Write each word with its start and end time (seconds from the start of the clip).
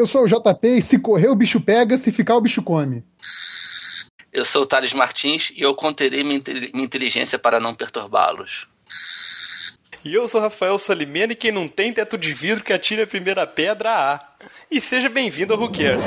Eu 0.00 0.06
sou 0.06 0.22
o 0.22 0.26
JP 0.26 0.66
e 0.66 0.80
se 0.80 0.98
correr 0.98 1.28
o 1.28 1.34
bicho 1.34 1.60
pega, 1.60 1.98
se 1.98 2.10
ficar 2.10 2.34
o 2.34 2.40
bicho 2.40 2.62
come. 2.62 3.04
Eu 4.32 4.46
sou 4.46 4.62
o 4.62 4.66
Thales 4.66 4.94
Martins 4.94 5.52
e 5.54 5.60
eu 5.60 5.74
conterei 5.74 6.24
minha, 6.24 6.40
minha 6.72 6.86
inteligência 6.86 7.38
para 7.38 7.60
não 7.60 7.74
perturbá-los. 7.74 8.66
E 10.02 10.14
eu 10.14 10.26
sou 10.26 10.40
Rafael 10.40 10.78
Salimene 10.78 11.34
e 11.34 11.36
quem 11.36 11.52
não 11.52 11.68
tem 11.68 11.92
teto 11.92 12.16
de 12.16 12.32
vidro 12.32 12.64
que 12.64 12.72
atire 12.72 13.02
a 13.02 13.06
primeira 13.06 13.46
pedra 13.46 13.90
a. 13.90 14.20
E 14.70 14.80
seja 14.80 15.10
bem-vindo 15.10 15.52
ao 15.52 15.60
Who 15.60 15.70
Cares. 15.70 16.06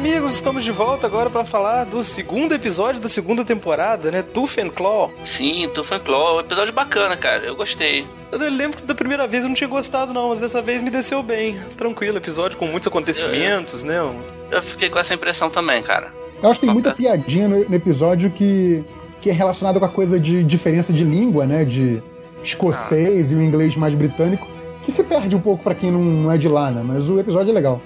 Amigos. 0.00 0.32
Estamos 0.32 0.64
de 0.64 0.72
volta 0.72 1.06
agora 1.06 1.28
para 1.28 1.44
falar 1.44 1.84
do 1.84 2.02
segundo 2.02 2.54
episódio 2.54 3.02
da 3.02 3.08
segunda 3.08 3.44
temporada, 3.44 4.10
né? 4.10 4.22
Tooth 4.22 4.58
and 4.58 4.70
Claw. 4.70 5.12
Sim, 5.26 5.68
Tooth 5.74 5.92
and 5.92 5.98
Claw. 5.98 6.38
Um 6.38 6.40
episódio 6.40 6.72
bacana, 6.72 7.18
cara. 7.18 7.44
Eu 7.44 7.54
gostei. 7.54 8.06
Eu 8.32 8.38
lembro 8.38 8.78
que 8.78 8.82
da 8.82 8.94
primeira 8.94 9.26
vez 9.26 9.42
eu 9.42 9.48
não 9.48 9.54
tinha 9.54 9.68
gostado, 9.68 10.14
não, 10.14 10.30
mas 10.30 10.40
dessa 10.40 10.62
vez 10.62 10.80
me 10.80 10.88
desceu 10.88 11.22
bem. 11.22 11.60
Tranquilo, 11.76 12.16
episódio 12.16 12.56
com 12.56 12.66
muitos 12.66 12.86
acontecimentos, 12.86 13.84
eu, 13.84 13.92
eu, 13.92 14.12
né? 14.12 14.20
Eu 14.50 14.62
fiquei 14.62 14.88
com 14.88 14.98
essa 14.98 15.12
impressão 15.12 15.50
também, 15.50 15.82
cara. 15.82 16.10
Eu 16.42 16.48
acho 16.50 16.58
que 16.58 16.64
tem 16.64 16.72
muita 16.72 16.94
piadinha 16.94 17.46
no, 17.46 17.68
no 17.68 17.74
episódio 17.74 18.30
que, 18.30 18.82
que 19.20 19.28
é 19.28 19.34
relacionada 19.34 19.78
com 19.78 19.84
a 19.84 19.90
coisa 19.90 20.18
de 20.18 20.42
diferença 20.42 20.94
de 20.94 21.04
língua, 21.04 21.44
né? 21.44 21.62
De 21.62 22.02
escocês 22.42 23.30
ah. 23.30 23.34
e 23.34 23.36
o 23.36 23.42
inglês 23.42 23.76
mais 23.76 23.94
britânico, 23.94 24.48
que 24.82 24.90
se 24.90 25.04
perde 25.04 25.36
um 25.36 25.40
pouco 25.40 25.62
para 25.62 25.74
quem 25.74 25.90
não 25.90 26.32
é 26.32 26.38
de 26.38 26.48
lá, 26.48 26.70
né? 26.70 26.82
Mas 26.82 27.06
o 27.06 27.20
episódio 27.20 27.50
é 27.50 27.54
legal. 27.54 27.82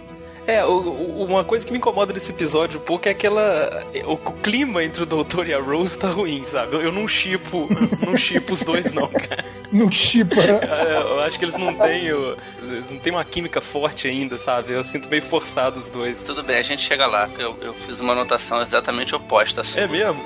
É, 0.46 0.64
o, 0.64 0.70
o, 0.70 1.24
uma 1.24 1.44
coisa 1.44 1.64
que 1.64 1.72
me 1.72 1.78
incomoda 1.78 2.12
nesse 2.12 2.30
episódio 2.30 2.78
um 2.78 2.82
pouco 2.82 3.08
é 3.08 3.12
aquela. 3.12 3.84
O, 4.06 4.12
o, 4.12 4.32
clima 4.32 4.84
entre 4.84 5.02
o 5.02 5.06
Doutor 5.06 5.48
e 5.48 5.54
a 5.54 5.60
Rose 5.60 5.98
tá 5.98 6.08
ruim, 6.08 6.44
sabe? 6.44 6.74
Eu, 6.76 6.82
eu 6.82 6.92
não 6.92 7.08
chipo, 7.08 7.68
não 8.04 8.16
chipo 8.16 8.52
os 8.52 8.62
dois, 8.62 8.92
não, 8.92 9.08
cara. 9.08 9.44
Não 9.72 9.90
chipa. 9.90 10.36
É, 10.44 10.98
eu 10.98 11.20
acho 11.20 11.36
que 11.36 11.44
eles 11.44 11.56
não 11.56 11.74
têm. 11.74 12.06
Eles 12.06 12.90
não 12.90 12.98
têm 12.98 13.12
uma 13.12 13.24
química 13.24 13.60
forte 13.60 14.06
ainda, 14.06 14.38
sabe? 14.38 14.72
Eu 14.72 14.84
sinto 14.84 15.08
meio 15.08 15.22
forçado 15.22 15.80
os 15.80 15.90
dois. 15.90 16.22
Tudo 16.22 16.44
bem, 16.44 16.58
a 16.58 16.62
gente 16.62 16.82
chega 16.82 17.06
lá. 17.06 17.28
Eu, 17.36 17.56
eu 17.60 17.74
fiz 17.74 17.98
uma 17.98 18.12
anotação 18.12 18.62
exatamente 18.62 19.14
oposta 19.16 19.62
à 19.62 19.64
sua. 19.64 19.80
É 19.80 19.88
mesmo? 19.88 20.22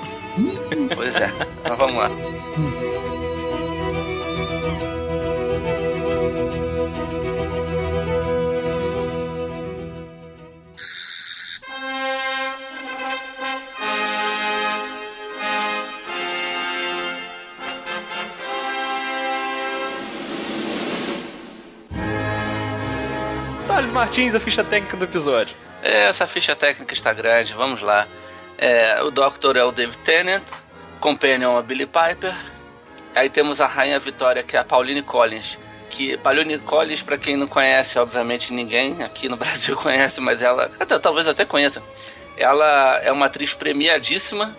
Pois 0.95 1.15
é. 1.15 1.31
Então 1.63 1.75
vamos 1.75 1.97
lá. 1.97 2.09
Martins, 23.99 24.33
a 24.33 24.39
ficha 24.39 24.63
técnica 24.63 24.95
do 24.95 25.03
episódio. 25.03 25.57
É, 25.83 26.07
essa 26.07 26.25
ficha 26.25 26.55
técnica 26.55 26.93
está 26.93 27.11
grande, 27.11 27.53
vamos 27.53 27.81
lá. 27.81 28.07
É, 28.57 29.03
o 29.03 29.11
Doctor 29.11 29.57
é 29.57 29.63
o 29.65 29.73
David 29.73 29.97
Tennant, 29.97 30.49
Companion 31.01 31.57
é 31.57 31.59
a 31.59 31.61
Billy 31.61 31.85
Piper. 31.85 32.33
Aí 33.13 33.29
temos 33.29 33.59
a 33.59 33.67
Rainha 33.67 33.99
Vitória, 33.99 34.41
que 34.41 34.55
é 34.55 34.59
a 34.61 34.63
Pauline 34.63 35.01
Collins. 35.01 35.59
Que 35.89 36.17
Pauline 36.17 36.57
Collins, 36.59 37.01
para 37.01 37.17
quem 37.17 37.35
não 37.35 37.45
conhece, 37.45 37.99
obviamente 37.99 38.53
ninguém 38.53 39.03
aqui 39.03 39.27
no 39.27 39.35
Brasil 39.37 39.75
conhece, 39.75 40.21
mas 40.21 40.41
ela, 40.41 40.71
até, 40.79 40.97
talvez 40.97 41.27
até 41.27 41.43
conheça. 41.43 41.83
Ela 42.37 43.01
é 43.03 43.11
uma 43.11 43.25
atriz 43.25 43.53
premiadíssima, 43.53 44.55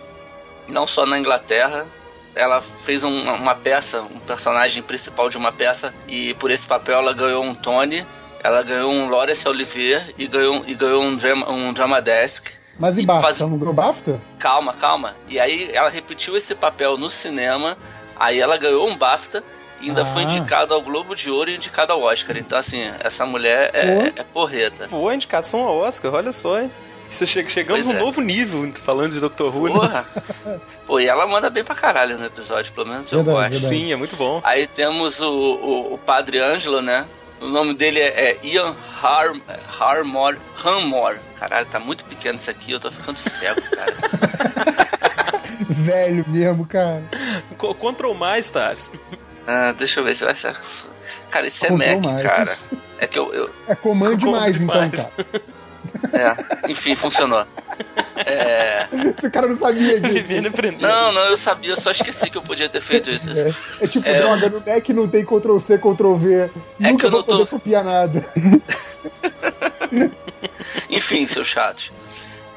não 0.67 0.85
só 0.85 1.03
na 1.03 1.17
Inglaterra, 1.17 1.87
ela 2.35 2.61
fez 2.61 3.03
um, 3.03 3.23
uma 3.33 3.55
peça, 3.55 4.03
um 4.03 4.19
personagem 4.19 4.83
principal 4.83 5.31
de 5.31 5.37
uma 5.37 5.51
peça, 5.51 5.91
e 6.07 6.35
por 6.35 6.51
esse 6.51 6.67
papel 6.67 6.99
ela 6.99 7.11
ganhou 7.11 7.43
um 7.43 7.55
Tony. 7.55 8.05
Ela 8.43 8.63
ganhou 8.63 8.91
um 8.91 9.09
Laurence 9.09 9.47
Olivier 9.47 10.13
e 10.17 10.27
ganhou, 10.27 10.63
e 10.65 10.73
ganhou 10.73 11.03
um, 11.03 11.15
drama, 11.15 11.49
um 11.49 11.73
Drama 11.73 12.01
Desk. 12.01 12.49
Mas 12.79 12.97
e, 12.97 13.05
BAFTA? 13.05 13.21
Faz... 13.21 13.39
Não 13.39 13.57
ganhou 13.57 13.73
BAFTA? 13.73 14.21
Calma, 14.39 14.73
calma. 14.73 15.15
E 15.27 15.39
aí 15.39 15.69
ela 15.73 15.89
repetiu 15.89 16.35
esse 16.35 16.55
papel 16.55 16.97
no 16.97 17.09
cinema, 17.09 17.77
aí 18.19 18.39
ela 18.39 18.57
ganhou 18.57 18.89
um 18.89 18.97
BAFTA 18.97 19.43
e 19.79 19.89
ainda 19.89 20.01
ah. 20.01 20.05
foi 20.05 20.23
indicada 20.23 20.73
ao 20.73 20.81
Globo 20.81 21.15
de 21.15 21.29
Ouro 21.29 21.49
e 21.49 21.55
indicada 21.55 21.93
ao 21.93 22.01
Oscar. 22.01 22.37
Então, 22.37 22.57
assim, 22.57 22.81
essa 22.99 23.25
mulher 23.25 23.71
é, 23.73 24.13
é 24.15 24.23
porreta. 24.23 24.87
Boa 24.87 25.13
indicação 25.13 25.61
ao 25.61 25.77
Oscar, 25.77 26.13
olha 26.13 26.31
só, 26.31 26.59
hein? 26.59 26.71
Isso 27.11 27.27
chega, 27.27 27.49
chegamos 27.49 27.85
num 27.87 27.95
é. 27.95 27.99
novo 27.99 28.21
nível 28.21 28.71
falando 28.73 29.11
de 29.11 29.19
Dr. 29.19 29.53
Who. 29.53 29.67
Né? 29.67 29.73
Porra. 29.73 30.07
Pô, 30.87 30.99
e 30.99 31.07
ela 31.07 31.27
manda 31.27 31.49
bem 31.49 31.63
pra 31.63 31.75
caralho 31.75 32.17
no 32.17 32.25
episódio, 32.25 32.71
pelo 32.71 32.87
menos 32.87 33.11
eu 33.11 33.21
verdade, 33.21 33.59
gosto. 33.59 33.69
Sim, 33.69 33.91
é 33.91 33.95
muito 33.97 34.15
bom. 34.15 34.39
Aí 34.43 34.65
temos 34.65 35.19
o, 35.19 35.29
o, 35.29 35.93
o 35.95 35.97
Padre 35.97 36.39
Ângelo, 36.39 36.81
né? 36.81 37.05
O 37.41 37.47
nome 37.47 37.73
dele 37.73 37.99
é, 37.99 38.31
é 38.31 38.39
Ian 38.43 38.75
Har 39.01 39.33
Harmore. 39.79 40.37
Harmore. 40.63 41.19
Caralho, 41.35 41.65
tá 41.65 41.79
muito 41.79 42.05
pequeno 42.05 42.37
isso 42.37 42.51
aqui, 42.51 42.71
eu 42.71 42.79
tô 42.79 42.91
ficando 42.91 43.17
cego, 43.17 43.61
cara. 43.61 43.95
Velho 45.67 46.23
mesmo, 46.27 46.65
cara. 46.67 47.03
Control 47.57 48.13
mais, 48.13 48.49
Thales. 48.49 48.91
Ah, 49.47 49.73
deixa 49.75 49.99
eu 49.99 50.03
ver 50.03 50.15
se 50.15 50.23
vai 50.23 50.35
ser. 50.35 50.53
Cara, 51.31 51.47
isso 51.47 51.65
é 51.65 51.69
Control 51.69 51.95
Mac, 51.95 52.05
mais. 52.05 52.21
cara. 52.21 52.57
É 52.99 53.07
que 53.07 53.17
eu. 53.17 53.33
eu... 53.33 53.49
É 53.67 53.73
comando 53.73 54.31
mais, 54.31 54.61
então, 54.61 54.89
cara. 54.91 55.11
É, 56.13 56.71
enfim, 56.71 56.95
funcionou. 56.95 57.45
É... 58.15 58.87
Esse 59.17 59.29
cara 59.29 59.47
não 59.47 59.55
sabia 59.55 59.99
disso. 59.99 60.13
Não, 60.79 61.11
não, 61.11 61.21
eu 61.25 61.37
sabia, 61.37 61.71
eu 61.71 61.77
só 61.77 61.91
esqueci 61.91 62.29
que 62.29 62.37
eu 62.37 62.41
podia 62.41 62.69
ter 62.69 62.81
feito 62.81 63.09
isso. 63.09 63.29
É, 63.29 63.53
é 63.81 63.87
tipo, 63.87 64.07
é... 64.07 64.19
droga, 64.19 64.49
no 64.49 64.63
Mac 64.65 64.89
não 64.89 65.07
tem 65.07 65.25
Ctrl 65.25 65.59
C, 65.59 65.77
Ctrl 65.77 66.15
V. 66.15 66.33
É 66.35 66.49
Nunca 66.79 66.97
que 66.97 67.05
eu 67.05 67.11
não 67.11 67.23
tô. 67.23 67.47
copiar 67.47 67.83
nada. 67.83 68.25
Enfim, 70.89 71.27
seu 71.27 71.43
chato. 71.43 71.91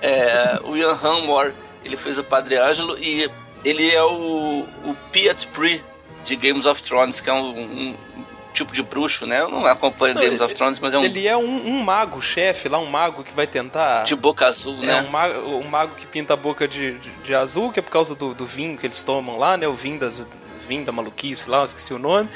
É, 0.03 0.61
o 0.65 0.77
Ian 0.77 0.93
Hammore, 0.93 1.53
ele 1.85 1.97
fez 1.97 2.19
o 2.19 2.25
Padre 2.25 2.57
Ângelo 2.57 2.99
e 2.99 3.31
ele 3.65 3.91
é 3.91 4.03
o, 4.03 4.67
o 4.85 4.97
Piet 5.11 5.47
Pri 5.49 5.83
de 6.25 6.37
Games 6.37 6.67
of 6.67 6.83
Thrones, 6.83 7.21
que 7.21 7.31
é 7.31 7.33
um, 7.33 7.97
um 8.14 8.14
tipo 8.55 8.73
de 8.73 8.83
bruxo, 8.83 9.27
né? 9.27 9.41
Eu 9.41 9.51
não 9.51 9.67
acompanho 9.67 10.15
não, 10.15 10.23
Games 10.23 10.41
of 10.41 10.55
Thrones, 10.55 10.79
mas 10.79 10.95
é 10.95 10.99
um. 10.99 11.05
Ele 11.05 11.27
é 11.27 11.37
um, 11.37 11.69
um 11.69 11.83
mago, 11.83 12.23
chefe 12.23 12.69
lá, 12.69 12.79
um 12.79 12.87
mago 12.87 13.23
que 13.23 13.33
vai 13.33 13.47
tentar. 13.47 14.05
De 14.05 14.15
boca 14.15 14.47
azul, 14.47 14.79
é, 14.83 14.87
né? 14.87 15.03
Um 15.03 15.11
mago, 15.11 15.41
um 15.41 15.69
mago 15.69 15.95
que 15.95 16.07
pinta 16.07 16.35
a 16.35 16.37
boca 16.37 16.67
de, 16.67 16.99
de, 16.99 17.11
de, 17.11 17.35
azul, 17.35 17.71
que 17.73 17.81
é 17.81 17.83
por 17.83 17.91
causa 17.91 18.15
do, 18.15 18.33
do 18.33 18.47
vinho 18.47 18.79
que 18.79 18.87
eles 18.87 19.03
tomam 19.03 19.37
lá, 19.37 19.57
né? 19.57 19.67
O 19.67 19.75
vinho, 19.75 19.99
das, 19.99 20.27
vinho 20.67 20.85
da 20.85 20.93
maluquice 20.93 21.51
lá, 21.51 21.59
eu 21.59 21.65
esqueci 21.65 21.93
o 21.93 21.99
nome. 21.99 22.31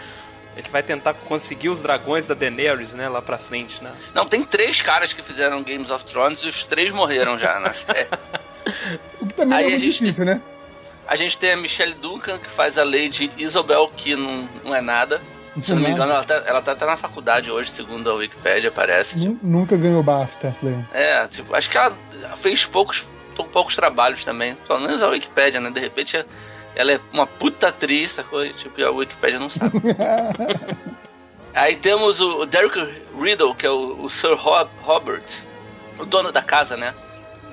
Ele 0.57 0.69
vai 0.71 0.83
tentar 0.83 1.15
conseguir 1.15 1.69
os 1.69 1.81
dragões 1.81 2.27
da 2.27 2.35
Daenerys, 2.35 2.93
né, 2.93 3.09
lá 3.09 3.23
pra 3.23 3.39
frente, 3.39 3.83
né? 3.83 3.93
Não, 4.13 4.27
tem 4.27 4.43
três 4.43 4.83
caras 4.83 5.13
que 5.13 5.23
fizeram 5.23 5.63
Games 5.63 5.93
of 5.93 6.05
Thrones 6.05 6.41
e 6.41 6.49
os 6.49 6.65
três 6.65 6.91
morreram 6.91 7.39
já 7.39 7.61
na 7.61 7.73
série. 7.75 8.09
o 9.21 9.27
que 9.29 9.35
também 9.35 9.57
Aí 9.57 9.67
é 9.67 9.71
muito 9.71 9.83
difícil, 9.83 10.25
né? 10.25 10.43
A 11.07 11.15
gente 11.15 11.39
tem 11.39 11.53
a 11.53 11.57
Michelle 11.57 11.95
Duncan, 11.95 12.39
que 12.39 12.51
faz 12.51 12.77
a 12.77 12.85
Lady 12.85 13.31
Isabel, 13.39 13.91
que 13.97 14.17
não, 14.17 14.49
não 14.65 14.75
é 14.75 14.81
nada. 14.81 15.23
Se 15.63 15.75
não 15.75 15.83
me 15.83 15.91
engano, 15.91 16.13
ela 16.13 16.25
tá, 16.25 16.43
ela 16.47 16.63
tá 16.63 16.73
até 16.73 16.87
na 16.87 16.97
faculdade 16.97 17.51
hoje, 17.51 17.71
segundo 17.71 18.11
a 18.11 18.15
Wikipedia, 18.15 18.71
parece. 18.71 19.21
Tipo. 19.21 19.39
Nunca 19.43 19.77
ganhou 19.77 20.03
BAFTA 20.03 20.49
essa 20.49 20.59
daí. 20.63 20.85
É, 20.93 21.27
tipo, 21.29 21.55
acho 21.55 21.71
que 21.71 21.79
ela 21.79 21.97
fez 22.37 22.65
poucos, 22.65 23.07
poucos 23.53 23.75
trabalhos 23.75 24.25
também. 24.25 24.55
Pelo 24.67 24.81
menos 24.81 25.03
a 25.03 25.09
Wikipedia, 25.09 25.61
né? 25.61 25.71
De 25.71 25.81
repente 25.81 26.25
ela 26.75 26.93
é 26.93 27.01
uma 27.13 27.27
puta 27.27 27.69
atriz, 27.69 28.13
sacou? 28.13 28.47
Tipo, 28.53 28.83
a 28.85 28.91
Wikipedia 28.91 29.39
não 29.39 29.51
sabe. 29.51 29.73
Aí 31.55 31.75
temos 31.75 32.21
o 32.21 32.47
Derek 32.47 32.79
Riddle, 33.19 33.55
que 33.55 33.67
é 33.67 33.71
o, 33.71 34.03
o 34.03 34.09
Sir 34.09 34.35
Rob, 34.35 34.71
Robert, 34.83 35.25
o 35.99 36.05
dono 36.05 36.31
da 36.31 36.41
casa, 36.41 36.77
né? 36.77 36.95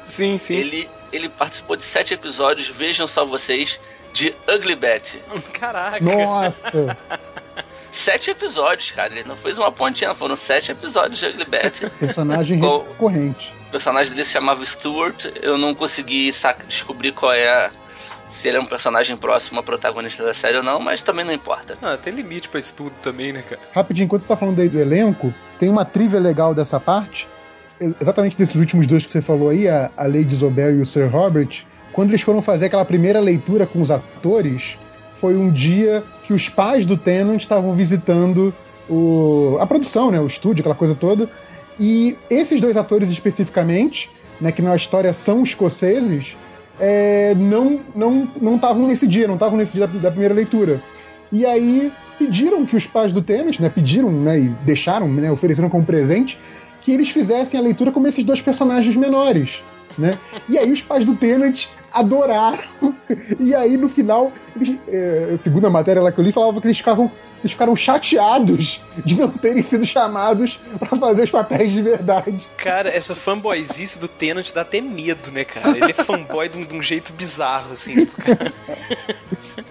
Sim, 0.08 0.38
sim. 0.38 0.54
Ele, 0.54 0.90
ele 1.12 1.28
participou 1.28 1.76
de 1.76 1.84
sete 1.84 2.14
episódios, 2.14 2.68
vejam 2.70 3.08
só 3.08 3.26
vocês, 3.26 3.80
de 4.14 4.36
Ugly 4.48 4.76
Betty. 4.76 5.22
Caraca! 5.54 6.00
Nossa! 6.00 6.96
sete 7.98 8.32
episódios, 8.32 8.92
cara. 8.92 9.14
Ele 9.14 9.28
não 9.28 9.36
fez 9.36 9.58
uma 9.58 9.72
pontinha, 9.72 10.14
foram 10.14 10.36
sete 10.36 10.72
episódios 10.72 11.20
de 11.20 11.28
Ugly 11.28 11.46
Betty. 11.46 11.90
Personagem 12.00 12.60
recorrente. 12.60 13.54
O 13.68 13.72
personagem 13.72 14.12
dele 14.12 14.26
se 14.26 14.32
chamava 14.32 14.64
Stuart. 14.66 15.26
Eu 15.42 15.58
não 15.58 15.74
consegui 15.74 16.32
descobrir 16.68 17.12
qual 17.12 17.34
é 17.34 17.72
se 18.28 18.48
ele 18.48 18.58
é 18.58 18.60
um 18.60 18.66
personagem 18.66 19.16
próximo 19.16 19.60
a 19.60 19.64
protagonista 19.64 20.24
da 20.24 20.34
série 20.34 20.58
ou 20.58 20.64
não, 20.64 20.80
mas 20.80 21.04
também 21.04 21.24
não 21.24 21.34
importa. 21.34 21.78
Ah, 21.82 21.98
tem 21.98 22.14
limite 22.14 22.50
para 22.50 22.60
isso 22.60 22.74
tudo 22.74 22.92
também, 23.02 23.32
né, 23.32 23.42
cara? 23.42 23.62
Rapidinho, 23.74 24.06
enquanto 24.06 24.24
você 24.24 24.28
tá 24.28 24.38
falando 24.38 24.60
aí 24.60 24.70
do 24.70 24.80
elenco, 24.80 25.34
tem 25.60 25.70
uma 25.70 25.86
trivia 25.86 26.20
legal 26.20 26.54
dessa 26.54 26.80
parte, 26.80 27.28
exatamente 28.02 28.36
desses 28.36 28.56
últimos 28.56 28.88
dois 28.88 29.06
que 29.06 29.12
você 29.12 29.22
falou 29.22 29.50
aí, 29.50 29.68
a, 29.68 29.92
a 29.96 30.06
Lady 30.06 30.34
Isabel 30.34 30.78
e 30.78 30.82
o 30.82 30.86
Sir 30.86 31.08
Robert, 31.08 31.66
quando 31.92 32.12
eles 32.12 32.22
foram 32.22 32.42
fazer 32.42 32.66
aquela 32.66 32.86
primeira 32.86 33.20
leitura 33.20 33.66
com 33.66 33.82
os 33.82 33.92
atores, 33.92 34.78
foi 35.16 35.36
um 35.36 35.52
dia 35.52 36.04
que 36.24 36.34
os 36.34 36.50
pais 36.50 36.86
do 36.86 36.98
Tennant 36.98 37.42
estavam 37.42 37.74
visitando 37.74 38.54
o, 38.90 39.58
a 39.60 39.66
produção, 39.66 40.12
né, 40.12 40.20
o 40.20 40.28
estúdio, 40.28 40.62
aquela 40.62 40.76
coisa 40.76 40.96
toda. 40.96 41.30
E 41.80 42.18
esses 42.30 42.62
dois 42.62 42.78
atores 42.78 43.10
especificamente, 43.10 44.10
né, 44.40 44.52
que 44.52 44.62
na 44.62 44.76
história 44.76 45.12
são 45.14 45.44
escoceses, 45.44 46.36
é, 46.80 47.34
não 47.36 47.80
não 47.96 48.30
não 48.40 48.56
estavam 48.56 48.88
nesse 48.88 49.08
dia, 49.08 49.28
não 49.28 49.36
estavam 49.36 49.58
nesse 49.58 49.74
dia 49.74 49.88
da, 49.88 50.00
da, 50.00 50.12
primeira 50.12 50.34
leitura. 50.34 50.82
E 51.32 51.46
aí 51.46 51.92
pediram 52.18 52.66
que 52.66 52.76
os 52.76 52.86
pais 52.86 53.12
do 53.12 53.22
Tennant, 53.22 53.60
né, 53.60 53.70
pediram, 53.70 54.12
né, 54.12 54.40
e 54.40 54.50
deixaram, 54.66 55.08
né, 55.08 55.32
ofereceram 55.32 55.70
como 55.70 55.86
presente 55.86 56.38
que 56.82 56.92
eles 56.92 57.10
fizessem 57.10 57.60
a 57.60 57.64
leitura 57.64 57.92
como 57.92 58.08
esses 58.08 58.24
dois 58.24 58.42
personagens 58.42 58.96
menores, 58.96 59.64
né? 59.98 60.20
E 60.48 60.58
aí 60.58 60.72
os 60.72 60.82
pais 60.82 61.06
do 61.06 61.16
Tennant 61.16 61.66
adoraram. 61.92 62.60
E 63.40 63.54
aí 63.56 63.78
no 63.78 63.88
final, 63.88 64.32
eles, 64.56 64.78
é, 64.88 65.36
segundo 65.38 65.66
a 65.66 65.70
matéria 65.70 66.02
lá 66.02 66.12
que 66.12 66.20
eu 66.20 66.24
li, 66.24 66.32
falava 66.32 66.60
que 66.60 66.68
eles 66.68 66.78
ficavam 66.78 67.12
eles 67.46 67.52
ficaram 67.52 67.76
chateados 67.76 68.82
de 69.06 69.20
não 69.20 69.30
terem 69.30 69.62
sido 69.62 69.86
chamados 69.86 70.60
para 70.80 70.98
fazer 70.98 71.26
os 71.26 71.30
papéis 71.30 71.72
de 71.72 71.80
verdade. 71.80 72.48
Cara, 72.58 72.90
essa 72.90 73.14
fanboyzice 73.14 74.00
do 74.00 74.08
Tenant 74.08 74.52
dá 74.52 74.62
até 74.62 74.82
medo, 74.82 75.30
né, 75.32 75.44
cara? 75.44 75.78
Ele 75.78 75.92
é 75.92 75.94
fanboy 75.94 76.50
de 76.50 76.58
um, 76.58 76.66
de 76.66 76.74
um 76.74 76.82
jeito 76.82 77.14
bizarro, 77.14 77.74
assim. 77.74 78.08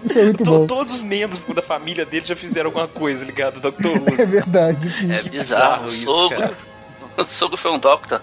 Isso 0.05 0.19
é 0.19 0.23
muito 0.23 0.43
bom. 0.45 0.65
Todos 0.67 0.93
os 0.93 1.01
membros 1.01 1.41
da 1.43 1.61
família 1.61 2.05
dele 2.05 2.25
já 2.25 2.35
fizeram 2.35 2.69
alguma 2.69 2.87
coisa 2.87 3.25
ligada 3.25 3.57
ao 3.57 3.71
Dr. 3.71 3.87
Who. 3.87 4.21
É 4.21 4.25
verdade. 4.25 4.89
Sim. 4.89 5.11
É 5.11 5.21
bizarro. 5.23 5.87
isso, 5.87 6.05
Sogro. 6.05 6.55
O 7.17 7.25
sogro 7.25 7.55
foi 7.55 7.71
um 7.71 7.79
Doctor. 7.79 8.21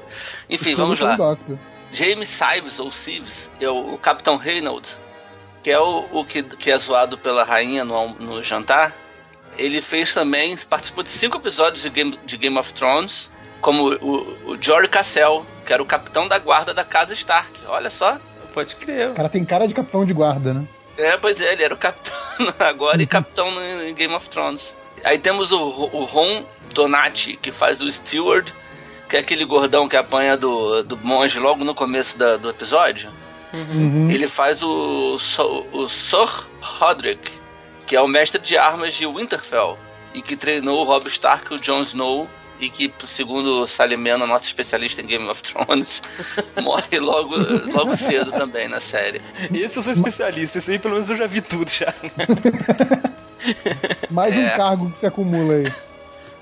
Enfim, 0.50 0.74
vamos 0.74 1.00
lá. 1.00 1.14
Um 1.14 1.56
James 1.92 2.28
Sives, 2.28 2.80
ou 2.80 2.90
Sives, 2.90 3.50
é 3.60 3.68
o 3.68 3.98
Capitão 3.98 4.36
Reynolds, 4.36 4.98
que 5.62 5.70
é 5.70 5.78
o, 5.78 6.06
o 6.10 6.24
que, 6.24 6.42
que 6.42 6.72
é 6.72 6.76
zoado 6.76 7.18
pela 7.18 7.44
rainha 7.44 7.84
no, 7.84 8.14
no 8.14 8.42
jantar. 8.42 8.96
Ele 9.58 9.82
fez 9.82 10.14
também, 10.14 10.56
participou 10.68 11.04
de 11.04 11.10
cinco 11.10 11.36
episódios 11.36 11.82
de 11.82 11.90
Game, 11.90 12.18
de 12.24 12.36
Game 12.38 12.58
of 12.58 12.72
Thrones, 12.72 13.30
como 13.60 13.92
o, 13.94 14.52
o 14.52 14.58
Jory 14.60 14.88
Cassell, 14.88 15.44
que 15.66 15.72
era 15.72 15.82
o 15.82 15.86
capitão 15.86 16.26
da 16.26 16.38
guarda 16.38 16.72
da 16.72 16.84
casa 16.84 17.12
Stark. 17.12 17.52
Olha 17.66 17.90
só. 17.90 18.18
Pode 18.54 18.76
crer. 18.76 19.10
O 19.10 19.14
cara 19.14 19.28
tem 19.28 19.44
cara 19.44 19.66
de 19.66 19.74
capitão 19.74 20.04
de 20.04 20.12
guarda, 20.12 20.52
né? 20.52 20.66
É, 20.96 21.16
pois 21.16 21.40
é, 21.40 21.52
ele 21.52 21.64
era 21.64 21.72
o 21.72 21.78
capitão 21.78 22.14
agora 22.58 23.02
e 23.02 23.06
capitão 23.06 23.50
no 23.50 23.94
Game 23.94 24.14
of 24.14 24.28
Thrones. 24.28 24.74
Aí 25.04 25.18
temos 25.18 25.52
o, 25.52 25.60
o 25.60 26.04
Ron 26.04 26.44
Donati, 26.72 27.36
que 27.36 27.50
faz 27.50 27.80
o 27.80 27.90
Steward, 27.90 28.52
que 29.12 29.16
é 29.18 29.20
aquele 29.20 29.44
gordão 29.44 29.86
que 29.86 29.94
apanha 29.94 30.38
do, 30.38 30.82
do 30.84 30.96
monge 30.96 31.38
logo 31.38 31.62
no 31.62 31.74
começo 31.74 32.16
da, 32.16 32.38
do 32.38 32.48
episódio. 32.48 33.10
Uhum. 33.52 34.10
Ele 34.10 34.26
faz 34.26 34.62
o, 34.62 35.18
o 35.70 35.86
Sir 35.86 36.46
Roderick, 36.62 37.30
que 37.86 37.94
é 37.94 38.00
o 38.00 38.08
mestre 38.08 38.40
de 38.40 38.56
armas 38.56 38.94
de 38.94 39.06
Winterfell 39.06 39.76
e 40.14 40.22
que 40.22 40.34
treinou 40.34 40.80
o 40.80 40.84
Robb 40.84 41.08
Stark 41.08 41.52
e 41.52 41.56
o 41.56 41.60
Jon 41.60 41.82
Snow 41.82 42.26
e 42.58 42.70
que, 42.70 42.90
segundo 43.06 43.66
Salimena, 43.66 44.26
nosso 44.26 44.46
especialista 44.46 45.02
em 45.02 45.06
Game 45.06 45.28
of 45.28 45.42
Thrones, 45.42 46.00
morre 46.62 46.98
logo, 46.98 47.36
logo 47.70 47.94
cedo 47.94 48.32
também 48.32 48.66
na 48.66 48.80
série. 48.80 49.20
Esse 49.52 49.78
eu 49.78 49.82
sou 49.82 49.92
especialista, 49.92 50.56
esse 50.56 50.70
aí 50.70 50.78
pelo 50.78 50.94
menos 50.94 51.10
eu 51.10 51.16
já 51.16 51.26
vi 51.26 51.42
tudo 51.42 51.70
já. 51.70 51.92
Mais 54.10 54.34
é. 54.34 54.54
um 54.54 54.56
cargo 54.56 54.90
que 54.90 54.96
se 54.96 55.06
acumula 55.06 55.52
aí. 55.52 55.91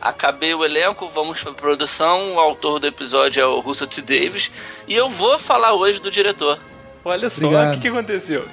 Acabei 0.00 0.54
o 0.54 0.64
elenco, 0.64 1.10
vamos 1.14 1.42
para 1.42 1.52
produção. 1.52 2.34
O 2.34 2.40
autor 2.40 2.78
do 2.78 2.86
episódio 2.86 3.42
é 3.42 3.46
o 3.46 3.60
Russell 3.60 3.86
T. 3.86 4.00
Davis. 4.00 4.50
E 4.88 4.94
eu 4.94 5.08
vou 5.08 5.38
falar 5.38 5.74
hoje 5.74 6.00
do 6.00 6.10
diretor. 6.10 6.58
Olha 7.04 7.28
só, 7.28 7.46
o 7.46 7.72
que, 7.72 7.80
que 7.80 7.88
aconteceu? 7.88 8.46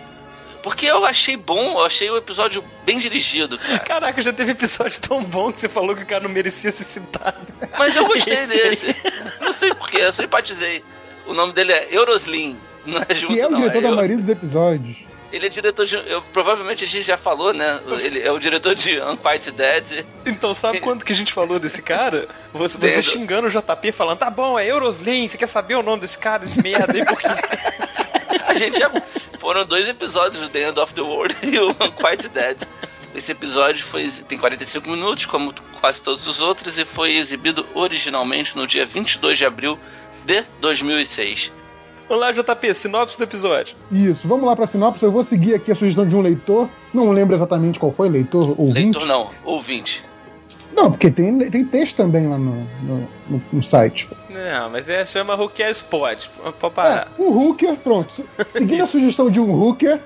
Porque 0.61 0.85
eu 0.85 1.05
achei 1.05 1.37
bom, 1.37 1.79
eu 1.79 1.85
achei 1.85 2.09
o 2.09 2.17
episódio 2.17 2.61
bem 2.85 2.99
dirigido, 2.99 3.57
cara. 3.57 3.79
Caraca, 3.79 4.21
já 4.21 4.33
teve 4.33 4.51
episódio 4.51 4.99
tão 4.99 5.23
bom 5.23 5.51
que 5.51 5.61
você 5.61 5.69
falou 5.69 5.95
que 5.95 6.03
o 6.03 6.05
cara 6.05 6.23
não 6.23 6.29
merecia 6.29 6.71
ser 6.71 6.83
citado. 6.83 7.37
Mas 7.77 7.95
eu 7.95 8.05
gostei 8.05 8.45
desse. 8.47 8.95
Não 9.39 9.53
sei 9.53 9.73
porquê, 9.73 9.99
eu 9.99 10.11
simpatizei. 10.11 10.83
O 11.25 11.33
nome 11.33 11.53
dele 11.53 11.71
é 11.71 11.87
Euroslim. 11.91 12.57
Não 12.85 13.01
é 13.07 13.15
junto, 13.15 13.33
que 13.33 13.39
é 13.39 13.47
o 13.47 13.51
não, 13.51 13.59
diretor 13.59 13.79
é 13.79 13.81
da 13.81 13.91
maioria 13.91 14.17
dos 14.17 14.29
episódios. 14.29 14.97
Ele 15.31 15.45
é 15.45 15.49
diretor 15.49 15.85
de. 15.85 15.95
Eu, 15.95 16.21
provavelmente 16.21 16.83
a 16.83 16.87
gente 16.87 17.05
já 17.05 17.17
falou, 17.17 17.53
né? 17.53 17.81
Ele 18.01 18.21
é 18.21 18.31
o 18.31 18.39
diretor 18.39 18.73
de 18.73 18.99
Unquiet 19.01 19.51
Dead. 19.51 20.05
Então, 20.25 20.53
sabe 20.53 20.79
quando 20.79 21.03
que 21.03 21.11
a 21.11 21.15
gente 21.15 21.33
falou 21.33 21.59
desse 21.59 21.81
cara? 21.81 22.27
Você, 22.53 22.77
você 22.77 23.03
xingando 23.03 23.47
o 23.47 23.49
JP 23.49 23.91
falando, 23.91 24.19
tá 24.19 24.29
bom, 24.29 24.57
é 24.57 24.65
Euroslim, 24.65 25.27
você 25.27 25.37
quer 25.37 25.47
saber 25.47 25.75
o 25.75 25.83
nome 25.83 26.01
desse 26.01 26.17
cara, 26.17 26.43
desse 26.43 26.61
merda 26.61 26.93
aí, 26.93 27.05
porque. 27.05 27.27
a 28.47 28.53
gente 28.53 28.79
já. 28.79 28.89
Foram 29.37 29.65
dois 29.65 29.87
episódios 29.87 30.41
do 30.41 30.49
The 30.49 30.69
End 30.69 30.79
of 30.79 30.93
the 30.93 31.01
World 31.01 31.35
e 31.43 31.59
o 31.59 31.73
Quite 31.73 32.29
Dead. 32.29 32.63
Esse 33.13 33.31
episódio 33.31 33.83
foi, 33.83 34.07
tem 34.27 34.37
45 34.37 34.89
minutos, 34.89 35.25
como 35.25 35.53
quase 35.79 36.01
todos 36.01 36.27
os 36.27 36.39
outros, 36.39 36.77
e 36.77 36.85
foi 36.85 37.15
exibido 37.15 37.65
originalmente 37.73 38.55
no 38.55 38.67
dia 38.67 38.85
22 38.85 39.37
de 39.37 39.45
abril 39.45 39.79
de 40.25 40.43
2006. 40.61 41.51
Olá, 42.09 42.31
JP, 42.31 42.73
sinopse 42.73 43.17
do 43.17 43.25
episódio. 43.25 43.75
Isso, 43.91 44.29
vamos 44.29 44.45
lá 44.45 44.55
para 44.55 44.63
a 44.63 44.67
sinopse. 44.67 45.03
Eu 45.03 45.11
vou 45.11 45.23
seguir 45.23 45.55
aqui 45.55 45.73
a 45.73 45.75
sugestão 45.75 46.07
de 46.07 46.15
um 46.15 46.21
leitor. 46.21 46.69
Não 46.93 47.11
lembro 47.11 47.35
exatamente 47.35 47.77
qual 47.77 47.91
foi, 47.91 48.07
leitor 48.07 48.51
ou 48.51 48.67
ouvinte. 48.67 48.97
Leitor 48.97 49.05
não, 49.05 49.29
ouvinte. 49.43 50.05
Não, 50.73 50.89
porque 50.89 51.11
tem, 51.11 51.37
tem 51.49 51.65
texto 51.65 51.97
também 51.97 52.25
lá 52.25 52.37
no, 52.37 52.65
no, 52.81 53.09
no, 53.29 53.41
no 53.51 53.63
site. 53.63 54.07
Não, 54.29 54.69
mas 54.69 54.87
é, 54.87 55.05
chama 55.05 55.35
Hooker 55.35 55.69
Spot. 55.71 56.27
Pode 56.57 56.73
parar. 56.73 57.11
É, 57.19 57.21
um 57.21 57.27
hooker, 57.27 57.75
pronto. 57.75 58.23
Seguindo 58.51 58.83
a 58.83 58.87
sugestão 58.87 59.29
de 59.29 59.41
um 59.41 59.51
hooker, 59.53 59.99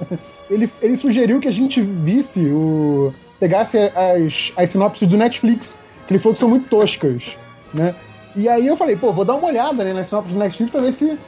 ele, 0.50 0.70
ele 0.82 0.96
sugeriu 0.96 1.40
que 1.40 1.48
a 1.48 1.52
gente 1.52 1.80
visse 1.80 2.44
o. 2.50 3.14
pegasse 3.40 3.78
as, 3.78 4.52
as 4.58 4.68
sinopses 4.68 5.08
do 5.08 5.16
Netflix, 5.16 5.78
que 6.06 6.12
ele 6.12 6.18
falou 6.18 6.34
que 6.34 6.40
são 6.40 6.50
muito 6.50 6.68
toscas, 6.68 7.34
né? 7.72 7.94
E 8.34 8.46
aí 8.46 8.66
eu 8.66 8.76
falei, 8.76 8.94
pô, 8.94 9.10
vou 9.10 9.24
dar 9.24 9.36
uma 9.36 9.48
olhada 9.48 9.82
né, 9.82 9.94
nas 9.94 10.08
sinopses 10.08 10.34
do 10.34 10.38
Netflix 10.38 10.70
pra 10.70 10.82
ver 10.82 10.92
se 10.92 11.18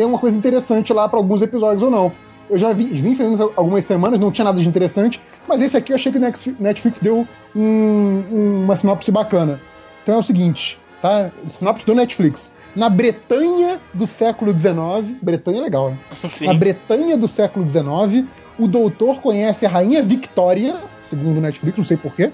tem 0.00 0.06
uma 0.06 0.18
coisa 0.18 0.34
interessante 0.34 0.94
lá 0.94 1.06
para 1.06 1.18
alguns 1.18 1.42
episódios 1.42 1.82
ou 1.82 1.90
não. 1.90 2.10
Eu 2.48 2.56
já 2.56 2.72
vi, 2.72 2.84
vim 2.84 3.14
fazendo 3.14 3.52
algumas 3.54 3.84
semanas, 3.84 4.18
não 4.18 4.32
tinha 4.32 4.46
nada 4.46 4.58
de 4.58 4.66
interessante, 4.66 5.20
mas 5.46 5.60
esse 5.60 5.76
aqui 5.76 5.92
eu 5.92 5.96
achei 5.96 6.10
que 6.10 6.16
o 6.16 6.56
Netflix 6.58 7.00
deu 7.00 7.28
um, 7.54 8.62
uma 8.64 8.74
sinopse 8.74 9.12
bacana. 9.12 9.60
Então 10.02 10.14
é 10.14 10.18
o 10.18 10.22
seguinte, 10.22 10.80
tá? 11.02 11.30
Sinopse 11.46 11.84
do 11.84 11.94
Netflix. 11.94 12.50
Na 12.74 12.88
Bretanha 12.88 13.78
do 13.92 14.06
século 14.06 14.58
XIX, 14.58 15.18
Bretanha 15.20 15.58
é 15.58 15.60
legal, 15.60 15.90
né? 15.90 15.98
Sim. 16.32 16.46
Na 16.46 16.54
Bretanha 16.54 17.14
do 17.14 17.28
século 17.28 17.68
XIX, 17.68 18.26
o 18.58 18.66
doutor 18.66 19.20
conhece 19.20 19.66
a 19.66 19.68
rainha 19.68 20.02
Victoria, 20.02 20.80
segundo 21.04 21.36
o 21.36 21.40
Netflix, 21.42 21.76
não 21.76 21.84
sei 21.84 21.98
porquê, 21.98 22.32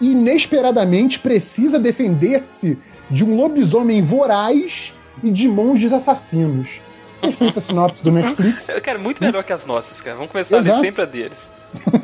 e 0.00 0.10
inesperadamente 0.10 1.20
precisa 1.20 1.78
defender-se 1.78 2.76
de 3.08 3.24
um 3.24 3.36
lobisomem 3.36 4.02
voraz 4.02 4.92
e 5.22 5.30
de 5.30 5.46
monges 5.46 5.92
assassinos 5.92 6.82
perfeita 7.26 7.60
sinopse 7.60 8.02
do 8.04 8.12
Netflix. 8.12 8.66
Cara, 8.82 8.98
muito 8.98 9.22
melhor 9.22 9.42
que 9.44 9.52
as 9.52 9.64
nossas, 9.64 10.00
cara. 10.00 10.16
Vamos 10.16 10.30
começar 10.30 10.58
Exato. 10.58 10.76
a 10.76 10.80
ler 10.80 10.86
sempre 10.86 11.02
a 11.02 11.04
deles. 11.04 11.50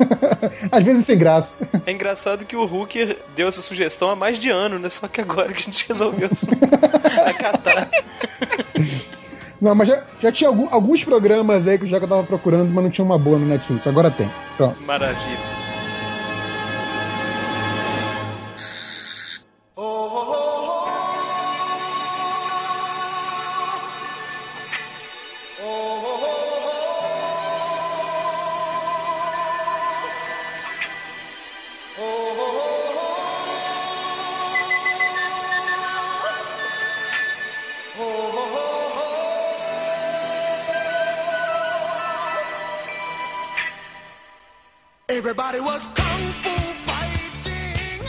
Às 0.71 0.83
vezes 0.83 1.05
sem 1.05 1.17
graça. 1.17 1.67
É 1.85 1.91
engraçado 1.91 2.45
que 2.45 2.55
o 2.55 2.63
Hooker 2.63 3.17
deu 3.35 3.47
essa 3.47 3.61
sugestão 3.61 4.09
há 4.09 4.15
mais 4.15 4.37
de 4.37 4.49
ano, 4.49 4.79
né? 4.79 4.89
Só 4.89 5.07
que 5.07 5.21
agora 5.21 5.53
que 5.53 5.61
a 5.61 5.65
gente 5.65 5.87
resolveu 5.87 6.29
acatar. 7.25 7.89
Não, 9.61 9.75
mas 9.75 9.87
já, 9.87 10.03
já 10.19 10.31
tinha 10.31 10.49
algum, 10.49 10.67
alguns 10.71 11.03
programas 11.03 11.67
aí 11.67 11.77
que 11.77 11.85
eu 11.85 11.89
já 11.89 11.99
tava 11.99 12.23
procurando, 12.23 12.71
mas 12.73 12.83
não 12.83 12.91
tinha 12.91 13.05
uma 13.05 13.17
boa 13.17 13.37
no 13.37 13.45
Netflix. 13.45 13.85
Agora 13.85 14.09
tem. 14.09 14.29
Pronto. 14.57 14.75
Maravilha. 14.83 15.60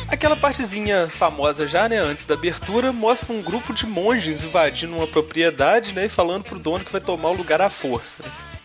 Aquela 0.09 0.37
partezinha 0.37 1.09
famosa 1.09 1.67
já, 1.67 1.89
né, 1.89 1.97
antes 1.97 2.25
da 2.25 2.35
abertura, 2.35 2.93
mostra 2.93 3.33
um 3.33 3.41
grupo 3.41 3.73
de 3.73 3.87
monges 3.87 4.45
invadindo 4.45 4.95
uma 4.95 5.07
propriedade, 5.07 5.93
né, 5.93 6.05
e 6.07 6.09
falando 6.09 6.45
pro 6.45 6.59
dono 6.59 6.85
que 6.85 6.93
vai 6.93 7.01
tomar 7.01 7.31
o 7.31 7.35
lugar 7.35 7.63
à 7.63 7.71
força. 7.71 8.23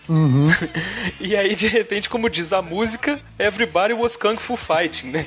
Uhum. 0.10 0.48
e 1.20 1.36
aí, 1.36 1.56
de 1.56 1.68
repente, 1.68 2.10
como 2.10 2.30
diz 2.30 2.54
a 2.54 2.62
música, 2.62 3.20
Everybody 3.40 3.94
was 3.94 4.16
Kung 4.16 4.38
Fu 4.38 4.56
Fighting, 4.56 5.12
né? 5.12 5.26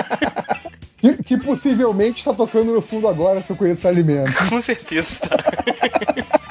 que, 0.98 1.22
que, 1.22 1.36
possivelmente 1.38 2.18
está 2.18 2.32
tocando 2.32 2.72
no 2.72 2.82
fundo 2.82 3.08
agora, 3.08 3.42
se 3.42 3.50
eu 3.50 3.56
conheço 3.56 3.86
o 3.86 3.90
alimento. 3.90 4.32
Com 4.48 4.60
certeza 4.60 5.08
está. 5.12 6.41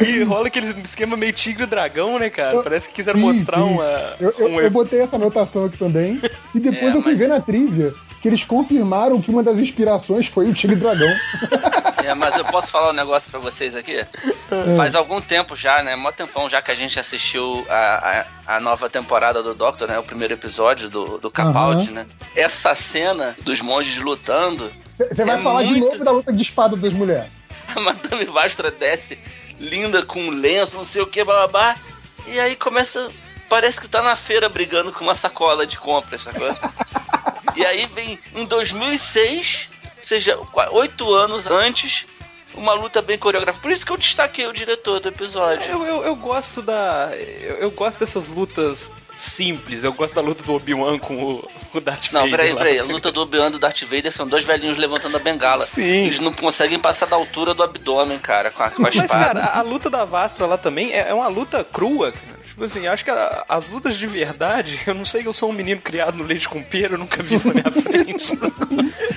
E 0.00 0.22
rola 0.22 0.48
aquele 0.48 0.80
esquema 0.82 1.16
meio 1.16 1.32
tigre 1.32 1.66
dragão, 1.66 2.18
né, 2.18 2.30
cara? 2.30 2.62
Parece 2.62 2.88
que 2.88 2.96
quiseram 2.96 3.18
sim, 3.18 3.26
mostrar 3.26 3.58
sim. 3.58 3.64
uma. 3.64 4.16
Eu, 4.20 4.34
eu, 4.38 4.48
um... 4.48 4.60
eu, 4.60 4.70
botei 4.70 5.00
essa 5.00 5.16
anotação 5.16 5.64
aqui 5.64 5.78
também. 5.78 6.20
E 6.54 6.60
depois 6.60 6.94
é, 6.94 6.98
eu 6.98 7.02
fui 7.02 7.12
mas... 7.12 7.18
ver 7.18 7.28
na 7.28 7.40
trivia 7.40 7.94
que 8.20 8.28
eles 8.28 8.44
confirmaram 8.44 9.20
que 9.20 9.30
uma 9.30 9.42
das 9.42 9.58
inspirações 9.58 10.26
foi 10.26 10.48
o 10.48 10.54
Tigre 10.54 10.76
Dragão. 10.76 11.08
É, 12.04 12.14
mas 12.14 12.38
eu 12.38 12.44
posso 12.44 12.68
falar 12.68 12.88
um 12.88 12.94
negócio 12.94 13.30
para 13.30 13.38
vocês 13.38 13.76
aqui? 13.76 13.96
É. 13.96 14.76
Faz 14.76 14.94
algum 14.94 15.20
tempo 15.20 15.54
já, 15.54 15.82
né? 15.82 15.94
Mó 15.94 16.10
tempão 16.10 16.48
já 16.48 16.62
que 16.62 16.70
a 16.70 16.74
gente 16.74 16.98
assistiu 16.98 17.66
a, 17.68 18.24
a, 18.46 18.56
a 18.56 18.60
nova 18.60 18.88
temporada 18.88 19.42
do 19.42 19.52
Doctor, 19.52 19.86
né? 19.86 19.98
O 19.98 20.02
primeiro 20.02 20.32
episódio 20.32 20.88
do, 20.88 21.18
do 21.18 21.30
Capaldi, 21.30 21.88
uhum. 21.88 21.96
né? 21.96 22.06
Essa 22.34 22.74
cena 22.74 23.36
dos 23.44 23.60
monges 23.60 23.98
lutando. 23.98 24.72
Você 24.96 25.22
vai 25.22 25.34
é 25.34 25.38
falar 25.38 25.64
muito... 25.64 25.74
de 25.74 25.80
novo 25.80 26.02
da 26.02 26.10
luta 26.10 26.32
de 26.32 26.40
espada 26.40 26.76
das 26.76 26.94
mulheres. 26.94 27.30
A 27.76 27.80
Madame 27.80 28.24
Vastra 28.24 28.70
desce 28.70 29.18
linda 29.58 30.04
com 30.04 30.30
lenço, 30.30 30.76
não 30.76 30.84
sei 30.84 31.02
o 31.02 31.06
que, 31.06 31.22
babá. 31.24 31.76
E 32.26 32.38
aí 32.38 32.56
começa. 32.56 33.10
Parece 33.48 33.80
que 33.80 33.88
tá 33.88 34.02
na 34.02 34.14
feira 34.14 34.48
brigando 34.48 34.92
com 34.92 35.04
uma 35.04 35.14
sacola 35.14 35.66
de 35.66 35.78
compras, 35.78 36.22
sacou? 36.22 36.54
E 37.56 37.64
aí 37.64 37.86
vem 37.86 38.18
em 38.34 38.44
2006, 38.44 39.68
ou 39.98 40.04
seja, 40.04 40.38
oito 40.70 41.12
anos 41.14 41.46
antes, 41.46 42.06
uma 42.54 42.72
luta 42.72 43.00
bem 43.00 43.18
coreografada. 43.18 43.62
Por 43.62 43.70
isso 43.70 43.84
que 43.84 43.92
eu 43.92 43.96
destaquei 43.96 44.46
o 44.46 44.52
diretor 44.52 45.00
do 45.00 45.08
episódio. 45.08 45.70
Eu, 45.70 45.84
eu, 45.84 46.02
eu 46.04 46.16
gosto 46.16 46.62
da. 46.62 47.10
Eu, 47.16 47.56
eu, 47.56 47.70
gosto 47.70 47.98
dessas 47.98 48.28
lutas 48.28 48.90
simples. 49.18 49.82
Eu 49.82 49.92
gosto 49.92 50.14
da 50.14 50.20
luta 50.20 50.44
do 50.44 50.54
Obi-Wan 50.54 50.98
com 50.98 51.22
o, 51.22 51.50
o 51.74 51.80
Darth 51.80 52.10
Vader. 52.10 52.22
Não, 52.22 52.30
peraí, 52.30 52.54
peraí. 52.54 52.78
A 52.78 52.84
luta 52.84 53.10
do 53.10 53.20
Obi-Wan 53.20 53.48
e 53.48 53.50
do 53.50 53.58
Darth 53.58 53.82
Vader 53.82 54.12
são 54.12 54.26
dois 54.26 54.44
velhinhos 54.44 54.76
levantando 54.76 55.16
a 55.16 55.20
bengala. 55.20 55.66
Sim. 55.66 56.06
Eles 56.06 56.20
não 56.20 56.32
conseguem 56.32 56.78
passar 56.78 57.06
da 57.06 57.16
altura 57.16 57.52
do 57.52 57.62
abdômen, 57.62 58.18
cara, 58.18 58.50
com 58.50 58.62
a, 58.62 58.70
com 58.70 58.86
a 58.86 58.88
espada. 58.88 59.08
Mas, 59.08 59.10
cara, 59.10 59.40
a, 59.40 59.58
a, 59.58 59.62
luta 59.62 59.90
da 59.90 60.04
Vastra 60.04 60.46
lá 60.46 60.56
também 60.56 60.92
é, 60.92 61.08
é 61.08 61.14
uma 61.14 61.28
luta 61.28 61.64
crua, 61.64 62.12
cara. 62.12 62.38
Tipo 62.46 62.64
assim, 62.64 62.86
acho 62.86 63.04
que 63.04 63.10
a, 63.10 63.44
as 63.48 63.68
lutas 63.68 63.96
de 63.96 64.06
verdade, 64.06 64.80
eu 64.86 64.94
não 64.94 65.04
sei 65.04 65.22
que 65.22 65.28
eu 65.28 65.32
sou 65.32 65.50
um 65.50 65.52
menino 65.52 65.80
criado 65.80 66.16
no 66.16 66.24
leite 66.24 66.48
com 66.48 66.62
pera, 66.62 66.94
eu 66.94 66.98
nunca 66.98 67.22
vi 67.22 67.34
isso 67.34 67.48
na 67.48 67.54
minha 67.54 67.70
frente. 67.82 68.38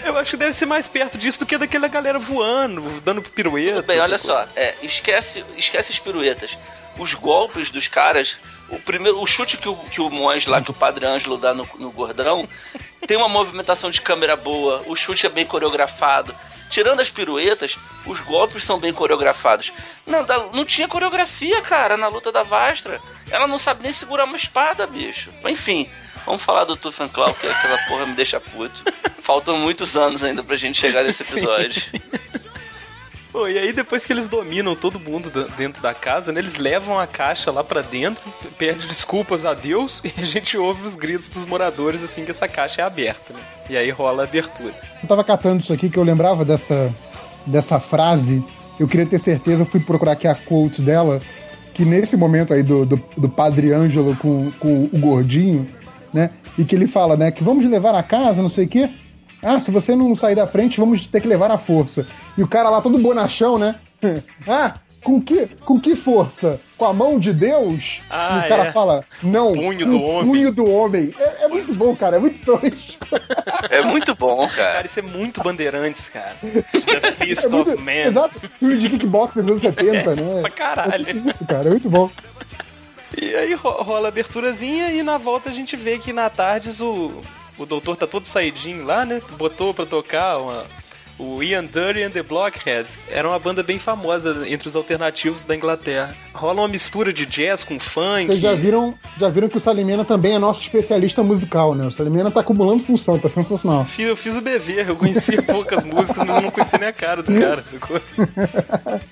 eu 0.05 0.17
acho 0.17 0.31
que 0.31 0.37
deve 0.37 0.53
ser 0.53 0.65
mais 0.65 0.87
perto 0.87 1.17
disso 1.17 1.39
do 1.39 1.45
que 1.45 1.57
daquela 1.57 1.87
galera 1.87 2.19
voando, 2.19 3.01
dando 3.03 3.21
piruetas. 3.21 3.77
Tudo 3.77 3.87
bem, 3.87 3.99
olha 3.99 4.17
só, 4.17 4.47
é, 4.55 4.75
esquece, 4.81 5.43
esquece 5.57 5.91
as 5.91 5.99
piruetas. 5.99 6.57
Os 6.97 7.13
golpes 7.13 7.71
dos 7.71 7.87
caras, 7.87 8.37
o 8.69 8.77
primeiro, 8.79 9.19
o 9.21 9.25
chute 9.25 9.57
que 9.57 9.69
o, 9.69 9.75
que 9.75 10.01
o 10.01 10.09
monge 10.09 10.49
lá, 10.49 10.61
que 10.61 10.71
o 10.71 10.73
Padre 10.73 11.05
Ângelo 11.05 11.37
dá 11.37 11.53
no, 11.53 11.67
no 11.79 11.91
gordão, 11.91 12.47
tem 13.07 13.17
uma 13.17 13.29
movimentação 13.29 13.89
de 13.89 14.01
câmera 14.01 14.35
boa, 14.35 14.83
o 14.85 14.95
chute 14.95 15.25
é 15.25 15.29
bem 15.29 15.45
coreografado 15.45 16.35
tirando 16.71 17.01
as 17.01 17.09
piruetas, 17.09 17.77
os 18.05 18.19
golpes 18.21 18.63
são 18.63 18.79
bem 18.79 18.93
coreografados. 18.93 19.71
Não, 20.07 20.25
não 20.53 20.65
tinha 20.65 20.87
coreografia, 20.87 21.61
cara, 21.61 21.97
na 21.97 22.07
luta 22.07 22.31
da 22.31 22.41
Vastra. 22.41 22.99
Ela 23.29 23.45
não 23.45 23.59
sabe 23.59 23.83
nem 23.83 23.91
segurar 23.91 24.23
uma 24.23 24.37
espada, 24.37 24.87
bicho. 24.87 25.29
Enfim, 25.45 25.87
vamos 26.25 26.41
falar 26.41 26.63
do 26.63 26.77
Tufan 26.77 27.09
Claw, 27.09 27.33
que 27.35 27.45
aquela 27.45 27.77
porra 27.87 28.07
me 28.07 28.13
deixa 28.13 28.39
puto. 28.39 28.83
Faltam 29.21 29.57
muitos 29.57 29.95
anos 29.95 30.23
ainda 30.23 30.41
pra 30.41 30.55
gente 30.55 30.79
chegar 30.79 31.03
nesse 31.03 31.21
episódio. 31.29 31.83
Pô, 33.31 33.47
e 33.47 33.57
aí 33.57 33.71
depois 33.71 34.03
que 34.03 34.11
eles 34.11 34.27
dominam 34.27 34.75
todo 34.75 34.99
mundo 34.99 35.31
dentro 35.57 35.81
da 35.81 35.93
casa, 35.93 36.31
né, 36.31 36.39
eles 36.39 36.57
levam 36.57 36.99
a 36.99 37.07
caixa 37.07 37.49
lá 37.49 37.63
para 37.63 37.81
dentro, 37.81 38.21
pede 38.57 38.85
desculpas 38.87 39.45
a 39.45 39.53
Deus 39.53 40.01
e 40.05 40.11
a 40.19 40.23
gente 40.23 40.57
ouve 40.57 40.85
os 40.85 40.95
gritos 40.95 41.29
dos 41.29 41.45
moradores 41.45 42.03
assim 42.03 42.25
que 42.25 42.31
essa 42.31 42.47
caixa 42.47 42.81
é 42.81 42.85
aberta, 42.85 43.33
né? 43.33 43.39
E 43.69 43.77
aí 43.77 43.89
rola 43.89 44.23
a 44.23 44.25
abertura. 44.25 44.73
Eu 45.01 45.07
tava 45.07 45.23
catando 45.23 45.61
isso 45.61 45.71
aqui 45.71 45.89
que 45.89 45.97
eu 45.97 46.03
lembrava 46.03 46.43
dessa 46.43 46.93
dessa 47.45 47.79
frase. 47.79 48.43
Eu 48.79 48.87
queria 48.87 49.05
ter 49.05 49.19
certeza, 49.19 49.61
eu 49.61 49.65
fui 49.65 49.79
procurar 49.79 50.13
aqui 50.13 50.27
a 50.27 50.35
quote 50.35 50.81
dela, 50.81 51.19
que 51.73 51.85
nesse 51.85 52.17
momento 52.17 52.53
aí 52.53 52.63
do, 52.63 52.85
do, 52.85 53.03
do 53.17 53.29
Padre 53.29 53.71
Ângelo 53.71 54.15
com, 54.15 54.51
com 54.59 54.89
o 54.91 54.99
gordinho, 54.99 55.67
né? 56.13 56.31
E 56.57 56.65
que 56.65 56.75
ele 56.75 56.87
fala, 56.87 57.15
né, 57.15 57.31
que 57.31 57.43
vamos 57.43 57.65
levar 57.65 57.95
a 57.95 58.03
casa, 58.03 58.41
não 58.41 58.49
sei 58.49 58.65
o 58.65 58.67
quê. 58.67 58.89
Ah, 59.43 59.59
se 59.59 59.71
você 59.71 59.95
não 59.95 60.15
sair 60.15 60.35
da 60.35 60.45
frente, 60.45 60.79
vamos 60.79 61.05
ter 61.07 61.21
que 61.21 61.27
levar 61.27 61.51
a 61.51 61.57
força. 61.57 62.05
E 62.37 62.43
o 62.43 62.47
cara 62.47 62.69
lá 62.69 62.81
todo 62.81 62.97
bonachão, 62.97 63.57
né? 63.57 63.75
ah, 64.47 64.75
com 65.03 65.19
que, 65.19 65.47
com 65.65 65.79
que 65.79 65.95
força? 65.95 66.59
Com 66.77 66.85
a 66.85 66.93
mão 66.93 67.17
de 67.17 67.33
Deus? 67.33 68.01
Ah, 68.09 68.41
e 68.43 68.45
o 68.45 68.49
cara 68.49 68.63
é. 68.65 68.71
fala, 68.71 69.03
não, 69.21 69.53
punho 69.53 69.87
do 69.87 70.01
homem. 70.01 70.27
punho 70.27 70.51
do 70.51 70.69
homem. 70.69 71.13
É, 71.17 71.45
é, 71.45 71.47
muito 71.47 71.73
bom, 71.73 71.95
cara, 71.95 72.17
é 72.17 72.19
muito 72.19 72.39
tosco. 72.45 72.67
É 73.69 73.81
muito 73.81 74.15
bom, 74.15 74.47
cara. 74.47 74.73
Cara, 74.73 74.85
isso 74.85 74.99
é 74.99 75.03
muito 75.03 75.41
bandeirantes, 75.41 76.07
cara. 76.07 76.35
The 76.43 77.11
Fist 77.11 77.45
é 77.45 77.49
muito, 77.49 77.73
of 77.73 77.81
Man. 77.81 77.91
Exato, 77.91 78.39
filme 78.59 78.77
de 78.77 78.89
kickboxing 78.89 79.41
dos 79.41 79.63
anos 79.63 79.75
70, 79.77 80.15
né? 80.15 80.41
Pra 80.41 80.51
caralho. 80.51 81.07
É 81.07 81.11
isso, 81.11 81.45
cara, 81.45 81.67
é 81.67 81.71
muito 81.71 81.89
bom. 81.89 82.09
E 83.19 83.35
aí 83.35 83.53
rola 83.53 84.07
a 84.07 84.09
aberturazinha 84.09 84.91
e 84.91 85.03
na 85.03 85.17
volta 85.17 85.49
a 85.49 85.53
gente 85.53 85.75
vê 85.75 85.97
que 85.97 86.13
na 86.13 86.29
tardes 86.29 86.79
o 86.79 87.11
o 87.61 87.65
doutor 87.65 87.95
tá 87.95 88.07
todo 88.07 88.25
saidinho 88.25 88.85
lá, 88.85 89.05
né? 89.05 89.21
Botou 89.37 89.73
pra 89.73 89.85
tocar 89.85 90.37
uma, 90.37 90.65
o 91.21 91.43
Ian 91.43 91.65
Dury 91.65 92.03
and 92.03 92.09
the 92.09 92.23
Blockheads. 92.23 92.97
Era 93.07 93.27
uma 93.27 93.37
banda 93.37 93.61
bem 93.61 93.77
famosa 93.77 94.43
entre 94.47 94.67
os 94.67 94.75
alternativos 94.75 95.45
da 95.45 95.55
Inglaterra. 95.55 96.15
Rola 96.33 96.61
uma 96.61 96.67
mistura 96.67 97.13
de 97.13 97.25
jazz 97.25 97.63
com 97.63 97.79
funk. 97.79 98.25
Vocês 98.25 98.39
já 98.39 98.53
viram, 98.53 98.95
já 99.19 99.29
viram 99.29 99.47
que 99.47 99.57
o 99.57 99.59
Salimena 99.59 100.03
também 100.03 100.33
é 100.33 100.39
nosso 100.39 100.61
especialista 100.61 101.21
musical, 101.21 101.75
né? 101.75 101.85
O 101.85 101.91
Salimena 101.91 102.31
tá 102.31 102.39
acumulando 102.39 102.81
função, 102.81 103.19
tá 103.19 103.29
sensacional. 103.29 103.85
Fiz, 103.85 104.07
eu 104.07 104.15
fiz 104.15 104.35
o 104.35 104.41
dever, 104.41 104.89
eu 104.89 104.95
conhecia 104.95 105.41
poucas 105.43 105.85
músicas, 105.85 106.23
mas 106.25 106.37
eu 106.37 106.41
não 106.41 106.51
conhecia 106.51 106.79
nem 106.79 106.89
a 106.89 106.93
cara 106.93 107.21
do 107.21 107.39
cara, 107.39 107.63
sacou? 107.63 108.01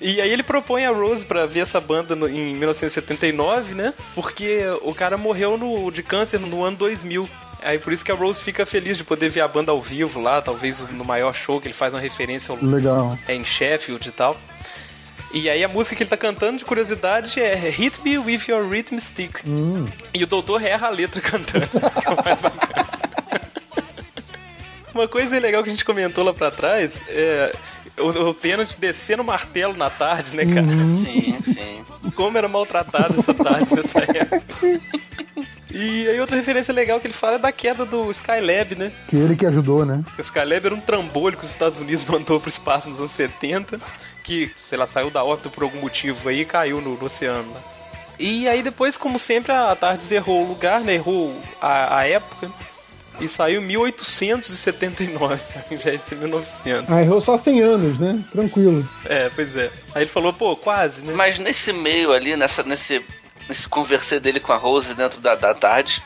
E 0.00 0.20
aí 0.20 0.30
ele 0.30 0.42
propõe 0.42 0.84
a 0.84 0.90
Rose 0.90 1.24
pra 1.24 1.46
ver 1.46 1.60
essa 1.60 1.80
banda 1.80 2.16
no, 2.16 2.28
em 2.28 2.54
1979, 2.54 3.74
né? 3.74 3.94
Porque 4.14 4.60
o 4.82 4.94
cara 4.94 5.16
morreu 5.16 5.56
no, 5.56 5.90
de 5.90 6.02
câncer 6.02 6.40
no 6.40 6.64
ano 6.64 6.76
2000. 6.76 7.28
Aí 7.62 7.78
por 7.78 7.92
isso 7.92 8.04
que 8.04 8.12
a 8.12 8.14
Rose 8.14 8.42
fica 8.42 8.64
feliz 8.64 8.96
de 8.96 9.04
poder 9.04 9.28
ver 9.28 9.42
a 9.42 9.48
banda 9.48 9.72
ao 9.72 9.80
vivo 9.80 10.20
lá, 10.20 10.40
talvez 10.40 10.80
no 10.90 11.04
maior 11.04 11.34
show 11.34 11.60
que 11.60 11.68
ele 11.68 11.74
faz 11.74 11.92
uma 11.94 12.00
referência 12.00 12.52
ao 12.52 12.58
Legal. 12.62 13.18
É 13.28 13.34
em 13.34 13.44
Sheffield 13.44 14.08
e 14.08 14.12
tal. 14.12 14.36
E 15.32 15.48
aí 15.48 15.62
a 15.62 15.68
música 15.68 15.94
que 15.94 16.02
ele 16.02 16.10
tá 16.10 16.16
cantando, 16.16 16.58
de 16.58 16.64
curiosidade, 16.64 17.40
é 17.40 17.54
Hit 17.68 18.00
Me 18.02 18.18
With 18.18 18.42
Your 18.48 18.68
Rhythm 18.68 18.98
Stick. 18.98 19.46
Hum. 19.46 19.86
E 20.12 20.24
o 20.24 20.26
doutor 20.26 20.62
erra 20.64 20.88
a 20.88 20.90
letra 20.90 21.20
cantando. 21.20 21.68
que 21.70 22.08
é 22.08 22.10
o 22.10 22.24
mais 22.24 22.40
bacana. 22.40 22.90
Uma 24.92 25.06
coisa 25.06 25.38
legal 25.38 25.62
que 25.62 25.68
a 25.68 25.72
gente 25.72 25.84
comentou 25.84 26.24
lá 26.24 26.34
pra 26.34 26.50
trás 26.50 27.00
é 27.08 27.54
o, 27.96 28.08
o 28.08 28.34
Tenant 28.34 28.74
descendo 28.76 29.22
o 29.22 29.24
martelo 29.24 29.76
na 29.76 29.88
tarde, 29.88 30.34
né, 30.34 30.44
cara? 30.44 30.66
Uhum. 30.66 30.96
Sim, 30.96 31.38
sim. 31.44 32.10
Como 32.14 32.36
era 32.36 32.48
maltratado 32.48 33.18
essa 33.18 33.32
tarde 33.32 33.72
nessa 33.74 34.00
época. 34.00 34.42
E 35.72 36.08
aí 36.08 36.20
outra 36.20 36.36
referência 36.36 36.74
legal 36.74 37.00
que 37.00 37.06
ele 37.06 37.14
fala 37.14 37.36
é 37.36 37.38
da 37.38 37.52
queda 37.52 37.84
do 37.84 38.10
Skylab, 38.10 38.74
né? 38.74 38.92
Que 39.08 39.16
ele 39.16 39.36
que 39.36 39.46
ajudou, 39.46 39.84
né? 39.84 40.04
O 40.18 40.20
Skylab 40.20 40.66
era 40.66 40.74
um 40.74 40.80
trambolho 40.80 41.36
que 41.36 41.44
os 41.44 41.50
Estados 41.50 41.80
Unidos 41.80 42.04
mandou 42.08 42.40
pro 42.40 42.48
espaço 42.48 42.88
nos 42.90 42.98
anos 42.98 43.12
70, 43.12 43.80
que, 44.22 44.50
sei 44.56 44.78
lá, 44.78 44.86
saiu 44.86 45.10
da 45.10 45.22
órbita 45.22 45.48
por 45.48 45.62
algum 45.62 45.80
motivo 45.80 46.28
aí 46.28 46.40
e 46.40 46.44
caiu 46.44 46.80
no, 46.80 46.96
no 46.96 47.04
oceano 47.04 47.52
lá. 47.52 47.60
E 48.18 48.46
aí 48.48 48.62
depois, 48.62 48.98
como 48.98 49.18
sempre, 49.18 49.52
a 49.52 49.74
Tardes 49.74 50.12
errou 50.12 50.44
o 50.44 50.48
lugar, 50.48 50.82
né? 50.82 50.94
Errou 50.94 51.34
a, 51.60 51.98
a 51.98 52.06
época. 52.06 52.50
E 53.18 53.28
saiu 53.28 53.60
1879, 53.60 55.42
ao 55.70 55.74
invés 55.76 56.02
de 56.02 56.08
ser 56.08 56.16
1900. 56.16 56.92
Ah, 56.92 57.02
errou 57.02 57.20
só 57.20 57.36
100 57.36 57.60
anos, 57.60 57.98
né? 57.98 58.18
Tranquilo. 58.32 58.86
É, 59.04 59.30
pois 59.34 59.56
é. 59.56 59.70
Aí 59.94 60.02
ele 60.02 60.10
falou, 60.10 60.32
pô, 60.32 60.56
quase, 60.56 61.02
né? 61.04 61.12
Mas 61.14 61.38
nesse 61.38 61.72
meio 61.72 62.12
ali, 62.12 62.34
nessa, 62.34 62.62
nesse 62.62 63.02
nesse 63.50 63.68
conversar 63.68 64.20
dele 64.20 64.40
com 64.40 64.52
a 64.52 64.56
Rose 64.56 64.94
dentro 64.94 65.20
da, 65.20 65.34
da 65.34 65.52
tarde, 65.52 66.02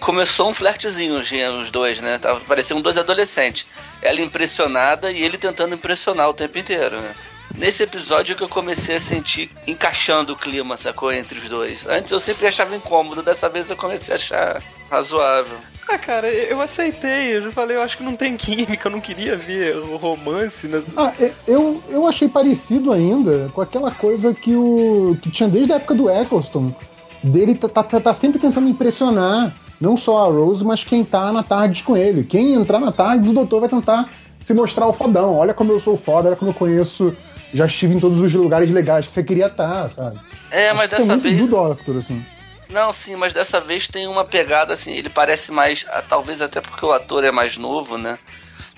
começou 0.00 0.48
um 0.50 0.54
flertezinho, 0.54 1.20
os 1.60 1.70
dois, 1.70 2.00
né? 2.00 2.18
Tava, 2.18 2.40
pareciam 2.40 2.80
dois 2.80 2.98
adolescentes. 2.98 3.66
Ela 4.02 4.20
impressionada 4.20 5.12
e 5.12 5.22
ele 5.22 5.36
tentando 5.36 5.74
impressionar 5.74 6.28
o 6.28 6.34
tempo 6.34 6.58
inteiro, 6.58 7.00
né? 7.00 7.14
Nesse 7.56 7.82
episódio 7.82 8.36
que 8.36 8.44
eu 8.44 8.48
comecei 8.48 8.96
a 8.96 9.00
sentir 9.00 9.50
encaixando 9.66 10.34
o 10.34 10.36
clima, 10.36 10.76
sacou? 10.76 11.10
Entre 11.10 11.38
os 11.38 11.48
dois. 11.48 11.86
Antes 11.86 12.12
eu 12.12 12.20
sempre 12.20 12.46
achava 12.46 12.76
incômodo, 12.76 13.22
dessa 13.22 13.48
vez 13.48 13.70
eu 13.70 13.76
comecei 13.76 14.14
a 14.14 14.16
achar 14.16 14.62
razoável. 14.90 15.56
Ah, 15.88 15.96
cara, 15.96 16.28
eu 16.30 16.60
aceitei. 16.60 17.36
Eu 17.36 17.44
já 17.44 17.52
falei, 17.52 17.76
eu 17.76 17.82
acho 17.82 17.96
que 17.96 18.02
não 18.02 18.14
tem 18.14 18.36
química, 18.36 18.88
eu 18.88 18.92
não 18.92 19.00
queria 19.00 19.36
ver 19.36 19.76
o 19.76 19.96
romance. 19.96 20.66
Né? 20.66 20.82
Ah, 20.96 21.12
eu, 21.46 21.82
eu 21.88 22.06
achei 22.06 22.28
parecido 22.28 22.92
ainda 22.92 23.50
com 23.54 23.60
aquela 23.60 23.90
coisa 23.90 24.34
que 24.34 24.54
o 24.54 25.16
que 25.22 25.30
tinha 25.30 25.48
desde 25.48 25.72
a 25.72 25.76
época 25.76 25.94
do 25.94 26.10
Eccleston. 26.10 26.74
Dele 27.22 27.54
tá, 27.54 27.68
tá, 27.68 28.00
tá 28.00 28.14
sempre 28.14 28.38
tentando 28.38 28.68
impressionar 28.68 29.54
não 29.80 29.96
só 29.96 30.24
a 30.24 30.30
Rose, 30.30 30.64
mas 30.64 30.84
quem 30.84 31.04
tá 31.04 31.32
na 31.32 31.42
tarde 31.42 31.82
com 31.82 31.96
ele. 31.96 32.22
Quem 32.22 32.52
entrar 32.52 32.78
na 32.78 32.92
tarde, 32.92 33.30
o 33.30 33.32
doutor 33.32 33.60
vai 33.60 33.68
tentar 33.68 34.10
se 34.40 34.52
mostrar 34.54 34.86
o 34.86 34.92
fodão. 34.92 35.34
Olha 35.34 35.54
como 35.54 35.72
eu 35.72 35.80
sou 35.80 35.96
foda, 35.96 36.28
olha 36.28 36.36
como 36.36 36.50
eu 36.50 36.54
conheço. 36.54 37.16
Já 37.52 37.66
estive 37.66 37.94
em 37.94 38.00
todos 38.00 38.20
os 38.20 38.32
lugares 38.34 38.70
legais 38.70 39.06
que 39.06 39.12
você 39.12 39.22
queria 39.22 39.46
estar, 39.46 39.90
sabe? 39.90 40.18
É, 40.50 40.72
mas 40.72 40.92
Acho 40.92 41.02
dessa 41.02 41.12
é 41.14 41.16
vez. 41.16 41.38
Do 41.38 41.48
Doctor, 41.48 41.96
assim. 41.96 42.24
Não, 42.68 42.92
sim, 42.92 43.14
mas 43.14 43.32
dessa 43.32 43.60
vez 43.60 43.86
tem 43.86 44.08
uma 44.08 44.24
pegada 44.24 44.74
assim, 44.74 44.92
ele 44.92 45.08
parece 45.08 45.52
mais, 45.52 45.86
ah, 45.88 46.02
talvez 46.02 46.42
até 46.42 46.60
porque 46.60 46.84
o 46.84 46.92
ator 46.92 47.22
é 47.22 47.30
mais 47.30 47.56
novo, 47.56 47.96
né? 47.96 48.18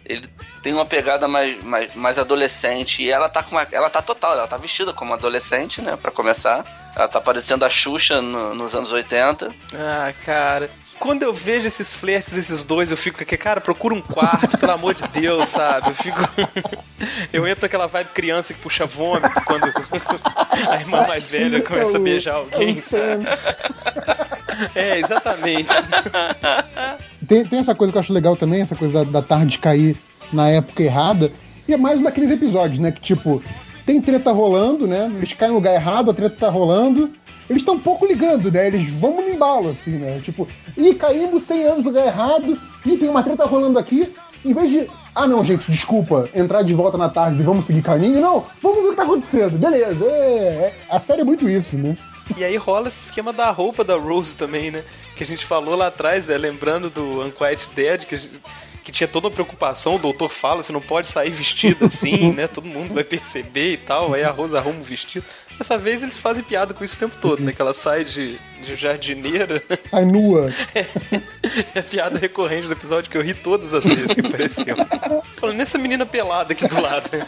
ele 0.08 0.26
tem 0.62 0.72
uma 0.72 0.86
pegada 0.86 1.28
mais, 1.28 1.62
mais, 1.62 1.94
mais 1.94 2.18
adolescente 2.18 3.02
e 3.02 3.10
ela 3.10 3.28
tá 3.28 3.42
com 3.42 3.52
uma, 3.52 3.66
ela 3.70 3.90
tá 3.90 4.00
total, 4.00 4.32
ela 4.32 4.48
tá 4.48 4.56
vestida 4.56 4.92
como 4.92 5.12
adolescente, 5.12 5.82
né, 5.82 5.96
para 6.00 6.10
começar. 6.10 6.64
Ela 6.96 7.06
tá 7.06 7.20
parecendo 7.20 7.64
a 7.64 7.70
Xuxa 7.70 8.20
no, 8.20 8.54
nos 8.54 8.74
anos 8.74 8.90
80. 8.90 9.54
Ah, 9.74 10.12
cara 10.24 10.68
quando 10.98 11.22
eu 11.22 11.32
vejo 11.32 11.66
esses 11.66 11.92
flertes 11.92 12.32
desses 12.32 12.62
dois, 12.64 12.90
eu 12.90 12.96
fico 12.96 13.22
aqui, 13.22 13.36
cara, 13.36 13.60
procura 13.60 13.94
um 13.94 14.00
quarto, 14.00 14.58
pelo 14.58 14.72
amor 14.72 14.94
de 14.94 15.06
Deus, 15.08 15.48
sabe? 15.48 15.88
Eu 15.88 15.94
fico. 15.94 16.18
eu 17.32 17.46
entro 17.46 17.62
naquela 17.62 17.86
vibe 17.86 18.10
criança 18.10 18.52
que 18.52 18.60
puxa 18.60 18.86
vômito 18.86 19.40
quando 19.46 19.64
a 20.68 20.76
irmã 20.76 21.06
mais 21.06 21.28
velha 21.28 21.62
começa 21.62 21.96
a 21.96 22.00
beijar 22.00 22.34
alguém. 22.34 22.82
É, 24.74 24.98
exatamente. 24.98 25.70
Tem, 27.26 27.44
tem 27.44 27.58
essa 27.58 27.74
coisa 27.74 27.92
que 27.92 27.98
eu 27.98 28.00
acho 28.00 28.12
legal 28.12 28.36
também, 28.36 28.62
essa 28.62 28.74
coisa 28.74 29.04
da, 29.04 29.20
da 29.20 29.22
tarde 29.22 29.58
cair 29.58 29.96
na 30.32 30.48
época 30.48 30.82
errada. 30.82 31.32
E 31.66 31.74
é 31.74 31.76
mais 31.76 32.00
um 32.00 32.02
daqueles 32.02 32.30
episódios, 32.30 32.78
né? 32.78 32.90
Que 32.90 33.00
tipo, 33.00 33.42
tem 33.86 34.00
treta 34.00 34.32
rolando, 34.32 34.86
né? 34.86 35.10
Eles 35.16 35.32
caem 35.32 35.50
no 35.50 35.58
lugar 35.58 35.74
errado, 35.74 36.10
a 36.10 36.14
treta 36.14 36.36
tá 36.38 36.50
rolando 36.50 37.12
eles 37.48 37.62
estão 37.62 37.74
um 37.74 37.80
pouco 37.80 38.06
ligando, 38.06 38.50
né? 38.50 38.66
Eles 38.66 38.90
vão 38.90 39.22
no 39.22 39.28
embalo, 39.28 39.70
assim, 39.70 39.92
né? 39.92 40.20
Tipo, 40.22 40.46
e 40.76 40.94
caímos 40.94 41.44
100 41.44 41.64
anos 41.64 41.78
no 41.78 41.90
lugar 41.90 42.06
errado, 42.06 42.58
e 42.84 42.96
tem 42.96 43.08
uma 43.08 43.22
treta 43.22 43.44
rolando 43.44 43.78
aqui. 43.78 44.12
Em 44.44 44.52
vez 44.52 44.70
de, 44.70 44.90
ah 45.14 45.26
não, 45.26 45.44
gente, 45.44 45.70
desculpa, 45.70 46.28
entrar 46.34 46.62
de 46.62 46.72
volta 46.72 46.96
na 46.96 47.08
tarde 47.08 47.40
e 47.40 47.44
vamos 47.44 47.64
seguir 47.64 47.82
caminho, 47.82 48.20
não, 48.20 48.44
vamos 48.62 48.78
ver 48.78 48.86
o 48.86 48.90
que 48.90 48.96
tá 48.96 49.02
acontecendo, 49.02 49.58
beleza. 49.58 50.04
É, 50.04 50.08
é, 50.08 50.74
a 50.88 51.00
série 51.00 51.22
é 51.22 51.24
muito 51.24 51.48
isso, 51.48 51.76
né? 51.76 51.96
E 52.36 52.44
aí 52.44 52.56
rola 52.56 52.88
esse 52.88 53.06
esquema 53.06 53.32
da 53.32 53.50
roupa 53.50 53.82
da 53.82 53.96
Rose 53.96 54.34
também, 54.34 54.70
né? 54.70 54.84
Que 55.16 55.24
a 55.24 55.26
gente 55.26 55.46
falou 55.46 55.74
lá 55.74 55.88
atrás, 55.88 56.26
né? 56.26 56.36
lembrando 56.36 56.90
do 56.90 57.22
Unquiet 57.22 57.68
Dead, 57.74 58.04
que, 58.04 58.16
gente, 58.16 58.40
que 58.88 58.92
tinha 58.92 59.06
toda 59.06 59.26
uma 59.26 59.32
preocupação, 59.32 59.96
o 59.96 59.98
doutor 59.98 60.30
fala, 60.30 60.62
você 60.62 60.72
não 60.72 60.80
pode 60.80 61.08
sair 61.08 61.28
vestido 61.28 61.84
assim, 61.84 62.32
né? 62.32 62.46
Todo 62.46 62.66
mundo 62.66 62.94
vai 62.94 63.04
perceber 63.04 63.74
e 63.74 63.76
tal. 63.76 64.14
Aí 64.14 64.24
a 64.24 64.30
Rose 64.30 64.56
arruma 64.56 64.80
o 64.80 64.82
vestido. 64.82 65.26
Dessa 65.58 65.76
vez 65.76 66.02
eles 66.02 66.16
fazem 66.16 66.42
piada 66.44 66.72
com 66.72 66.84
isso 66.84 66.94
o 66.94 66.98
tempo 66.98 67.16
todo, 67.20 67.42
né? 67.42 67.52
Que 67.52 67.60
ela 67.60 67.74
sai 67.74 68.04
de, 68.04 68.38
de 68.62 68.76
jardineira. 68.76 69.60
Sai 69.90 70.04
nua. 70.04 70.52
É, 70.74 70.86
é 71.74 71.80
a 71.80 71.82
piada 71.82 72.18
recorrente 72.18 72.66
do 72.66 72.72
episódio 72.72 73.10
que 73.10 73.18
eu 73.18 73.22
ri 73.22 73.34
todas 73.34 73.74
as 73.74 73.84
vezes 73.84 74.14
que 74.14 74.20
apareceu. 74.20 74.76
Falando 75.36 75.56
nessa 75.56 75.76
menina 75.78 76.06
pelada 76.06 76.52
aqui 76.52 76.66
do 76.68 76.80
lado. 76.80 77.10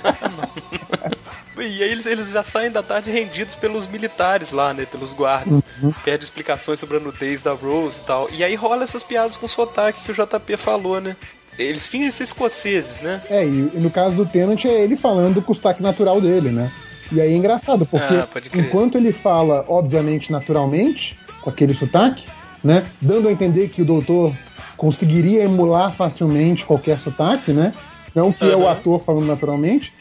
E 1.59 1.83
aí 1.83 1.91
eles, 1.91 2.07
eles 2.07 2.31
já 2.31 2.43
saem 2.43 2.71
da 2.71 2.83
tarde 2.83 3.11
rendidos 3.11 3.55
pelos 3.55 3.87
militares 3.87 4.51
lá, 4.51 4.73
né? 4.73 4.87
Pelos 4.87 5.13
guardas. 5.13 5.63
Uhum. 5.83 5.93
Pede 6.03 6.25
explicações 6.25 6.81
sobre 6.81 6.97
a 6.97 7.01
nudez 7.01 7.43
da 7.43 7.53
Rose 7.53 7.99
e 7.99 8.07
tal. 8.07 8.31
E 8.31 8.43
aí 8.43 8.55
rola 8.55 8.83
essas 8.83 9.03
piadas 9.03 9.37
com 9.37 9.47
sotaque 9.47 10.03
que 10.03 10.11
o 10.11 10.15
JP 10.15 10.57
falou, 10.57 11.03
né? 11.03 11.15
Eles 11.59 11.87
fingem 11.87 12.11
ser 12.11 12.25
escoceses, 12.25 13.01
né? 13.01 13.21
É, 13.29 13.45
e 13.45 13.51
no 13.51 13.91
caso 13.91 14.17
do 14.17 14.25
Tenant 14.25 14.65
é 14.65 14.83
ele 14.83 14.97
falando 14.97 15.43
com 15.43 15.53
o 15.53 15.55
sotaque 15.55 15.83
natural 15.83 16.19
dele, 16.19 16.51
né? 16.51 16.73
E 17.13 17.21
aí 17.21 17.33
é 17.33 17.37
engraçado, 17.37 17.87
porque 17.87 18.15
ah, 18.15 18.29
enquanto 18.55 18.97
ele 18.97 19.13
fala, 19.13 19.65
obviamente, 19.69 20.31
naturalmente, 20.31 21.19
com 21.41 21.51
aquele 21.51 21.75
sotaque, 21.75 22.27
né? 22.63 22.85
Dando 23.01 23.29
a 23.29 23.33
entender 23.33 23.69
que 23.69 23.83
o 23.83 23.85
doutor 23.85 24.33
conseguiria 24.77 25.43
emular 25.43 25.93
facilmente 25.93 26.65
qualquer 26.65 27.01
sotaque, 27.01 27.53
né? 27.53 27.73
Não 28.15 28.33
que 28.33 28.45
uhum. 28.45 28.51
é 28.51 28.57
o 28.57 28.69
ator 28.69 29.03
falando 29.03 29.27
naturalmente. 29.27 29.93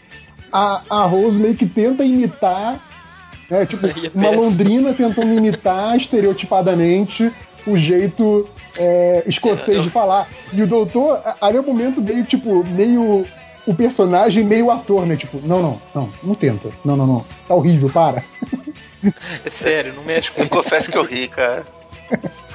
A, 0.52 0.82
a 0.90 1.04
Rose 1.04 1.40
meio 1.40 1.56
que 1.56 1.66
tenta 1.66 2.04
imitar, 2.04 2.80
né? 3.50 3.66
Tipo, 3.66 3.88
é 3.88 4.12
uma 4.14 4.32
londrina 4.32 4.94
tentando 4.94 5.34
imitar 5.34 5.98
estereotipadamente 5.98 7.32
o 7.66 7.78
jeito 7.78 8.48
é, 8.78 9.24
escocês 9.26 9.84
de 9.84 9.90
falar. 9.90 10.28
E 10.54 10.62
o 10.62 10.68
doutor, 10.68 11.22
ali 11.42 11.58
é 11.58 11.60
o 11.60 11.66
momento 11.66 12.02
meio, 12.02 12.24
tipo, 12.24 12.64
meio 12.70 13.26
o 13.70 13.76
personagem 13.76 14.44
meio 14.44 14.72
ator, 14.72 15.06
né? 15.06 15.16
Tipo, 15.16 15.40
não, 15.46 15.62
não, 15.62 15.82
não, 15.94 16.12
não 16.24 16.36
tenta. 16.36 16.70
Não, 16.84 16.98
não, 16.98 17.06
não. 17.06 17.26
Tá 17.48 17.56
horrível, 17.56 17.90
para. 17.90 18.24
É 19.46 19.50
sério, 19.50 19.94
não 19.94 20.04
mexe 20.04 20.30
com 20.30 20.42
eu 20.42 20.44
isso. 20.48 20.54
Confesso 20.54 20.92
que 20.92 20.98
eu 20.98 21.04
ri, 21.04 21.30
cara. 21.30 21.64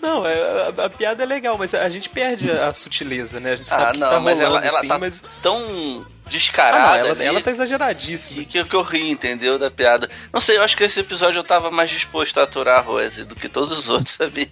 Não, 0.00 0.24
é, 0.24 0.72
a, 0.78 0.84
a, 0.84 0.88
piada 0.88 1.24
é 1.24 1.26
legal, 1.26 1.58
mas 1.58 1.74
a 1.74 1.88
gente 1.88 2.08
perde 2.08 2.48
a, 2.50 2.68
a 2.68 2.72
sutileza, 2.72 3.40
né? 3.40 3.50
A 3.50 3.56
gente 3.56 3.68
sabe 3.68 3.82
ah, 3.82 3.92
que 3.92 3.98
não, 3.98 4.08
tá 4.08 4.20
mas 4.20 4.40
ela, 4.40 4.64
ela 4.64 4.78
assim, 4.78 4.88
tá 4.88 4.96
mas... 4.96 5.24
tão 5.42 6.06
descarada. 6.30 6.84
Ah, 6.84 6.88
não, 6.90 6.96
ela, 6.98 7.10
ali, 7.10 7.24
ela 7.24 7.40
tá 7.40 7.50
exageradíssima. 7.50 8.36
Que, 8.36 8.44
que, 8.44 8.64
que 8.64 8.76
eu 8.76 8.82
ri, 8.82 9.10
entendeu? 9.10 9.58
Da 9.58 9.72
piada. 9.72 10.08
Não 10.32 10.40
sei, 10.40 10.56
eu 10.56 10.62
acho 10.62 10.76
que 10.76 10.84
esse 10.84 11.00
episódio 11.00 11.40
eu 11.40 11.44
tava 11.44 11.68
mais 11.70 11.90
disposto 11.90 12.38
a 12.38 12.44
aturar 12.44 12.78
a 12.78 12.80
Rose 12.80 13.24
do 13.24 13.34
que 13.34 13.48
todos 13.48 13.76
os 13.76 13.88
outros, 13.88 14.14
sabia? 14.14 14.48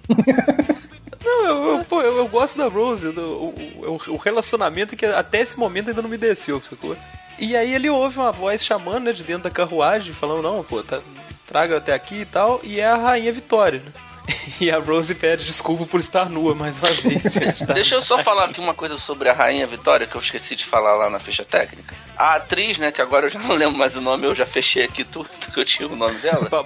Não, 1.26 1.44
eu, 1.44 1.84
eu, 1.90 2.00
eu, 2.02 2.16
eu, 2.18 2.28
gosto 2.28 2.56
da 2.56 2.68
Rose, 2.68 3.10
do, 3.10 3.20
o, 3.20 4.00
o, 4.08 4.16
relacionamento 4.16 4.94
que 4.94 5.04
até 5.04 5.40
esse 5.40 5.58
momento 5.58 5.88
ainda 5.88 6.00
não 6.00 6.08
me 6.08 6.16
desceu, 6.16 6.62
sacou? 6.62 6.96
E 7.36 7.56
aí 7.56 7.74
ele 7.74 7.90
ouve 7.90 8.18
uma 8.18 8.30
voz 8.30 8.64
chamando, 8.64 9.04
né, 9.04 9.12
de 9.12 9.24
dentro 9.24 9.42
da 9.42 9.50
carruagem, 9.50 10.12
falando, 10.12 10.42
não, 10.42 10.62
pô, 10.62 10.84
tá, 10.84 11.00
traga 11.44 11.78
até 11.78 11.92
aqui 11.92 12.20
e 12.20 12.24
tal, 12.24 12.60
e 12.62 12.78
é 12.78 12.86
a 12.86 12.96
rainha 12.96 13.32
Vitória, 13.32 13.82
né? 13.84 13.92
E 14.60 14.70
a 14.70 14.78
Rose 14.78 15.14
pede 15.14 15.44
desculpa 15.44 15.84
por 15.84 16.00
estar 16.00 16.30
nua 16.30 16.54
mais 16.54 16.78
uma 16.78 16.88
vez. 16.88 17.22
Deixa 17.74 17.96
eu 17.96 18.02
só 18.02 18.18
falar 18.18 18.44
aqui 18.44 18.60
uma 18.60 18.72
coisa 18.72 18.98
sobre 18.98 19.28
a 19.28 19.32
Rainha 19.32 19.66
Vitória, 19.66 20.06
que 20.06 20.14
eu 20.14 20.20
esqueci 20.20 20.56
de 20.56 20.64
falar 20.64 20.94
lá 20.96 21.10
na 21.10 21.18
ficha 21.18 21.44
técnica. 21.44 21.94
A 22.16 22.36
atriz, 22.36 22.78
né, 22.78 22.90
que 22.90 23.02
agora 23.02 23.26
eu 23.26 23.30
já 23.30 23.38
não 23.38 23.54
lembro 23.54 23.76
mais 23.76 23.96
o 23.96 24.00
nome, 24.00 24.26
eu 24.26 24.34
já 24.34 24.46
fechei 24.46 24.84
aqui 24.84 25.04
tudo 25.04 25.28
que 25.52 25.60
eu 25.60 25.64
tinha 25.64 25.88
o 25.88 25.96
nome 25.96 26.18
dela. 26.18 26.46
Pa 26.46 26.64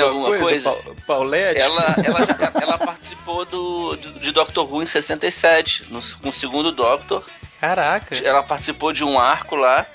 alguma, 0.00 0.02
alguma 0.02 0.38
coisa? 0.38 0.70
coisa? 0.70 0.94
Pa 1.06 1.14
Paulette? 1.14 1.60
Ela, 1.60 1.94
ela, 2.04 2.18
ela 2.62 2.78
participou 2.78 3.44
do, 3.44 3.96
de, 3.96 4.20
de 4.20 4.32
Doctor 4.32 4.72
Who 4.72 4.82
em 4.82 4.86
67, 4.86 5.86
no, 5.90 6.00
com 6.22 6.30
o 6.30 6.32
segundo 6.32 6.72
Doctor. 6.72 7.24
Caraca. 7.60 8.16
Ela 8.16 8.42
participou 8.42 8.92
de 8.92 9.04
um 9.04 9.18
arco 9.18 9.54
lá 9.54 9.86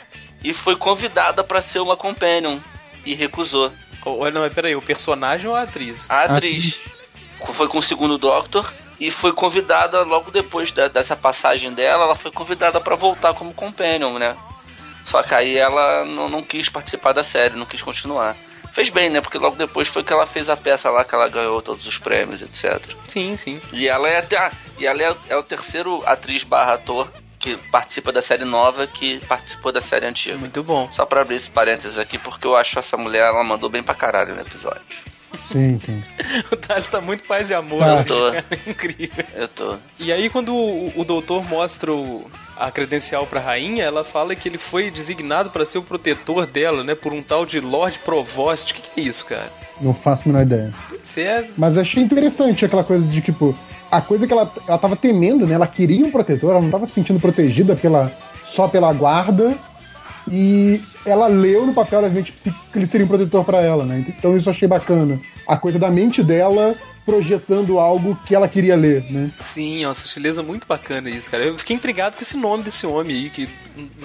e 0.43 0.54
foi 0.54 0.76
convidada 0.76 1.43
para 1.43 1.62
ser 1.62 1.80
uma 1.80 1.97
companion 1.97 2.60
e 3.06 3.15
recusou. 3.15 3.71
Oh, 4.15 4.30
não, 4.30 4.50
peraí, 4.50 4.76
o 4.76 4.82
personagem 4.82 5.48
ou 5.48 5.56
a 5.56 5.63
atriz? 5.63 6.10
A 6.10 6.24
atriz. 6.24 6.80
Foi 7.54 7.67
com 7.67 7.78
o 7.78 7.84
segundo 7.84 8.17
Doctor 8.17 8.72
e 9.00 9.12
foi 9.12 9.32
convidada 9.32 10.02
logo 10.04 10.32
depois 10.32 10.72
da, 10.72 10.88
dessa 10.88 11.15
passagem 11.15 11.74
dela, 11.74 12.04
ela 12.04 12.15
foi 12.15 12.32
convidada 12.32 12.80
para 12.80 12.96
voltar 12.96 13.34
como 13.34 13.54
companion, 13.54 14.17
né? 14.17 14.36
Só 15.06 15.24
que 15.24 15.34
aí 15.34 15.58
ela 15.58 16.04
não, 16.04 16.28
não, 16.28 16.43
quis 16.43 16.67
participar 16.67 17.13
da 17.13 17.24
série, 17.24 17.56
não 17.56 17.65
quis 17.65 17.82
continuar. 17.82 18.36
Fez 18.74 18.89
bem, 18.89 19.10
né? 19.10 19.22
Porque 19.22 19.38
logo 19.38 19.56
depois 19.56 19.88
foi 19.88 20.04
que 20.04 20.12
ela 20.12 20.28
fez 20.28 20.50
a 20.50 20.58
peça 20.58 20.89
lá 20.89 21.04
que 21.04 21.15
ela 21.15 21.30
ganhou 21.30 21.62
todos 21.62 21.88
os 21.88 21.98
prêmios, 21.98 22.41
etc. 22.41 22.82
Sim, 23.08 23.38
sim. 23.38 23.62
E 23.72 23.88
ela 23.88 24.10
é 24.10 24.17
até 24.17 24.52
e 24.78 24.86
ela 24.86 25.02
é, 25.02 25.15
é 25.30 25.38
o 25.38 25.43
terceiro 25.43 26.04
atriz 26.06 26.43
barra 26.43 26.74
ator 26.74 27.08
que 27.48 27.58
participa 27.72 28.12
da 28.12 28.22
série 28.22 28.44
nova 28.44 28.86
que 28.86 29.20
participou 29.26 29.72
da 29.72 29.80
série 29.80 30.06
antiga. 30.06 30.38
Muito 30.38 30.64
bom. 30.64 30.90
Só 30.92 31.06
pra 31.06 31.22
abrir 31.22 31.36
esse 31.36 31.50
parênteses 31.50 31.98
aqui, 31.98 32.18
porque 32.18 32.46
eu 32.46 32.58
acho 32.58 32.78
essa 32.78 32.98
mulher, 32.98 33.24
ela 33.24 33.44
mandou 33.44 33.70
bem 33.70 33.82
pra 33.82 33.96
caralho 33.96 34.36
no 34.36 34.42
episódio. 34.42 34.82
Sim, 35.52 35.78
sim. 35.80 36.04
o 36.52 36.56
Thales 36.56 36.90
tá 36.90 37.00
muito 37.00 37.24
paz 37.24 37.48
de 37.48 37.54
amor. 37.54 37.80
Tá. 37.80 38.00
Eu 38.00 38.06
tô. 38.06 38.32
Cara, 38.32 38.46
incrível. 38.68 39.26
Eu 39.36 39.48
tô. 39.48 39.76
E 40.00 40.12
aí, 40.12 40.30
quando 40.30 40.54
o, 40.54 41.00
o 41.00 41.06
doutor 41.06 41.44
mostra 41.46 41.94
o, 41.94 42.30
a 42.58 42.72
credencial 42.72 43.26
pra 43.26 43.40
rainha, 43.40 43.84
ela 43.84 44.04
fala 44.04 44.36
que 44.36 44.50
ele 44.50 44.58
foi 44.58 44.90
designado 44.90 45.50
para 45.50 45.66
ser 45.66 45.78
o 45.78 45.84
protetor 45.84 46.46
dela, 46.46 46.84
né? 46.84 46.96
Por 46.96 47.14
um 47.14 47.22
tal 47.22 47.46
de 47.46 47.60
Lord 47.60 48.00
Provost. 48.00 48.72
O 48.72 48.76
que, 48.76 48.82
que 48.82 49.02
é 49.02 49.04
isso, 49.04 49.26
cara? 49.26 49.52
Não 49.80 49.94
faço 49.94 50.24
a 50.28 50.32
menor 50.32 50.44
ideia. 50.44 50.74
Pois 50.90 51.18
é. 51.18 51.50
Mas 51.58 51.78
achei 51.78 52.02
interessante 52.02 52.66
aquela 52.66 52.84
coisa 52.84 53.08
de, 53.08 53.22
tipo, 53.22 53.56
a 53.98 54.02
coisa 54.02 54.28
que 54.28 54.34
ela, 54.34 54.52
ela 54.68 54.78
tava 54.78 54.96
temendo, 54.96 55.48
né? 55.48 55.56
Ela 55.56 55.66
queria 55.66 56.06
um 56.06 56.12
protetor, 56.12 56.52
ela 56.52 56.62
não 56.62 56.70
tava 56.70 56.86
se 56.86 56.92
sentindo 56.92 57.20
protegida 57.20 57.76
pela, 57.76 58.16
só 58.46 58.68
pela 58.68 58.94
guarda. 58.94 59.58
E 60.30 60.80
ela 61.06 61.28
leu 61.28 61.66
no 61.66 61.74
papel, 61.74 62.00
obviamente, 62.00 62.32
que 62.32 62.78
ele 62.78 62.86
seria 62.86 63.06
um 63.06 63.10
protetor 63.10 63.44
para 63.44 63.62
ela, 63.62 63.86
né? 63.86 64.06
Então 64.08 64.38
isso 64.38 64.50
eu 64.50 64.54
achei 64.54 64.68
bacana. 64.68 65.20
A 65.48 65.58
coisa 65.58 65.80
da 65.80 65.90
mente 65.90 66.22
dela 66.22 66.76
projetando 67.06 67.80
algo 67.80 68.20
que 68.26 68.36
ela 68.36 68.50
queria 68.50 68.76
ler, 68.76 69.10
né? 69.10 69.32
Sim, 69.42 69.84
é 69.84 69.88
uma 69.88 69.94
sutileza 69.94 70.44
muito 70.44 70.68
bacana 70.68 71.10
isso, 71.10 71.32
cara. 71.32 71.46
Eu 71.46 71.58
fiquei 71.58 71.74
intrigado 71.76 72.18
com 72.18 72.22
esse 72.22 72.36
nome 72.36 72.66
desse 72.66 72.86
homem 72.86 73.16
aí, 73.16 73.30
que 73.30 73.48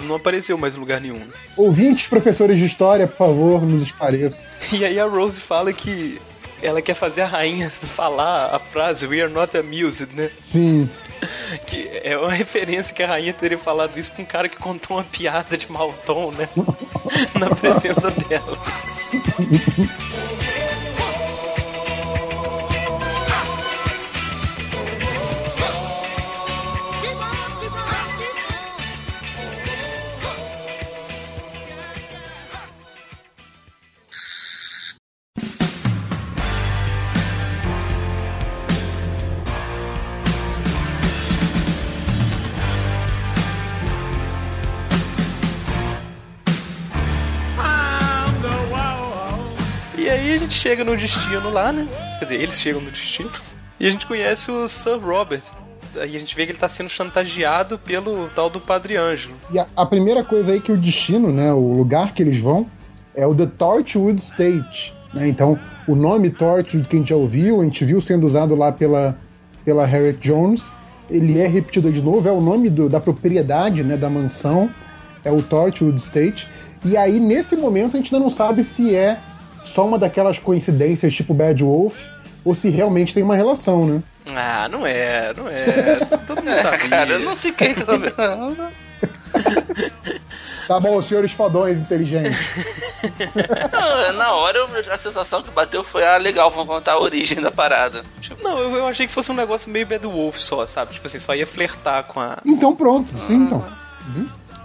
não 0.07 0.15
apareceu 0.15 0.57
mais 0.57 0.77
em 0.77 0.79
lugar 0.79 1.01
nenhum. 1.01 1.21
Ouvintes, 1.57 2.07
professores 2.07 2.57
de 2.57 2.65
história, 2.65 3.09
por 3.09 3.17
favor, 3.17 3.63
nos 3.63 3.85
esclareçam. 3.85 4.39
E 4.73 4.85
aí 4.85 4.99
a 5.01 5.07
Rose 5.07 5.41
fala 5.41 5.73
que 5.73 6.21
ela 6.63 6.81
quer 6.81 6.95
fazer 6.95 7.23
a 7.23 7.27
rainha 7.27 7.71
falar 7.95 8.55
a 8.55 8.59
frase 8.59 9.07
We 9.07 9.21
are 9.21 9.33
not 9.33 9.57
amused, 9.57 10.09
né? 10.15 10.31
Sim. 10.39 10.89
Que 11.67 12.01
é 12.03 12.19
uma 12.19 12.33
referência 12.33 12.93
que 12.93 13.01
a 13.01 13.07
rainha 13.07 13.33
teria 13.33 13.59
falado 13.59 13.97
isso 13.97 14.11
pra 14.11 14.23
um 14.23 14.27
cara 14.27 14.49
que 14.49 14.57
contou 14.57 14.97
uma 14.97 15.05
piada 15.05 15.57
de 15.57 15.71
mau 15.71 15.95
tom, 16.05 16.33
né? 16.33 16.49
Na 17.39 17.49
presença 17.55 18.11
dela. 18.11 18.59
Chega 50.63 50.85
no 50.85 50.97
destino 50.97 51.51
lá, 51.51 51.73
né? 51.73 51.89
Quer 52.21 52.25
dizer, 52.25 52.41
eles 52.41 52.55
chegam 52.55 52.81
no 52.81 52.91
destino. 52.93 53.31
E 53.81 53.87
a 53.87 53.91
gente 53.91 54.07
conhece 54.07 54.49
o 54.49 54.69
Sir 54.69 54.97
Robert. 54.97 55.43
Aí 55.97 56.15
a 56.15 56.19
gente 56.19 56.37
vê 56.37 56.47
que 56.47 56.53
ele 56.53 56.59
tá 56.59 56.69
sendo 56.69 56.89
chantageado 56.89 57.77
pelo 57.77 58.29
tal 58.29 58.49
do 58.49 58.61
Padre 58.61 58.97
Ângelo. 58.97 59.35
E 59.51 59.59
a, 59.59 59.67
a 59.75 59.85
primeira 59.85 60.23
coisa 60.23 60.53
aí 60.53 60.61
que 60.61 60.71
o 60.71 60.77
destino, 60.77 61.33
né, 61.33 61.53
o 61.53 61.73
lugar 61.73 62.15
que 62.15 62.23
eles 62.23 62.39
vão, 62.39 62.65
é 63.13 63.27
o 63.27 63.35
The 63.35 63.47
Torchwood 63.47 64.23
State. 64.23 64.95
Né? 65.13 65.27
Então, 65.27 65.59
o 65.89 65.97
nome 65.97 66.31
Torchwood 66.31 66.89
que 66.89 66.95
a 66.95 66.99
gente 67.01 67.09
já 67.09 67.17
ouviu, 67.17 67.61
a 67.61 67.65
gente 67.65 67.85
viu 67.85 68.01
sendo 68.01 68.25
usado 68.25 68.55
lá 68.55 68.71
pela, 68.71 69.19
pela 69.65 69.85
Harriet 69.85 70.21
Jones, 70.21 70.71
ele 71.11 71.41
é 71.41 71.49
repetido 71.49 71.93
de 71.93 72.01
novo, 72.01 72.29
é 72.29 72.33
o 72.33 72.41
nome 72.41 72.71
do, 72.71 72.89
da 72.89 73.01
propriedade, 73.01 73.83
né, 73.83 73.97
da 73.97 74.09
mansão, 74.09 74.71
é 75.25 75.33
o 75.33 75.43
Torchwood 75.43 76.01
State. 76.01 76.49
E 76.85 76.97
aí, 76.97 77.19
nesse 77.19 77.57
momento, 77.57 77.97
a 77.97 78.01
gente 78.01 78.15
ainda 78.15 78.25
não 78.25 78.31
sabe 78.31 78.63
se 78.63 78.95
é 78.95 79.19
só 79.65 79.87
uma 79.87 79.99
daquelas 79.99 80.39
coincidências 80.39 81.13
tipo 81.15 81.33
Bad 81.35 81.63
Wolf, 81.63 82.07
ou 82.45 82.55
se 82.55 82.69
realmente 82.71 83.15
tem 83.15 83.23
uma 83.23 83.37
relação, 83.37 83.87
né? 83.87 84.03
Ah, 84.35 84.69
não 84.69 84.87
é, 84.87 85.33
não 85.37 85.49
é. 85.49 85.97
Todo 86.27 86.43
mundo 86.43 86.57
sabia. 86.61 86.89
Cara, 86.89 87.11
eu 87.13 87.19
não 87.21 87.37
fiquei 87.37 87.75
com 87.75 88.73
Tá 90.69 90.79
bom, 90.79 91.01
senhores 91.03 91.33
fodões 91.33 91.79
inteligentes. 91.79 92.37
Não, 93.73 94.13
Na 94.13 94.33
hora, 94.33 94.59
eu- 94.59 94.93
a 94.93 94.97
sensação 94.97 95.43
que 95.43 95.51
bateu 95.51 95.83
foi, 95.83 96.05
ah, 96.05 96.17
legal, 96.17 96.51
vamos 96.51 96.67
contar 96.69 96.93
a 96.93 97.01
origem 97.01 97.41
da 97.41 97.51
parada. 97.51 98.05
Tipo, 98.21 98.43
Não, 98.43 98.59
eu, 98.59 98.77
eu 98.77 98.87
achei 98.87 99.07
que 99.07 99.13
fosse 99.13 99.33
um 99.33 99.35
negócio 99.35 99.71
meio 99.71 99.87
Bad 99.87 100.07
Wolf 100.07 100.37
só, 100.39 100.65
sabe? 100.67 100.95
Tipo 100.95 101.07
assim, 101.07 101.19
só 101.19 101.35
ia 101.35 101.47
flertar 101.47 102.05
com 102.05 102.21
a. 102.21 102.39
Então 102.47 102.75
pronto, 102.77 103.13
sim, 103.27 103.35
então. 103.45 103.65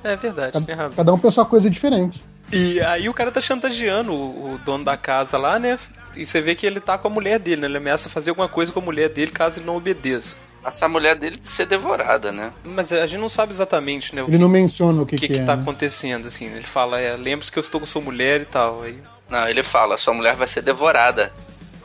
É 0.03 0.15
verdade, 0.15 0.63
tem 0.63 0.75
razão. 0.75 0.95
Cada 0.95 1.13
um 1.13 1.17
pensou 1.19 1.43
uma 1.43 1.49
coisa 1.49 1.69
diferente. 1.69 2.23
E 2.51 2.79
aí 2.81 3.09
o 3.09 3.13
cara 3.13 3.31
tá 3.31 3.41
chantageando 3.41 4.13
o, 4.13 4.53
o 4.53 4.57
dono 4.59 4.83
da 4.83 4.95
casa 4.95 5.37
lá, 5.37 5.59
né? 5.59 5.77
E 6.15 6.25
você 6.25 6.39
vê 6.41 6.55
que 6.55 6.65
ele 6.65 6.79
tá 6.79 6.97
com 6.97 7.07
a 7.07 7.11
mulher 7.11 7.37
dele, 7.39 7.61
né? 7.61 7.67
Ele 7.67 7.77
ameaça 7.77 8.09
fazer 8.09 8.29
alguma 8.31 8.47
coisa 8.49 8.71
com 8.71 8.79
a 8.79 8.83
mulher 8.83 9.09
dele 9.09 9.31
caso 9.31 9.59
ele 9.59 9.65
não 9.65 9.75
obedeça. 9.75 10.35
essa 10.65 10.87
mulher 10.87 11.15
dele 11.15 11.35
de 11.35 11.43
ser 11.45 11.65
devorada, 11.65 12.31
né? 12.31 12.51
Mas 12.63 12.91
a 12.91 13.05
gente 13.05 13.19
não 13.19 13.29
sabe 13.29 13.51
exatamente, 13.51 14.15
né? 14.15 14.23
Ele 14.27 14.37
não 14.37 14.49
menciona 14.49 15.01
o 15.01 15.05
que, 15.05 15.17
que, 15.17 15.27
que, 15.27 15.33
que 15.35 15.39
é. 15.41 15.45
tá 15.45 15.55
né? 15.55 15.61
acontecendo, 15.61 16.27
assim. 16.27 16.45
Ele 16.45 16.63
fala, 16.65 16.99
é, 16.99 17.15
lembre-se 17.15 17.51
que 17.51 17.59
eu 17.59 17.61
estou 17.61 17.79
com 17.79 17.85
sua 17.85 18.01
mulher 18.01 18.41
e 18.41 18.45
tal. 18.45 18.81
Aí, 18.83 18.97
Não, 19.29 19.47
ele 19.47 19.61
fala, 19.61 19.97
sua 19.97 20.13
mulher 20.13 20.35
vai 20.35 20.47
ser 20.47 20.61
devorada. 20.61 21.31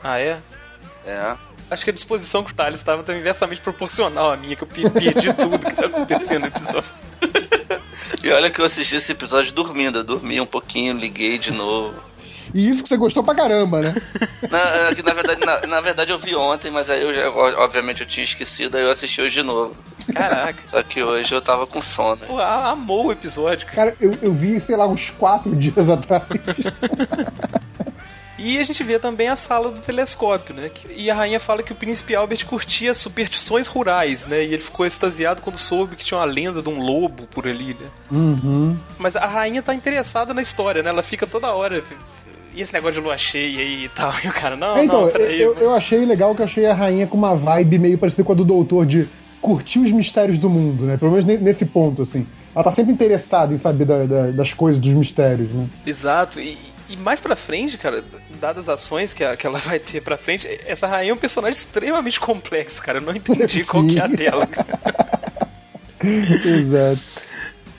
ah, 0.03 0.19
é? 0.19 0.37
É. 1.05 1.35
Acho 1.69 1.83
que 1.83 1.89
a 1.89 1.93
disposição 1.93 2.43
que 2.43 2.51
o 2.51 2.55
Thales 2.55 2.79
estava 2.79 3.03
tá 3.03 3.13
inversamente 3.15 3.61
proporcional 3.61 4.31
à 4.31 4.37
minha, 4.37 4.55
que 4.55 4.63
eu 4.63 4.67
pe- 4.67 4.89
perdi 4.89 5.33
tudo 5.33 5.57
que 5.59 5.73
tá 5.73 5.85
acontecendo 5.87 6.41
no 6.41 6.47
episódio. 6.47 6.89
E 8.23 8.29
olha 8.31 8.49
que 8.49 8.59
eu 8.59 8.65
assisti 8.65 8.95
esse 8.95 9.11
episódio 9.11 9.53
dormindo. 9.53 9.99
Eu 9.99 10.03
dormi 10.03 10.39
um 10.39 10.45
pouquinho, 10.45 10.97
liguei 10.97 11.37
de 11.37 11.51
novo. 11.51 11.95
E 12.53 12.69
isso 12.69 12.83
que 12.83 12.89
você 12.89 12.97
gostou 12.97 13.23
pra 13.23 13.33
caramba, 13.33 13.81
né? 13.81 13.95
Na, 14.49 14.59
é 14.59 14.95
que, 14.95 15.01
na, 15.01 15.13
verdade, 15.13 15.43
na, 15.43 15.61
na 15.65 15.81
verdade 15.81 16.11
eu 16.11 16.19
vi 16.19 16.35
ontem, 16.35 16.69
mas 16.69 16.87
aí 16.89 17.01
eu 17.01 17.11
já, 17.11 17.27
obviamente 17.29 18.01
eu 18.01 18.07
tinha 18.07 18.23
esquecido, 18.23 18.77
aí 18.77 18.83
eu 18.83 18.91
assisti 18.91 19.21
hoje 19.21 19.35
de 19.35 19.43
novo. 19.43 19.75
Caraca. 20.13 20.59
Só 20.65 20.83
que 20.83 21.01
hoje 21.01 21.33
eu 21.33 21.41
tava 21.41 21.65
com 21.65 21.81
sono. 21.81 22.17
Pô, 22.17 22.39
amou 22.39 23.07
o 23.07 23.11
episódio, 23.11 23.65
cara. 23.65 23.91
Cara, 23.91 23.97
eu, 23.99 24.15
eu 24.21 24.31
vi, 24.31 24.59
sei 24.59 24.75
lá, 24.75 24.87
uns 24.87 25.09
quatro 25.09 25.53
dias 25.57 25.89
atrás. 25.89 26.23
E 28.43 28.59
a 28.59 28.63
gente 28.63 28.83
vê 28.83 28.99
também 28.99 29.29
a 29.29 29.35
sala 29.35 29.71
do 29.71 29.79
telescópio, 29.79 30.53
né? 30.53 30.69
E 30.95 31.09
a 31.09 31.15
rainha 31.15 31.39
fala 31.39 31.63
que 31.63 31.71
o 31.71 31.75
príncipe 31.75 32.13
Albert 32.15 32.45
curtia 32.45 32.93
superstições 32.93 33.67
rurais, 33.67 34.25
né? 34.25 34.43
E 34.43 34.53
ele 34.53 34.61
ficou 34.61 34.85
extasiado 34.85 35.41
quando 35.41 35.55
soube 35.55 35.95
que 35.95 36.03
tinha 36.03 36.17
uma 36.17 36.25
lenda 36.25 36.61
de 36.61 36.69
um 36.69 36.79
lobo 36.81 37.23
por 37.27 37.47
ali, 37.47 37.73
né? 37.79 37.87
Uhum. 38.11 38.77
Mas 38.99 39.15
a 39.15 39.25
rainha 39.25 39.61
tá 39.63 39.73
interessada 39.73 40.33
na 40.33 40.41
história, 40.41 40.83
né? 40.83 40.89
Ela 40.89 41.03
fica 41.03 41.25
toda 41.25 41.47
hora. 41.53 41.81
E 42.55 42.61
esse 42.61 42.73
negócio 42.73 42.99
de 42.99 43.07
lua 43.07 43.17
cheia 43.17 43.63
e 43.63 43.89
tal. 43.89 44.13
E 44.23 44.27
o 44.27 44.31
cara, 44.33 44.55
não, 44.55 44.77
É, 44.77 44.83
então, 44.83 45.01
não, 45.05 45.11
peraí. 45.11 45.41
eu, 45.41 45.55
eu 45.55 45.73
achei 45.73 46.05
legal 46.05 46.35
que 46.35 46.41
eu 46.41 46.45
achei 46.45 46.65
a 46.65 46.73
rainha 46.73 47.07
com 47.07 47.17
uma 47.17 47.35
vibe 47.35 47.79
meio 47.79 47.97
parecida 47.97 48.23
com 48.23 48.33
a 48.33 48.35
do 48.35 48.43
doutor, 48.45 48.85
de 48.85 49.07
curtir 49.41 49.79
os 49.79 49.91
mistérios 49.91 50.37
do 50.37 50.49
mundo, 50.49 50.85
né? 50.85 50.97
Pelo 50.97 51.11
menos 51.11 51.25
ne- 51.25 51.37
nesse 51.37 51.65
ponto, 51.65 52.01
assim. 52.01 52.27
Ela 52.55 52.63
tá 52.63 52.71
sempre 52.71 52.93
interessada 52.93 53.53
em 53.53 53.57
saber 53.57 53.85
da- 53.85 54.05
da- 54.05 54.31
das 54.31 54.53
coisas, 54.53 54.79
dos 54.79 54.93
mistérios, 54.93 55.51
né? 55.51 55.65
Exato. 55.87 56.39
E, 56.39 56.57
e 56.89 56.95
mais 56.97 57.19
pra 57.21 57.35
frente, 57.35 57.77
cara, 57.77 58.03
dadas 58.39 58.67
as 58.69 58.81
ações 58.81 59.13
que, 59.13 59.23
a- 59.23 59.35
que 59.37 59.45
ela 59.47 59.59
vai 59.63 59.79
ter 59.79 60.01
pra 60.01 60.17
frente, 60.17 60.47
essa 60.65 60.87
rainha 60.87 61.11
é 61.11 61.13
um 61.13 61.17
personagem 61.17 61.57
extremamente 61.57 62.19
complexo, 62.19 62.81
cara. 62.81 62.97
Eu 62.99 63.01
não 63.03 63.15
entendi 63.15 63.63
qual 63.65 63.83
que 63.85 63.97
é 63.99 64.03
a 64.03 64.09
Sim. 64.09 64.15
dela. 64.15 64.47
Exato. 66.03 66.99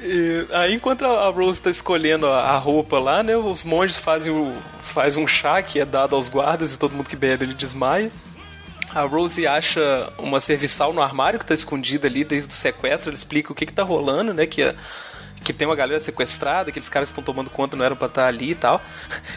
E 0.01 0.47
aí, 0.53 0.75
enquanto 0.75 1.05
a 1.05 1.29
Rose 1.31 1.61
tá 1.61 1.71
escolhendo 1.71 2.27
a 2.27 2.41
a 2.51 2.59
roupa 2.59 2.99
lá, 2.99 3.23
né? 3.23 3.37
Os 3.37 3.65
monges 3.65 3.97
fazem 3.97 4.33
o, 4.33 4.53
faz 4.81 5.17
um 5.17 5.27
chá 5.27 5.63
que 5.63 5.81
é 5.81 5.85
dado 5.85 6.15
aos 6.15 6.29
guardas 6.29 6.75
e 6.75 6.79
todo 6.79 6.93
mundo 6.93 7.09
que 7.09 7.17
bebe 7.17 7.45
ele 7.45 7.55
desmaia. 7.55 8.11
A 8.95 9.01
Rose 9.03 9.47
acha 9.47 10.13
uma 10.19 10.41
serviçal 10.41 10.93
no 10.93 11.01
armário 11.03 11.39
que 11.39 11.47
tá 11.47 11.55
escondida 11.55 12.07
ali 12.07 12.23
desde 12.23 12.51
o 12.53 12.57
sequestro. 12.57 13.11
Ele 13.11 13.17
explica 13.17 13.51
o 13.51 13.55
que 13.55 13.67
que 13.67 13.73
tá 13.73 13.83
rolando, 13.83 14.33
né? 14.35 14.47
Que, 14.47 14.63
a- 14.63 14.75
que 15.45 15.53
tem 15.53 15.69
uma 15.69 15.77
galera 15.77 16.01
sequestrada, 16.01 16.65
que 16.65 16.71
aqueles 16.71 16.89
caras 16.89 17.11
que 17.11 17.13
estão 17.13 17.23
tomando 17.23 17.51
conta 17.51 17.77
não 17.77 17.85
eram 17.85 17.95
pra 17.95 18.07
estar 18.07 18.27
ali 18.27 18.53
e 18.53 18.55
tal. 18.55 18.81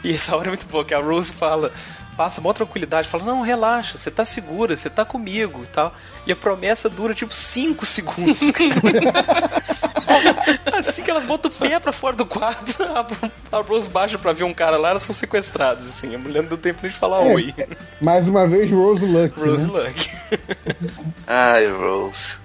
E 0.03 0.13
essa 0.13 0.35
hora 0.35 0.47
é 0.47 0.49
muito 0.49 0.65
boa, 0.67 0.85
que 0.85 0.93
a 0.93 0.99
Rose 0.99 1.33
fala, 1.33 1.71
passa 2.15 2.39
mó 2.41 2.53
tranquilidade, 2.53 3.07
fala, 3.07 3.23
não, 3.23 3.41
relaxa, 3.41 3.97
você 3.97 4.09
tá 4.09 4.23
segura, 4.25 4.75
você 4.75 4.89
tá 4.89 5.03
comigo 5.03 5.63
e 5.63 5.67
tal. 5.67 5.93
E 6.25 6.31
a 6.31 6.35
promessa 6.35 6.89
dura 6.89 7.13
tipo 7.13 7.33
5 7.33 7.85
segundos. 7.85 8.41
Assim 10.73 11.03
que 11.03 11.11
elas 11.11 11.25
botam 11.25 11.51
o 11.51 11.53
pé 11.53 11.79
pra 11.79 11.91
fora 11.91 12.15
do 12.15 12.25
quarto, 12.25 12.81
a, 12.81 13.05
a 13.57 13.61
Rose 13.61 13.89
baixa 13.89 14.17
pra 14.17 14.31
ver 14.31 14.45
um 14.45 14.53
cara 14.53 14.77
lá, 14.77 14.89
elas 14.89 15.03
são 15.03 15.13
sequestradas, 15.13 15.87
assim. 15.87 16.15
A 16.15 16.17
mulher 16.17 16.41
não 16.41 16.49
deu 16.49 16.57
tempo 16.57 16.79
nem 16.81 16.91
de 16.91 16.97
falar 16.97 17.25
É, 17.25 17.33
oi. 17.33 17.53
Mais 18.01 18.27
uma 18.27 18.47
vez, 18.47 18.71
Rose 18.71 19.05
Luck. 19.05 19.39
Rose 19.39 19.65
né? 19.65 19.71
Luck. 19.71 20.11
Ai, 21.27 21.69
Rose. 21.71 22.35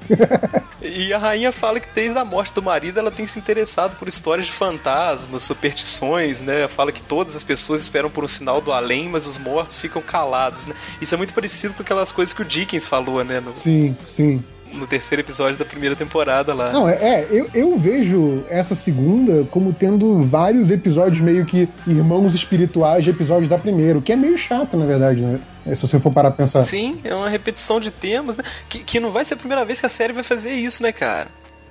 E 0.85 1.12
a 1.12 1.19
rainha 1.19 1.53
fala 1.53 1.79
que 1.79 1.88
desde 1.95 2.19
a 2.19 2.25
morte 2.25 2.53
do 2.53 2.61
marido 2.61 2.99
ela 2.99 3.11
tem 3.11 3.25
se 3.25 3.38
interessado 3.38 3.97
por 3.97 4.09
histórias 4.09 4.47
de 4.47 4.53
fantasmas, 4.53 5.45
superstições, 5.45 6.41
né? 6.41 6.67
Fala 6.67 6.91
que 6.91 7.01
todas 7.01 7.37
as 7.37 7.45
pessoas 7.45 7.81
esperam 7.83 8.11
por 8.11 8.25
um 8.25 8.29
sinal 8.29 8.61
do 8.61 8.73
além, 8.73 9.09
mas 9.09 9.27
os 9.27 9.38
mortos 9.38 9.79
ficam 9.79 10.03
calados, 10.03 10.67
né? 10.67 10.75
Isso 11.01 11.15
é 11.15 11.19
muito 11.19 11.33
parecido 11.33 11.73
com 11.73 11.83
aquelas 11.83 12.11
coisas 12.11 12.33
que 12.33 12.43
o 12.43 12.45
Dickens 12.45 12.85
falou, 12.85 13.23
né? 13.23 13.38
No, 13.38 13.55
Sim, 13.55 13.97
sim. 14.03 14.43
No 14.72 14.87
terceiro 14.87 15.22
episódio 15.22 15.58
da 15.58 15.64
primeira 15.64 15.94
temporada 15.94 16.54
lá. 16.54 16.72
Não, 16.72 16.88
é, 16.88 16.94
é, 16.94 17.28
eu, 17.30 17.48
eu 17.54 17.76
vejo 17.76 18.44
essa 18.48 18.74
segunda 18.74 19.44
como 19.50 19.72
tendo 19.72 20.22
vários 20.22 20.70
episódios 20.70 21.20
meio 21.20 21.44
que 21.44 21.68
irmãos 21.87 22.35
espirituais 22.35 23.04
de 23.04 23.11
episódios 23.11 23.48
da 23.48 23.58
primeira, 23.58 23.98
o 23.98 24.02
que 24.02 24.12
é 24.12 24.16
meio 24.16 24.37
chato, 24.37 24.76
na 24.76 24.87
verdade, 24.87 25.20
né? 25.20 25.38
É, 25.66 25.74
Se 25.74 25.82
você 25.82 25.98
for 25.98 26.12
parar 26.12 26.30
pra 26.30 26.38
pensar. 26.38 26.62
Sim, 26.64 26.98
é 27.04 27.14
uma 27.14 27.28
repetição 27.28 27.78
de 27.78 27.90
temas, 27.90 28.37
né? 28.37 28.44
Que, 28.68 28.78
que 28.80 29.00
não 29.00 29.11
vai 29.11 29.24
ser 29.24 29.35
a 29.35 29.37
primeira 29.37 29.64
vez 29.64 29.78
que 29.78 29.87
a 29.87 29.88
série 29.88 30.12
vai 30.12 30.24
fazer 30.24 30.52
isso, 30.52 30.82
né, 30.82 30.92
cara? 30.92 31.28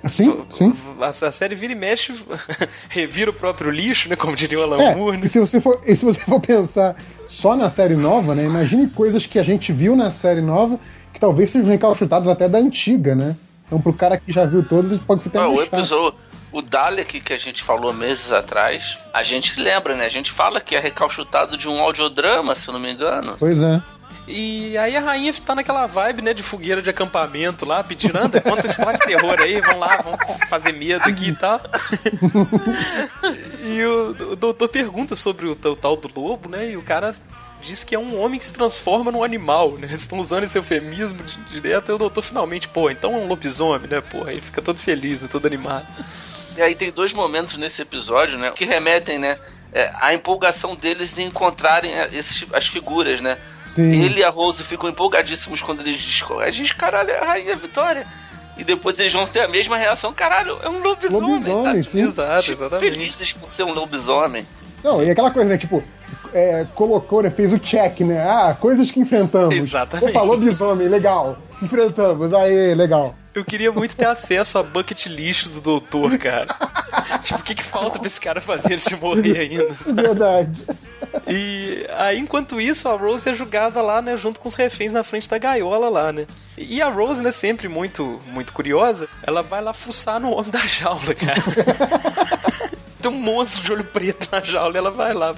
Sim, 0.08 0.40
sim. 0.50 0.74
A, 1.00 1.12
série 1.30 1.54
vira 1.54 1.72
e 1.72 1.76
mexe, 1.76 2.12
revira 2.88 3.30
o 3.30 3.34
próprio 3.34 3.70
lixo, 3.70 4.08
né? 4.08 4.16
Como 4.16 4.34
diria 4.34 4.58
o 4.58 4.62
Alan 4.62 4.82
É, 4.82 4.96
Moore, 4.96 5.16
né? 5.16 5.26
e 5.26 5.28
se 5.28 5.38
você 5.38 5.60
for, 5.60 5.80
se 5.84 6.04
você 6.04 6.20
for 6.20 6.40
pensar 6.42 6.96
só 7.28 7.56
na 7.56 7.70
série 7.70 7.94
nova, 7.94 8.34
né? 8.34 8.44
Imagine 8.44 8.88
coisas 8.88 9.26
que 9.26 9.38
a 9.38 9.42
gente 9.42 9.72
viu 9.72 9.94
na 9.94 10.10
série 10.10 10.40
nova 10.40 10.78
talvez 11.22 11.50
sejam 11.50 11.68
recalchutadas 11.68 12.28
até 12.28 12.48
da 12.48 12.58
antiga, 12.58 13.14
né? 13.14 13.36
Então, 13.66 13.80
pro 13.80 13.92
cara 13.92 14.18
que 14.18 14.32
já 14.32 14.44
viu 14.44 14.64
todas, 14.64 14.98
pode 14.98 15.22
ser 15.22 15.28
até 15.28 15.38
Ah, 15.38 15.48
o 15.48 15.62
episódio. 15.62 16.18
O 16.50 16.60
Dalek 16.60 17.20
que 17.20 17.32
a 17.32 17.38
gente 17.38 17.62
falou 17.62 17.94
meses 17.94 18.32
atrás, 18.32 18.98
a 19.14 19.22
gente 19.22 19.58
lembra, 19.58 19.96
né? 19.96 20.04
A 20.04 20.08
gente 20.08 20.32
fala 20.32 20.60
que 20.60 20.74
é 20.74 20.80
recalchutado 20.80 21.56
de 21.56 21.68
um 21.68 21.80
audiodrama, 21.80 22.54
se 22.56 22.66
eu 22.68 22.74
não 22.74 22.80
me 22.80 22.92
engano. 22.92 23.36
Pois 23.38 23.62
é. 23.62 23.80
E 24.26 24.76
aí 24.76 24.96
a 24.96 25.00
rainha 25.00 25.32
tá 25.46 25.54
naquela 25.54 25.86
vibe, 25.86 26.22
né, 26.22 26.34
de 26.34 26.42
fogueira 26.42 26.82
de 26.82 26.90
acampamento 26.90 27.64
lá, 27.64 27.82
pedindo, 27.82 28.16
anda, 28.18 28.40
conta 28.40 28.66
história 28.66 28.98
de 28.98 29.04
terror 29.06 29.40
aí, 29.40 29.60
vamos 29.60 29.80
lá, 29.80 29.96
vamos 30.02 30.18
fazer 30.48 30.72
medo 30.72 31.02
aqui 31.08 31.28
e 31.30 31.34
tal. 31.34 31.60
e 33.64 33.84
o, 33.84 34.32
o 34.32 34.36
doutor 34.36 34.68
pergunta 34.68 35.16
sobre 35.16 35.46
o, 35.46 35.56
tal- 35.56 35.76
tal 35.76 35.96
do 35.96 36.08
lobo, 36.20 36.48
né, 36.48 36.70
e 36.70 36.76
o 36.76 36.82
cara 36.82 37.14
diz 37.62 37.84
que 37.84 37.94
é 37.94 37.98
um 37.98 38.20
homem 38.20 38.38
que 38.38 38.44
se 38.46 38.52
transforma 38.52 39.10
num 39.10 39.22
animal, 39.24 39.72
né, 39.78 39.86
eles 39.88 40.02
estão 40.02 40.18
usando 40.18 40.44
esse 40.44 40.58
eufemismo 40.58 41.22
di- 41.22 41.38
direto, 41.60 41.90
e 41.90 41.94
o 41.94 41.98
doutor 41.98 42.22
finalmente, 42.22 42.68
pô, 42.68 42.90
então 42.90 43.14
é 43.14 43.16
um 43.18 43.26
lobisomem, 43.26 43.88
né, 43.88 44.00
pô, 44.00 44.24
aí 44.24 44.40
fica 44.40 44.60
todo 44.60 44.78
feliz, 44.78 45.22
né, 45.22 45.28
todo 45.30 45.46
animado. 45.46 45.86
E 46.56 46.60
aí 46.60 46.74
tem 46.74 46.90
dois 46.90 47.12
momentos 47.14 47.56
nesse 47.56 47.80
episódio, 47.80 48.36
né? 48.36 48.50
Que 48.54 48.66
remetem, 48.66 49.18
né? 49.18 49.38
é, 49.72 49.90
à 49.98 50.12
empolgação 50.12 50.76
deles 50.76 51.16
em 51.18 51.24
encontrarem 51.28 51.90
é, 51.98 52.10
esses, 52.12 52.44
as 52.52 52.66
figuras, 52.66 53.22
né? 53.22 53.38
Sim. 53.66 54.04
Ele 54.04 54.20
e 54.20 54.24
a 54.24 54.28
Rose 54.28 54.62
ficam 54.62 54.86
empolgadíssimos 54.90 55.62
quando 55.62 55.80
eles 55.80 55.98
descobrem. 55.98 56.46
A 56.46 56.50
gente, 56.52 56.74
caralho, 56.76 57.10
é 57.10 57.18
a 57.18 57.24
Rainha 57.24 57.56
Vitória. 57.56 58.06
E 58.58 58.64
depois 58.64 59.00
eles 59.00 59.14
vão 59.14 59.24
ter 59.24 59.40
a 59.40 59.48
mesma 59.48 59.78
reação. 59.78 60.12
Caralho, 60.12 60.58
é 60.62 60.68
um 60.68 60.82
lobisomem, 60.82 61.30
Lobisomem, 61.38 61.62
sabe? 61.62 61.84
sim. 61.84 62.06
Exato, 62.06 62.42
Tipo, 62.44 62.64
exatamente. 62.64 62.92
felizes 62.98 63.32
por 63.32 63.50
ser 63.50 63.62
um 63.62 63.72
lobisomem. 63.72 64.46
Não, 64.84 65.02
e 65.02 65.10
aquela 65.10 65.30
coisa, 65.30 65.48
né? 65.48 65.56
Tipo, 65.56 65.82
é, 66.32 66.66
colocou, 66.74 67.22
né? 67.22 67.30
Fez 67.30 67.52
o 67.52 67.58
check, 67.58 68.00
né? 68.00 68.20
Ah, 68.20 68.56
coisas 68.58 68.90
que 68.90 69.00
enfrentamos. 69.00 69.54
Exatamente. 69.54 70.10
Opa, 70.10 70.22
lobisomem, 70.22 70.88
legal. 70.88 71.38
Enfrentamos, 71.62 72.34
aê, 72.34 72.74
legal. 72.74 73.14
Eu 73.34 73.44
queria 73.44 73.72
muito 73.72 73.96
ter 73.96 74.06
acesso 74.06 74.58
a 74.58 74.62
bucket 74.62 75.06
lixo 75.06 75.48
do 75.48 75.60
doutor, 75.60 76.18
cara. 76.18 76.54
tipo, 77.22 77.40
o 77.40 77.42
que, 77.42 77.54
que 77.54 77.62
falta 77.62 77.98
pra 77.98 78.06
esse 78.06 78.20
cara 78.20 78.40
fazer 78.40 78.74
antes 78.74 78.84
de 78.84 78.96
morrer 78.96 79.38
ainda? 79.38 79.72
sabe? 79.74 80.02
Verdade. 80.02 80.66
E 81.26 81.86
aí, 81.96 82.18
enquanto 82.18 82.60
isso, 82.60 82.88
a 82.88 82.96
Rose 82.96 83.28
é 83.28 83.34
julgada 83.34 83.80
lá, 83.80 84.02
né, 84.02 84.16
junto 84.16 84.38
com 84.38 84.48
os 84.48 84.54
reféns 84.54 84.92
na 84.92 85.02
frente 85.02 85.28
da 85.28 85.38
gaiola 85.38 85.88
lá, 85.88 86.12
né? 86.12 86.26
E 86.58 86.82
a 86.82 86.88
Rose, 86.88 87.22
né, 87.22 87.30
sempre 87.30 87.68
muito, 87.68 88.20
muito 88.26 88.52
curiosa, 88.52 89.08
ela 89.22 89.42
vai 89.42 89.62
lá 89.62 89.72
fuçar 89.72 90.20
no 90.20 90.30
homem 90.30 90.50
da 90.50 90.66
jaula, 90.66 91.14
cara. 91.14 91.42
Tem 93.02 93.10
um 93.10 93.20
monstro 93.20 93.64
de 93.64 93.72
olho 93.72 93.84
preto 93.84 94.28
na 94.30 94.40
jaula 94.40 94.74
e 94.74 94.78
ela 94.78 94.90
vai 94.90 95.12
lá. 95.12 95.34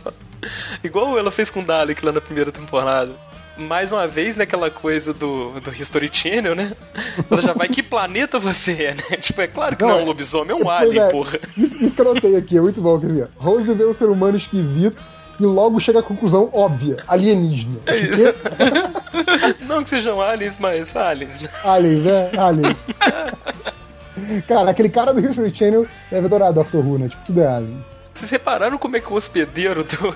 Igual 0.82 1.18
ela 1.18 1.30
fez 1.32 1.50
com 1.50 1.60
o 1.60 1.64
Dalek 1.64 2.04
lá 2.04 2.12
na 2.12 2.20
primeira 2.20 2.52
temporada 2.52 3.14
mais 3.56 3.92
uma 3.92 4.06
vez 4.06 4.36
naquela 4.36 4.70
coisa 4.70 5.12
do, 5.12 5.60
do 5.60 5.70
History 5.70 6.10
Channel, 6.12 6.54
né? 6.54 6.72
Ela 7.30 7.42
já 7.42 7.52
vai, 7.52 7.68
que 7.68 7.82
planeta 7.82 8.38
você 8.38 8.72
é, 8.72 8.94
né? 9.10 9.16
Tipo, 9.18 9.42
é 9.42 9.46
claro 9.46 9.76
que 9.76 9.82
não, 9.82 9.90
não 9.90 9.98
é 9.98 10.02
um 10.02 10.06
lobisomem, 10.06 10.50
é 10.50 10.54
um 10.54 10.68
alien, 10.68 11.02
é, 11.02 11.10
porra. 11.10 11.38
Isso, 11.56 11.82
isso, 11.82 11.94
que 11.94 12.00
eu 12.00 12.04
notei 12.04 12.36
aqui, 12.36 12.58
é 12.58 12.60
muito 12.60 12.80
bom, 12.80 12.98
quer 12.98 13.06
dizer, 13.06 13.28
Rose 13.36 13.72
vê 13.72 13.84
um 13.84 13.94
ser 13.94 14.08
humano 14.08 14.36
esquisito 14.36 15.02
e 15.38 15.44
logo 15.44 15.80
chega 15.80 16.00
à 16.00 16.02
conclusão 16.02 16.48
óbvia, 16.52 16.96
alienígena. 17.06 17.80
É 17.86 19.64
não 19.64 19.82
que 19.82 19.90
sejam 19.90 20.20
aliens, 20.20 20.56
mas 20.58 20.94
aliens, 20.96 21.40
né? 21.40 21.48
Aliens, 21.62 22.06
é, 22.06 22.30
aliens. 22.36 22.86
cara, 24.46 24.70
aquele 24.70 24.88
cara 24.88 25.12
do 25.12 25.20
History 25.20 25.54
Channel 25.54 25.86
deve 26.10 26.26
adorar 26.26 26.52
Doctor 26.52 26.86
Who, 26.86 26.98
né? 26.98 27.08
Tipo, 27.08 27.24
tudo 27.24 27.40
é 27.40 27.46
alien. 27.46 27.84
Vocês 28.12 28.30
repararam 28.30 28.78
como 28.78 28.96
é 28.96 29.00
que 29.00 29.12
o 29.12 29.16
hospedeiro 29.16 29.82
do, 29.82 30.14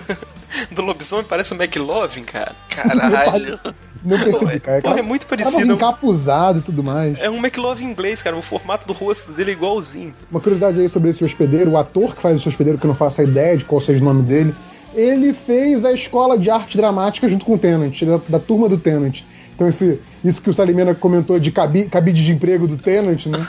do 0.70 0.82
lobisomem 0.82 1.24
parece 1.24 1.52
o 1.52 1.56
McLovin, 1.56 2.22
cara? 2.22 2.54
Caralho. 2.70 3.58
Não 4.04 4.18
percebi, 4.18 4.61
cara. 4.61 4.80
Porra, 4.80 5.00
é 5.00 5.02
muito 5.02 5.26
parecido. 5.26 5.72
encapuzado 5.72 6.61
e 6.61 6.62
tudo 6.62 6.84
mais. 6.84 7.18
É 7.18 7.28
um 7.28 7.38
McLovin 7.38 7.87
inglês, 7.87 8.22
cara. 8.22 8.37
O 8.37 8.42
formato 8.42 8.87
do 8.87 8.92
rosto 8.92 9.32
dele 9.32 9.50
é 9.50 9.54
igualzinho. 9.54 10.14
Uma 10.30 10.40
curiosidade 10.40 10.80
aí 10.80 10.88
sobre 10.88 11.11
esse 11.11 11.24
hospedeiro. 11.24 11.72
O 11.72 11.76
ator 11.76 12.14
que 12.14 12.22
faz 12.22 12.37
esse 12.37 12.48
hospedeiro, 12.48 12.78
que 12.78 12.87
eu 12.87 12.88
não 12.88 12.94
faço 12.94 13.20
a 13.20 13.24
ideia 13.24 13.56
de 13.56 13.64
qual 13.64 13.80
seja 13.80 14.00
o 14.00 14.04
nome 14.04 14.22
dele, 14.22 14.54
ele 14.94 15.32
fez 15.32 15.84
a 15.84 15.92
escola 15.92 16.38
de 16.38 16.50
arte 16.50 16.76
dramática 16.76 17.28
junto 17.28 17.44
com 17.44 17.54
o 17.54 17.58
Tenant, 17.58 18.00
da, 18.02 18.20
da 18.28 18.38
turma 18.38 18.68
do 18.68 18.78
Tenant. 18.78 19.22
Então, 19.59 19.68
esse, 19.68 20.01
isso 20.23 20.40
que 20.40 20.49
o 20.49 20.55
Salimena 20.55 20.94
comentou 20.94 21.37
de 21.40 21.51
cabi, 21.51 21.88
cabide 21.88 22.25
de 22.25 22.31
emprego 22.31 22.64
do 22.68 22.79
Tenant, 22.79 23.27
né? 23.27 23.44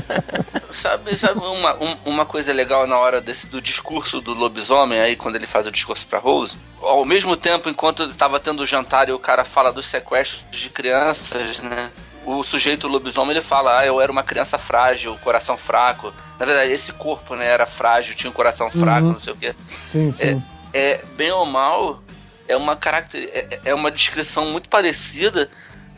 sabe 0.72 1.14
sabe 1.14 1.38
uma, 1.38 1.74
um, 1.74 1.96
uma 2.06 2.24
coisa 2.24 2.50
legal 2.50 2.86
na 2.86 2.96
hora 2.96 3.20
desse, 3.20 3.48
do 3.48 3.60
discurso 3.60 4.22
do 4.22 4.32
lobisomem, 4.32 4.98
aí 4.98 5.14
quando 5.14 5.36
ele 5.36 5.46
faz 5.46 5.66
o 5.66 5.70
discurso 5.70 6.06
pra 6.06 6.18
Rose? 6.18 6.56
Ao 6.80 7.04
mesmo 7.04 7.36
tempo, 7.36 7.68
enquanto 7.68 8.04
ele 8.04 8.14
tava 8.14 8.40
tendo 8.40 8.60
o 8.62 8.66
jantar 8.66 9.10
e 9.10 9.12
o 9.12 9.18
cara 9.18 9.44
fala 9.44 9.70
dos 9.70 9.84
sequestros 9.84 10.46
de 10.50 10.70
crianças, 10.70 11.60
né? 11.60 11.90
o 12.24 12.42
sujeito 12.42 12.88
lobisomem 12.88 13.32
ele 13.32 13.44
fala: 13.44 13.80
Ah, 13.80 13.84
eu 13.84 14.00
era 14.00 14.10
uma 14.10 14.22
criança 14.22 14.56
frágil, 14.56 15.14
coração 15.22 15.58
fraco. 15.58 16.10
Na 16.40 16.46
verdade, 16.46 16.72
esse 16.72 16.90
corpo 16.90 17.34
né, 17.34 17.46
era 17.46 17.66
frágil, 17.66 18.14
tinha 18.14 18.30
um 18.30 18.34
coração 18.34 18.70
fraco, 18.70 19.08
uhum. 19.08 19.12
não 19.12 19.20
sei 19.20 19.34
o 19.34 19.36
quê. 19.36 19.54
Sim, 19.82 20.10
sim. 20.10 20.42
É, 20.72 20.92
é, 20.92 21.00
bem 21.16 21.30
ou 21.32 21.44
mal, 21.44 22.02
é 22.48 22.56
uma, 22.56 22.76
caracter... 22.76 23.28
É, 23.32 23.60
é 23.66 23.74
uma 23.74 23.90
descrição 23.90 24.46
muito 24.46 24.68
parecida 24.68 25.50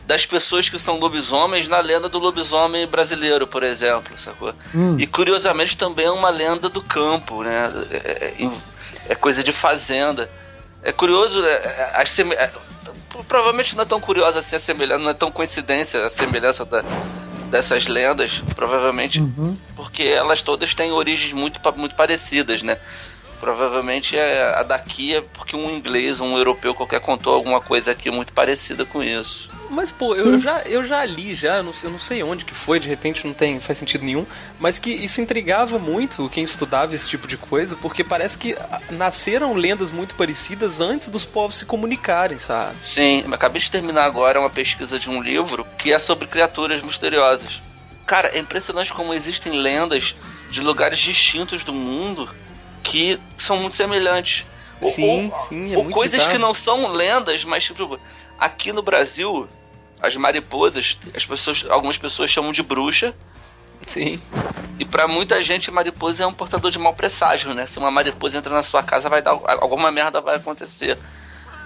das 0.05 0.25
pessoas 0.25 0.69
que 0.69 0.79
são 0.79 0.97
lobisomens 0.99 1.67
na 1.67 1.79
lenda 1.79 2.07
do 2.07 2.17
lobisomem 2.17 2.87
brasileiro, 2.87 3.45
por 3.45 3.61
exemplo, 3.61 4.17
sacou? 4.17 4.53
Hum. 4.73 4.95
E 4.97 5.05
curiosamente 5.05 5.77
também 5.77 6.05
é 6.05 6.11
uma 6.11 6.29
lenda 6.29 6.69
do 6.69 6.81
campo, 6.81 7.43
né? 7.43 7.71
É, 7.91 8.33
é, 8.41 8.49
é 9.09 9.15
coisa 9.15 9.43
de 9.43 9.51
fazenda. 9.51 10.29
É 10.81 10.93
curioso, 10.93 11.43
é, 11.45 11.51
é 11.51 11.91
as 12.01 12.09
seme... 12.09 12.33
É, 12.35 12.49
provavelmente 13.27 13.75
não 13.75 13.83
é 13.83 13.85
tão 13.85 13.99
curiosa 13.99 14.39
assim 14.39 14.55
a 14.55 14.59
semelhança, 14.59 15.03
não 15.03 15.09
é 15.09 15.13
tão 15.13 15.31
coincidência 15.31 16.05
a 16.05 16.09
semelhança 16.09 16.63
da, 16.63 16.83
dessas 17.49 17.87
lendas, 17.87 18.43
provavelmente 18.55 19.19
uhum. 19.19 19.57
porque 19.75 20.03
elas 20.03 20.41
todas 20.41 20.73
têm 20.75 20.91
origens 20.91 21.33
muito, 21.33 21.59
muito 21.75 21.95
parecidas, 21.95 22.61
né? 22.61 22.77
Provavelmente 23.39 24.17
é 24.17 24.55
a 24.55 24.63
daqui 24.63 25.15
é 25.15 25.21
porque 25.21 25.55
um 25.55 25.69
inglês, 25.69 26.19
um 26.19 26.37
europeu 26.37 26.73
qualquer 26.73 26.99
contou 26.99 27.33
alguma 27.33 27.61
coisa 27.61 27.91
aqui 27.91 28.09
muito 28.09 28.33
parecida 28.33 28.85
com 28.85 29.03
isso. 29.03 29.49
Mas, 29.69 29.91
pô, 29.91 30.15
eu 30.15 30.39
já, 30.39 30.61
eu 30.61 30.83
já 30.85 31.03
li, 31.05 31.33
já, 31.33 31.61
não 31.61 31.73
sei, 31.73 31.87
eu 31.87 31.91
não 31.91 31.99
sei 31.99 32.23
onde 32.23 32.45
que 32.45 32.53
foi, 32.53 32.79
de 32.79 32.87
repente 32.87 33.27
não 33.27 33.33
tem, 33.33 33.59
faz 33.59 33.77
sentido 33.77 34.05
nenhum, 34.05 34.25
mas 34.59 34.79
que 34.79 34.89
isso 34.89 35.21
intrigava 35.21 35.77
muito 35.77 36.29
quem 36.29 36.43
estudava 36.43 36.95
esse 36.95 37.07
tipo 37.07 37.27
de 37.27 37.37
coisa, 37.37 37.75
porque 37.75 38.03
parece 38.03 38.37
que 38.37 38.55
nasceram 38.89 39.53
lendas 39.53 39.91
muito 39.91 40.15
parecidas 40.15 40.79
antes 40.79 41.09
dos 41.09 41.25
povos 41.25 41.57
se 41.57 41.65
comunicarem, 41.65 42.39
sabe? 42.39 42.77
Sim, 42.81 43.23
acabei 43.31 43.61
de 43.61 43.69
terminar 43.69 44.05
agora 44.05 44.39
uma 44.39 44.49
pesquisa 44.49 44.97
de 44.97 45.09
um 45.09 45.21
livro 45.21 45.67
que 45.77 45.91
é 45.91 45.99
sobre 45.99 46.27
criaturas 46.27 46.81
misteriosas. 46.81 47.61
Cara, 48.05 48.29
é 48.29 48.39
impressionante 48.39 48.93
como 48.93 49.13
existem 49.13 49.51
lendas 49.51 50.15
de 50.49 50.61
lugares 50.61 50.97
distintos 50.97 51.63
do 51.63 51.73
mundo 51.73 52.29
que 52.87 53.19
são 53.35 53.57
muito 53.57 53.75
semelhantes. 53.75 54.45
Sim, 54.81 55.31
ou, 55.33 55.39
sim, 55.47 55.73
é 55.73 55.77
ou 55.77 55.89
coisas 55.89 56.19
bizarro. 56.19 56.31
que 56.31 56.37
não 56.37 56.53
são 56.53 56.87
lendas, 56.87 57.43
mas 57.43 57.63
tipo, 57.63 57.99
aqui 58.39 58.71
no 58.71 58.81
Brasil, 58.81 59.47
as 60.01 60.15
mariposas, 60.15 60.97
as 61.15 61.25
pessoas, 61.25 61.65
algumas 61.69 61.97
pessoas 61.97 62.29
chamam 62.29 62.51
de 62.51 62.63
bruxa. 62.63 63.13
Sim. 63.85 64.21
E 64.79 64.85
para 64.85 65.07
muita 65.07 65.41
gente, 65.41 65.71
mariposa 65.71 66.23
é 66.23 66.27
um 66.27 66.33
portador 66.33 66.71
de 66.71 66.79
mau 66.79 66.93
presságio, 66.93 67.53
né? 67.53 67.65
Se 67.65 67.79
uma 67.79 67.91
mariposa 67.91 68.37
entra 68.37 68.53
na 68.53 68.63
sua 68.63 68.83
casa, 68.83 69.09
vai 69.09 69.21
dar 69.21 69.31
alguma 69.31 69.91
merda 69.91 70.21
vai 70.21 70.35
acontecer. 70.35 70.97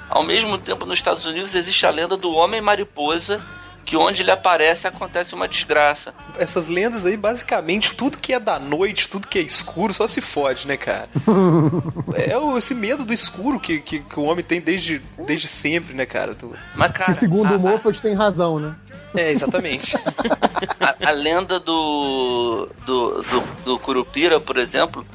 Ao 0.10 0.24
mesmo 0.24 0.58
tempo, 0.58 0.86
nos 0.86 0.98
Estados 0.98 1.26
Unidos 1.26 1.54
existe 1.56 1.86
a 1.86 1.92
lenda 1.92 2.18
do 2.18 2.32
homem 2.34 2.62
mariposa 2.62 3.42
que 3.86 3.98
onde 3.98 4.22
ele 4.22 4.32
aparece 4.32 4.88
acontece 4.88 5.34
uma 5.34 5.48
desgraça. 5.48 6.14
Essas 6.38 6.68
lendas 6.68 7.06
aí, 7.06 7.18
basicamente, 7.18 7.96
tudo 7.96 8.18
que 8.18 8.34
é 8.34 8.40
da 8.40 8.60
noite, 8.60 9.10
tudo 9.10 9.28
que 9.28 9.40
é 9.40 9.42
escuro, 9.42 9.94
só 9.94 10.08
se 10.08 10.22
fode, 10.22 10.68
né, 10.68 10.78
cara? 10.78 11.10
é 12.14 12.58
esse 12.58 12.76
medo 12.76 13.04
do 13.04 13.14
escuro 13.14 13.60
que, 13.60 13.80
que, 13.80 14.00
que, 14.00 14.20
o 14.20 14.24
homem 14.24 14.44
tem 14.44 14.62
desde, 14.62 15.02
desde 15.26 15.48
sempre, 15.48 15.94
né, 15.94 16.06
cara? 16.06 16.36
Tu... 16.36 16.54
Mas, 16.76 16.92
cara 16.92 17.12
que 17.12 17.20
segundo 17.20 17.54
a, 17.54 17.58
o 17.58 17.60
Moffat 17.60 18.02
tem 18.02 18.14
razão, 18.14 18.60
né? 18.60 18.76
É, 19.16 19.32
exatamente. 19.32 19.98
a, 20.80 21.10
a, 21.10 21.12
lenda 21.12 21.60
do, 21.60 22.70
do, 22.86 23.22
do, 23.22 23.44
do 23.66 23.80
Curupira, 23.80 24.40
por 24.40 24.58
exemplo, 24.58 25.06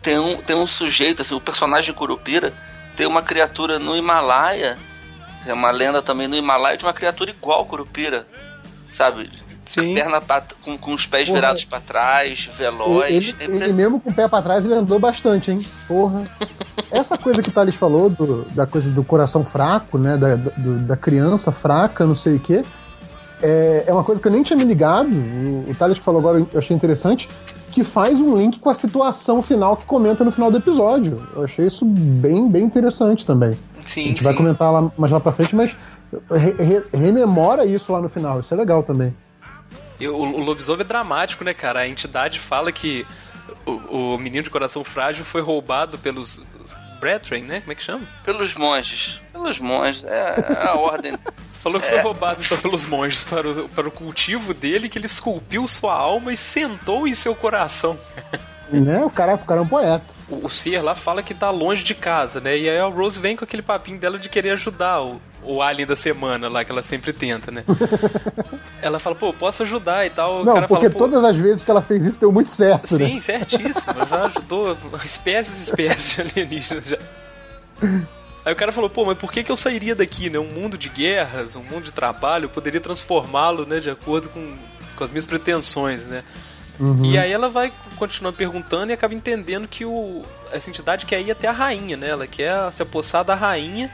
tem 0.00 0.18
um, 0.18 0.36
tem 0.36 0.56
um 0.56 0.66
sujeito, 0.66 1.22
assim, 1.22 1.34
o 1.34 1.40
personagem 1.40 1.94
Curupira 1.94 2.54
tem 2.96 3.06
uma 3.06 3.22
criatura 3.22 3.78
no 3.78 3.96
Himalaia 3.96 4.76
é 5.46 5.52
uma 5.52 5.70
lenda 5.70 6.02
também 6.02 6.28
no 6.28 6.36
Himalaia 6.36 6.76
de 6.76 6.84
uma 6.84 6.92
criatura 6.92 7.30
igual 7.30 7.64
Curupira, 7.66 8.26
sabe? 8.92 9.30
Sim. 9.68 9.94
Perna 9.94 10.18
pra, 10.18 10.42
com, 10.62 10.78
com 10.78 10.94
os 10.94 11.06
pés 11.06 11.28
Porra. 11.28 11.40
virados 11.40 11.64
para 11.66 11.78
trás, 11.78 12.48
veloz. 12.56 13.12
Ele, 13.12 13.34
ele, 13.38 13.64
ele, 13.64 13.72
mesmo 13.74 14.00
com 14.00 14.08
o 14.08 14.14
pé 14.14 14.26
para 14.26 14.42
trás, 14.42 14.64
ele 14.64 14.72
andou 14.72 14.98
bastante, 14.98 15.50
hein? 15.50 15.60
Porra. 15.86 16.26
Essa 16.90 17.18
coisa 17.18 17.42
que 17.42 17.50
o 17.50 17.52
Thales 17.52 17.74
falou, 17.74 18.08
do, 18.08 18.46
da 18.52 18.66
coisa 18.66 18.88
do 18.88 19.04
coração 19.04 19.44
fraco, 19.44 19.98
né? 19.98 20.16
Da, 20.16 20.36
do, 20.36 20.78
da 20.78 20.96
criança 20.96 21.52
fraca, 21.52 22.06
não 22.06 22.14
sei 22.14 22.36
o 22.36 22.40
quê. 22.40 22.62
É, 23.42 23.84
é 23.86 23.92
uma 23.92 24.02
coisa 24.02 24.22
que 24.22 24.26
eu 24.26 24.32
nem 24.32 24.42
tinha 24.42 24.56
me 24.56 24.64
ligado. 24.64 25.10
O, 25.10 25.70
o 25.70 25.74
Thales 25.78 25.98
falou 25.98 26.20
agora, 26.20 26.38
eu 26.50 26.58
achei 26.58 26.74
interessante. 26.74 27.28
Que 27.70 27.84
faz 27.84 28.18
um 28.18 28.38
link 28.38 28.58
com 28.58 28.70
a 28.70 28.74
situação 28.74 29.42
final 29.42 29.76
que 29.76 29.84
comenta 29.84 30.24
no 30.24 30.32
final 30.32 30.50
do 30.50 30.56
episódio. 30.56 31.22
Eu 31.36 31.44
achei 31.44 31.66
isso 31.66 31.84
bem, 31.84 32.48
bem 32.48 32.64
interessante 32.64 33.26
também. 33.26 33.56
Sim, 33.88 34.04
a 34.04 34.08
gente 34.08 34.18
sim. 34.18 34.24
vai 34.24 34.34
comentar 34.34 34.70
lá, 34.70 34.92
mais 34.98 35.10
lá 35.10 35.18
pra 35.18 35.32
frente, 35.32 35.56
mas 35.56 35.74
re, 36.30 36.52
re, 36.62 36.84
rememora 36.92 37.64
isso 37.64 37.90
lá 37.90 38.02
no 38.02 38.08
final. 38.08 38.40
Isso 38.40 38.52
é 38.52 38.56
legal 38.56 38.82
também. 38.82 39.16
E 39.98 40.06
o, 40.06 40.14
o 40.14 40.44
lobisomem 40.44 40.82
é 40.82 40.84
dramático, 40.84 41.42
né, 41.42 41.54
cara? 41.54 41.80
A 41.80 41.88
entidade 41.88 42.38
fala 42.38 42.70
que 42.70 43.06
o, 43.64 44.14
o 44.14 44.18
menino 44.18 44.42
de 44.42 44.50
coração 44.50 44.84
frágil 44.84 45.24
foi 45.24 45.40
roubado 45.40 45.96
pelos 45.98 46.42
Brethren, 47.00 47.44
né? 47.44 47.60
Como 47.60 47.72
é 47.72 47.74
que 47.74 47.82
chama? 47.82 48.06
Pelos 48.24 48.54
monges. 48.54 49.22
Pelos 49.32 49.58
monges. 49.58 50.04
É, 50.04 50.36
é 50.50 50.68
a 50.68 50.74
ordem. 50.74 51.14
Falou 51.62 51.80
que 51.80 51.86
é. 51.86 51.90
foi 51.90 52.00
roubado 52.00 52.40
então, 52.44 52.58
pelos 52.58 52.84
monges 52.84 53.24
para 53.24 53.48
o, 53.48 53.68
para 53.70 53.88
o 53.88 53.90
cultivo 53.90 54.52
dele, 54.52 54.88
que 54.88 54.98
ele 54.98 55.06
esculpiu 55.06 55.66
sua 55.66 55.94
alma 55.94 56.30
e 56.30 56.36
sentou 56.36 57.08
em 57.08 57.14
seu 57.14 57.34
coração. 57.34 57.98
Né? 58.70 59.04
O 59.04 59.10
cara, 59.10 59.34
o 59.34 59.38
cara 59.38 59.60
é 59.60 59.62
um 59.62 59.68
poeta. 59.68 60.04
O, 60.28 60.46
o 60.46 60.82
lá 60.82 60.94
fala 60.94 61.22
que 61.22 61.32
tá 61.32 61.50
longe 61.50 61.82
de 61.82 61.94
casa, 61.94 62.40
né? 62.40 62.56
E 62.56 62.68
aí 62.68 62.78
a 62.78 62.86
Rose 62.86 63.18
vem 63.18 63.36
com 63.36 63.44
aquele 63.44 63.62
papinho 63.62 63.98
dela 63.98 64.18
de 64.18 64.28
querer 64.28 64.50
ajudar 64.50 65.02
o, 65.02 65.20
o 65.42 65.62
alien 65.62 65.86
da 65.86 65.96
semana 65.96 66.48
lá, 66.48 66.64
que 66.64 66.70
ela 66.70 66.82
sempre 66.82 67.12
tenta, 67.12 67.50
né? 67.50 67.64
ela 68.82 68.98
fala, 68.98 69.16
pô, 69.16 69.32
posso 69.32 69.62
ajudar 69.62 70.06
e 70.06 70.10
tal. 70.10 70.44
Não, 70.44 70.62
porque 70.66 70.90
fala, 70.90 70.90
todas 70.90 71.24
as 71.24 71.36
vezes 71.36 71.64
que 71.64 71.70
ela 71.70 71.82
fez 71.82 72.04
isso 72.04 72.20
deu 72.20 72.30
muito 72.30 72.50
certo, 72.50 72.96
Sim, 72.96 73.14
né? 73.14 73.20
certíssimo. 73.20 74.06
Já 74.08 74.26
ajudou 74.26 74.76
espécies 75.02 75.58
e 75.58 75.62
espécies 75.62 76.14
de 76.14 76.20
alienígenas 76.20 76.86
já. 76.86 76.98
Aí 78.44 78.52
o 78.52 78.56
cara 78.56 78.72
falou, 78.72 78.88
pô, 78.88 79.04
mas 79.04 79.18
por 79.18 79.30
que, 79.32 79.42
que 79.42 79.52
eu 79.52 79.56
sairia 79.56 79.94
daqui, 79.94 80.30
né? 80.30 80.38
Um 80.38 80.50
mundo 80.50 80.78
de 80.78 80.88
guerras, 80.88 81.56
um 81.56 81.62
mundo 81.62 81.84
de 81.84 81.92
trabalho, 81.92 82.46
eu 82.46 82.48
poderia 82.48 82.80
transformá-lo, 82.80 83.66
né, 83.66 83.78
de 83.78 83.90
acordo 83.90 84.28
com, 84.28 84.52
com 84.96 85.04
as 85.04 85.10
minhas 85.10 85.26
pretensões, 85.26 86.06
né? 86.06 86.22
Uhum. 86.80 87.04
E 87.04 87.18
aí 87.18 87.32
ela 87.32 87.48
vai 87.48 87.72
continuando 87.96 88.36
perguntando 88.36 88.90
e 88.90 88.94
acaba 88.94 89.14
entendendo 89.14 89.66
que 89.66 89.84
o, 89.84 90.22
essa 90.52 90.70
entidade 90.70 91.06
quer 91.06 91.20
ir 91.20 91.30
até 91.30 91.48
a 91.48 91.52
rainha, 91.52 91.96
né? 91.96 92.08
Ela 92.08 92.26
quer 92.26 92.72
se 92.72 92.82
apossar 92.82 93.24
da 93.24 93.34
rainha. 93.34 93.90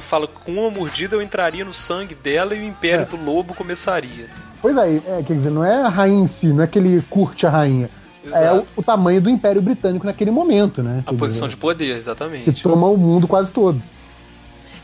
Fala 0.00 0.26
com 0.26 0.52
uma 0.52 0.70
mordida 0.70 1.14
eu 1.14 1.22
entraria 1.22 1.64
no 1.64 1.72
sangue 1.72 2.14
dela 2.14 2.54
e 2.54 2.60
o 2.60 2.64
império 2.64 3.02
é. 3.02 3.04
do 3.04 3.16
lobo 3.16 3.54
começaria. 3.54 4.26
Pois 4.60 4.76
é, 4.76 4.96
é, 4.96 5.22
quer 5.22 5.34
dizer, 5.34 5.50
não 5.50 5.64
é 5.64 5.82
a 5.82 5.88
rainha 5.88 6.24
em 6.24 6.26
si, 6.26 6.52
não 6.52 6.64
é 6.64 6.66
que 6.66 6.78
ele 6.78 7.00
curte 7.08 7.46
a 7.46 7.50
rainha. 7.50 7.90
é 8.32 8.52
o, 8.52 8.66
o, 8.74 8.82
tamanho 8.82 9.20
do 9.20 9.30
Império 9.30 9.62
Britânico 9.62 10.06
naquele 10.06 10.30
momento, 10.30 10.82
né? 10.82 11.04
A 11.06 11.12
posição 11.12 11.46
dizer, 11.46 11.56
de 11.56 11.60
poder, 11.60 11.96
exatamente. 11.96 12.50
Que 12.50 12.62
toma 12.62 12.88
o 12.88 12.96
mundo 12.96 13.28
quase 13.28 13.52
todo. 13.52 13.80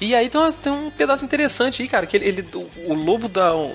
E 0.01 0.15
aí 0.15 0.29
tem, 0.29 0.41
uma, 0.41 0.53
tem 0.53 0.73
um 0.73 0.91
pedaço 0.91 1.25
interessante 1.25 1.83
aí, 1.83 1.89
cara, 1.89 2.07
que 2.07 2.17
ele, 2.17 2.27
ele 2.27 2.49
o, 2.55 2.93
o 2.93 2.95
lobo 2.95 3.29
dá 3.29 3.57
um, 3.57 3.75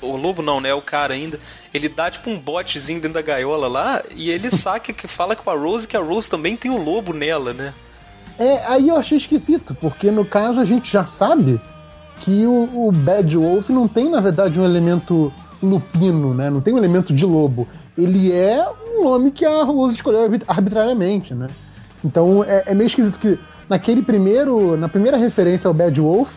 o 0.00 0.16
lobo 0.16 0.42
não, 0.42 0.60
né? 0.60 0.72
O 0.74 0.82
cara 0.82 1.14
ainda. 1.14 1.38
Ele 1.72 1.88
dá 1.88 2.10
tipo 2.10 2.30
um 2.30 2.38
botezinho 2.38 3.00
dentro 3.00 3.14
da 3.14 3.22
gaiola 3.22 3.68
lá 3.68 4.02
e 4.14 4.30
ele 4.30 4.50
saca 4.54 4.92
que 4.92 5.08
fala 5.08 5.36
com 5.36 5.50
a 5.50 5.54
Rose 5.54 5.86
que 5.86 5.96
a 5.96 6.00
Rose 6.00 6.28
também 6.28 6.56
tem 6.56 6.70
o 6.70 6.74
um 6.74 6.84
lobo 6.84 7.12
nela, 7.12 7.52
né? 7.52 7.74
É, 8.38 8.66
aí 8.66 8.88
eu 8.88 8.96
achei 8.96 9.18
esquisito, 9.18 9.74
porque 9.80 10.10
no 10.10 10.24
caso 10.24 10.60
a 10.60 10.64
gente 10.64 10.90
já 10.92 11.06
sabe 11.06 11.60
que 12.20 12.46
o, 12.46 12.86
o 12.88 12.92
Bad 12.92 13.36
Wolf 13.36 13.68
não 13.70 13.88
tem, 13.88 14.08
na 14.08 14.20
verdade, 14.20 14.60
um 14.60 14.64
elemento 14.64 15.32
lupino, 15.62 16.32
né? 16.32 16.48
Não 16.48 16.60
tem 16.60 16.72
um 16.72 16.78
elemento 16.78 17.12
de 17.12 17.26
lobo. 17.26 17.66
Ele 17.96 18.32
é 18.32 18.64
um 18.96 19.04
nome 19.04 19.32
que 19.32 19.44
a 19.44 19.64
Rose 19.64 19.96
escolheu 19.96 20.30
arbitrariamente, 20.46 21.34
né? 21.34 21.48
Então 22.04 22.44
é, 22.44 22.64
é 22.66 22.74
meio 22.74 22.86
esquisito 22.86 23.18
que 23.18 23.38
naquele 23.68 24.02
primeiro, 24.02 24.76
na 24.76 24.88
primeira 24.88 25.16
referência 25.16 25.66
ao 25.66 25.74
Bad 25.74 26.00
Wolf, 26.00 26.30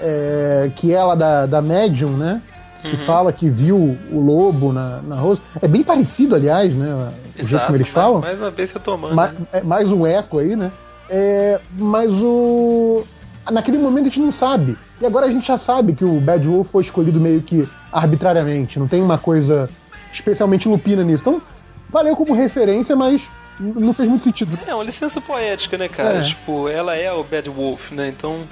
é, 0.00 0.72
que 0.74 0.92
é 0.92 0.96
ela 0.96 1.14
da, 1.14 1.46
da 1.46 1.60
Medium, 1.62 2.16
né? 2.16 2.40
Que 2.82 2.96
uhum. 2.96 2.98
fala 2.98 3.32
que 3.32 3.50
viu 3.50 3.98
o 4.10 4.20
lobo 4.20 4.72
na, 4.72 5.02
na 5.02 5.16
Rose. 5.16 5.40
É 5.60 5.68
bem 5.68 5.82
parecido, 5.82 6.34
aliás, 6.34 6.74
né? 6.74 6.86
O 6.86 6.98
Exato, 6.98 7.46
jeito 7.46 7.66
como 7.66 7.76
eles 7.76 7.88
falam. 7.88 8.20
Mais 8.20 8.38
uma 8.38 8.50
vez 8.50 8.72
retomando. 8.72 9.14
Ma, 9.14 9.28
né? 9.28 9.34
é, 9.52 9.62
mais 9.62 9.92
um 9.92 10.06
eco 10.06 10.38
aí, 10.38 10.56
né? 10.56 10.72
É, 11.08 11.60
mas 11.78 12.12
o. 12.14 13.04
Naquele 13.50 13.78
momento 13.78 14.02
a 14.02 14.08
gente 14.08 14.20
não 14.20 14.32
sabe. 14.32 14.78
E 15.00 15.06
agora 15.06 15.26
a 15.26 15.30
gente 15.30 15.46
já 15.46 15.56
sabe 15.56 15.92
que 15.92 16.04
o 16.04 16.20
Bad 16.20 16.46
Wolf 16.46 16.70
foi 16.70 16.82
escolhido 16.82 17.20
meio 17.20 17.42
que 17.42 17.68
arbitrariamente. 17.92 18.78
Não 18.78 18.86
tem 18.86 19.02
uma 19.02 19.18
coisa 19.18 19.68
especialmente 20.12 20.68
lupina 20.68 21.02
nisso. 21.02 21.22
Então, 21.22 21.42
valeu 21.88 22.14
como 22.14 22.32
referência, 22.32 22.94
mas 22.94 23.28
não 23.58 23.92
fez 23.92 24.08
muito 24.08 24.24
sentido. 24.24 24.58
É 24.66 24.74
uma 24.74 24.84
licença 24.84 25.20
poética, 25.20 25.76
né, 25.76 25.88
cara? 25.88 26.18
É. 26.18 26.22
Tipo, 26.22 26.68
ela 26.68 26.96
é 26.96 27.12
o 27.12 27.24
Bad 27.24 27.48
Wolf, 27.50 27.90
né? 27.92 28.08
Então. 28.08 28.44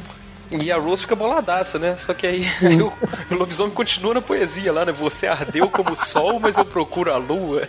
E 0.51 0.73
a 0.73 0.79
Rose 0.79 1.03
fica 1.03 1.15
boladaça, 1.15 1.79
né? 1.79 1.97
Só 1.97 2.15
que 2.15 2.27
aí, 2.27 2.47
aí 2.63 2.81
o, 2.81 2.93
o, 3.31 3.35
lobisomem 3.35 3.75
continua 3.75 4.15
na 4.15 4.23
poesia 4.23 4.73
lá, 4.73 4.85
né? 4.85 4.93
Você 4.93 5.27
ardeu 5.27 5.69
como 5.69 5.93
o 5.93 5.97
sol, 5.97 6.41
mas 6.41 6.57
eu 6.57 6.65
procuro 6.65 7.13
a 7.13 7.17
lua. 7.17 7.69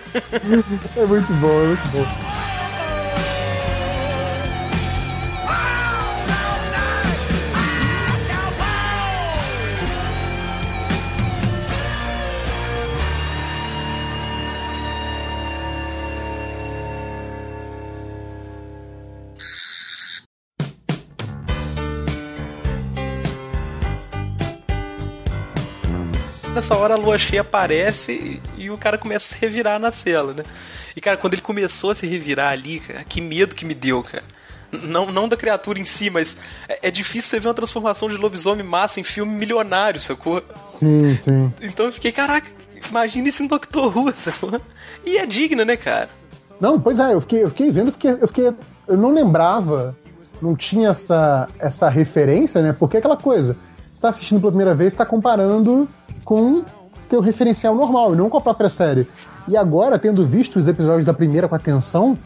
É 0.95 1.05
muito 1.05 1.33
bom, 1.33 1.61
é 1.61 1.67
muito 1.67 1.87
bom. 1.89 2.58
Nessa 26.59 26.75
hora 26.75 26.95
a 26.95 26.97
lua 26.97 27.17
cheia 27.17 27.39
aparece 27.39 28.41
e, 28.57 28.69
o 28.69 28.77
cara 28.77 28.97
começa 28.97 29.33
a 29.33 29.37
se 29.37 29.41
revirar 29.41 29.79
na 29.79 29.91
cela, 29.91 30.33
né? 30.33 30.43
E, 30.93 30.99
cara, 30.99 31.15
quando 31.15 31.33
ele 31.33 31.41
começou 31.41 31.91
a 31.91 31.95
se 31.95 32.05
revirar 32.05 32.51
ali, 32.51 32.81
cara, 32.81 33.01
que 33.05 33.21
medo 33.21 33.55
que 33.55 33.65
me 33.65 33.73
deu, 33.73 34.03
cara. 34.03 34.23
Não, 34.71 35.09
não 35.09 35.27
da 35.27 35.37
criatura 35.37 35.79
em 35.79 35.85
si, 35.85 36.09
mas 36.09 36.37
é, 36.67 36.89
é, 36.89 36.91
difícil 36.91 37.29
você 37.29 37.39
ver 37.39 37.47
uma 37.47 37.53
transformação 37.53 38.09
de 38.09 38.17
lobisomem 38.17 38.65
massa 38.65 38.99
em 38.99 39.03
filme 39.03 39.33
milionário, 39.33 40.01
sacou? 40.01 40.43
Sim, 40.65 41.15
sim. 41.15 41.51
Então 41.61 41.85
eu 41.85 41.93
fiquei, 41.93 42.11
caraca, 42.11 42.47
imagina 42.89 43.29
isso 43.29 43.41
em 43.41 43.47
Doctor 43.47 43.97
Who, 43.97 44.11
sacou? 44.13 44.59
E 45.05 45.17
é 45.17 45.25
digna, 45.25 45.63
né, 45.63 45.77
cara? 45.77 46.09
Não, 46.59 46.79
pois 46.79 46.99
é, 46.99 47.13
eu 47.13 47.21
fiquei, 47.21 47.43
eu 47.43 47.49
fiquei 47.49 47.71
vendo, 47.71 47.87
eu 47.87 47.93
fiquei, 47.93 48.11
eu 48.11 48.27
fiquei. 48.27 48.53
Eu 48.85 48.97
não 48.97 49.13
lembrava, 49.13 49.95
não 50.41 50.57
tinha 50.57 50.89
essa, 50.89 51.47
essa 51.57 51.87
referência, 51.87 52.61
né? 52.61 52.75
Porque 52.77 52.97
aquela 52.97 53.15
coisa 53.15 53.55
está 53.99 54.09
assistindo 54.09 54.39
pela 54.39 54.51
primeira 54.51 54.73
vez, 54.73 54.93
está 54.93 55.05
comparando 55.05 55.87
com 56.23 56.63
teu 57.07 57.19
referencial 57.19 57.75
normal, 57.75 58.13
e 58.13 58.17
não 58.17 58.29
com 58.29 58.37
a 58.37 58.41
própria 58.41 58.69
série. 58.69 59.07
E 59.47 59.57
agora, 59.57 59.99
tendo 59.99 60.25
visto 60.25 60.57
os 60.57 60.67
episódios 60.67 61.05
da 61.05 61.13
primeira 61.13 61.47
com 61.47 61.55
atenção, 61.55 62.17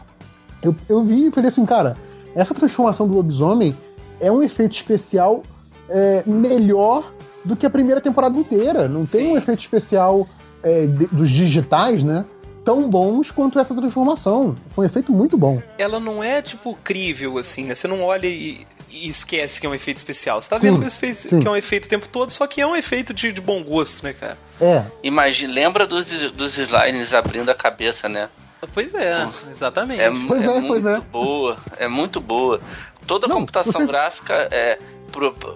eu, 0.62 0.74
eu 0.88 1.02
vi 1.02 1.26
e 1.26 1.30
falei 1.30 1.48
assim, 1.48 1.64
cara, 1.64 1.96
essa 2.34 2.54
transformação 2.54 3.08
do 3.08 3.14
lobisomem 3.14 3.76
é 4.20 4.30
um 4.30 4.42
efeito 4.42 4.72
especial 4.72 5.42
é, 5.88 6.22
melhor 6.26 7.12
do 7.44 7.56
que 7.56 7.66
a 7.66 7.70
primeira 7.70 8.00
temporada 8.00 8.38
inteira. 8.38 8.88
Não 8.88 9.04
tem 9.04 9.26
Sim. 9.26 9.32
um 9.32 9.38
efeito 9.38 9.60
especial 9.60 10.28
é, 10.62 10.86
de, 10.86 11.06
dos 11.08 11.28
digitais, 11.30 12.04
né? 12.04 12.24
tão 12.64 12.88
bons 12.88 13.30
quanto 13.30 13.58
essa 13.58 13.74
transformação. 13.74 14.54
Foi 14.70 14.84
um 14.84 14.86
efeito 14.86 15.12
muito 15.12 15.36
bom. 15.36 15.62
Ela 15.76 16.00
não 16.00 16.24
é, 16.24 16.40
tipo, 16.40 16.76
crível, 16.82 17.36
assim, 17.36 17.64
né? 17.64 17.74
Você 17.74 17.86
não 17.86 18.02
olha 18.02 18.26
e, 18.26 18.66
e 18.94 19.08
esquece 19.08 19.60
que 19.60 19.66
é 19.66 19.68
um 19.70 19.74
efeito 19.74 19.96
especial. 19.96 20.40
Você 20.40 20.48
tá 20.48 20.58
sim, 20.58 20.70
vendo 20.70 20.88
que, 20.88 21.40
que 21.42 21.48
é 21.48 21.50
um 21.50 21.56
efeito 21.56 21.86
o 21.86 21.88
tempo 21.88 22.08
todo, 22.08 22.30
só 22.30 22.46
que 22.46 22.60
é 22.60 22.66
um 22.66 22.76
efeito 22.76 23.12
de, 23.12 23.32
de 23.32 23.40
bom 23.40 23.62
gosto, 23.62 24.04
né, 24.04 24.12
cara? 24.12 24.38
É. 24.60 24.84
Imagina, 25.02 25.52
lembra 25.52 25.86
dos, 25.86 26.30
dos 26.30 26.56
slides 26.56 27.12
abrindo 27.12 27.50
a 27.50 27.54
cabeça, 27.54 28.08
né? 28.08 28.28
Pois 28.72 28.94
é, 28.94 29.28
exatamente. 29.50 30.00
É, 30.00 30.10
pois 30.26 30.46
é, 30.46 30.56
é 30.56 30.60
muito 30.60 30.88
é. 30.88 31.00
boa, 31.00 31.56
é 31.76 31.88
muito 31.88 32.20
boa. 32.20 32.60
Toda 33.06 33.26
não, 33.26 33.36
computação 33.36 33.72
você... 33.72 33.86
gráfica 33.86 34.48
é, 34.50 34.78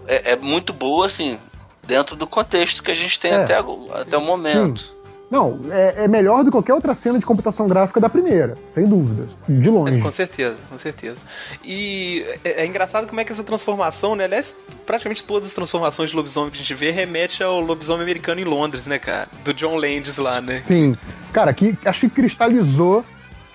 é, 0.07 0.33
é, 0.33 0.37
muito 0.37 0.73
boa, 0.73 1.07
assim, 1.07 1.39
dentro 1.87 2.17
do 2.17 2.27
contexto 2.27 2.83
que 2.83 2.91
a 2.91 2.95
gente 2.95 3.19
tem 3.19 3.33
é. 3.33 3.37
até, 3.37 3.55
até 3.55 4.17
o 4.19 4.21
momento. 4.21 4.81
Sim. 4.81 4.98
Não, 5.31 5.61
é, 5.71 6.05
é, 6.05 6.09
melhor 6.09 6.39
do 6.39 6.47
que 6.47 6.53
qualquer 6.53 6.73
outra 6.73 6.95
cena 6.95 7.19
de 7.19 7.27
computação 7.27 7.67
gráfica 7.67 8.01
da 8.01 8.09
primeira, 8.09 8.57
sem 8.69 8.87
dúvida. 8.87 9.29
De 9.47 9.69
longe. 9.69 9.99
É, 9.99 10.03
com 10.03 10.11
certeza, 10.11 10.57
com 10.71 10.79
certeza. 10.79 11.27
E 11.63 12.25
é, 12.45 12.63
é, 12.63 12.67
engraçado 12.67 13.07
como 13.07 13.21
é 13.21 13.25
que 13.25 13.33
essa 13.33 13.45
transformação, 13.45 14.17
né? 14.17 14.25
Aliás, 14.25 14.55
praticamente 14.87 15.23
todas 15.23 15.49
as 15.49 15.55
transformações 15.55 16.11
de 16.11 16.17
lobisomem 16.17 16.51
que 16.51 16.57
a 16.57 16.61
gente 16.61 16.75
vê 16.75 16.91
remete 16.91 17.43
ao 17.43 17.61
lobisomem 17.61 18.03
americano 18.03 18.41
em 18.41 18.45
Londres, 18.45 18.87
né, 18.87 18.99
cara? 18.99 19.29
Do 19.45 19.53
John 19.53 19.77
Landis 19.77 20.17
lá, 20.17 20.41
né? 20.41 20.61
Sim. 20.61 20.97
Cara, 21.33 21.53
que 21.53 21.77
acho 21.85 22.01
que 22.01 22.09
cristalizou 22.09 23.05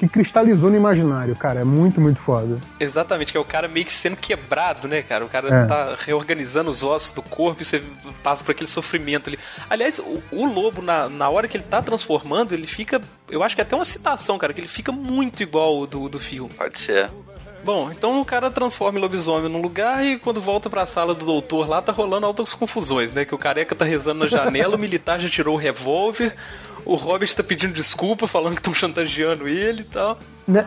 que 0.03 0.13
cristalizou 0.13 0.69
no 0.69 0.75
imaginário, 0.75 1.35
cara. 1.35 1.61
É 1.61 1.63
muito, 1.63 2.01
muito 2.01 2.19
foda. 2.19 2.59
Exatamente, 2.79 3.31
que 3.31 3.37
é 3.37 3.41
o 3.41 3.45
cara 3.45 3.67
meio 3.67 3.85
que 3.85 3.91
sendo 3.91 4.17
quebrado, 4.17 4.87
né, 4.87 5.01
cara? 5.01 5.23
O 5.23 5.29
cara 5.29 5.47
é. 5.47 5.65
tá 5.65 5.95
reorganizando 5.97 6.69
os 6.69 6.83
ossos 6.83 7.13
do 7.13 7.21
corpo 7.21 7.61
e 7.61 7.65
você 7.65 7.81
passa 8.21 8.43
por 8.43 8.51
aquele 8.51 8.69
sofrimento 8.69 9.29
ali. 9.29 9.39
Aliás, 9.69 9.99
o, 9.99 10.21
o, 10.31 10.45
lobo, 10.45 10.81
na, 10.81 11.07
na 11.07 11.29
hora 11.29 11.47
que 11.47 11.55
ele 11.55 11.63
tá 11.63 11.81
transformando, 11.81 12.53
ele 12.53 12.67
fica. 12.67 13.01
Eu 13.29 13.43
acho 13.43 13.55
que 13.55 13.61
é 13.61 13.63
até 13.63 13.75
uma 13.75 13.85
citação, 13.85 14.37
cara, 14.37 14.53
que 14.53 14.59
ele 14.59 14.67
fica 14.67 14.91
muito 14.91 15.41
igual 15.41 15.79
o 15.79 15.87
do, 15.87 16.09
do 16.09 16.19
filme. 16.19 16.49
Pode 16.53 16.77
ser. 16.77 17.09
Bom, 17.63 17.89
então 17.91 18.19
o 18.19 18.25
cara 18.25 18.51
transforma 18.51 18.99
em 18.99 19.01
lobisomem 19.01 19.49
num 19.49 19.61
lugar 19.61 20.05
e 20.05 20.19
quando 20.19 20.41
volta 20.41 20.69
pra 20.69 20.85
sala 20.85 21.13
do 21.13 21.25
doutor 21.25 21.67
lá, 21.67 21.81
tá 21.81 21.93
rolando 21.93 22.25
altas 22.25 22.53
confusões, 22.53 23.13
né? 23.13 23.23
Que 23.23 23.33
o 23.33 23.37
careca 23.37 23.73
tá 23.73 23.85
rezando 23.85 24.19
na 24.19 24.27
janela, 24.27 24.75
o 24.75 24.79
militar 24.79 25.17
já 25.19 25.29
tirou 25.29 25.55
o 25.55 25.57
revólver, 25.57 26.35
o 26.85 26.95
Hobbit 26.95 27.35
tá 27.35 27.43
pedindo 27.43 27.73
desculpa, 27.73 28.27
falando 28.27 28.55
que 28.55 28.59
estão 28.59 28.73
chantageando 28.73 29.47
ele 29.47 29.81
e 29.81 29.85
tal. 29.85 30.17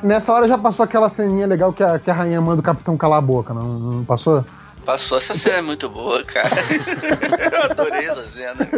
Nessa 0.02 0.32
hora 0.32 0.48
já 0.48 0.56
passou 0.56 0.84
aquela 0.84 1.10
ceninha 1.10 1.46
legal 1.46 1.70
que 1.72 1.82
a, 1.82 1.98
que 1.98 2.10
a 2.10 2.14
rainha 2.14 2.40
manda 2.40 2.60
o 2.60 2.64
capitão 2.64 2.96
calar 2.96 3.18
a 3.18 3.22
boca, 3.22 3.52
não, 3.52 3.64
não 3.78 4.04
passou? 4.04 4.42
Passou, 4.86 5.18
essa 5.18 5.34
cena 5.34 5.56
é 5.56 5.62
muito 5.62 5.88
boa, 5.88 6.22
cara. 6.22 6.48
Eu 7.52 7.62
adorei 7.64 8.06
essa 8.06 8.22
cena. 8.22 8.68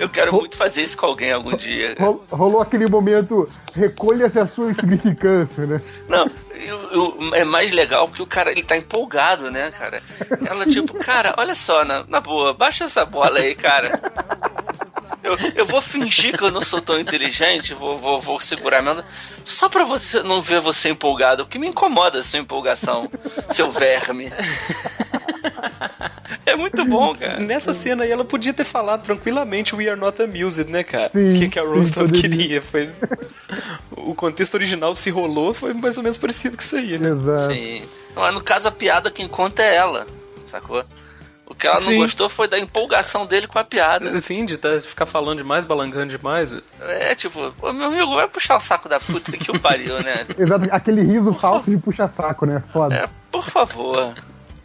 Eu 0.00 0.08
quero 0.08 0.32
muito 0.32 0.56
fazer 0.56 0.82
isso 0.82 0.96
com 0.96 1.04
alguém 1.04 1.30
algum 1.30 1.54
dia. 1.54 1.94
Rolou 2.30 2.62
aquele 2.62 2.90
momento, 2.90 3.46
recolha-se 3.74 4.40
a 4.40 4.46
sua 4.46 4.70
insignificância, 4.70 5.66
né? 5.66 5.82
Não, 6.08 6.28
é 7.34 7.44
mais 7.44 7.70
legal 7.72 8.08
porque 8.08 8.22
o 8.22 8.26
cara, 8.26 8.50
ele 8.50 8.62
tá 8.62 8.76
empolgado, 8.76 9.50
né, 9.50 9.70
cara? 9.70 10.02
Ela 10.46 10.66
tipo, 10.66 10.94
cara, 10.94 11.34
olha 11.36 11.54
só, 11.54 11.84
na, 11.84 12.04
na 12.08 12.20
boa, 12.20 12.52
baixa 12.52 12.84
essa 12.84 13.04
bola 13.04 13.38
aí, 13.38 13.54
cara. 13.54 14.00
Eu, 15.22 15.36
eu 15.56 15.66
vou 15.66 15.80
fingir 15.80 16.36
que 16.36 16.44
eu 16.44 16.50
não 16.50 16.62
sou 16.62 16.80
tão 16.80 16.98
inteligente, 16.98 17.74
vou, 17.74 17.98
vou, 17.98 18.20
vou 18.20 18.40
segurar 18.40 18.80
minha 18.80 19.04
só 19.44 19.68
pra 19.68 19.84
você 19.84 20.22
não 20.22 20.40
ver 20.40 20.60
você 20.60 20.90
empolgado, 20.90 21.44
porque 21.44 21.58
me 21.58 21.66
incomoda 21.66 22.18
a 22.18 22.22
sua 22.22 22.38
empolgação, 22.38 23.10
seu 23.50 23.70
verme. 23.70 24.32
É 26.44 26.56
muito 26.56 26.84
bom, 26.84 27.14
cara. 27.14 27.40
Nessa 27.40 27.72
cena 27.72 28.04
aí, 28.04 28.10
ela 28.10 28.24
podia 28.24 28.52
ter 28.52 28.64
falado 28.64 29.02
tranquilamente 29.02 29.74
We 29.74 29.88
are 29.88 29.98
not 29.98 30.20
amused, 30.22 30.70
né, 30.70 30.82
cara? 30.82 31.08
O 31.08 31.38
que, 31.38 31.48
que 31.48 31.58
a 31.58 31.62
Rose 31.62 31.96
não 31.96 32.08
queria. 32.08 32.60
Foi... 32.60 32.90
O 33.96 34.14
contexto 34.14 34.54
original 34.54 34.94
se 34.94 35.10
rolou, 35.10 35.52
foi 35.52 35.72
mais 35.72 35.96
ou 35.96 36.02
menos 36.02 36.18
parecido 36.18 36.56
com 36.56 36.62
isso 36.62 36.76
aí, 36.76 36.98
né? 36.98 37.10
Exato. 37.10 37.52
Sim. 37.52 37.82
Mas 38.14 38.34
no 38.34 38.40
caso, 38.42 38.68
a 38.68 38.72
piada 38.72 39.10
quem 39.10 39.28
conta 39.28 39.62
é 39.62 39.76
ela, 39.76 40.06
sacou? 40.48 40.84
O 41.48 41.54
que 41.54 41.66
ela 41.66 41.76
Sim. 41.76 41.92
não 41.92 42.02
gostou 42.02 42.28
foi 42.28 42.46
da 42.46 42.58
empolgação 42.58 43.24
dele 43.24 43.46
com 43.46 43.58
a 43.58 43.64
piada. 43.64 44.20
Sim, 44.20 44.44
de 44.44 44.58
tá, 44.58 44.80
ficar 44.82 45.06
falando 45.06 45.38
demais, 45.38 45.64
balangando 45.64 46.10
demais. 46.10 46.54
É, 46.78 47.14
tipo, 47.14 47.40
meu 47.72 47.86
amigo, 47.86 48.14
vai 48.14 48.28
puxar 48.28 48.56
o 48.56 48.60
saco 48.60 48.86
da 48.86 49.00
puta 49.00 49.32
que 49.32 49.50
o 49.50 49.58
pariu, 49.58 49.98
né? 50.02 50.26
Exato, 50.36 50.68
aquele 50.70 51.00
riso 51.00 51.32
falso 51.32 51.70
de 51.70 51.78
puxa-saco, 51.78 52.44
né? 52.44 52.60
Foda. 52.60 52.94
É, 52.94 53.08
por 53.32 53.44
favor. 53.44 54.12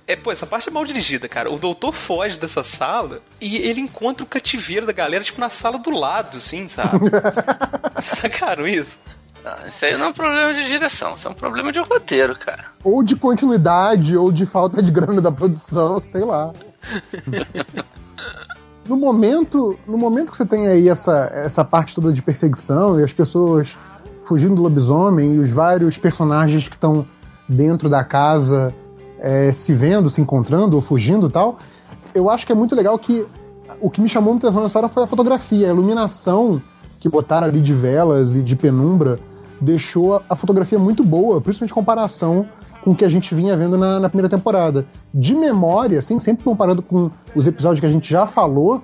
É, 0.06 0.16
pô, 0.18 0.32
essa 0.32 0.46
parte 0.46 0.68
é 0.68 0.72
mal 0.72 0.84
dirigida, 0.86 1.30
cara. 1.30 1.52
O 1.52 1.58
doutor 1.58 1.94
foge 1.94 2.38
dessa 2.38 2.62
sala 2.62 3.22
e 3.40 3.58
ele 3.58 3.80
encontra 3.80 4.24
o 4.24 4.28
cativeiro 4.28 4.86
da 4.86 4.92
galera, 4.92 5.24
tipo, 5.24 5.40
na 5.40 5.50
sala 5.50 5.78
do 5.78 5.92
lado, 5.92 6.38
assim, 6.38 6.68
sabe? 6.68 7.10
Vocês 7.96 8.20
sacaram 8.20 8.68
isso? 8.68 9.00
Não, 9.44 9.68
isso 9.68 9.86
aí 9.86 9.98
não 9.98 10.06
é 10.06 10.08
um 10.10 10.14
problema 10.14 10.54
de 10.54 10.66
direção, 10.66 11.16
isso 11.16 11.28
é 11.28 11.32
um 11.32 11.34
problema 11.34 11.72
de 11.72 11.80
roteiro, 11.80 12.38
cara. 12.38 12.66
Ou 12.84 13.02
de 13.02 13.16
continuidade, 13.16 14.16
ou 14.16 14.32
de 14.32 14.46
falta 14.46 14.82
de 14.82 14.92
grana 14.92 15.22
da 15.22 15.32
produção, 15.32 16.02
sei 16.02 16.24
lá. 16.24 16.52
no 18.88 18.98
momento, 18.98 19.78
no 19.88 19.98
momento 19.98 20.32
que 20.32 20.38
você 20.38 20.46
tem 20.46 20.68
aí 20.68 20.90
essa, 20.90 21.30
essa 21.34 21.64
parte 21.64 21.96
toda 21.96 22.12
de 22.12 22.22
perseguição 22.22 23.00
e 23.00 23.04
as 23.04 23.14
pessoas 23.14 23.78
fugindo 24.22 24.56
do 24.56 24.64
lobisomem 24.64 25.36
e 25.36 25.40
os 25.40 25.50
vários 25.50 25.98
personagens 25.98 26.68
que 26.68 26.76
estão 26.76 27.06
dentro 27.48 27.90
da 27.90 28.04
casa 28.04 28.74
é, 29.24 29.54
se 29.54 29.74
vendo, 29.74 30.10
se 30.10 30.20
encontrando 30.20 30.76
ou 30.76 30.82
fugindo 30.82 31.30
tal, 31.30 31.58
eu 32.14 32.30
acho 32.30 32.46
que 32.46 32.52
é 32.52 32.56
muito 32.56 32.76
legal 32.76 33.00
que 33.00 33.26
o 33.80 33.90
que 33.90 34.02
me 34.02 34.10
chamou 34.10 34.34
muita 34.34 34.48
atenção 34.48 34.64
nessa 34.64 34.78
hora 34.78 34.90
foi 34.90 35.04
a 35.04 35.08
fotografia, 35.08 35.68
a 35.68 35.70
iluminação 35.70 36.62
que 37.00 37.08
botaram 37.08 37.48
ali 37.48 37.62
de 37.62 37.74
velas 37.74 38.36
e 38.36 38.44
de 38.44 38.56
penumbra 38.56 39.18
deixou 39.62 40.22
a 40.30 40.36
fotografia 40.36 40.78
muito 40.78 41.04
boa, 41.04 41.40
principalmente 41.40 41.72
em 41.72 41.74
comparação 41.74 42.46
com 42.84 42.92
o 42.92 42.96
que 42.96 43.06
a 43.06 43.10
gente 43.10 43.34
vinha 43.34 43.56
vendo 43.56 43.78
na, 43.78 43.98
na, 43.98 44.10
primeira 44.10 44.28
temporada. 44.28 44.86
De 45.14 45.34
memória, 45.34 46.00
assim, 46.00 46.20
sempre 46.20 46.44
comparando 46.44 46.82
com 46.82 47.10
os 47.34 47.48
episódios 47.48 47.80
que 47.80 47.86
a 47.86 47.90
gente 47.90 48.10
já 48.10 48.28
falou, 48.28 48.84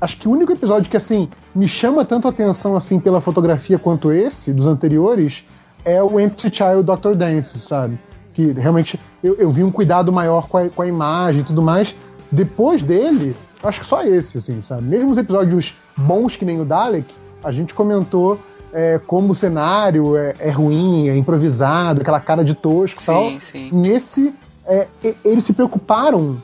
acho 0.00 0.16
que 0.16 0.26
o 0.26 0.30
único 0.30 0.52
episódio 0.52 0.90
que, 0.90 0.96
assim, 0.96 1.28
me 1.54 1.68
chama 1.68 2.02
tanto 2.02 2.26
a 2.26 2.30
atenção, 2.30 2.74
assim, 2.74 2.98
pela 2.98 3.20
fotografia 3.20 3.78
quanto 3.78 4.10
esse, 4.10 4.54
dos 4.54 4.64
anteriores, 4.64 5.44
é 5.84 6.02
o 6.02 6.18
Empty 6.18 6.50
Child 6.50 6.82
Dr. 6.82 7.14
Dance, 7.14 7.58
sabe? 7.58 7.98
Que 8.32 8.52
realmente 8.52 8.98
eu, 9.22 9.34
eu 9.36 9.50
vi 9.50 9.62
um 9.64 9.70
cuidado 9.70 10.12
maior 10.12 10.46
com 10.48 10.56
a, 10.56 10.68
com 10.68 10.82
a 10.82 10.86
imagem 10.86 11.42
e 11.42 11.44
tudo 11.44 11.62
mais. 11.62 11.94
Depois 12.30 12.82
dele, 12.82 13.36
acho 13.62 13.80
que 13.80 13.86
só 13.86 14.02
esse, 14.04 14.38
assim, 14.38 14.62
sabe? 14.62 14.82
Mesmo 14.82 15.10
os 15.10 15.18
episódios 15.18 15.74
bons 15.96 16.36
que 16.36 16.44
nem 16.44 16.60
o 16.60 16.64
Dalek, 16.64 17.12
a 17.42 17.50
gente 17.50 17.74
comentou 17.74 18.38
é, 18.72 19.00
como 19.04 19.32
o 19.32 19.34
cenário 19.34 20.16
é, 20.16 20.34
é, 20.38 20.50
ruim, 20.50 21.08
é 21.08 21.16
improvisado, 21.16 22.00
aquela 22.00 22.20
cara 22.20 22.44
de 22.44 22.54
tosco 22.54 23.02
e 23.02 23.04
tal. 23.04 23.40
Sim. 23.40 23.70
Nesse, 23.72 24.34
é, 24.66 24.86
eles 25.24 25.44
se 25.44 25.52
preocuparam 25.52 26.40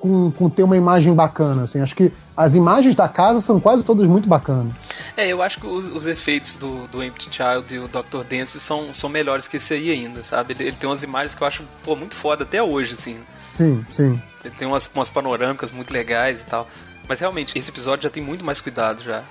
com, 0.00 0.30
com 0.32 0.48
ter 0.48 0.62
uma 0.62 0.76
imagem 0.76 1.14
bacana. 1.14 1.64
Assim. 1.64 1.80
Acho 1.80 1.94
que 1.94 2.12
as 2.36 2.54
imagens 2.54 2.94
da 2.94 3.08
casa 3.08 3.40
são 3.40 3.60
quase 3.60 3.84
todas 3.84 4.06
muito 4.06 4.28
bacanas. 4.28 4.72
É, 5.20 5.28
eu 5.28 5.42
acho 5.42 5.60
que 5.60 5.66
os, 5.66 5.90
os 5.90 6.06
efeitos 6.06 6.56
do, 6.56 6.86
do 6.88 7.02
Empty 7.02 7.28
Child 7.30 7.74
e 7.74 7.78
o 7.78 7.88
Dr. 7.88 8.24
Dance 8.28 8.58
são, 8.58 8.94
são 8.94 9.10
melhores 9.10 9.46
que 9.46 9.58
esse 9.58 9.74
aí 9.74 9.90
ainda, 9.90 10.24
sabe? 10.24 10.54
Ele, 10.54 10.64
ele 10.64 10.76
tem 10.76 10.88
umas 10.88 11.02
imagens 11.02 11.34
que 11.34 11.42
eu 11.42 11.46
acho 11.46 11.62
pô, 11.82 11.94
muito 11.94 12.14
foda 12.14 12.44
até 12.44 12.62
hoje, 12.62 12.94
assim. 12.94 13.18
Sim, 13.50 13.84
sim. 13.90 14.20
Ele 14.42 14.54
tem 14.56 14.66
umas, 14.66 14.88
umas 14.94 15.10
panorâmicas 15.10 15.70
muito 15.70 15.92
legais 15.92 16.40
e 16.40 16.44
tal. 16.46 16.66
Mas 17.06 17.20
realmente, 17.20 17.58
esse 17.58 17.68
episódio 17.70 18.04
já 18.04 18.08
tem 18.08 18.22
muito 18.22 18.44
mais 18.44 18.60
cuidado 18.60 19.02
já. 19.02 19.24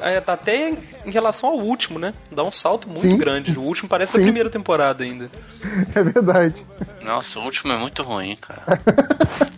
É, 0.00 0.20
tá 0.20 0.32
até 0.32 0.70
em 1.06 1.10
relação 1.10 1.48
ao 1.48 1.58
último, 1.58 1.98
né? 1.98 2.12
Dá 2.30 2.42
um 2.42 2.50
salto 2.50 2.88
muito 2.88 3.02
Sim. 3.02 3.16
grande. 3.16 3.56
O 3.58 3.62
último 3.62 3.88
parece 3.88 4.12
Sim. 4.12 4.18
da 4.18 4.24
primeira 4.24 4.50
temporada 4.50 5.04
ainda. 5.04 5.30
É 5.94 6.02
verdade. 6.02 6.66
Nossa, 7.02 7.38
o 7.38 7.44
último 7.44 7.72
é 7.72 7.78
muito 7.78 8.02
ruim, 8.02 8.36
cara. 8.40 8.80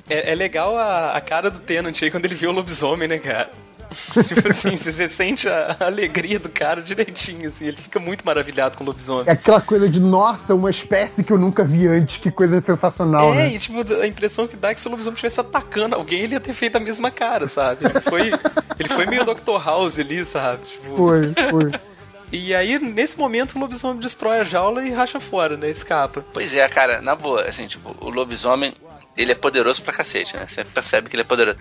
é, 0.09 0.31
é, 0.31 0.35
legal 0.35 0.77
a, 0.77 1.13
a 1.13 1.21
cara 1.21 1.51
do 1.51 1.59
Tenant 1.59 2.01
aí 2.03 2.11
quando 2.11 2.27
ele 2.27 2.35
viu 2.35 2.51
o 2.51 2.53
lobisomem, 2.53 3.09
né, 3.09 3.19
cara? 3.19 3.51
tipo 4.27 4.49
assim, 4.49 4.77
você 4.77 5.09
sente 5.09 5.49
a 5.49 5.77
alegria 5.81 6.39
do 6.39 6.49
cara 6.49 6.83
direitinho, 6.83 7.49
assim. 7.49 7.67
Ele 7.67 7.77
fica 7.77 7.99
muito 7.99 8.25
maravilhado 8.25 8.77
com 8.77 8.85
o 8.85 8.87
lobisomem. 8.87 9.25
É 9.27 9.33
aquela 9.33 9.61
coisa 9.61 9.89
de, 9.89 10.01
nossa, 10.01 10.55
uma 10.55 10.71
espécie 10.71 11.23
que 11.25 11.33
eu 11.33 11.39
nunca 11.39 11.65
vi 11.65 11.87
antes, 11.87 12.19
que 12.19 12.31
coisa 12.31 12.61
sensacional, 12.61 13.33
é, 13.35 13.37
né? 13.37 13.55
e 13.55 13.59
tipo, 13.59 13.79
a 13.95 14.07
impressão 14.07 14.47
que 14.47 14.57
dá 14.57 14.71
é 14.71 14.75
que 14.75 14.81
se 14.81 14.89
o 14.89 14.91
lobisomem 14.91 15.15
estivesse 15.15 15.41
atacando 15.41 15.95
alguém, 15.95 16.23
ele 16.23 16.35
ia 16.35 16.41
ter 16.41 16.53
feito 16.53 16.77
a 16.77 16.81
mesma 16.81 17.11
cara, 17.11 17.49
sabe? 17.49 17.85
Ele 17.85 18.01
foi, 18.01 18.31
ele 18.79 18.89
foi 18.89 19.07
meio 19.07 19.25
Dr. 19.25 19.63
House 19.65 19.99
ali, 19.99 20.25
sabe? 20.25 20.65
Tipo... 20.65 20.97
Foi, 20.97 21.35
foi. 21.51 21.73
E 22.33 22.55
aí, 22.55 22.79
nesse 22.79 23.19
momento, 23.19 23.55
o 23.55 23.59
lobisomem 23.59 24.01
destrói 24.01 24.41
a 24.41 24.45
jaula 24.45 24.83
e 24.83 24.91
racha 24.91 25.21
fora, 25.21 25.55
né? 25.55 25.69
Escapa. 25.69 26.25
Pois 26.33 26.57
é, 26.57 26.67
cara, 26.67 27.03
na 27.03 27.15
boa, 27.15 27.43
assim, 27.43 27.67
tipo, 27.67 27.95
o 28.01 28.09
lobisomem, 28.09 28.73
ele 29.17 29.33
é 29.33 29.35
poderoso 29.35 29.83
pra 29.83 29.93
cacete, 29.93 30.37
né? 30.37 30.47
Você 30.49 30.65
percebe 30.65 31.09
que 31.09 31.17
ele 31.17 31.23
é 31.23 31.25
poderoso. 31.25 31.59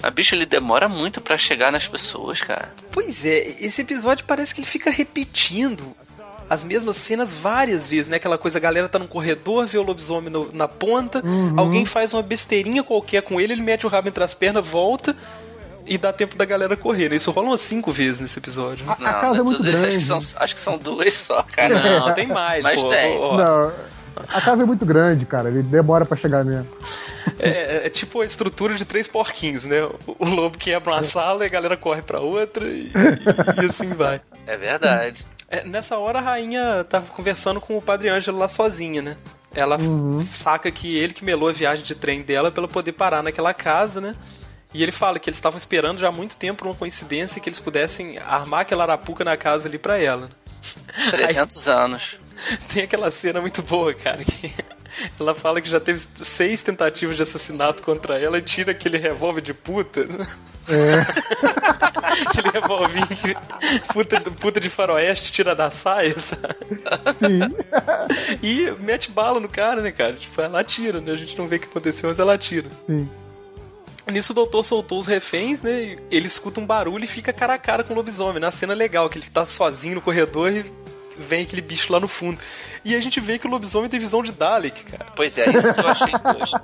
Mas, 0.00 0.12
bicho, 0.12 0.34
ele 0.34 0.46
demora 0.46 0.88
muito 0.88 1.20
para 1.20 1.36
chegar 1.36 1.72
nas 1.72 1.86
pessoas, 1.86 2.40
cara. 2.40 2.72
Pois 2.90 3.24
é, 3.24 3.56
esse 3.60 3.82
episódio 3.82 4.24
parece 4.24 4.54
que 4.54 4.60
ele 4.60 4.68
fica 4.68 4.90
repetindo 4.90 5.96
as 6.48 6.62
mesmas 6.62 6.96
cenas 6.96 7.32
várias 7.32 7.86
vezes, 7.86 8.08
né? 8.08 8.16
Aquela 8.16 8.36
coisa, 8.36 8.58
a 8.58 8.60
galera 8.60 8.88
tá 8.88 8.98
no 8.98 9.08
corredor, 9.08 9.66
vê 9.66 9.78
o 9.78 9.82
lobisomem 9.82 10.30
no, 10.30 10.52
na 10.52 10.68
ponta, 10.68 11.24
uhum. 11.24 11.58
alguém 11.58 11.84
faz 11.84 12.12
uma 12.12 12.22
besteirinha 12.22 12.82
qualquer 12.82 13.22
com 13.22 13.40
ele, 13.40 13.54
ele 13.54 13.62
mete 13.62 13.86
o 13.86 13.88
rabo 13.88 14.08
entre 14.08 14.22
as 14.22 14.34
pernas, 14.34 14.66
volta 14.66 15.16
e 15.86 15.98
dá 15.98 16.12
tempo 16.12 16.36
da 16.36 16.44
galera 16.44 16.76
correr. 16.76 17.08
Né? 17.08 17.16
Isso 17.16 17.30
rola 17.30 17.48
umas 17.48 17.60
cinco 17.60 17.90
vezes 17.90 18.20
nesse 18.20 18.38
episódio. 18.38 18.84
A, 18.88 18.92
a 18.92 19.14
casa 19.14 19.40
é 19.40 19.42
muito 19.42 19.62
grande. 19.62 19.86
Acho 19.86 19.98
que, 19.98 20.04
são, 20.04 20.18
acho 20.36 20.54
que, 20.54 20.60
são, 20.60 20.78
duas 20.78 21.14
só, 21.14 21.42
cara. 21.42 21.80
Não, 21.80 22.14
tem 22.14 22.26
mais, 22.26 22.64
Mas 22.64 22.82
pô, 22.82 22.88
tem. 22.88 23.18
Não, 23.18 23.72
a 24.28 24.40
casa 24.40 24.62
é 24.62 24.66
muito 24.66 24.84
grande, 24.84 25.26
cara. 25.26 25.48
Ele 25.48 25.62
demora 25.62 26.04
para 26.04 26.16
chegar 26.16 26.44
mesmo. 26.44 26.66
É, 27.38 27.48
é, 27.48 27.86
é, 27.86 27.90
tipo 27.90 28.20
a 28.20 28.26
estrutura 28.26 28.74
de 28.74 28.84
três 28.84 29.06
porquinhos, 29.06 29.64
né? 29.64 29.82
O, 29.84 30.16
o 30.18 30.24
lobo 30.28 30.58
que 30.58 30.72
abre 30.74 30.90
uma 30.90 31.00
é. 31.00 31.02
sala 31.02 31.44
e 31.44 31.46
a 31.46 31.50
galera 31.50 31.76
corre 31.76 32.02
para 32.02 32.20
outra 32.20 32.64
e, 32.66 32.90
e, 33.62 33.66
assim 33.66 33.88
vai. 33.94 34.20
É 34.46 34.56
verdade. 34.56 35.24
É, 35.48 35.64
nessa 35.64 35.98
hora 35.98 36.18
a 36.18 36.22
rainha 36.22 36.84
tava 36.84 37.06
conversando 37.06 37.60
com 37.60 37.76
o 37.76 37.82
Padre 37.82 38.08
Ângelo 38.08 38.38
lá 38.38 38.48
sozinha, 38.48 39.02
né? 39.02 39.16
Ela 39.54 39.78
uhum. 39.78 40.26
saca 40.34 40.70
que 40.70 40.96
ele 40.96 41.12
que 41.12 41.24
melou 41.24 41.48
a 41.48 41.52
viagem 41.52 41.84
de 41.84 41.94
trem 41.94 42.22
dela 42.22 42.50
pra 42.50 42.62
ela 42.62 42.68
poder 42.68 42.92
parar 42.92 43.22
naquela 43.22 43.52
casa, 43.52 44.00
né? 44.00 44.14
E 44.74 44.82
ele 44.82 44.92
fala 44.92 45.18
que 45.18 45.28
eles 45.28 45.36
estavam 45.36 45.58
esperando 45.58 45.98
já 45.98 46.08
há 46.08 46.12
muito 46.12 46.36
tempo 46.36 46.64
uma 46.64 46.74
coincidência 46.74 47.40
que 47.40 47.48
eles 47.48 47.58
pudessem 47.58 48.18
armar 48.18 48.60
aquela 48.60 48.84
arapuca 48.84 49.22
na 49.22 49.36
casa 49.36 49.68
ali 49.68 49.78
pra 49.78 49.98
ela. 49.98 50.30
300 51.10 51.68
Aí, 51.68 51.74
anos. 51.74 52.18
Tem 52.72 52.84
aquela 52.84 53.10
cena 53.10 53.40
muito 53.40 53.62
boa, 53.62 53.94
cara, 53.94 54.24
que 54.24 54.52
ela 55.18 55.34
fala 55.34 55.60
que 55.60 55.68
já 55.68 55.80
teve 55.80 56.00
seis 56.22 56.62
tentativas 56.62 57.16
de 57.16 57.22
assassinato 57.22 57.82
contra 57.82 58.18
ela 58.18 58.38
e 58.38 58.42
tira 58.42 58.72
aquele 58.72 58.98
revólver 58.98 59.40
de 59.40 59.54
puta. 59.54 60.06
É. 60.68 61.00
aquele 62.28 62.50
revólver 62.50 63.02
puta, 63.92 64.20
puta 64.20 64.60
de 64.60 64.68
faroeste 64.68 65.32
tira 65.32 65.54
da 65.54 65.70
saia, 65.70 66.18
sabe? 66.18 66.54
Sim. 67.14 67.40
e 68.42 68.70
mete 68.80 69.10
bala 69.10 69.40
no 69.40 69.48
cara, 69.48 69.80
né, 69.80 69.90
cara? 69.90 70.14
Tipo, 70.14 70.40
ela 70.40 70.60
atira, 70.60 71.00
né? 71.00 71.12
A 71.12 71.16
gente 71.16 71.36
não 71.36 71.48
vê 71.48 71.56
o 71.56 71.60
que 71.60 71.66
aconteceu, 71.66 72.08
mas 72.08 72.18
ela 72.18 72.34
atira. 72.34 72.68
Sim. 72.86 73.08
Nisso 74.10 74.32
o 74.32 74.34
doutor 74.34 74.64
soltou 74.64 74.98
os 74.98 75.06
reféns, 75.06 75.62
né? 75.62 75.96
Ele 76.10 76.26
escuta 76.26 76.60
um 76.60 76.66
barulho 76.66 77.04
e 77.04 77.08
fica 77.08 77.32
cara 77.32 77.54
a 77.54 77.58
cara 77.58 77.84
com 77.84 77.92
o 77.92 77.96
lobisomem. 77.96 78.40
Na 78.40 78.50
cena 78.50 78.74
legal, 78.74 79.08
que 79.08 79.16
ele 79.16 79.30
tá 79.30 79.46
sozinho 79.46 79.96
no 79.96 80.00
corredor 80.00 80.50
e 80.50 80.64
vem 81.18 81.42
aquele 81.42 81.62
bicho 81.62 81.92
lá 81.92 82.00
no 82.00 82.08
fundo. 82.08 82.38
E 82.84 82.94
a 82.94 83.00
gente 83.00 83.20
vê 83.20 83.38
que 83.38 83.46
o 83.46 83.50
lobisomem 83.50 83.88
tem 83.88 84.00
visão 84.00 84.22
de 84.22 84.32
Dalek, 84.32 84.84
cara. 84.84 85.12
Pois 85.14 85.36
é, 85.38 85.48
isso 85.50 85.80
eu 85.80 85.88
achei 85.88 86.12
gosto. 86.12 86.60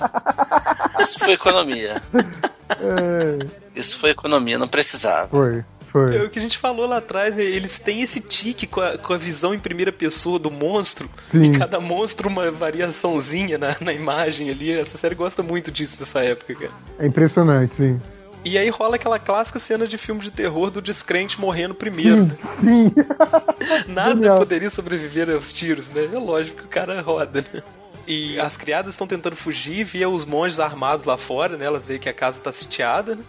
Isso 1.01 1.19
foi 1.21 1.33
economia. 1.33 2.03
É. 2.15 3.47
Isso 3.75 3.99
foi 3.99 4.11
economia, 4.11 4.59
não 4.59 4.69
precisava. 4.69 5.29
Foi. 5.29 5.65
Foi. 5.91 6.17
É 6.17 6.23
o 6.23 6.29
que 6.29 6.39
a 6.39 6.43
gente 6.43 6.59
falou 6.59 6.87
lá 6.87 6.99
atrás, 6.99 7.35
né? 7.35 7.43
eles 7.43 7.79
têm 7.79 8.03
esse 8.03 8.21
tique 8.21 8.67
com 8.67 8.81
a, 8.81 8.99
com 8.99 9.15
a 9.15 9.17
visão 9.17 9.55
em 9.55 9.59
primeira 9.59 9.91
pessoa 9.91 10.39
do 10.39 10.51
monstro. 10.51 11.09
Sim. 11.25 11.55
E 11.55 11.59
cada 11.59 11.81
monstro 11.81 12.29
uma 12.29 12.51
variaçãozinha 12.51 13.57
na, 13.57 13.75
na 13.81 13.93
imagem 13.93 14.51
ali. 14.51 14.71
Essa 14.71 14.99
série 14.99 15.15
gosta 15.15 15.43
muito 15.43 15.71
disso 15.71 15.97
nessa 15.99 16.21
época, 16.21 16.55
cara. 16.55 16.73
É 16.99 17.07
impressionante, 17.07 17.77
sim. 17.77 18.01
E 18.45 18.57
aí 18.57 18.69
rola 18.71 18.97
aquela 18.97 19.19
clássica 19.19 19.59
cena 19.59 19.87
de 19.87 19.99
filme 19.99 20.21
de 20.21 20.31
terror 20.31 20.71
do 20.71 20.81
descrente 20.81 21.41
morrendo 21.41 21.75
primeiro. 21.75 22.17
Sim, 22.51 22.85
né? 22.85 22.95
sim. 22.95 22.95
Nada 23.89 24.15
Genial. 24.15 24.39
poderia 24.39 24.71
sobreviver 24.71 25.31
aos 25.31 25.53
tiros, 25.53 25.91
né? 25.91 26.09
É 26.13 26.19
lógico 26.19 26.59
que 26.59 26.65
o 26.65 26.69
cara 26.69 27.01
roda, 27.01 27.45
né? 27.53 27.63
E 28.07 28.41
as 28.41 28.57
criadas 28.57 28.95
estão 28.95 29.07
tentando 29.07 29.37
fugir, 29.37 29.85
via 29.85 30.09
os 30.09 30.25
monges 30.25 30.59
armados 30.61 31.05
lá 31.05 31.19
fora, 31.19 31.59
né? 31.59 31.67
Elas 31.67 31.85
veem 31.85 32.01
que 32.01 32.09
a 32.09 32.15
casa 32.15 32.41
tá 32.41 32.51
sitiada, 32.51 33.17
né? 33.17 33.23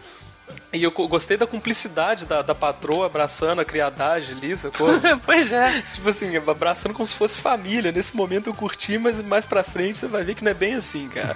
E 0.72 0.84
eu 0.84 0.91
gostei 0.91 1.36
da 1.36 1.47
cumplicidade 1.47 2.26
da, 2.26 2.43
da 2.43 2.54
patroa 2.54 3.08
abraçando 3.08 3.60
a 3.60 3.66
criadagem 3.66 4.36
ali, 4.36 4.56
sacou? 4.56 4.89
pois 5.26 5.52
é. 5.52 5.82
Tipo 5.93 6.10
assim, 6.10 6.36
abraçando 6.38 6.93
como 6.93 7.08
se 7.08 7.16
fosse 7.16 7.38
família. 7.38 7.91
Nesse 7.91 8.16
momento 8.16 8.47
eu 8.47 8.54
curti, 8.54 8.97
mas 8.97 9.20
mais 9.22 9.47
pra 9.47 9.64
frente 9.64 9.97
você 9.97 10.08
vai 10.08 10.24
ver 10.24 10.36
que 10.36 10.43
não 10.43 10.52
é 10.52 10.54
bem 10.54 10.76
assim, 10.76 11.10
cara. 11.10 11.36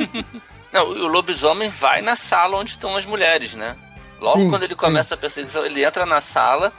não, 0.70 0.86
o 0.86 1.06
lobisomem 1.06 1.70
vai 1.70 2.02
na 2.02 2.14
sala 2.14 2.58
onde 2.58 2.72
estão 2.72 2.94
as 2.94 3.06
mulheres, 3.06 3.54
né? 3.54 3.74
Logo 4.20 4.40
sim, 4.40 4.50
quando 4.50 4.64
ele 4.64 4.74
começa 4.74 5.08
sim. 5.08 5.14
a 5.14 5.16
perseguição, 5.16 5.64
ele 5.64 5.82
entra 5.82 6.04
na 6.04 6.20
sala, 6.20 6.72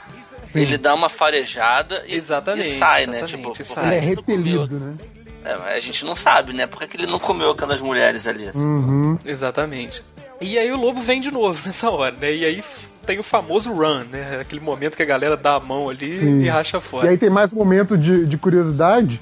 sim. 0.52 0.60
ele 0.60 0.78
dá 0.78 0.94
uma 0.94 1.08
farejada 1.08 2.04
e, 2.06 2.14
exatamente, 2.14 2.68
e 2.68 2.78
sai, 2.78 3.06
né? 3.06 3.18
exatamente, 3.18 3.36
né? 3.36 3.52
Tipo, 3.52 3.64
sai. 3.64 3.86
Ele 3.86 3.96
é 3.96 4.00
repelido, 4.00 4.78
né? 4.78 4.96
É, 5.44 5.74
a 5.74 5.80
gente 5.80 6.04
não 6.04 6.14
sabe, 6.14 6.52
né? 6.52 6.66
Por 6.66 6.86
que 6.86 6.96
ele 6.96 7.06
não 7.06 7.18
comeu 7.18 7.50
aquelas 7.50 7.80
mulheres 7.80 8.26
ali? 8.26 8.48
Assim? 8.48 8.64
Uhum. 8.64 9.18
Exatamente. 9.24 10.02
E 10.40 10.58
aí 10.58 10.70
o 10.70 10.76
lobo 10.76 11.00
vem 11.00 11.20
de 11.20 11.30
novo 11.30 11.60
nessa 11.66 11.90
hora, 11.90 12.14
né? 12.20 12.34
E 12.34 12.44
aí 12.44 12.64
tem 13.06 13.18
o 13.18 13.22
famoso 13.22 13.72
run, 13.72 14.04
né? 14.10 14.38
Aquele 14.40 14.60
momento 14.60 14.96
que 14.96 15.02
a 15.02 15.06
galera 15.06 15.36
dá 15.36 15.54
a 15.54 15.60
mão 15.60 15.88
ali 15.88 16.10
Sim. 16.10 16.40
e 16.40 16.48
racha 16.48 16.80
fora. 16.80 17.06
E 17.06 17.10
aí 17.10 17.18
tem 17.18 17.30
mais 17.30 17.52
um 17.52 17.56
momento 17.56 17.96
de, 17.96 18.26
de 18.26 18.36
curiosidade, 18.36 19.20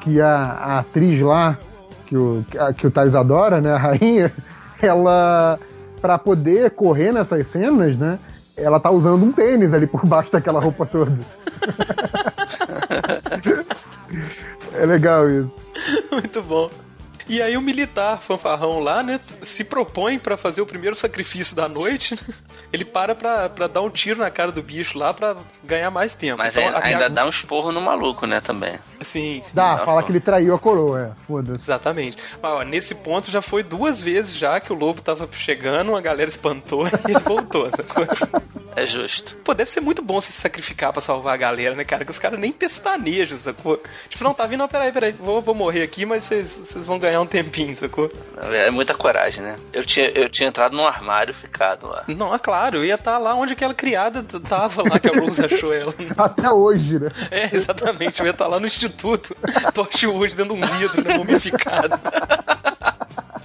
que 0.00 0.20
a, 0.20 0.34
a 0.34 0.78
atriz 0.78 1.20
lá, 1.20 1.58
que 2.06 2.16
o, 2.16 2.44
que 2.76 2.86
o 2.86 2.90
Thales 2.90 3.14
adora, 3.14 3.60
né? 3.60 3.72
A 3.72 3.78
rainha, 3.78 4.32
ela, 4.80 5.58
para 6.00 6.18
poder 6.18 6.70
correr 6.70 7.12
nessas 7.12 7.46
cenas, 7.46 7.96
né? 7.96 8.18
ela 8.56 8.80
tá 8.80 8.90
usando 8.90 9.22
um 9.22 9.32
tênis 9.32 9.74
ali 9.74 9.86
por 9.86 10.04
baixo 10.06 10.32
daquela 10.32 10.58
roupa 10.60 10.86
toda. 10.86 11.12
é 14.72 14.86
legal 14.86 15.28
isso. 15.28 15.52
Muito 16.10 16.42
bom. 16.42 16.70
E 17.28 17.42
aí 17.42 17.56
o 17.56 17.60
militar 17.60 18.20
fanfarrão 18.20 18.78
lá, 18.78 19.02
né, 19.02 19.20
se 19.42 19.64
propõe 19.64 20.18
para 20.18 20.36
fazer 20.36 20.60
o 20.60 20.66
primeiro 20.66 20.94
sacrifício 20.94 21.56
da 21.56 21.68
noite. 21.68 22.14
Né? 22.14 22.34
Ele 22.72 22.84
para 22.84 23.14
pra, 23.14 23.48
pra 23.48 23.66
dar 23.66 23.82
um 23.82 23.90
tiro 23.90 24.20
na 24.20 24.30
cara 24.30 24.52
do 24.52 24.62
bicho 24.62 24.98
lá 24.98 25.12
pra 25.12 25.36
ganhar 25.64 25.90
mais 25.90 26.14
tempo. 26.14 26.38
Mas 26.38 26.56
então, 26.56 26.68
ainda, 26.68 26.84
ainda 26.84 27.10
dá 27.10 27.26
um 27.26 27.28
esporro 27.28 27.72
no 27.72 27.80
maluco, 27.80 28.26
né, 28.26 28.40
também. 28.40 28.78
Sim, 29.00 29.40
sim. 29.42 29.50
Dá, 29.54 29.78
fala 29.78 30.02
que 30.02 30.12
ele 30.12 30.20
traiu 30.20 30.54
a 30.54 30.58
coroa, 30.58 31.00
é. 31.00 31.24
Foda-se. 31.26 31.64
Exatamente. 31.64 32.16
Mas, 32.40 32.52
ó, 32.52 32.62
nesse 32.62 32.94
ponto 32.94 33.30
já 33.30 33.42
foi 33.42 33.62
duas 33.62 34.00
vezes 34.00 34.36
já 34.36 34.60
que 34.60 34.72
o 34.72 34.76
lobo 34.76 35.02
tava 35.02 35.28
chegando, 35.32 35.96
a 35.96 36.00
galera 36.00 36.28
espantou 36.28 36.86
e 37.08 37.10
ele 37.10 37.20
voltou. 37.20 37.68
É 38.76 38.84
justo. 38.84 39.34
Pô, 39.42 39.54
deve 39.54 39.70
ser 39.70 39.80
muito 39.80 40.02
bom 40.02 40.20
se 40.20 40.30
sacrificar 40.30 40.92
pra 40.92 41.00
salvar 41.00 41.32
a 41.32 41.36
galera, 41.38 41.74
né, 41.74 41.82
cara? 41.82 42.04
Que 42.04 42.10
os 42.10 42.18
caras 42.18 42.38
nem 42.38 42.52
pestanejam, 42.52 43.38
sacou? 43.38 43.82
Tipo, 44.08 44.22
não, 44.22 44.34
tá 44.34 44.46
vindo, 44.46 44.58
não, 44.58 44.68
peraí, 44.68 44.92
peraí, 44.92 45.12
vou, 45.12 45.40
vou 45.40 45.54
morrer 45.54 45.82
aqui, 45.82 46.04
mas 46.04 46.24
vocês 46.24 46.84
vão 46.84 46.98
ganhar 46.98 47.15
um 47.20 47.26
tempinho, 47.26 47.76
sacou? 47.76 48.10
É 48.36 48.70
muita 48.70 48.94
coragem, 48.94 49.42
né? 49.42 49.56
Eu 49.72 49.84
tinha, 49.84 50.08
eu 50.10 50.28
tinha 50.28 50.48
entrado 50.48 50.76
num 50.76 50.86
armário 50.86 51.32
e 51.32 51.34
ficado 51.34 51.86
lá. 51.86 52.04
Não, 52.08 52.34
é 52.34 52.38
claro, 52.38 52.78
eu 52.78 52.84
ia 52.84 52.94
estar 52.94 53.12
tá 53.12 53.18
lá 53.18 53.34
onde 53.34 53.52
aquela 53.52 53.74
criada 53.74 54.22
tava 54.22 54.82
lá, 54.82 54.98
que 54.98 55.08
a 55.08 55.20
Rose 55.20 55.44
achou 55.44 55.72
ela. 55.72 55.92
Até 56.16 56.50
hoje, 56.50 56.98
né? 56.98 57.10
É, 57.30 57.54
exatamente, 57.54 58.20
eu 58.20 58.26
ia 58.26 58.32
estar 58.32 58.44
tá 58.44 58.50
lá 58.50 58.60
no 58.60 58.66
instituto, 58.66 59.36
hoje 60.12 60.36
dentro 60.36 60.54
de 60.54 60.62
um 60.62 60.66
vidro, 60.66 61.02
né, 61.02 61.16
mumificado. 61.16 61.98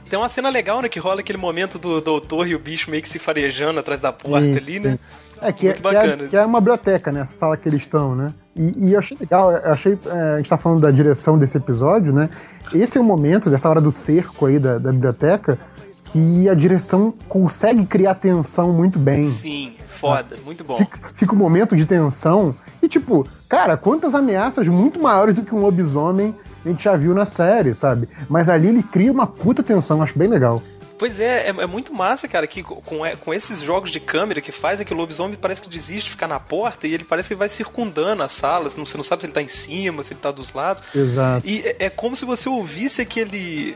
Tem 0.10 0.20
uma 0.20 0.28
cena 0.28 0.50
legal, 0.50 0.82
né, 0.82 0.90
que 0.90 1.00
rola 1.00 1.22
aquele 1.22 1.38
momento 1.38 1.80
do 1.80 2.02
doutor 2.02 2.46
e 2.46 2.54
o 2.54 2.60
bicho 2.60 2.92
meio 2.92 3.02
que 3.02 3.08
se 3.08 3.18
farejando 3.18 3.80
atrás 3.80 4.02
da 4.02 4.12
porta 4.12 4.46
sim, 4.46 4.58
ali, 4.58 4.80
né? 4.80 5.00
É, 5.42 5.52
que, 5.52 5.68
é, 5.68 5.74
que, 5.74 5.88
é, 5.88 6.18
que 6.30 6.38
é 6.38 6.46
uma 6.46 6.60
biblioteca, 6.60 7.12
né? 7.12 7.22
Essa 7.22 7.34
sala 7.34 7.58
que 7.58 7.68
eles 7.68 7.82
estão, 7.82 8.16
né? 8.16 8.32
E, 8.56 8.88
e 8.88 8.94
eu 8.94 9.00
achei 9.00 9.18
legal, 9.20 9.52
eu 9.52 9.74
achei. 9.74 9.98
É, 10.06 10.34
a 10.34 10.38
gente 10.38 10.50
tá 10.50 10.58
falando 10.58 10.82
da 10.82 10.92
direção 10.92 11.38
desse 11.38 11.58
episódio, 11.58 12.14
né? 12.14 12.30
Esse 12.74 12.98
é 12.98 13.02
o 13.02 13.04
momento, 13.04 13.50
dessa 13.50 13.70
hora 13.70 13.82
do 13.82 13.92
cerco 13.92 14.46
aí 14.46 14.60
da, 14.60 14.78
da 14.78 14.92
biblioteca, 14.92 15.58
que 16.06 16.48
a 16.48 16.54
direção 16.54 17.14
consegue 17.28 17.86
criar 17.86 18.16
tensão 18.16 18.72
muito 18.72 19.00
bem. 19.00 19.30
Sim, 19.32 19.74
foda, 19.88 20.38
muito 20.46 20.64
bom. 20.64 20.78
Fica, 20.78 21.00
fica 21.14 21.34
um 21.34 21.38
momento 21.38 21.76
de 21.76 21.86
tensão. 21.86 22.56
E 22.82 22.88
tipo, 22.88 23.26
cara, 23.50 23.78
quantas 23.78 24.14
ameaças 24.14 24.68
muito 24.68 25.02
maiores 25.02 25.34
do 25.34 25.44
que 25.44 25.56
um 25.56 25.60
lobisomem 25.60 26.36
a 26.66 26.70
gente 26.70 26.84
já 26.84 26.96
viu 26.96 27.14
na 27.14 27.26
série, 27.26 27.74
sabe? 27.74 28.08
Mas 28.30 28.48
ali 28.48 28.68
ele 28.68 28.84
cria 28.84 29.12
uma 29.12 29.26
puta 29.26 29.64
tensão, 29.64 30.02
acho 30.02 30.18
bem 30.18 30.28
legal. 30.28 30.62
Pois 31.02 31.20
é, 31.20 31.48
é, 31.48 31.50
é, 31.50 31.66
muito 31.66 31.92
massa, 31.92 32.28
cara, 32.28 32.46
que 32.46 32.62
com, 32.62 33.04
é, 33.04 33.16
com 33.16 33.34
esses 33.34 33.60
jogos 33.60 33.90
de 33.90 34.00
câmera 34.00 34.40
que 34.40 34.52
fazem 34.52 34.86
que 34.86 34.94
o 34.94 34.96
lobisomem 34.96 35.36
parece 35.36 35.60
que 35.60 35.68
desiste 35.68 36.06
de 36.06 36.12
ficar 36.12 36.28
na 36.28 36.40
porta 36.40 36.86
e 36.86 36.94
ele 36.94 37.04
parece 37.04 37.28
que 37.28 37.34
vai 37.34 37.50
circundando 37.50 38.22
as 38.22 38.32
salas, 38.34 38.76
você 38.76 38.98
não 38.98 39.04
sabe 39.04 39.24
se 39.24 39.26
ele 39.26 39.34
tá 39.34 39.42
em 39.42 39.48
cima, 39.48 40.04
se 40.04 40.14
ele 40.14 40.20
tá 40.20 40.30
dos 40.30 40.54
lados. 40.54 40.84
Exato. 40.94 41.48
E 41.48 41.62
é, 41.62 41.86
é 41.86 41.90
como 41.90 42.16
se 42.16 42.24
você 42.24 42.48
ouvisse 42.48 43.02
aquele 43.02 43.76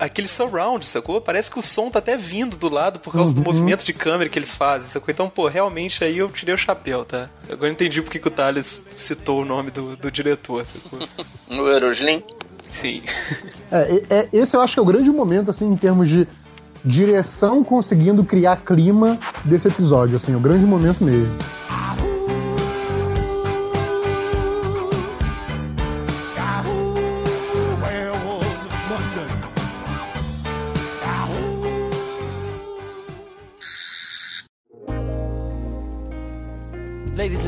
aquele 0.00 0.26
surround, 0.26 0.84
sacou? 0.84 1.20
Parece 1.20 1.48
que 1.48 1.60
o 1.60 1.62
som 1.62 1.90
tá 1.90 2.00
até 2.00 2.16
vindo 2.16 2.56
do 2.56 2.68
lado 2.68 2.98
por 2.98 3.12
causa 3.12 3.32
uhum. 3.32 3.40
do 3.40 3.44
movimento 3.44 3.84
de 3.84 3.92
câmera 3.92 4.28
que 4.28 4.36
eles 4.36 4.52
fazem, 4.52 4.88
sacou? 4.88 5.12
Então, 5.12 5.30
pô, 5.30 5.46
realmente 5.46 6.02
aí 6.02 6.18
eu 6.18 6.28
tirei 6.28 6.56
o 6.56 6.58
chapéu, 6.58 7.04
tá? 7.04 7.30
Agora 7.48 7.68
eu 7.68 7.72
entendi 7.72 8.02
porque 8.02 8.18
que 8.18 8.26
o 8.26 8.32
Thales 8.32 8.80
citou 8.90 9.42
o 9.42 9.44
nome 9.44 9.70
do, 9.70 9.94
do 9.94 10.10
diretor, 10.10 10.66
sacou? 10.66 10.98
o 11.56 11.68
Eroslin? 11.70 12.20
Sim. 12.72 13.04
É, 13.70 14.02
é, 14.10 14.28
esse 14.32 14.56
eu 14.56 14.60
acho 14.60 14.74
que 14.74 14.80
é 14.80 14.82
o 14.82 14.86
grande 14.86 15.08
momento, 15.10 15.52
assim, 15.52 15.70
em 15.70 15.76
termos 15.76 16.08
de 16.08 16.26
direção 16.84 17.64
conseguindo 17.64 18.24
criar 18.24 18.56
clima 18.56 19.18
desse 19.44 19.68
episódio, 19.68 20.16
assim, 20.16 20.34
o 20.34 20.40
grande 20.40 20.66
momento 20.66 21.02
mesmo. 21.02 21.34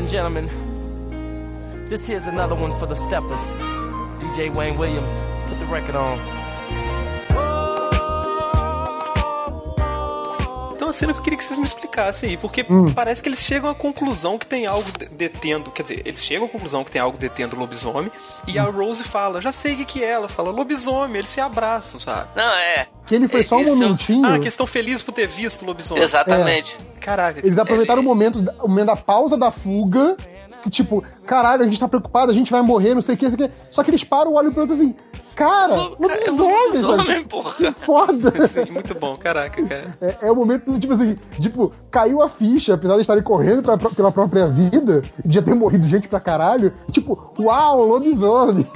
Gentlemen, 0.07 0.47
this 1.89 2.07
here's 2.07 2.27
another 2.27 2.55
one 2.55 2.73
for 2.79 2.85
the 2.87 2.95
steppers. 2.95 3.53
DJ 4.19 4.55
Wayne 4.55 4.77
Williams, 4.77 5.21
put 5.47 5.59
the 5.59 5.65
record 5.65 5.95
on. 5.95 6.36
Uma 10.87 10.93
cena 10.93 11.13
que 11.13 11.19
eu 11.19 11.23
queria 11.23 11.37
que 11.37 11.43
vocês 11.43 11.59
me 11.59 11.65
explicassem 11.65 12.31
aí, 12.31 12.37
porque 12.37 12.65
hum. 12.69 12.85
parece 12.93 13.21
que 13.21 13.29
eles 13.29 13.39
chegam 13.39 13.69
à 13.69 13.75
conclusão 13.75 14.37
que 14.37 14.47
tem 14.47 14.65
algo 14.65 14.89
detendo, 15.11 15.71
quer 15.71 15.83
dizer, 15.83 16.01
eles 16.05 16.23
chegam 16.23 16.47
à 16.47 16.49
conclusão 16.49 16.83
que 16.83 16.91
tem 16.91 17.01
algo 17.01 17.17
detendo 17.17 17.55
o 17.55 17.59
lobisomem, 17.59 18.11
e 18.47 18.59
hum. 18.59 18.63
a 18.63 18.65
Rose 18.65 19.03
fala, 19.03 19.41
já 19.41 19.51
sei 19.51 19.73
o 19.73 19.77
que, 19.77 19.85
que 19.85 20.03
é, 20.03 20.11
ela 20.11 20.29
fala, 20.29 20.49
lobisomem, 20.51 21.17
eles 21.17 21.29
se 21.29 21.41
abraçam, 21.41 21.99
sabe? 21.99 22.29
Não, 22.35 22.53
é. 22.53 22.87
Que 23.05 23.15
ele 23.15 23.27
foi 23.27 23.41
é, 23.41 23.43
só 23.43 23.57
um 23.57 23.65
momentinho. 23.65 24.21
São... 24.21 24.35
Ah, 24.35 24.39
que 24.39 24.47
estão 24.47 24.65
felizes 24.65 25.01
por 25.01 25.13
ter 25.13 25.27
visto 25.27 25.61
o 25.61 25.65
lobisomem. 25.65 26.03
Exatamente. 26.03 26.77
É. 26.95 26.99
Caraca. 26.99 27.39
Eles 27.39 27.57
aproveitaram 27.57 28.01
ele... 28.01 28.07
o 28.07 28.09
momento, 28.09 28.39
o 28.61 28.67
momento 28.67 28.87
da 28.87 28.95
pausa 28.95 29.37
da 29.37 29.51
fuga 29.51 30.17
que, 30.67 30.69
tipo, 30.69 31.03
caralho, 31.25 31.61
a 31.63 31.65
gente 31.65 31.79
tá 31.79 31.87
preocupado, 31.87 32.31
a 32.31 32.35
gente 32.35 32.51
vai 32.51 32.61
morrer, 32.61 32.93
não 32.93 33.01
sei 33.01 33.15
o 33.15 33.17
que, 33.17 33.25
não 33.25 33.37
sei 33.37 33.45
o 33.45 33.49
que. 33.49 33.55
Só 33.71 33.83
que 33.83 33.89
eles 33.89 34.03
param, 34.03 34.33
olham 34.33 34.51
pro 34.51 34.61
outro 34.61 34.75
assim, 34.75 34.93
cara, 35.33 35.75
lobisomem, 35.99 36.65
lobisomem, 36.65 37.23
porra. 37.25 37.53
Que 37.53 37.71
foda. 37.71 38.31
Sim, 38.47 38.71
muito 38.71 38.93
bom, 38.95 39.15
caraca, 39.15 39.63
cara. 39.65 39.93
É, 40.01 40.27
é 40.27 40.31
o 40.31 40.35
momento, 40.35 40.77
tipo 40.79 40.93
assim, 40.93 41.17
tipo, 41.39 41.71
caiu 41.89 42.21
a 42.21 42.27
ficha, 42.27 42.73
apesar 42.73 42.95
de 42.95 43.01
estarem 43.01 43.23
correndo 43.23 43.63
pra, 43.63 43.77
pela 43.77 44.11
própria 44.11 44.47
vida, 44.47 45.01
de 45.23 45.35
já 45.35 45.41
ter 45.41 45.55
morrido 45.55 45.87
gente 45.87 46.07
pra 46.07 46.19
caralho, 46.19 46.73
tipo, 46.91 47.33
uau, 47.39 47.85
lobisomem. 47.85 48.67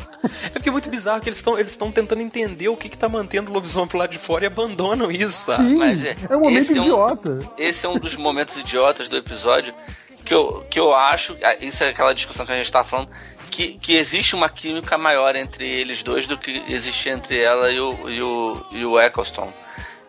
É 0.45 0.49
porque 0.49 0.69
é 0.69 0.71
muito 0.71 0.89
bizarro 0.89 1.19
que 1.19 1.27
eles 1.27 1.39
estão 1.39 1.57
eles 1.57 1.75
tentando 1.75 2.21
entender 2.21 2.69
o 2.69 2.77
que, 2.77 2.89
que 2.89 2.97
tá 2.97 3.09
mantendo 3.09 3.49
o 3.49 3.53
lobisomem 3.53 3.87
pro 3.87 3.97
lado 3.97 4.11
de 4.11 4.19
fora 4.19 4.43
e 4.43 4.47
abandonam 4.47 5.11
isso, 5.11 5.45
sabe? 5.45 5.67
Sim, 5.67 5.77
Mas 5.77 6.05
é, 6.05 6.15
é 6.29 6.37
um 6.37 6.41
momento 6.41 6.77
idiota. 6.77 7.39
É 7.57 7.63
um, 7.63 7.67
esse 7.67 7.85
é 7.85 7.89
um 7.89 7.97
dos 7.97 8.15
momentos 8.15 8.55
idiotas 8.55 9.09
do 9.09 9.17
episódio 9.17 9.73
que 10.23 10.33
eu, 10.33 10.65
que 10.69 10.79
eu 10.79 10.93
acho, 10.93 11.37
ah, 11.43 11.55
isso 11.59 11.83
é 11.83 11.89
aquela 11.89 12.13
discussão 12.13 12.45
que 12.45 12.51
a 12.51 12.55
gente 12.55 12.65
estava 12.65 12.87
falando, 12.87 13.09
que, 13.49 13.73
que 13.73 13.95
existe 13.95 14.33
uma 14.33 14.49
química 14.49 14.97
maior 14.97 15.35
entre 15.35 15.67
eles 15.67 16.01
dois 16.01 16.25
do 16.25 16.37
que 16.37 16.63
existia 16.67 17.11
entre 17.11 17.39
ela 17.41 17.69
e 17.69 17.79
o, 17.79 18.09
e 18.09 18.21
o, 18.21 18.65
e 18.71 18.85
o 18.85 18.99
Eccleston. 18.99 19.51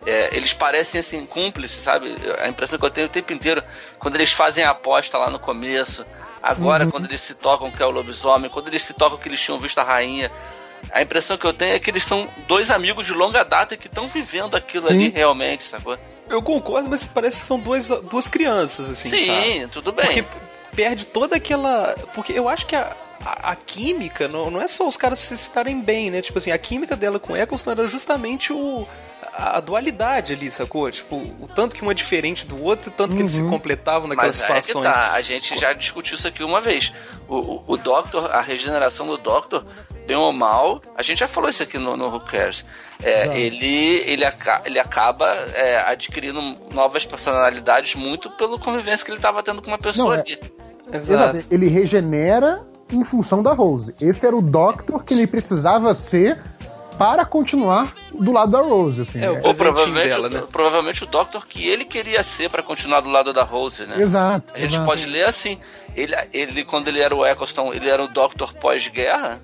É, 0.05 0.35
eles 0.35 0.53
parecem 0.53 0.99
assim, 0.99 1.25
cúmplices, 1.25 1.81
sabe? 1.81 2.15
A 2.39 2.47
impressão 2.47 2.77
que 2.77 2.85
eu 2.85 2.89
tenho 2.89 3.07
o 3.07 3.09
tempo 3.09 3.31
inteiro, 3.31 3.63
quando 3.99 4.15
eles 4.15 4.31
fazem 4.31 4.63
a 4.63 4.71
aposta 4.71 5.17
lá 5.17 5.29
no 5.29 5.39
começo, 5.39 6.05
agora 6.41 6.85
uhum. 6.85 6.91
quando 6.91 7.05
eles 7.05 7.21
se 7.21 7.33
tocam 7.35 7.71
que 7.71 7.81
é 7.81 7.85
o 7.85 7.91
lobisomem, 7.91 8.49
quando 8.49 8.67
eles 8.67 8.83
se 8.83 8.93
tocam 8.93 9.17
que 9.17 9.29
eles 9.29 9.41
tinham 9.41 9.59
visto 9.59 9.77
a 9.77 9.83
rainha. 9.83 10.31
A 10.91 11.01
impressão 11.01 11.37
que 11.37 11.45
eu 11.45 11.53
tenho 11.53 11.75
é 11.75 11.79
que 11.79 11.89
eles 11.89 12.03
são 12.03 12.27
dois 12.47 12.69
amigos 12.69 13.05
de 13.05 13.13
longa 13.13 13.43
data 13.43 13.77
que 13.77 13.87
estão 13.87 14.09
vivendo 14.09 14.55
aquilo 14.55 14.87
Sim. 14.87 14.93
ali 14.93 15.09
realmente, 15.09 15.63
sacou? 15.63 15.97
Eu 16.29 16.41
concordo, 16.41 16.89
mas 16.89 17.05
parece 17.05 17.41
que 17.41 17.47
são 17.47 17.59
duas, 17.59 17.87
duas 17.87 18.27
crianças, 18.27 18.89
assim. 18.89 19.09
Sim, 19.09 19.25
sabe? 19.27 19.67
tudo 19.67 19.91
bem. 19.91 20.05
Porque 20.05 20.25
perde 20.75 21.07
toda 21.07 21.35
aquela. 21.35 21.93
Porque 22.13 22.33
eu 22.33 22.47
acho 22.49 22.65
que 22.65 22.75
a, 22.75 22.95
a, 23.25 23.51
a, 23.51 23.55
química 23.55 24.27
não, 24.27 24.49
não 24.49 24.61
é 24.61 24.67
só 24.67 24.87
os 24.87 24.97
caras 24.97 25.19
se 25.19 25.33
estarem 25.33 25.81
bem, 25.81 26.09
né? 26.09 26.21
Tipo 26.21 26.39
assim, 26.39 26.51
a 26.51 26.57
química 26.57 26.95
dela 26.95 27.19
com 27.19 27.35
Eccleston 27.35 27.71
era 27.71 27.87
justamente 27.87 28.51
o, 28.51 28.87
a, 29.35 29.59
dualidade 29.59 30.33
ali, 30.33 30.51
sacou? 30.51 30.89
Tipo, 30.91 31.15
o 31.15 31.47
tanto 31.53 31.75
que 31.75 31.83
um 31.83 31.91
é 31.91 31.93
diferente 31.93 32.45
do 32.45 32.61
outro, 32.61 32.91
o 32.91 32.93
tanto 32.93 33.11
uhum. 33.11 33.17
que 33.17 33.21
eles 33.23 33.31
se 33.31 33.41
uhum. 33.41 33.49
completavam 33.49 34.07
naquelas 34.07 34.37
Mas 34.37 34.65
situações. 34.65 34.85
É 34.85 34.91
que 34.91 34.95
tá. 34.95 35.13
A 35.13 35.21
gente 35.21 35.59
já 35.59 35.73
discutiu 35.73 36.15
isso 36.15 36.27
aqui 36.27 36.43
uma 36.43 36.61
vez. 36.61 36.93
O, 37.27 37.35
o, 37.35 37.63
o 37.67 37.77
Doctor, 37.77 38.31
a 38.31 38.41
regeneração 38.41 39.07
do 39.07 39.17
Doctor, 39.17 39.65
bem 40.05 40.17
ou 40.17 40.31
mal, 40.31 40.81
a 40.95 41.01
gente 41.01 41.19
já 41.19 41.27
falou 41.27 41.49
isso 41.49 41.63
aqui 41.63 41.77
no, 41.77 41.97
no 41.97 42.07
Who 42.07 42.21
Cares. 42.21 42.63
É, 43.01 43.37
ele, 43.37 44.03
ele, 44.05 44.25
aca 44.25 44.61
ele 44.65 44.79
acaba 44.79 45.29
é, 45.53 45.77
adquirindo 45.77 46.41
novas 46.73 47.05
personalidades 47.05 47.95
muito 47.95 48.29
pela 48.31 48.57
convivência 48.59 49.03
que 49.05 49.11
ele 49.11 49.17
estava 49.17 49.41
tendo 49.41 49.61
com 49.61 49.67
uma 49.69 49.77
pessoa 49.77 50.17
Não, 50.17 50.23
é... 50.23 50.25
ali. 50.25 50.39
Exato. 50.91 51.45
Ele 51.49 51.67
regenera 51.67 52.65
em 52.91 53.03
função 53.03 53.41
da 53.41 53.53
Rose. 53.53 53.95
Esse 54.01 54.25
era 54.25 54.35
o 54.35 54.41
Doctor 54.41 55.03
que 55.03 55.13
ele 55.13 55.25
precisava 55.25 55.93
ser 55.95 56.37
para 56.97 57.25
continuar 57.25 57.93
do 58.13 58.31
lado 58.31 58.51
da 58.51 58.61
Rose, 58.61 59.01
assim. 59.01 59.21
É, 59.21 59.29
ou 59.29 59.53
provavelmente, 59.53 60.09
dela, 60.09 60.29
né? 60.29 60.43
provavelmente 60.51 61.03
o 61.03 61.07
Doctor 61.07 61.45
que 61.45 61.67
ele 61.67 61.85
queria 61.85 62.23
ser 62.23 62.49
para 62.49 62.63
continuar 62.63 63.01
do 63.01 63.09
lado 63.09 63.33
da 63.33 63.43
Rose, 63.43 63.85
né? 63.85 64.01
Exato. 64.01 64.53
A 64.53 64.59
gente 64.59 64.73
exato. 64.73 64.85
pode 64.85 65.05
ler 65.05 65.25
assim. 65.25 65.59
Ele, 65.95 66.15
ele, 66.33 66.63
quando 66.63 66.87
ele 66.87 66.99
era 66.99 67.15
o 67.15 67.25
Eccleston, 67.25 67.73
ele 67.73 67.89
era 67.89 68.03
o 68.03 68.07
Doctor 68.07 68.53
pós-guerra. 68.53 69.41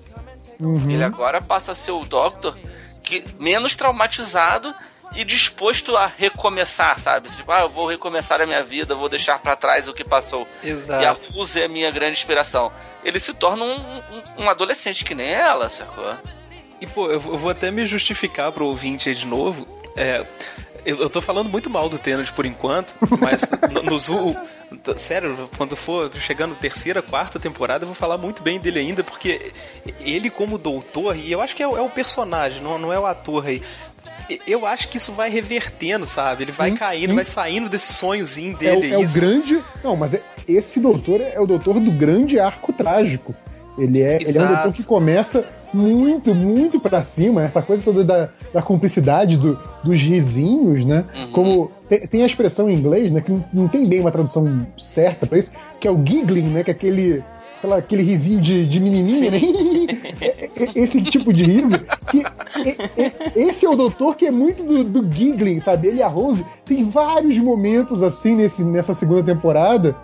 Uhum. 0.58 0.90
Ele 0.90 1.02
agora 1.02 1.40
passa 1.40 1.72
a 1.72 1.74
ser 1.74 1.92
o 1.92 2.04
Doctor 2.04 2.56
que 3.02 3.24
menos 3.38 3.74
traumatizado 3.74 4.74
e 5.16 5.24
disposto 5.24 5.96
a 5.96 6.06
recomeçar, 6.06 6.98
sabe? 6.98 7.28
Tipo, 7.30 7.50
ah, 7.50 7.62
eu 7.62 7.68
vou 7.68 7.86
recomeçar 7.86 8.40
a 8.40 8.46
minha 8.46 8.62
vida, 8.62 8.94
vou 8.94 9.08
deixar 9.08 9.38
para 9.40 9.56
trás 9.56 9.88
o 9.88 9.92
que 9.92 10.04
passou. 10.04 10.46
Exato. 10.62 11.02
E 11.02 11.06
a 11.06 11.16
Rose 11.34 11.60
é 11.60 11.64
a 11.64 11.68
minha 11.68 11.90
grande 11.90 12.12
inspiração. 12.12 12.70
Ele 13.04 13.18
se 13.18 13.34
torna 13.34 13.64
um, 13.64 13.74
um, 13.74 14.44
um 14.44 14.50
adolescente 14.50 15.04
que 15.04 15.14
nem 15.14 15.32
ela, 15.32 15.68
sacou? 15.68 16.16
E, 16.80 16.86
pô, 16.86 17.10
eu 17.10 17.20
vou 17.20 17.50
até 17.50 17.70
me 17.70 17.84
justificar 17.84 18.50
pro 18.52 18.66
ouvinte 18.66 19.08
aí 19.08 19.14
de 19.14 19.26
novo. 19.26 19.66
É, 19.96 20.24
Eu, 20.84 20.96
eu 20.98 21.10
tô 21.10 21.20
falando 21.20 21.50
muito 21.50 21.68
mal 21.68 21.88
do 21.88 21.98
Tenant 21.98 22.30
por 22.32 22.46
enquanto, 22.46 22.94
mas 23.20 23.42
no, 23.70 23.82
no 23.82 23.98
Zul. 23.98 24.36
Sério, 24.96 25.48
quando 25.56 25.76
for 25.76 26.10
chegando 26.14 26.54
terceira, 26.54 27.02
quarta 27.02 27.38
temporada, 27.38 27.84
eu 27.84 27.86
vou 27.86 27.94
falar 27.94 28.16
muito 28.16 28.42
bem 28.42 28.58
dele 28.58 28.78
ainda, 28.78 29.02
porque 29.04 29.52
ele, 30.00 30.30
como 30.30 30.56
doutor, 30.56 31.16
e 31.16 31.30
eu 31.30 31.40
acho 31.40 31.54
que 31.54 31.62
é, 31.62 31.66
é 31.66 31.80
o 31.80 31.90
personagem, 31.90 32.62
não, 32.62 32.78
não 32.78 32.92
é 32.92 32.98
o 32.98 33.06
ator 33.06 33.46
aí 33.46 33.62
eu 34.46 34.64
acho 34.64 34.88
que 34.88 34.96
isso 34.96 35.12
vai 35.12 35.28
revertendo, 35.28 36.06
sabe? 36.06 36.44
Ele 36.44 36.52
vai 36.52 36.70
sim, 36.70 36.76
caindo, 36.76 37.08
sim. 37.08 37.14
vai 37.16 37.24
saindo 37.24 37.68
desse 37.68 37.92
sonhozinho 37.94 38.56
dele. 38.56 38.92
É, 38.92 38.94
é 38.94 38.98
o 38.98 39.08
grande. 39.08 39.60
Não, 39.82 39.96
mas 39.96 40.14
é, 40.14 40.22
esse 40.46 40.78
doutor 40.78 41.20
é 41.20 41.40
o 41.40 41.46
doutor 41.46 41.80
do 41.80 41.90
grande 41.90 42.38
arco 42.38 42.72
trágico. 42.72 43.34
Ele 43.80 44.02
é, 44.02 44.20
ele 44.20 44.38
é 44.38 44.42
um 44.42 44.48
doutor 44.48 44.72
que 44.72 44.82
começa 44.82 45.44
muito, 45.72 46.34
muito 46.34 46.78
para 46.80 47.02
cima, 47.02 47.42
essa 47.42 47.62
coisa 47.62 47.82
toda 47.82 48.04
da, 48.04 48.28
da 48.52 48.62
cumplicidade 48.62 49.36
do, 49.36 49.58
dos 49.82 50.00
risinhos, 50.00 50.84
né? 50.84 51.04
Uhum. 51.14 51.30
Como 51.32 51.70
tem, 51.88 52.06
tem, 52.06 52.22
a 52.22 52.26
expressão 52.26 52.68
em 52.68 52.74
inglês, 52.74 53.10
né? 53.10 53.20
Que 53.20 53.30
não, 53.30 53.44
não 53.52 53.68
tem 53.68 53.86
bem 53.86 54.00
uma 54.00 54.10
tradução 54.10 54.66
certa 54.76 55.26
para 55.26 55.38
isso, 55.38 55.52
que 55.80 55.88
é 55.88 55.90
o 55.90 55.96
giggling, 56.04 56.48
né? 56.48 56.62
Que 56.62 56.70
é 56.70 56.74
aquele 56.74 57.22
aquela, 57.60 57.76
aquele 57.76 58.02
risinho 58.02 58.40
de, 58.40 58.66
de 58.66 58.80
menininha, 58.80 59.30
né? 59.30 59.40
esse 60.74 61.02
tipo 61.02 61.32
de 61.32 61.44
riso. 61.44 61.78
Que, 62.08 62.24
esse 63.36 63.66
é 63.66 63.68
o 63.68 63.76
doutor 63.76 64.16
que 64.16 64.26
é 64.26 64.30
muito 64.30 64.64
do, 64.64 64.82
do 64.82 65.08
giggling, 65.08 65.60
sabe? 65.60 65.88
Ele 65.88 65.98
e 65.98 66.02
a 66.02 66.08
Rose 66.08 66.44
tem 66.64 66.88
vários 66.88 67.38
momentos 67.38 68.02
assim 68.02 68.34
nesse, 68.34 68.64
nessa 68.64 68.94
segunda 68.94 69.22
temporada, 69.22 69.96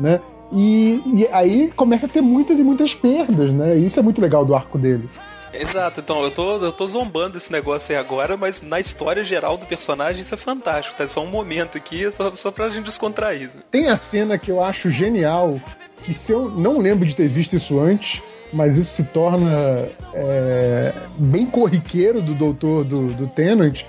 né? 0.00 0.20
E, 0.52 1.02
e 1.06 1.26
aí 1.32 1.72
começa 1.74 2.06
a 2.06 2.08
ter 2.08 2.20
muitas 2.20 2.58
e 2.58 2.62
muitas 2.62 2.94
perdas, 2.94 3.50
né? 3.50 3.76
E 3.76 3.86
isso 3.86 3.98
é 3.98 4.02
muito 4.02 4.20
legal 4.20 4.44
do 4.44 4.54
arco 4.54 4.78
dele. 4.78 5.08
Exato, 5.54 6.00
então 6.00 6.22
eu 6.22 6.30
tô, 6.30 6.56
eu 6.56 6.72
tô 6.72 6.86
zombando 6.86 7.36
esse 7.36 7.52
negócio 7.52 7.94
aí 7.94 8.00
agora, 8.00 8.36
mas 8.36 8.62
na 8.62 8.80
história 8.80 9.22
geral 9.22 9.58
do 9.58 9.66
personagem 9.66 10.22
isso 10.22 10.34
é 10.34 10.38
fantástico, 10.38 10.96
tá? 10.96 11.04
É 11.04 11.06
só 11.06 11.22
um 11.22 11.30
momento 11.30 11.76
aqui, 11.76 12.10
só, 12.10 12.34
só 12.34 12.50
pra 12.50 12.70
gente 12.70 12.86
descontrair. 12.86 13.50
Tem 13.70 13.88
a 13.88 13.96
cena 13.96 14.38
que 14.38 14.50
eu 14.50 14.62
acho 14.62 14.90
genial, 14.90 15.60
que 16.02 16.14
se 16.14 16.32
eu 16.32 16.50
não 16.50 16.78
lembro 16.78 17.04
de 17.04 17.14
ter 17.14 17.28
visto 17.28 17.54
isso 17.54 17.78
antes, 17.78 18.22
mas 18.52 18.76
isso 18.78 18.92
se 18.92 19.04
torna 19.04 19.88
é, 20.14 20.94
bem 21.18 21.46
corriqueiro 21.46 22.22
do 22.22 22.34
doutor 22.34 22.84
do, 22.84 23.08
do 23.08 23.26
Tennant, 23.26 23.82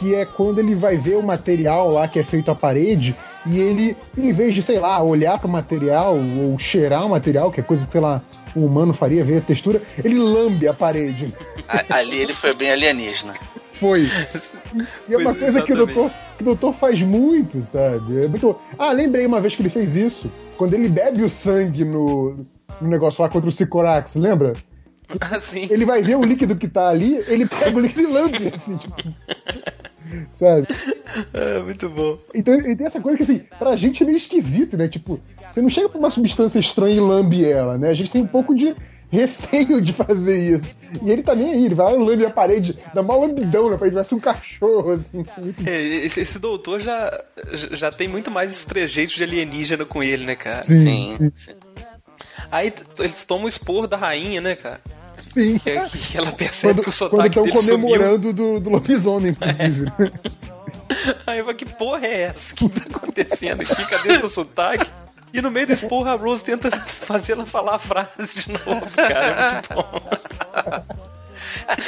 que 0.00 0.14
é 0.14 0.24
quando 0.24 0.58
ele 0.58 0.74
vai 0.74 0.96
ver 0.96 1.16
o 1.16 1.22
material 1.22 1.92
lá 1.92 2.08
que 2.08 2.18
é 2.18 2.24
feito 2.24 2.50
à 2.50 2.54
parede 2.54 3.14
e 3.46 3.58
ele, 3.58 3.94
em 4.16 4.32
vez 4.32 4.54
de, 4.54 4.62
sei 4.62 4.80
lá, 4.80 5.00
olhar 5.02 5.38
para 5.38 5.46
o 5.46 5.50
material 5.50 6.16
ou 6.16 6.58
cheirar 6.58 7.06
o 7.06 7.10
material, 7.10 7.52
que 7.52 7.60
é 7.60 7.62
coisa 7.62 7.84
que, 7.84 7.92
sei 7.92 8.00
lá, 8.00 8.22
um 8.56 8.64
humano 8.64 8.94
faria, 8.94 9.22
ver 9.22 9.36
a 9.36 9.40
textura, 9.42 9.82
ele 10.02 10.18
lambe 10.18 10.66
a 10.66 10.72
parede. 10.72 11.34
Ali 11.90 12.16
ele 12.16 12.32
foi 12.32 12.54
bem 12.54 12.72
alienígena. 12.72 13.34
Foi. 13.74 14.08
E 15.06 15.14
é 15.14 15.18
uma 15.18 15.34
coisa 15.34 15.60
que 15.60 15.72
o, 15.72 15.76
doutor, 15.76 16.10
que 16.36 16.42
o 16.42 16.46
doutor 16.46 16.72
faz 16.72 17.02
muito, 17.02 17.60
sabe? 17.60 18.24
É 18.24 18.28
muito... 18.28 18.58
Ah, 18.78 18.92
lembrei 18.92 19.26
uma 19.26 19.40
vez 19.40 19.54
que 19.54 19.60
ele 19.60 19.68
fez 19.68 19.96
isso. 19.96 20.32
Quando 20.56 20.72
ele 20.72 20.88
bebe 20.88 21.22
o 21.22 21.28
sangue 21.28 21.84
no, 21.84 22.46
no 22.80 22.88
negócio 22.88 23.22
lá 23.22 23.28
contra 23.28 23.50
o 23.50 23.52
Sicorax, 23.52 24.14
lembra? 24.14 24.54
Ah, 25.20 25.38
sim. 25.40 25.66
Ele 25.68 25.84
vai 25.84 26.02
ver 26.02 26.16
o 26.16 26.24
líquido 26.24 26.56
que 26.56 26.68
tá 26.68 26.88
ali, 26.88 27.22
ele 27.26 27.46
pega 27.46 27.76
o 27.76 27.80
líquido 27.80 28.02
e 28.02 28.06
lambe, 28.06 28.52
assim, 28.54 28.76
tipo. 28.76 28.94
Sabe? 30.32 30.66
É, 31.32 31.58
muito 31.60 31.88
bom. 31.88 32.18
Então 32.34 32.54
ele 32.54 32.76
tem 32.76 32.86
essa 32.86 33.00
coisa 33.00 33.16
que, 33.16 33.22
assim, 33.22 33.40
pra 33.58 33.76
gente 33.76 34.02
é 34.02 34.06
meio 34.06 34.16
esquisito, 34.16 34.76
né? 34.76 34.88
Tipo, 34.88 35.20
você 35.50 35.60
não 35.60 35.68
chega 35.68 35.88
pra 35.88 35.98
uma 35.98 36.10
substância 36.10 36.58
estranha 36.58 36.96
e 36.96 37.00
lambe 37.00 37.44
ela, 37.44 37.76
né? 37.78 37.90
A 37.90 37.94
gente 37.94 38.10
tem 38.10 38.22
um 38.22 38.26
pouco 38.26 38.54
de 38.54 38.74
receio 39.10 39.80
de 39.80 39.92
fazer 39.92 40.38
isso. 40.38 40.76
E 41.02 41.10
ele 41.10 41.22
tá 41.22 41.34
nem 41.34 41.52
aí, 41.52 41.64
ele 41.64 41.74
vai 41.74 41.92
lá 41.92 41.98
lambe 41.98 42.24
a 42.24 42.30
parede, 42.30 42.78
dá 42.94 43.00
uma 43.00 43.16
lambidão 43.16 43.68
na 43.68 43.76
parede, 43.76 43.94
parece 43.94 44.14
um 44.14 44.20
cachorro, 44.20 44.92
assim. 44.92 45.24
É, 45.66 45.82
esse, 45.82 46.20
esse, 46.20 46.38
doutor 46.38 46.80
já, 46.80 47.24
já 47.72 47.90
tem 47.90 48.06
muito 48.08 48.30
mais 48.30 48.52
estrejeito 48.52 49.14
de 49.14 49.22
alienígena 49.22 49.84
com 49.84 50.02
ele, 50.02 50.24
né, 50.24 50.36
cara? 50.36 50.62
Sim. 50.62 51.16
sim. 51.18 51.32
sim. 51.36 51.52
Aí 52.50 52.72
eles 52.98 53.24
tomam 53.24 53.44
o 53.44 53.48
expor 53.48 53.86
da 53.86 53.96
rainha, 53.96 54.40
né, 54.40 54.54
cara? 54.54 54.80
Sim. 55.20 55.58
Que, 55.58 55.98
que 55.98 56.18
ela 56.18 56.32
percebe 56.32 56.74
quando, 56.74 56.82
que 56.84 56.88
o 56.90 56.92
sotaque 56.92 57.34
Quando 57.34 57.48
estão 57.48 57.62
comemorando 57.62 58.32
do, 58.32 58.60
do 58.60 58.70
lobisomem, 58.70 59.30
inclusive. 59.30 59.86
Aí 61.26 61.38
eu 61.38 61.44
falo, 61.44 61.56
que 61.56 61.66
porra 61.66 62.06
é 62.06 62.22
essa? 62.22 62.54
O 62.54 62.56
que 62.56 62.68
tá 62.68 62.96
acontecendo 62.96 63.62
aqui? 63.62 63.86
Cadê 63.86 64.18
seu 64.18 64.28
sotaque? 64.28 64.90
E 65.32 65.40
no 65.40 65.50
meio 65.50 65.66
desse 65.66 65.88
porra, 65.88 66.12
a 66.12 66.16
Rose 66.16 66.44
tenta 66.44 66.70
fazer 66.70 67.32
ela 67.32 67.46
falar 67.46 67.76
a 67.76 67.78
frase 67.78 68.44
de 68.44 68.52
novo, 68.52 68.90
cara. 68.96 69.26
É 69.26 69.52
muito 69.52 69.74
bom. 69.74 70.00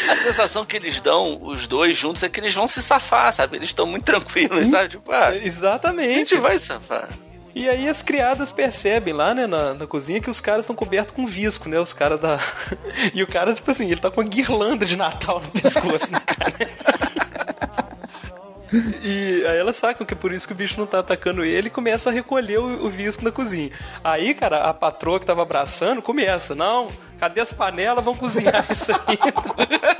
A 0.09 0.16
sensação 0.16 0.64
que 0.64 0.76
eles 0.76 1.01
dão, 1.01 1.39
os 1.41 1.66
dois 1.66 1.97
juntos, 1.97 2.22
é 2.22 2.28
que 2.28 2.39
eles 2.39 2.55
vão 2.55 2.68
se 2.68 2.80
safar, 2.80 3.33
sabe? 3.33 3.57
Eles 3.57 3.70
estão 3.70 3.87
muito 3.87 4.05
tranquilos, 4.05 4.68
sabe? 4.68 4.91
Tipo, 4.91 5.11
ah, 5.11 5.37
Exatamente. 5.37 6.12
A 6.12 6.18
gente 6.18 6.37
vai 6.37 6.59
safar. 6.59 7.09
E 7.55 7.69
aí 7.69 7.89
as 7.89 8.03
criadas 8.03 8.51
percebem 8.51 9.13
lá, 9.13 9.35
né, 9.35 9.47
na, 9.47 9.75
na 9.75 9.87
cozinha, 9.87 10.21
que 10.21 10.31
os 10.31 10.41
caras 10.41 10.61
estão 10.65 10.75
cobertos 10.75 11.15
com 11.15 11.27
visco, 11.27 11.69
né? 11.69 11.79
Os 11.79 11.93
caras 11.93 12.19
da. 12.19 12.39
e 13.13 13.23
o 13.23 13.27
cara, 13.27 13.53
tipo 13.53 13.71
assim, 13.71 13.91
ele 13.91 14.01
tá 14.01 14.11
com 14.11 14.21
uma 14.21 14.29
guirlanda 14.29 14.87
de 14.87 14.97
Natal 14.97 15.41
no 15.41 15.61
pescoço, 15.61 16.11
né, 16.11 16.21
cara? 16.21 17.13
E 19.03 19.45
aí 19.47 19.59
elas 19.59 19.77
sacam 19.77 20.07
que 20.07 20.15
é 20.15 20.17
por 20.17 20.33
isso 20.33 20.47
que 20.47 20.55
o 20.55 20.57
bicho 20.57 20.81
não 20.81 20.87
tá 20.87 21.01
atacando 21.01 21.45
ele 21.45 21.67
e 21.67 21.71
começa 21.71 22.09
a 22.09 22.13
recolher 22.13 22.59
o, 22.59 22.87
o 22.87 22.89
visco 22.89 23.23
na 23.23 23.31
cozinha. 23.31 23.71
Aí, 24.03 24.33
cara, 24.33 24.63
a 24.63 24.73
patroa 24.73 25.21
que 25.21 25.27
tava 25.27 25.43
abraçando 25.43 26.01
começa, 26.01 26.55
não, 26.55 26.87
cadê 27.19 27.43
as 27.43 27.53
panelas? 27.53 28.03
Vão 28.03 28.15
cozinhar 28.15 28.67
isso 28.71 28.91
aí. 29.07 29.19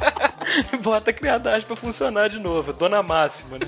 bota 0.81 1.11
a 1.11 1.13
criadagem 1.13 1.67
pra 1.67 1.77
funcionar 1.77 2.29
de 2.29 2.39
novo. 2.39 2.73
Dona 2.73 3.03
Máxima, 3.03 3.59
né? 3.59 3.67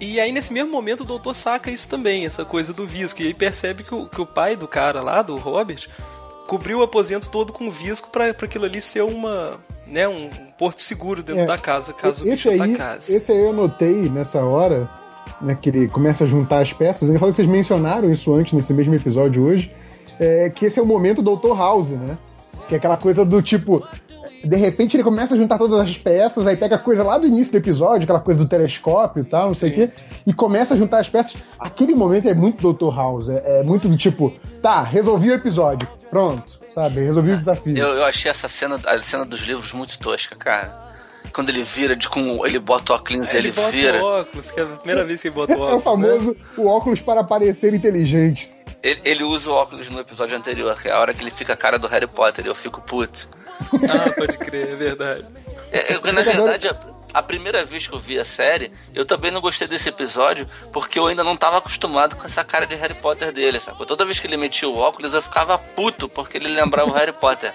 E 0.00 0.20
aí, 0.20 0.30
nesse 0.30 0.52
mesmo 0.52 0.70
momento, 0.70 1.00
o 1.00 1.04
doutor 1.04 1.34
saca 1.34 1.70
isso 1.70 1.88
também, 1.88 2.24
essa 2.24 2.44
coisa 2.44 2.72
do 2.72 2.86
visco. 2.86 3.20
E 3.20 3.26
aí 3.26 3.34
percebe 3.34 3.82
que 3.82 3.94
o, 3.94 4.08
que 4.08 4.20
o 4.20 4.26
pai 4.26 4.56
do 4.56 4.68
cara 4.68 5.00
lá, 5.02 5.22
do 5.22 5.36
Robert, 5.36 5.88
cobriu 6.46 6.78
o 6.78 6.82
aposento 6.82 7.28
todo 7.28 7.52
com 7.52 7.70
visco 7.70 8.08
para 8.10 8.30
aquilo 8.30 8.64
ali 8.64 8.80
ser 8.80 9.02
uma, 9.02 9.58
né, 9.86 10.08
um 10.08 10.30
porto 10.58 10.80
seguro 10.80 11.22
dentro 11.22 11.42
é, 11.42 11.46
da 11.46 11.58
casa, 11.58 11.92
caso 11.92 12.26
esse 12.26 12.48
aí, 12.48 12.60
atacasse. 12.60 13.14
Esse 13.14 13.32
aí 13.32 13.38
eu 13.38 13.52
notei 13.52 14.08
nessa 14.08 14.42
hora, 14.44 14.88
né, 15.40 15.56
que 15.60 15.68
ele 15.68 15.88
começa 15.88 16.24
a 16.24 16.26
juntar 16.26 16.60
as 16.60 16.72
peças. 16.72 17.08
Engraçado 17.08 17.30
que 17.30 17.36
vocês 17.36 17.48
mencionaram 17.48 18.10
isso 18.10 18.32
antes, 18.32 18.52
nesse 18.52 18.72
mesmo 18.72 18.94
episódio 18.94 19.44
hoje, 19.44 19.70
é, 20.18 20.48
que 20.48 20.66
esse 20.66 20.78
é 20.78 20.82
o 20.82 20.86
momento 20.86 21.22
Dr. 21.22 21.56
House, 21.56 21.90
né? 21.90 22.16
Que 22.66 22.74
é 22.74 22.78
aquela 22.78 22.96
coisa 22.96 23.24
do 23.24 23.40
tipo, 23.42 23.86
de 24.44 24.56
repente 24.56 24.96
ele 24.96 25.02
começa 25.02 25.34
a 25.34 25.38
juntar 25.38 25.58
todas 25.58 25.80
as 25.80 25.96
peças, 25.96 26.46
aí 26.46 26.56
pega 26.56 26.76
a 26.76 26.78
coisa 26.78 27.02
lá 27.02 27.18
do 27.18 27.26
início 27.26 27.52
do 27.52 27.58
episódio, 27.58 28.04
aquela 28.04 28.20
coisa 28.20 28.40
do 28.40 28.48
telescópio 28.48 29.22
e 29.22 29.24
tal, 29.24 29.48
não 29.48 29.54
sei 29.54 29.70
o 29.70 29.74
quê, 29.74 29.90
e 30.26 30.32
começa 30.32 30.74
a 30.74 30.76
juntar 30.76 30.98
as 30.98 31.08
peças. 31.08 31.42
Aquele 31.58 31.94
momento 31.94 32.28
é 32.28 32.34
muito 32.34 32.72
Dr. 32.72 32.94
House, 32.94 33.28
é, 33.28 33.60
é 33.60 33.62
muito 33.62 33.88
do 33.88 33.96
tipo, 33.96 34.32
tá, 34.62 34.82
resolvi 34.82 35.30
o 35.30 35.34
episódio, 35.34 35.88
pronto, 36.10 36.60
sabe? 36.72 37.00
Resolvi 37.00 37.32
o 37.32 37.38
desafio. 37.38 37.76
Eu, 37.76 37.88
eu 37.88 38.04
achei 38.04 38.30
essa 38.30 38.48
cena, 38.48 38.78
a 38.86 39.02
cena 39.02 39.24
dos 39.24 39.40
livros 39.40 39.72
muito 39.72 39.98
tosca, 39.98 40.36
cara 40.36 40.88
quando 41.32 41.50
ele 41.50 41.62
vira 41.62 41.94
de 41.94 42.08
com 42.08 42.44
ele 42.46 42.58
bota 42.58 42.92
o 42.92 42.96
óculos, 42.96 43.32
ele, 43.34 43.48
ele 43.48 43.52
bota 43.54 43.70
vira. 43.70 44.02
O 44.02 44.06
óculos, 44.06 44.50
que 44.50 44.60
é 44.60 44.62
a 44.62 44.66
primeira 44.66 45.04
vez 45.04 45.20
que 45.20 45.28
ele 45.28 45.34
bota 45.34 45.56
o 45.56 45.60
óculos. 45.60 45.68
É 45.72 45.76
o 45.76 45.80
famoso 45.80 46.30
né? 46.30 46.36
o 46.56 46.66
óculos 46.66 47.00
para 47.00 47.22
parecer 47.22 47.74
inteligente. 47.74 48.52
Ele, 48.82 49.00
ele, 49.04 49.24
usa 49.24 49.50
o 49.50 49.54
óculos 49.54 49.88
no 49.90 50.00
episódio 50.00 50.36
anterior, 50.36 50.80
que 50.80 50.88
é 50.88 50.92
a 50.92 51.00
hora 51.00 51.12
que 51.12 51.22
ele 51.22 51.30
fica 51.30 51.52
a 51.52 51.56
cara 51.56 51.78
do 51.78 51.86
Harry 51.86 52.06
Potter, 52.06 52.44
e 52.44 52.48
eu 52.48 52.54
fico 52.54 52.80
puto. 52.80 53.28
Ah, 53.88 54.10
pode 54.16 54.38
crer, 54.38 54.70
é 54.70 54.76
verdade. 54.76 55.24
É, 55.72 55.94
eu, 55.94 56.12
na 56.12 56.22
verdade, 56.22 56.70
a, 57.18 57.22
primeira 57.22 57.64
vez 57.64 57.86
que 57.86 57.94
eu 57.94 57.98
vi 57.98 58.18
a 58.18 58.24
série, 58.24 58.72
eu 58.94 59.04
também 59.04 59.30
não 59.30 59.40
gostei 59.40 59.66
desse 59.66 59.88
episódio, 59.88 60.46
porque 60.72 60.98
eu 60.98 61.06
ainda 61.06 61.24
não 61.24 61.34
estava 61.34 61.58
acostumado 61.58 62.16
com 62.16 62.24
essa 62.24 62.44
cara 62.44 62.66
de 62.66 62.74
Harry 62.74 62.94
Potter 62.94 63.32
dele, 63.32 63.60
sabe? 63.60 63.84
Toda 63.86 64.04
vez 64.04 64.20
que 64.20 64.26
ele 64.26 64.36
metia 64.36 64.68
o 64.68 64.78
óculos, 64.78 65.14
eu 65.14 65.22
ficava 65.22 65.58
puto, 65.58 66.08
porque 66.08 66.36
ele 66.36 66.48
lembrava 66.48 66.90
o 66.90 66.94
Harry 66.94 67.12
Potter. 67.12 67.52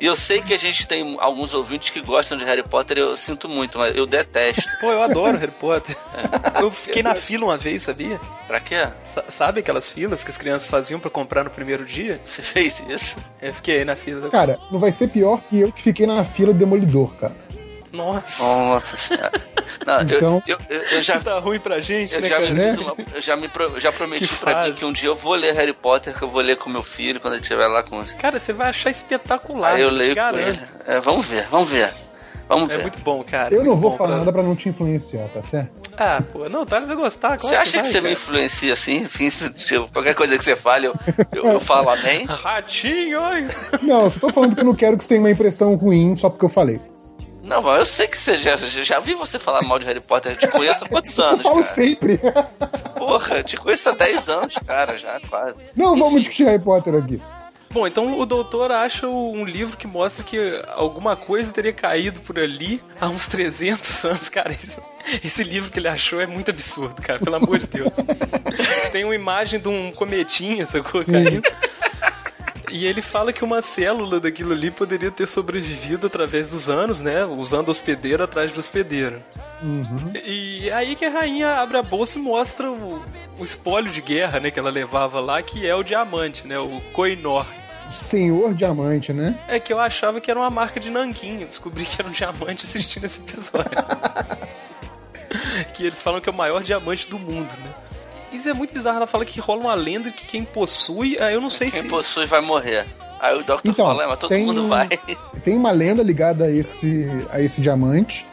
E 0.00 0.06
eu 0.06 0.14
sei 0.14 0.40
que 0.40 0.54
a 0.54 0.56
gente 0.56 0.86
tem 0.86 1.16
alguns 1.18 1.52
ouvintes 1.52 1.90
que 1.90 2.00
gostam 2.00 2.38
de 2.38 2.44
Harry 2.44 2.62
Potter, 2.62 2.98
eu 2.98 3.16
sinto 3.16 3.48
muito, 3.48 3.78
mas 3.78 3.96
eu 3.96 4.06
detesto. 4.06 4.68
Pô, 4.80 4.92
eu 4.92 5.02
adoro 5.02 5.36
Harry 5.36 5.50
Potter. 5.50 5.96
É. 6.14 6.62
Eu 6.62 6.70
fiquei 6.70 7.02
na 7.02 7.16
fila 7.16 7.46
uma 7.46 7.56
vez, 7.56 7.82
sabia? 7.82 8.20
Pra 8.46 8.60
quê? 8.60 8.76
S 8.76 9.22
sabe 9.28 9.60
aquelas 9.60 9.88
filas 9.88 10.22
que 10.22 10.30
as 10.30 10.38
crianças 10.38 10.68
faziam 10.68 11.00
para 11.00 11.10
comprar 11.10 11.42
no 11.42 11.50
primeiro 11.50 11.84
dia? 11.84 12.20
Você 12.24 12.42
fez 12.42 12.80
isso? 12.88 13.16
Eu 13.42 13.52
fiquei 13.54 13.84
na 13.84 13.96
fila. 13.96 14.28
Cara, 14.30 14.58
não 14.70 14.78
vai 14.78 14.92
ser 14.92 15.08
pior 15.08 15.40
que 15.48 15.60
eu 15.60 15.72
que 15.72 15.82
fiquei 15.82 16.06
na 16.06 16.24
fila 16.24 16.52
do 16.52 16.58
Demolidor, 16.58 17.14
cara. 17.16 17.34
Nossa. 17.92 18.42
Nossa 18.42 18.96
senhora. 18.96 19.32
Não, 19.86 20.02
então, 20.02 20.42
eu, 20.46 20.58
eu, 20.68 20.80
eu, 20.80 21.02
já. 21.02 21.16
Isso 21.16 21.24
tá 21.24 21.38
ruim 21.38 21.58
pra 21.58 21.80
gente, 21.80 22.14
eu 22.14 22.20
né, 22.20 22.28
já 22.28 22.36
cara? 22.36 22.50
Me 22.50 22.70
uma, 22.78 22.94
eu 23.14 23.20
já, 23.20 23.36
me 23.36 23.48
pro, 23.48 23.80
já 23.80 23.92
prometi 23.92 24.28
que 24.28 24.36
pra 24.36 24.52
fase. 24.52 24.70
mim 24.70 24.76
que 24.76 24.84
um 24.84 24.92
dia 24.92 25.08
eu 25.08 25.16
vou 25.16 25.34
ler 25.34 25.54
Harry 25.54 25.72
Potter, 25.72 26.16
que 26.16 26.22
eu 26.22 26.30
vou 26.30 26.40
ler 26.40 26.56
com 26.56 26.70
meu 26.70 26.82
filho 26.82 27.20
quando 27.20 27.34
ele 27.34 27.42
estiver 27.42 27.66
lá 27.66 27.82
com. 27.82 28.02
Cara, 28.18 28.38
você 28.38 28.52
vai 28.52 28.68
achar 28.68 28.90
espetacular. 28.90 29.74
Aí 29.74 29.82
eu 29.82 29.90
leio 29.90 30.14
com 30.14 30.38
ele. 30.38 30.58
É, 30.86 31.00
vamos 31.00 31.26
ver, 31.26 31.46
vamos 31.48 31.68
ver. 31.68 31.92
Vamos 32.48 32.70
é 32.70 32.76
ver. 32.78 32.82
muito 32.82 33.00
bom, 33.02 33.22
cara. 33.22 33.54
Eu 33.54 33.62
não 33.62 33.76
vou 33.76 33.92
falar 33.92 34.10
cara. 34.10 34.18
nada 34.20 34.32
pra 34.32 34.42
não 34.42 34.56
te 34.56 34.70
influenciar, 34.70 35.28
tá 35.28 35.42
certo? 35.42 35.82
Ah, 35.98 36.22
pô, 36.32 36.48
não, 36.48 36.64
Thales 36.64 36.88
vai 36.88 36.96
gostar. 36.96 37.36
Claro 37.36 37.42
você 37.42 37.54
acha 37.54 37.72
que, 37.72 37.76
vai, 37.76 37.84
você 37.84 37.92
cara. 37.92 38.04
me 38.06 38.12
influencia 38.12 38.72
assim? 38.72 39.02
assim 39.04 39.28
tipo, 39.52 39.88
qualquer 39.92 40.14
coisa 40.14 40.38
que 40.38 40.42
você 40.42 40.56
fale, 40.56 40.86
eu, 40.86 40.94
eu, 41.34 41.44
eu 41.44 41.60
falo 41.60 41.90
amém? 41.90 42.24
Ratinho, 42.26 43.20
oi! 43.20 43.48
Não, 43.82 44.04
eu 44.04 44.10
só 44.10 44.18
tô 44.18 44.30
falando 44.30 44.54
que 44.54 44.62
eu 44.62 44.64
não 44.64 44.74
quero 44.74 44.96
que 44.96 45.04
você 45.04 45.10
tenha 45.10 45.20
uma 45.20 45.30
impressão 45.30 45.74
ruim 45.74 46.16
só 46.16 46.30
porque 46.30 46.46
eu 46.46 46.48
falei. 46.48 46.80
Não, 47.48 47.62
mas 47.62 47.78
eu 47.78 47.86
sei 47.86 48.06
que 48.06 48.18
você 48.18 48.36
já, 48.36 48.56
já, 48.56 49.00
vi 49.00 49.14
você 49.14 49.38
falar 49.38 49.62
mal 49.62 49.78
de 49.78 49.86
Harry 49.86 50.02
Potter. 50.02 50.32
Eu 50.32 50.36
te 50.36 50.48
conheço 50.48 50.84
há 50.84 50.88
quantos 50.88 51.16
anos? 51.18 51.40
Eu 51.40 51.44
falo 51.44 51.54
cara? 51.62 51.66
sempre. 51.66 52.20
Porra, 52.98 53.38
eu 53.38 53.42
te 53.42 53.56
conheço 53.56 53.88
há 53.88 53.92
10 53.92 54.28
anos, 54.28 54.54
cara, 54.66 54.98
já 54.98 55.18
quase. 55.28 55.64
Não 55.74 55.96
vamos 55.96 56.12
Enfim. 56.12 56.18
discutir 56.18 56.44
Harry 56.44 56.62
Potter 56.62 56.94
aqui. 56.94 57.22
Bom, 57.70 57.86
então 57.86 58.18
o 58.18 58.24
doutor 58.24 58.72
acha 58.72 59.06
um 59.06 59.44
livro 59.44 59.76
que 59.76 59.86
mostra 59.86 60.24
que 60.24 60.62
alguma 60.68 61.16
coisa 61.16 61.52
teria 61.52 61.72
caído 61.72 62.20
por 62.20 62.38
ali 62.38 62.82
há 63.00 63.08
uns 63.08 63.26
300 63.26 64.04
anos, 64.04 64.28
cara. 64.28 64.52
Esse, 64.52 64.76
esse 65.24 65.44
livro 65.44 65.70
que 65.70 65.78
ele 65.78 65.88
achou 65.88 66.20
é 66.20 66.26
muito 66.26 66.50
absurdo, 66.50 67.00
cara, 67.00 67.18
pelo 67.18 67.36
amor 67.36 67.58
de 67.58 67.66
Deus. 67.66 67.92
Tem 68.92 69.04
uma 69.04 69.14
imagem 69.14 69.58
de 69.60 69.68
um 69.68 69.90
cometinha, 69.92 70.66
sacou, 70.66 71.04
caindo. 71.04 71.42
E 72.70 72.86
ele 72.86 73.00
fala 73.00 73.32
que 73.32 73.44
uma 73.44 73.62
célula 73.62 74.20
daquilo 74.20 74.52
ali 74.52 74.70
poderia 74.70 75.10
ter 75.10 75.26
sobrevivido 75.26 76.06
através 76.06 76.50
dos 76.50 76.68
anos, 76.68 77.00
né? 77.00 77.24
Usando 77.24 77.70
hospedeiro 77.70 78.22
atrás 78.22 78.52
de 78.52 78.58
hospedeiro. 78.58 79.22
E 80.24 80.70
aí 80.70 80.94
que 80.94 81.04
a 81.04 81.10
rainha 81.10 81.56
abre 81.56 81.78
a 81.78 81.82
bolsa 81.82 82.18
e 82.18 82.22
mostra 82.22 82.70
o, 82.70 83.02
o 83.38 83.44
espólio 83.44 83.90
de 83.90 84.00
guerra, 84.00 84.40
né? 84.40 84.50
Que 84.50 84.58
ela 84.58 84.70
levava 84.70 85.20
lá, 85.20 85.42
que 85.42 85.66
é 85.66 85.74
o 85.74 85.82
diamante, 85.82 86.46
né? 86.46 86.58
O 86.58 86.80
Koinor. 86.92 87.46
Senhor 87.90 88.52
Diamante, 88.52 89.12
né? 89.12 89.38
É 89.48 89.58
que 89.58 89.72
eu 89.72 89.80
achava 89.80 90.20
que 90.20 90.30
era 90.30 90.38
uma 90.38 90.50
marca 90.50 90.78
de 90.78 90.90
nanquim. 90.90 91.40
Eu 91.40 91.48
descobri 91.48 91.84
que 91.84 92.00
era 92.00 92.08
um 92.08 92.12
diamante 92.12 92.66
assistindo 92.66 93.04
esse 93.04 93.20
episódio. 93.20 93.70
que 95.74 95.86
eles 95.86 96.00
falam 96.00 96.20
que 96.20 96.28
é 96.28 96.32
o 96.32 96.36
maior 96.36 96.62
diamante 96.62 97.08
do 97.08 97.18
mundo, 97.18 97.54
né? 97.64 97.74
Isso 98.32 98.48
é 98.48 98.54
muito 98.54 98.72
bizarro. 98.72 98.98
Ela 98.98 99.06
fala 99.06 99.24
que 99.24 99.40
rola 99.40 99.60
uma 99.62 99.74
lenda 99.74 100.10
que 100.10 100.26
quem 100.26 100.44
possui. 100.44 101.18
aí 101.18 101.34
Eu 101.34 101.40
não 101.40 101.50
sei 101.50 101.70
Quem 101.70 101.82
se. 101.82 101.88
possui 101.88 102.26
vai 102.26 102.40
morrer. 102.40 102.84
Aí 103.20 103.34
o 103.34 103.38
Doctor 103.42 103.70
Então, 103.70 103.86
fala, 103.86 104.04
é, 104.04 104.06
mas 104.06 104.18
todo 104.18 104.28
tem 104.30 104.44
mundo 104.46 104.68
vai. 104.68 104.88
Tem 105.42 105.56
uma 105.56 105.70
lenda 105.70 106.02
ligada 106.02 106.44
a 106.44 106.50
esse, 106.50 107.08
a 107.30 107.40
esse 107.40 107.60
diamante. 107.60 108.26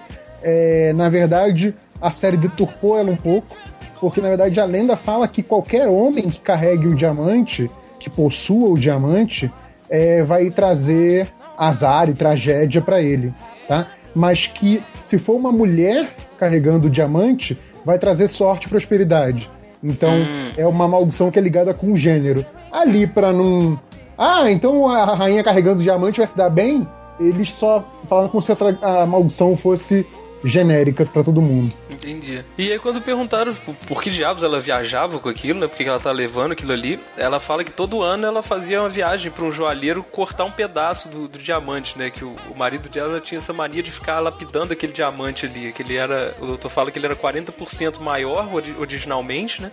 É, 0.44 0.94
na 0.94 1.10
verdade, 1.10 1.76
a 2.00 2.12
série 2.12 2.38
deturpou 2.38 2.98
ela 2.98 3.10
um 3.10 3.16
pouco, 3.16 3.56
porque 4.00 4.22
na 4.22 4.28
verdade 4.28 4.60
a 4.60 4.66
lenda 4.66 4.96
fala 4.96 5.28
que 5.28 5.42
qualquer 5.42 5.88
homem 5.88 6.30
que 6.30 6.40
carregue 6.40 6.88
o 6.88 6.96
diamante, 6.96 7.70
que 8.00 8.10
possua 8.10 8.70
o 8.70 8.78
diamante, 8.78 9.52
é, 9.90 10.24
vai 10.24 10.50
trazer 10.52 11.28
azar 11.58 12.10
e 12.10 12.14
tragédia 12.14 12.82
pra 12.82 13.02
ele, 13.02 13.34
tá? 13.68 13.88
Mas 14.14 14.46
que 14.48 14.84
se 15.04 15.18
for 15.18 15.36
uma 15.36 15.52
mulher 15.52 16.08
carregando 16.38 16.88
o 16.88 16.90
diamante, 16.90 17.60
vai 17.84 17.98
trazer 17.98 18.28
sorte 18.28 18.68
e 18.68 18.70
prosperidade. 18.70 19.50
Então 19.86 20.12
é 20.58 20.66
uma 20.68 20.88
maldição 20.88 21.32
que 21.32 21.40
é 21.40 21.42
ligada 21.42 21.74
com 21.74 21.92
o 21.92 21.98
gênero. 21.98 22.46
Ali 22.72 23.08
pra 23.08 23.32
não 23.32 23.80
ah, 24.18 24.50
então 24.50 24.88
a 24.88 25.14
rainha 25.14 25.44
carregando 25.44 25.82
o 25.82 25.84
diamante 25.84 26.20
vai 26.20 26.28
se 26.28 26.38
dar 26.38 26.50
bem? 26.50 26.88
Eles 27.20 27.50
só 27.50 27.84
falaram 28.08 28.30
como 28.30 28.42
se 28.42 28.52
a, 28.52 29.02
a 29.02 29.06
maldição 29.06 29.56
fosse 29.56 30.06
genérica 30.44 31.06
pra 31.06 31.24
todo 31.24 31.42
mundo. 31.42 31.74
Entendi. 31.90 32.44
E 32.58 32.72
aí 32.72 32.80
quando 32.80 33.02
perguntaram 33.02 33.54
por, 33.54 33.76
por 33.76 34.02
que 34.04 34.10
diabos 34.10 34.44
ela 34.44 34.60
viajava 34.60 35.20
com 35.20 35.30
aquilo, 35.30 35.60
né? 35.60 35.68
Por 35.68 35.76
que 35.78 35.84
ela 35.84 36.00
tá 36.00 36.12
levando 36.12 36.52
aquilo 36.52 36.72
ali? 36.74 37.00
Ela 37.18 37.40
fala 37.40 37.64
que 37.64 37.72
todo 37.72 38.02
ano 38.04 38.26
ela 38.28 38.44
fazia 38.44 38.80
uma 38.80 38.90
viagem 38.90 39.32
pra 39.32 39.44
um 39.46 39.52
joalheiro 39.52 40.04
cortar 40.04 40.46
um 40.46 40.52
pedaço 40.52 41.10
do, 41.10 41.28
do 41.28 41.40
diamante, 41.40 41.98
né? 41.98 42.10
Que 42.10 42.24
o, 42.24 42.36
o 42.54 42.58
marido 42.58 42.90
dela 42.90 43.20
tinha 43.20 43.40
essa 43.40 43.54
mania 43.54 43.82
de 43.82 43.92
ficar 43.92 44.20
lapidando 44.20 44.74
aquele 44.74 44.94
diamante 44.94 45.46
ali. 45.46 45.72
Que 45.72 45.82
ele 45.82 45.96
era. 45.98 46.36
O 46.40 46.46
doutor 46.46 46.70
fala 46.70 46.92
que 46.92 47.00
ele 47.00 47.06
era 47.08 47.16
40% 47.16 48.00
maior 48.00 48.54
ori- 48.54 48.76
originalmente, 48.78 49.62
né? 49.62 49.72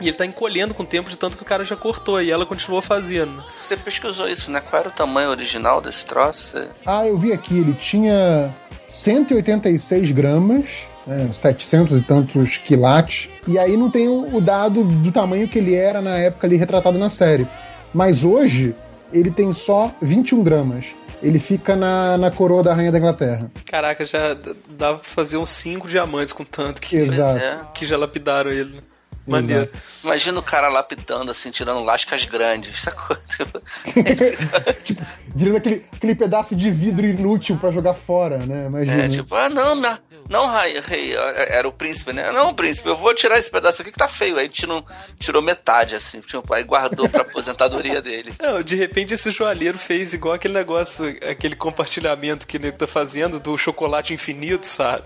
E 0.00 0.04
ele 0.08 0.16
tá 0.16 0.24
encolhendo 0.24 0.74
com 0.74 0.84
o 0.84 0.86
tempo 0.86 1.10
de 1.10 1.18
tanto 1.18 1.36
que 1.36 1.42
o 1.42 1.46
cara 1.46 1.64
já 1.64 1.74
cortou. 1.74 2.22
E 2.22 2.30
ela 2.30 2.46
continuou 2.46 2.80
fazendo. 2.80 3.42
Você 3.50 3.76
pesquisou 3.76 4.28
isso, 4.28 4.50
né? 4.50 4.60
Qual 4.60 4.78
era 4.80 4.88
o 4.88 4.92
tamanho 4.92 5.30
original 5.30 5.80
desse 5.80 6.06
troço? 6.06 6.56
Ah, 6.86 7.06
eu 7.06 7.16
vi 7.16 7.32
aqui, 7.32 7.58
ele 7.58 7.72
tinha 7.74 8.54
186 8.98 10.10
gramas, 10.10 10.88
né, 11.06 11.30
700 11.32 11.98
e 11.98 12.02
tantos 12.02 12.56
quilates, 12.56 13.28
e 13.46 13.58
aí 13.58 13.76
não 13.76 13.90
tem 13.90 14.08
o, 14.08 14.40
dado 14.40 14.84
do 14.84 15.12
tamanho 15.12 15.48
que 15.48 15.58
ele 15.58 15.74
era 15.74 16.02
na 16.02 16.16
época 16.18 16.46
ali 16.46 16.56
retratado 16.56 16.98
na 16.98 17.08
série. 17.08 17.46
Mas 17.94 18.24
hoje, 18.24 18.74
ele 19.12 19.30
tem 19.30 19.52
só 19.52 19.94
21 20.02 20.42
gramas. 20.42 20.86
Ele 21.22 21.38
fica 21.38 21.74
na, 21.74 22.18
na 22.18 22.30
coroa 22.30 22.62
da 22.62 22.74
Rainha 22.74 22.92
da 22.92 22.98
Inglaterra. 22.98 23.50
Caraca, 23.64 24.04
já 24.04 24.36
dava 24.70 24.98
pra 24.98 25.08
fazer 25.08 25.36
uns 25.36 25.50
5 25.50 25.88
diamantes 25.88 26.32
com 26.32 26.44
tanto 26.44 26.80
que, 26.80 26.96
Exato. 26.96 27.38
É. 27.38 27.52
que 27.74 27.86
já 27.86 27.96
lapidaram 27.96 28.50
ele. 28.50 28.80
Maneiro. 29.28 29.62
Exato. 29.64 29.82
Imagina 30.04 30.38
o 30.38 30.42
cara 30.42 30.68
lapidando, 30.68 31.30
assim, 31.30 31.50
tirando 31.50 31.82
lascas 31.84 32.24
grandes, 32.24 32.80
sacou? 32.82 33.16
Tipo, 33.28 33.60
tipo, 34.84 35.02
virando 35.34 35.56
aquele, 35.58 35.84
aquele 35.94 36.14
pedaço 36.14 36.56
de 36.56 36.70
vidro 36.70 37.06
inútil 37.06 37.56
pra 37.58 37.70
jogar 37.70 37.94
fora, 37.94 38.38
né? 38.38 38.66
Imagina. 38.66 39.04
É, 39.04 39.08
tipo, 39.08 39.34
ah, 39.34 39.48
não, 39.48 39.74
minha- 39.74 39.98
não, 40.28 40.46
rei, 40.46 40.80
rei, 40.80 41.14
era 41.16 41.66
o 41.66 41.72
príncipe, 41.72 42.12
né? 42.12 42.30
Não, 42.30 42.54
príncipe, 42.54 42.88
eu 42.88 42.96
vou 42.96 43.14
tirar 43.14 43.38
esse 43.38 43.50
pedaço 43.50 43.80
aqui 43.80 43.90
que 43.90 43.98
tá 43.98 44.08
feio. 44.08 44.38
Aí 44.38 44.48
tirou, 44.48 44.84
tirou 45.18 45.40
metade, 45.40 45.94
assim, 45.94 46.20
tipo, 46.20 46.52
aí 46.52 46.62
guardou 46.62 47.08
pra 47.08 47.22
aposentadoria 47.22 48.02
dele. 48.02 48.32
Não, 48.40 48.62
de 48.62 48.76
repente 48.76 49.14
esse 49.14 49.30
joalheiro 49.30 49.78
fez 49.78 50.12
igual 50.12 50.34
aquele 50.34 50.54
negócio, 50.54 51.06
aquele 51.28 51.56
compartilhamento 51.56 52.46
que 52.46 52.56
o 52.56 52.60
nego 52.60 52.76
tá 52.76 52.86
fazendo 52.86 53.40
do 53.40 53.56
chocolate 53.56 54.12
infinito, 54.12 54.66
sabe? 54.66 55.04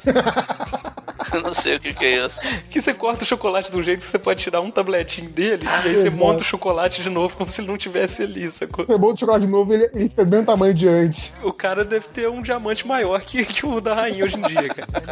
Eu 1.32 1.40
não 1.42 1.54
sei 1.54 1.76
o 1.76 1.80
que, 1.80 1.94
que 1.94 2.04
é 2.04 2.26
isso. 2.26 2.40
Que 2.68 2.80
você 2.80 2.92
corta 2.92 3.24
o 3.24 3.26
chocolate 3.26 3.70
de 3.70 3.76
um 3.76 3.82
jeito 3.82 4.00
que 4.00 4.06
você 4.06 4.18
pode 4.18 4.42
tirar 4.42 4.60
um 4.60 4.70
tabletinho 4.70 5.30
dele 5.30 5.64
e 5.64 5.68
aí 5.68 5.94
você 5.94 6.08
exato. 6.08 6.16
monta 6.16 6.42
o 6.42 6.46
chocolate 6.46 7.02
de 7.02 7.10
novo 7.10 7.36
como 7.36 7.48
se 7.48 7.60
ele 7.60 7.68
não 7.68 7.78
tivesse 7.78 8.22
ali, 8.22 8.50
sacou? 8.50 8.84
Você 8.84 8.98
bota 8.98 9.14
o 9.14 9.18
chocolate 9.18 9.46
de 9.46 9.50
novo, 9.50 9.72
ele, 9.72 9.88
ele 9.94 10.08
fica 10.08 10.24
do 10.24 10.30
mesmo 10.30 10.46
tamanho 10.46 10.74
de 10.74 10.88
antes. 10.88 11.32
O 11.42 11.52
cara 11.52 11.84
deve 11.84 12.08
ter 12.08 12.28
um 12.28 12.42
diamante 12.42 12.86
maior 12.86 13.20
que, 13.20 13.44
que 13.44 13.64
o 13.64 13.80
da 13.80 13.94
rainha 13.94 14.24
hoje 14.24 14.36
em 14.36 14.42
dia, 14.42 14.68
cara. 14.68 15.11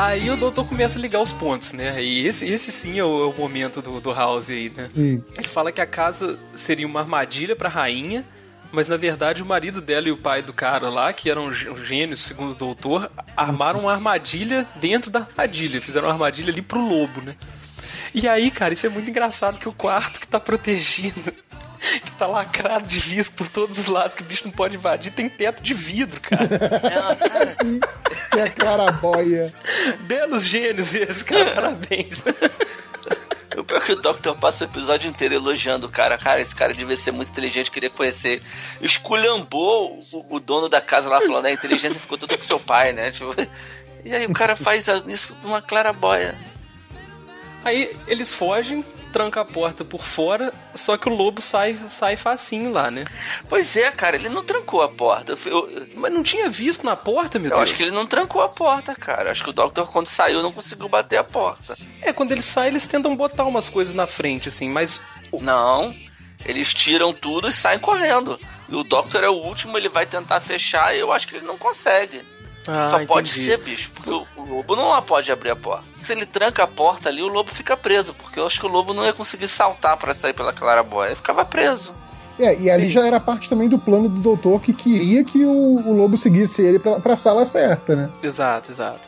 Aí 0.00 0.30
o 0.30 0.36
doutor 0.36 0.64
começa 0.64 0.96
a 0.96 1.02
ligar 1.02 1.20
os 1.20 1.32
pontos, 1.32 1.72
né? 1.72 2.00
E 2.02 2.24
esse, 2.24 2.46
esse 2.46 2.70
sim 2.70 2.98
é 3.00 3.04
o, 3.04 3.24
é 3.24 3.26
o 3.26 3.32
momento 3.36 3.82
do, 3.82 4.00
do 4.00 4.12
House 4.12 4.48
aí, 4.48 4.70
né? 4.70 4.88
Sim. 4.88 5.22
Ele 5.36 5.48
fala 5.48 5.72
que 5.72 5.80
a 5.80 5.86
casa 5.86 6.38
seria 6.54 6.86
uma 6.86 7.00
armadilha 7.00 7.56
pra 7.56 7.68
rainha, 7.68 8.24
mas 8.70 8.86
na 8.86 8.96
verdade 8.96 9.42
o 9.42 9.46
marido 9.46 9.80
dela 9.80 10.06
e 10.08 10.12
o 10.12 10.16
pai 10.16 10.40
do 10.40 10.52
cara 10.52 10.88
lá, 10.88 11.12
que 11.12 11.28
eram 11.28 11.52
gê- 11.52 11.74
gênios, 11.84 12.20
segundo 12.20 12.52
o 12.52 12.54
doutor, 12.54 13.10
armaram 13.36 13.80
uma 13.80 13.92
armadilha 13.92 14.64
dentro 14.76 15.10
da 15.10 15.20
armadilha. 15.20 15.80
Fizeram 15.82 16.06
uma 16.06 16.12
armadilha 16.14 16.52
ali 16.52 16.62
pro 16.62 16.80
lobo, 16.80 17.20
né? 17.20 17.34
E 18.14 18.28
aí, 18.28 18.52
cara, 18.52 18.72
isso 18.74 18.86
é 18.86 18.88
muito 18.88 19.10
engraçado 19.10 19.58
que 19.58 19.68
o 19.68 19.72
quarto 19.72 20.20
que 20.20 20.28
tá 20.28 20.38
protegido, 20.38 21.32
que 22.04 22.10
tá 22.12 22.26
lacrado 22.26 22.86
de 22.86 22.98
visco 22.98 23.36
por 23.36 23.48
todos 23.48 23.78
os 23.78 23.86
lados, 23.86 24.14
que 24.14 24.22
o 24.22 24.24
bicho 24.24 24.44
não 24.44 24.52
pode 24.52 24.76
invadir, 24.76 25.12
tem 25.12 25.28
teto 25.28 25.62
de 25.62 25.74
vidro, 25.74 26.20
cara. 26.20 26.48
É 28.36 28.48
claraboia. 28.50 29.52
Belos 30.00 30.44
gênios 30.44 30.94
esse, 30.94 31.24
cara, 31.24 31.50
parabéns. 31.54 32.22
O 33.56 33.64
pior 33.64 33.78
é 33.78 33.80
que 33.80 33.92
o 33.92 33.96
Doctor 33.96 34.36
passa 34.36 34.64
o 34.64 34.68
episódio 34.68 35.08
inteiro 35.08 35.34
elogiando 35.34 35.86
o 35.86 35.90
cara. 35.90 36.16
Cara, 36.18 36.40
esse 36.40 36.54
cara 36.54 36.72
devia 36.72 36.96
ser 36.96 37.10
muito 37.10 37.30
inteligente, 37.30 37.70
queria 37.70 37.90
conhecer 37.90 38.28
ele. 38.28 38.42
Esculhambou 38.82 39.98
o, 40.12 40.36
o 40.36 40.38
dono 40.38 40.68
da 40.68 40.80
casa 40.80 41.08
lá, 41.08 41.20
falando, 41.20 41.46
"É, 41.46 41.50
a 41.50 41.54
inteligência 41.54 41.98
ficou 41.98 42.16
toda 42.18 42.36
com 42.36 42.42
seu 42.44 42.60
pai, 42.60 42.92
né? 42.92 43.10
Tipo, 43.10 43.34
e 44.04 44.14
aí 44.14 44.26
o 44.26 44.32
cara 44.32 44.54
faz 44.54 44.84
isso 45.06 45.36
numa 45.42 45.60
claraboia. 45.60 46.36
Aí 47.64 47.90
eles 48.06 48.32
fogem, 48.32 48.84
tranca 49.08 49.40
a 49.40 49.44
porta 49.44 49.84
por 49.84 50.04
fora, 50.04 50.52
só 50.74 50.96
que 50.96 51.08
o 51.08 51.14
lobo 51.14 51.40
sai, 51.40 51.74
sai 51.88 52.16
facinho 52.16 52.72
lá, 52.74 52.90
né? 52.90 53.04
Pois 53.48 53.76
é, 53.76 53.90
cara, 53.90 54.16
ele 54.16 54.28
não 54.28 54.44
trancou 54.44 54.82
a 54.82 54.88
porta. 54.88 55.36
Eu, 55.46 55.68
eu- 55.70 55.86
Mas 55.96 56.12
não 56.12 56.22
tinha 56.22 56.48
visco 56.48 56.84
na 56.86 56.94
porta, 56.96 57.38
meu 57.38 57.50
eu 57.50 57.56
Deus. 57.56 57.68
acho 57.70 57.74
que 57.76 57.82
ele 57.82 57.90
não 57.90 58.06
trancou 58.06 58.42
a 58.42 58.48
porta, 58.48 58.94
cara. 58.94 59.30
Acho 59.30 59.42
que 59.44 59.50
o 59.50 59.52
Doctor, 59.52 59.90
quando 59.90 60.06
saiu, 60.08 60.42
não 60.42 60.52
conseguiu 60.52 60.88
bater 60.88 61.18
a 61.18 61.24
porta. 61.24 61.76
É, 62.02 62.12
quando 62.12 62.32
eles 62.32 62.44
saem, 62.44 62.68
eles 62.68 62.86
tentam 62.86 63.16
botar 63.16 63.44
umas 63.44 63.68
coisas 63.68 63.94
na 63.94 64.06
frente, 64.06 64.48
assim, 64.48 64.68
mas. 64.68 65.00
Não, 65.40 65.94
eles 66.44 66.72
tiram 66.72 67.12
tudo 67.12 67.48
e 67.48 67.52
saem 67.52 67.78
correndo. 67.78 68.38
E 68.68 68.76
o 68.76 68.84
Doctor 68.84 69.24
é 69.24 69.28
o 69.28 69.32
último, 69.34 69.76
ele 69.76 69.88
vai 69.88 70.06
tentar 70.06 70.40
fechar 70.40 70.94
e 70.94 71.00
eu 71.00 71.12
acho 71.12 71.26
que 71.26 71.36
ele 71.36 71.46
não 71.46 71.56
consegue. 71.58 72.22
Ah, 72.68 72.88
Só 72.90 73.06
pode 73.06 73.30
entendi. 73.30 73.46
ser, 73.46 73.56
bicho, 73.58 73.90
porque 73.94 74.10
o, 74.10 74.26
o 74.36 74.56
lobo 74.56 74.76
não 74.76 75.00
pode 75.02 75.32
abrir 75.32 75.50
a 75.50 75.56
porta. 75.56 75.84
Se 76.02 76.12
ele 76.12 76.26
tranca 76.26 76.62
a 76.62 76.66
porta 76.66 77.08
ali, 77.08 77.22
o 77.22 77.28
lobo 77.28 77.50
fica 77.50 77.76
preso, 77.76 78.14
porque 78.14 78.38
eu 78.38 78.46
acho 78.46 78.60
que 78.60 78.66
o 78.66 78.68
lobo 78.68 78.92
não 78.92 79.04
ia 79.04 79.12
conseguir 79.12 79.48
saltar 79.48 79.96
pra 79.96 80.12
sair 80.12 80.34
pela 80.34 80.52
claraboia. 80.52 81.08
Ele 81.08 81.16
ficava 81.16 81.44
preso. 81.44 81.94
É, 82.38 82.56
e 82.56 82.70
ali 82.70 82.84
Sim. 82.84 82.90
já 82.90 83.06
era 83.06 83.18
parte 83.18 83.48
também 83.48 83.68
do 83.68 83.78
plano 83.78 84.08
do 84.08 84.20
doutor 84.20 84.60
que 84.60 84.72
queria 84.72 85.24
que 85.24 85.44
o, 85.44 85.50
o 85.88 85.92
lobo 85.96 86.16
seguisse 86.16 86.62
ele 86.62 86.78
pra, 86.78 87.00
pra 87.00 87.16
sala 87.16 87.44
certa, 87.44 87.96
né? 87.96 88.10
Exato, 88.22 88.70
exato. 88.70 89.07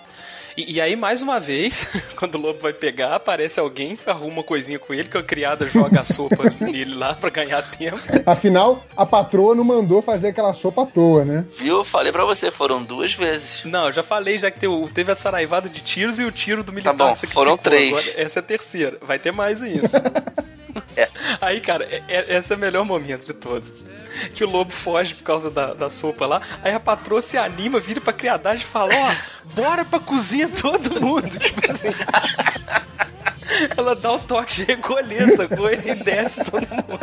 E, 0.57 0.75
e 0.75 0.81
aí, 0.81 0.97
mais 0.97 1.23
uma 1.23 1.39
vez, 1.39 1.87
quando 2.17 2.35
o 2.37 2.41
lobo 2.41 2.61
vai 2.61 2.73
pegar, 2.73 3.15
aparece 3.15 3.61
alguém, 3.61 3.99
arruma 4.07 4.33
uma 4.35 4.43
coisinha 4.43 4.79
com 4.79 4.93
ele, 4.93 5.09
que 5.09 5.19
a 5.19 5.23
criada 5.23 5.67
joga 5.67 6.01
a 6.01 6.05
sopa 6.05 6.45
nele 6.61 6.95
lá 6.95 7.15
pra 7.15 7.31
ganhar 7.31 7.63
tempo. 7.71 8.01
Afinal, 8.27 8.85
a 8.97 9.05
patroa 9.05 9.55
não 9.55 9.65
mandou 9.65 10.03
fazer 10.03 10.29
aquela 10.29 10.53
sopa 10.53 10.83
à 10.83 10.87
toa, 10.87 11.25
né? 11.25 11.45
Viu? 11.59 11.79
Eu 11.79 11.85
falei 11.85 12.13
pra 12.13 12.25
você, 12.25 12.51
foram 12.51 12.83
duas 12.83 13.15
vezes. 13.15 13.65
Não, 13.65 13.87
eu 13.87 13.93
já 13.93 14.03
falei, 14.03 14.39
já 14.39 14.51
que 14.51 14.61
teve, 14.61 14.75
teve 14.93 15.13
a 15.13 15.17
saraivada 15.17 15.69
de 15.69 15.81
tiros 15.81 16.19
e 16.19 16.25
o 16.25 16.31
tiro 16.31 16.63
do 16.63 16.73
militar. 16.73 16.95
Tá 16.95 17.07
bom, 17.07 17.15
foram 17.15 17.57
três. 17.57 17.91
Agora, 17.91 18.23
essa 18.23 18.39
é 18.39 18.41
a 18.41 18.45
terceira. 18.45 18.99
Vai 19.01 19.19
ter 19.19 19.33
mais 19.33 19.63
ainda. 19.63 19.89
É. 20.97 21.09
Aí, 21.41 21.61
cara, 21.61 21.85
é- 21.85 22.03
é- 22.09 22.37
esse 22.39 22.53
é 22.53 22.57
o 22.57 22.59
melhor 22.59 22.85
momento 22.85 23.27
de 23.27 23.33
todos. 23.35 23.73
Que 24.35 24.45
o 24.45 24.51
lobo 24.51 24.73
foge 24.73 25.15
por 25.15 25.23
causa 25.23 25.51
da, 25.51 25.73
da 25.73 25.89
sopa 25.91 26.27
lá. 26.27 26.43
Aí 26.65 26.73
a 26.75 26.81
patroa 26.81 27.23
se 27.23 27.39
anima, 27.39 27.79
vira 27.79 28.01
pra 28.01 28.13
criadagem 28.13 28.65
e 28.65 28.69
fala: 28.69 28.93
Ó, 28.95 29.13
bora 29.55 29.85
pra 29.85 30.01
cozinha 30.01 30.49
todo 30.49 31.01
mundo. 31.01 31.29
Tipo 31.39 31.61
assim. 31.71 31.89
Ela 33.77 33.95
dá 33.95 34.13
o 34.13 34.19
toque 34.19 34.57
de 34.57 34.65
recolher, 34.65 35.37
sacou? 35.37 35.71
E 35.73 35.95
desce 35.95 36.43
todo 36.45 36.67
mundo. 36.69 36.99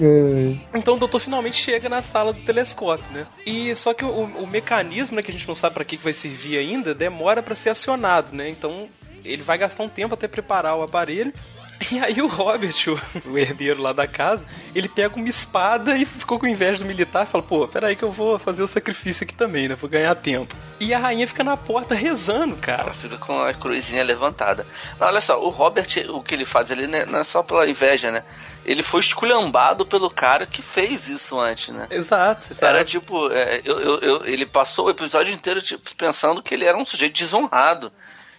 É, 0.00 0.78
Então 0.78 0.94
o 0.94 0.98
doutor 0.98 1.20
finalmente 1.20 1.56
chega 1.56 1.88
na 1.88 2.02
sala 2.02 2.32
do 2.32 2.40
telescópio, 2.42 3.04
né? 3.12 3.26
E 3.46 3.74
só 3.76 3.92
que 3.94 4.04
o, 4.04 4.08
o 4.24 4.46
mecanismo, 4.46 5.14
né, 5.16 5.22
que 5.22 5.30
a 5.30 5.34
gente 5.34 5.46
não 5.46 5.54
sabe 5.54 5.74
pra 5.74 5.84
que 5.84 5.96
que 5.96 6.02
vai 6.04 6.12
servir 6.12 6.58
ainda, 6.58 6.94
demora 6.94 7.42
pra 7.42 7.54
ser 7.54 7.70
acionado, 7.70 8.34
né? 8.34 8.48
Então 8.48 8.88
ele 9.24 9.42
vai 9.42 9.56
gastar 9.58 9.82
um 9.84 9.88
tempo 9.88 10.14
até 10.14 10.26
preparar 10.26 10.74
o 10.76 10.82
aparelho. 10.82 11.32
E 11.92 11.98
aí 11.98 12.20
o 12.22 12.26
Robert, 12.26 12.74
o, 12.88 13.30
o 13.30 13.38
herdeiro 13.38 13.80
lá 13.82 13.92
da 13.92 14.06
casa, 14.06 14.46
ele 14.74 14.88
pega 14.88 15.14
uma 15.16 15.28
espada 15.28 15.96
e 15.96 16.04
ficou 16.06 16.38
com 16.38 16.46
inveja 16.46 16.78
do 16.78 16.84
militar 16.86 17.24
e 17.24 17.30
fala, 17.30 17.44
pô, 17.44 17.68
peraí 17.68 17.94
que 17.94 18.02
eu 18.02 18.10
vou 18.10 18.38
fazer 18.38 18.62
o 18.62 18.66
sacrifício 18.66 19.22
aqui 19.24 19.34
também, 19.34 19.68
né? 19.68 19.74
Vou 19.74 19.88
ganhar 19.90 20.14
tempo. 20.14 20.54
E 20.80 20.94
a 20.94 20.98
rainha 20.98 21.26
fica 21.28 21.44
na 21.44 21.56
porta 21.56 21.94
rezando, 21.94 22.56
cara. 22.56 22.82
Ela 22.84 22.94
fica 22.94 23.18
com 23.18 23.38
a 23.38 23.52
cruzinha 23.52 24.02
levantada. 24.02 24.66
Não, 24.98 25.06
olha 25.08 25.20
só, 25.20 25.38
o 25.40 25.50
Robert, 25.50 25.86
o 26.08 26.22
que 26.22 26.34
ele 26.34 26.44
faz 26.46 26.72
ali 26.72 26.86
né, 26.86 27.04
não 27.04 27.18
é 27.18 27.24
só 27.24 27.42
pela 27.42 27.68
inveja, 27.68 28.10
né? 28.10 28.24
Ele 28.64 28.82
foi 28.82 29.00
esculhambado 29.00 29.84
pelo 29.84 30.08
cara 30.10 30.46
que 30.46 30.62
fez 30.62 31.08
isso 31.08 31.38
antes, 31.38 31.68
né? 31.74 31.86
Exato, 31.90 32.48
exato. 32.50 32.64
Era 32.64 32.84
tipo, 32.84 33.30
é, 33.30 33.60
eu, 33.64 33.78
eu- 33.78 33.98
eu- 34.00 34.26
ele 34.26 34.46
passou 34.46 34.86
o 34.86 34.90
episódio 34.90 35.34
inteiro 35.34 35.60
tipo, 35.60 35.94
pensando 35.96 36.42
que 36.42 36.54
ele 36.54 36.64
era 36.64 36.78
um 36.78 36.84
sujeito 36.86 37.14
desonrado. 37.18 37.92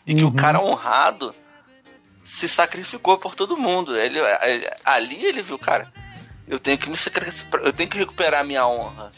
E 0.07 0.13
que 0.15 0.23
o 0.23 0.31
cara 0.31 0.59
honrado 0.61 1.33
se 2.25 2.49
sacrificou 2.49 3.17
por 3.17 3.35
todo 3.35 3.55
mundo. 3.55 3.95
Ele, 3.95 4.19
ali 4.83 5.23
ele 5.23 5.41
viu, 5.41 5.57
cara, 5.57 5.93
eu 6.47 6.59
tenho 6.59 6.77
que 6.77 6.89
me 6.89 6.97
sacrificar, 6.97 7.61
eu 7.61 7.71
tenho 7.71 7.89
que 7.89 7.97
recuperar 7.97 8.41
a 8.41 8.43
minha 8.43 8.67
honra. 8.67 9.11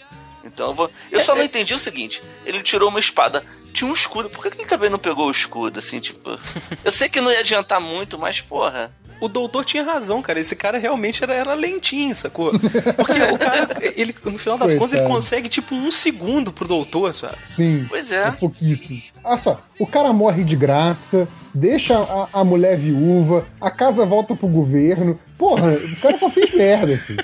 Então 0.43 0.67
eu 0.67 0.73
vou. 0.73 0.91
Eu 1.11 1.21
só 1.21 1.35
não 1.35 1.43
entendi 1.43 1.73
o 1.73 1.79
seguinte: 1.79 2.21
ele 2.45 2.61
tirou 2.61 2.89
uma 2.89 2.99
espada, 2.99 3.43
tinha 3.73 3.89
um 3.89 3.93
escudo, 3.93 4.29
por 4.29 4.43
que 4.43 4.51
que 4.51 4.61
ele 4.61 4.69
também 4.69 4.89
não 4.89 4.99
pegou 4.99 5.27
o 5.27 5.31
escudo? 5.31 5.79
Assim, 5.79 5.99
tipo. 5.99 6.37
Eu 6.83 6.91
sei 6.91 7.09
que 7.09 7.21
não 7.21 7.31
ia 7.31 7.39
adiantar 7.39 7.81
muito, 7.81 8.17
mas 8.17 8.41
porra. 8.41 8.91
O 9.19 9.27
doutor 9.27 9.65
tinha 9.65 9.83
razão, 9.83 10.21
cara. 10.21 10.39
Esse 10.39 10.55
cara 10.55 10.77
realmente 10.77 11.23
era, 11.23 11.33
era 11.33 11.53
lentinho, 11.53 12.15
sacou? 12.15 12.51
Porque 12.51 13.21
o 13.33 13.37
cara, 13.37 13.69
ele, 13.95 14.15
no 14.23 14.37
final 14.37 14.57
das 14.57 14.67
Coitado. 14.73 14.79
contas, 14.79 14.93
ele 14.99 15.07
consegue 15.07 15.49
tipo 15.49 15.73
um 15.75 15.89
segundo 15.91 16.51
pro 16.53 16.67
doutor, 16.67 17.13
sabe? 17.13 17.37
sim. 17.43 17.85
Pois 17.89 18.11
É 18.11 18.27
é. 18.27 18.31
pouquíssimo. 18.31 19.01
Olha 19.23 19.37
só, 19.37 19.61
o 19.79 19.85
cara 19.87 20.13
morre 20.13 20.43
de 20.43 20.55
graça, 20.55 21.27
deixa 21.53 21.97
a, 21.97 22.29
a 22.31 22.43
mulher 22.43 22.77
viúva, 22.77 23.45
a 23.59 23.69
casa 23.71 24.05
volta 24.05 24.35
pro 24.35 24.47
governo. 24.47 25.19
Porra, 25.37 25.71
o 25.73 25.95
cara 25.99 26.17
só 26.17 26.29
fez 26.29 26.53
merda, 26.53 26.93
assim. 26.93 27.17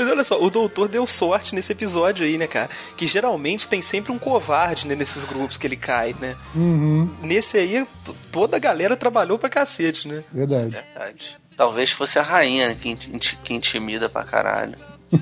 Mas 0.00 0.08
olha 0.10 0.24
só, 0.24 0.40
o 0.42 0.48
doutor 0.50 0.88
deu 0.88 1.06
sorte 1.06 1.54
nesse 1.54 1.72
episódio 1.72 2.24
aí, 2.24 2.38
né, 2.38 2.46
cara? 2.46 2.70
Que 2.96 3.06
geralmente 3.06 3.68
tem 3.68 3.82
sempre 3.82 4.10
um 4.10 4.18
covarde, 4.18 4.86
né, 4.86 4.94
nesses 4.94 5.24
grupos 5.24 5.58
que 5.58 5.66
ele 5.66 5.76
cai, 5.76 6.16
né? 6.18 6.36
Uhum, 6.54 7.14
Nesse 7.22 7.58
aí, 7.58 7.86
toda 8.32 8.56
a 8.56 8.60
galera 8.60 8.96
trabalhou 8.96 9.38
pra 9.38 9.50
cacete, 9.50 10.08
né? 10.08 10.24
verdade. 10.32 10.70
Verdade. 10.70 11.38
Talvez 11.54 11.90
fosse 11.90 12.18
a 12.18 12.22
rainha 12.22 12.74
que, 12.74 12.88
inti- 12.88 13.38
que 13.44 13.52
intimida 13.52 14.08
pra 14.08 14.24
caralho. 14.24 14.74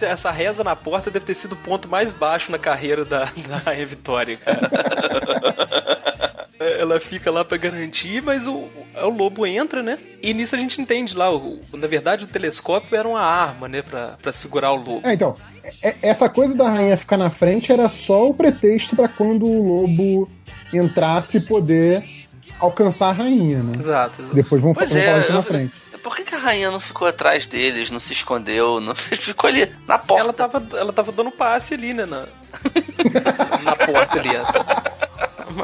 Essa 0.00 0.30
reza 0.32 0.64
na 0.64 0.74
porta 0.74 1.10
deve 1.10 1.24
ter 1.26 1.34
sido 1.34 1.52
o 1.52 1.56
ponto 1.56 1.88
mais 1.88 2.12
baixo 2.12 2.50
na 2.50 2.58
carreira 2.58 3.04
da, 3.04 3.24
da 3.64 3.72
Vitória, 3.84 4.36
cara. 4.36 4.60
Ela 6.60 6.98
fica 6.98 7.30
lá 7.30 7.44
pra 7.44 7.56
garantir, 7.56 8.20
mas 8.20 8.46
o, 8.48 8.68
o 9.02 9.08
lobo 9.10 9.46
entra, 9.46 9.82
né? 9.82 9.96
E 10.22 10.34
nisso 10.34 10.54
a 10.56 10.58
gente 10.58 10.80
entende 10.80 11.16
lá, 11.16 11.32
o- 11.32 11.60
na 11.74 11.86
verdade 11.86 12.24
o 12.24 12.26
telescópio 12.28 12.96
era 12.96 13.06
uma 13.06 13.20
arma, 13.20 13.68
né, 13.68 13.80
pra, 13.80 14.16
pra 14.20 14.32
segurar 14.32 14.72
o 14.72 14.76
lobo. 14.76 15.00
É, 15.04 15.12
então, 15.12 15.36
é- 15.82 15.94
essa 16.02 16.28
coisa 16.28 16.54
da 16.56 16.68
rainha 16.68 16.96
ficar 16.96 17.16
na 17.16 17.30
frente 17.30 17.70
era 17.72 17.88
só 17.88 18.28
o 18.28 18.34
pretexto 18.34 18.96
pra 18.96 19.06
quando 19.06 19.46
o 19.46 19.62
lobo 19.82 20.28
entrasse 20.72 21.40
poder 21.40 22.04
alcançar 22.58 23.10
a 23.10 23.12
rainha, 23.12 23.62
né? 23.62 23.76
Exato, 23.78 24.20
exato. 24.20 24.34
Depois 24.34 24.60
vamos, 24.60 24.76
Pois 24.78 24.90
vamos 24.90 25.04
é, 25.04 25.06
falar 25.06 25.20
isso 25.20 25.32
na 25.32 25.42
frente. 25.42 25.72
Por 26.02 26.16
que, 26.16 26.24
que 26.24 26.34
a 26.34 26.38
rainha 26.38 26.70
não 26.70 26.80
ficou 26.80 27.06
atrás 27.06 27.46
deles, 27.46 27.90
não 27.90 28.00
se 28.00 28.12
escondeu, 28.12 28.80
não 28.80 28.94
ficou 28.96 29.48
ali 29.48 29.70
na 29.86 29.98
porta? 29.98 30.24
Ela 30.24 30.32
tava, 30.32 30.66
ela 30.76 30.92
tava 30.92 31.12
dando 31.12 31.30
passe 31.30 31.74
ali, 31.74 31.94
né? 31.94 32.04
Na, 32.04 32.26
na 33.62 33.76
porta 33.76 34.18
ali. 34.18 34.30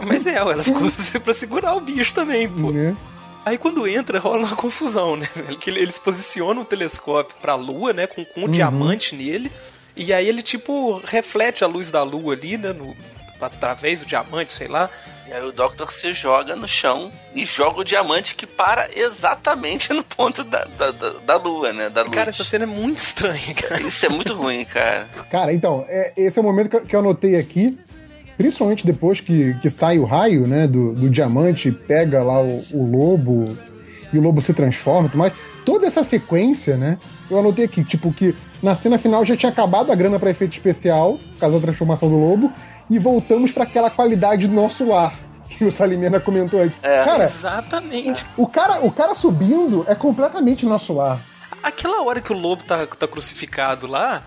Mas 0.07 0.27
é, 0.27 0.35
ela 0.35 0.63
ficou 0.63 0.91
pra 1.23 1.33
segurar 1.35 1.75
o 1.75 1.81
bicho 1.81 2.15
também, 2.15 2.49
pô. 2.49 2.71
Né? 2.71 2.97
Aí 3.45 3.59
quando 3.59 3.87
entra, 3.87 4.19
rola 4.19 4.47
uma 4.47 4.57
confusão, 4.57 5.17
né? 5.17 5.29
velho? 5.35 5.59
Que 5.59 5.69
ele- 5.71 5.81
eles 5.81 5.99
posicionam 5.99 6.63
o 6.63 6.65
telescópio 6.65 7.37
pra 7.43 7.55
lua, 7.55 7.93
né? 7.93 8.07
Com, 8.07 8.25
com 8.25 8.45
um 8.45 8.49
diamante 8.49 9.15
nele. 9.15 9.53
E 9.97 10.13
aí 10.13 10.27
ele, 10.29 10.43
tipo, 10.43 11.01
reflete 11.05 11.63
a 11.63 11.67
luz 11.67 11.91
da 11.91 12.03
lua 12.03 12.35
ali, 12.35 12.57
né? 12.57 12.73
No, 12.73 12.97
através 13.41 14.01
do 14.01 14.07
diamante, 14.07 14.51
sei 14.51 14.67
lá. 14.67 14.89
E 15.29 15.33
aí 15.33 15.43
o 15.45 15.53
Doctor 15.53 15.93
se 15.93 16.13
joga 16.15 16.57
no 16.57 16.67
chão 16.67 17.13
e 17.35 17.45
joga 17.45 17.81
o 17.81 17.85
diamante 17.85 18.35
que 18.35 18.47
para 18.47 18.89
exatamente 18.97 19.93
no 19.93 20.03
ponto 20.03 20.43
da, 20.43 20.65
da, 20.65 20.91
da, 20.91 21.11
da 21.11 21.37
lua, 21.37 21.73
né? 21.73 21.91
Da 21.91 22.03
luz. 22.03 22.13
Cara, 22.15 22.31
essa 22.31 22.45
cena 22.45 22.65
é 22.65 22.67
muito 22.67 22.99
estranha, 22.99 23.55
cara. 23.55 23.81
Isso 23.83 24.05
é 24.07 24.09
muito 24.09 24.33
ruim, 24.35 24.65
cara. 24.65 25.07
Cara, 25.31 25.53
então, 25.53 25.85
é- 25.89 26.13
esse 26.17 26.39
é 26.39 26.43
o 26.43 26.45
momento 26.45 26.71
que, 26.71 26.77
eu- 26.77 26.87
que 26.87 26.97
eu 26.97 27.01
anotei 27.01 27.37
aqui, 27.37 27.79
principalmente 28.37 28.87
depois 28.87 29.21
que, 29.21 29.55
que 29.61 29.71
sai 29.71 29.99
o 29.99 30.05
raio, 30.05 30.47
né, 30.47 30.67
do, 30.67 30.93
do 30.93 31.09
diamante, 31.11 31.71
pega 31.71 32.23
lá 32.23 32.41
o, 32.43 32.63
o 32.73 32.91
lobo 32.91 33.57
e 34.13 34.19
o 34.19 34.23
lobo 34.23 34.41
se 34.41 34.53
transforma 34.53 35.07
e 35.07 35.11
tudo 35.11 35.19
mais. 35.19 35.33
Toda 35.65 35.87
essa 35.87 36.05
sequência, 36.05 36.77
né, 36.77 36.99
eu 37.31 37.39
anotei 37.39 37.65
aqui, 37.65 37.83
tipo, 37.83 38.13
que 38.13 38.35
na 38.63 38.75
cena 38.75 38.99
final 38.99 39.25
já 39.25 39.37
tinha 39.37 39.51
acabado 39.51 39.91
a 39.91 39.95
grana 39.95 40.19
pra 40.19 40.31
efeito 40.31 40.53
especial, 40.53 41.19
por 41.19 41.41
causa 41.41 41.57
da 41.59 41.63
transformação 41.63 42.09
do 42.09 42.17
lobo, 42.17 42.53
e 42.89 42.99
voltamos 42.99 43.51
pra 43.51 43.65
aquela 43.65 43.91
qualidade 43.91 44.47
do 44.47 44.55
nosso 44.55 44.87
lar, 44.87 45.15
que 45.49 45.65
o 45.65 45.73
Salimena 45.73 46.21
comentou 46.21 46.61
aí. 46.61 46.73
É. 46.83 47.05
Cara, 47.05 47.25
Exatamente. 47.25 48.25
o 48.37 48.47
cara, 48.47 48.85
o 48.85 48.91
cara 48.91 49.15
subindo 49.15 49.85
é 49.89 49.95
completamente 49.95 50.67
nosso 50.67 50.93
lar. 50.93 51.21
Aquela 51.63 52.03
hora 52.03 52.21
que 52.21 52.31
o 52.31 52.37
lobo 52.37 52.63
tá, 52.63 52.87
tá 52.87 53.09
crucificado 53.09 53.87
lá, 53.87 54.23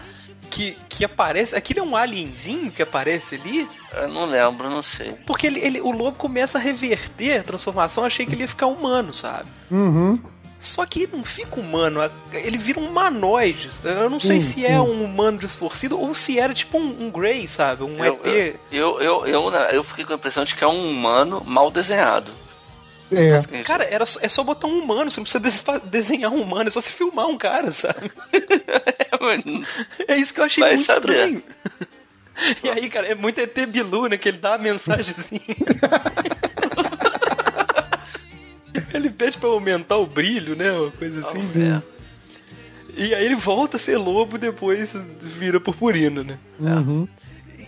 que, 0.50 0.78
que 0.90 1.04
aparece. 1.06 1.56
Aquilo 1.56 1.80
é 1.80 1.84
um 1.84 1.96
alienzinho 1.96 2.72
que 2.72 2.82
aparece 2.82 3.36
ali. 3.36 3.68
Eu 3.94 4.08
não 4.08 4.26
lembro, 4.26 4.70
não 4.70 4.82
sei. 4.82 5.14
Porque 5.26 5.48
ele, 5.48 5.60
ele- 5.60 5.82
o 5.82 5.92
lobo 5.92 6.18
começa 6.18 6.58
a 6.58 6.62
reverter 6.62 7.40
a 7.40 7.44
transformação. 7.44 8.04
Achei 8.04 8.26
que 8.26 8.34
ele 8.34 8.42
ia 8.42 8.48
ficar 8.48 8.68
humano, 8.68 9.14
sabe? 9.14 9.46
Uhum. 9.72 10.20
Só 10.60 10.86
que 10.88 11.06
não 11.06 11.24
fica 11.24 11.60
humano, 11.60 12.00
ele 12.34 12.58
vira 12.58 12.80
um 12.80 12.88
humanoide. 12.90 13.70
Eu 13.84 14.10
não 14.10 14.20
Sim, 14.20 14.28
sei 14.28 14.42
se 14.42 14.66
é 14.66 14.70
sim. 14.70 14.76
um 14.80 15.04
humano 15.04 15.38
distorcido 15.38 16.00
ou 16.00 16.16
se 16.16 16.40
era 16.40 16.52
tipo 16.52 16.80
um, 16.80 17.06
um 17.06 17.12
Grey, 17.12 17.48
sabe? 17.48 17.84
Um 17.84 18.04
Eu, 18.04 18.20
ET. 18.26 18.56
eu, 18.72 19.00
eu, 19.00 19.26
eu, 19.28 19.50
eu, 19.52 19.54
eu 19.72 19.84
fiquei 19.84 20.04
com 20.04 20.14
a 20.14 20.16
impressão 20.16 20.44
de 20.44 20.56
que 20.56 20.64
é 20.64 20.68
um 20.68 20.90
humano 20.90 21.44
mal 21.46 21.70
desenhado. 21.70 22.32
É. 23.12 23.64
Cara, 23.64 23.86
era, 23.86 24.06
só- 24.06 24.20
é 24.22 24.28
só 24.28 24.44
botar 24.44 24.68
um 24.68 24.80
humano, 24.80 25.10
você 25.10 25.20
não 25.20 25.24
precisa 25.24 25.40
des- 25.40 25.64
desenhar 25.86 26.32
um 26.32 26.42
humano, 26.42 26.68
é 26.68 26.72
só 26.72 26.82
se 26.82 26.92
filmar 26.92 27.28
um 27.28 27.38
cara, 27.38 27.72
sabe? 27.72 28.12
É 30.08 30.16
isso 30.18 30.34
que 30.34 30.42
eu 30.42 30.46
achei 30.46 30.64
Vai 30.64 30.76
muito 30.76 30.86
saber. 30.86 31.12
estranho. 31.14 31.44
E 32.64 32.70
aí, 32.70 32.88
cara, 32.88 33.08
é 33.08 33.16
muito 33.16 33.40
ET 33.42 33.66
Bilu, 33.66 34.06
né? 34.08 34.16
Que 34.16 34.30
ele 34.30 34.38
dá 34.38 34.54
a 34.54 34.58
mensagenzinha. 34.60 35.42
ele 38.94 39.10
pede 39.10 39.40
pra 39.40 39.50
aumentar 39.50 39.98
o 39.98 40.06
brilho, 40.06 40.56
né? 40.56 40.72
Uma 40.72 40.92
coisa 40.92 41.20
assim. 41.22 41.42
Sim. 41.42 41.82
E 42.96 43.14
aí 43.14 43.26
ele 43.26 43.36
volta 43.36 43.78
a 43.78 43.80
ser 43.80 43.98
lobo 43.98 44.36
e 44.36 44.40
depois 44.40 44.92
vira 45.20 45.60
purpurino, 45.60 46.24
né? 46.24 46.38
Uhum. 46.60 47.08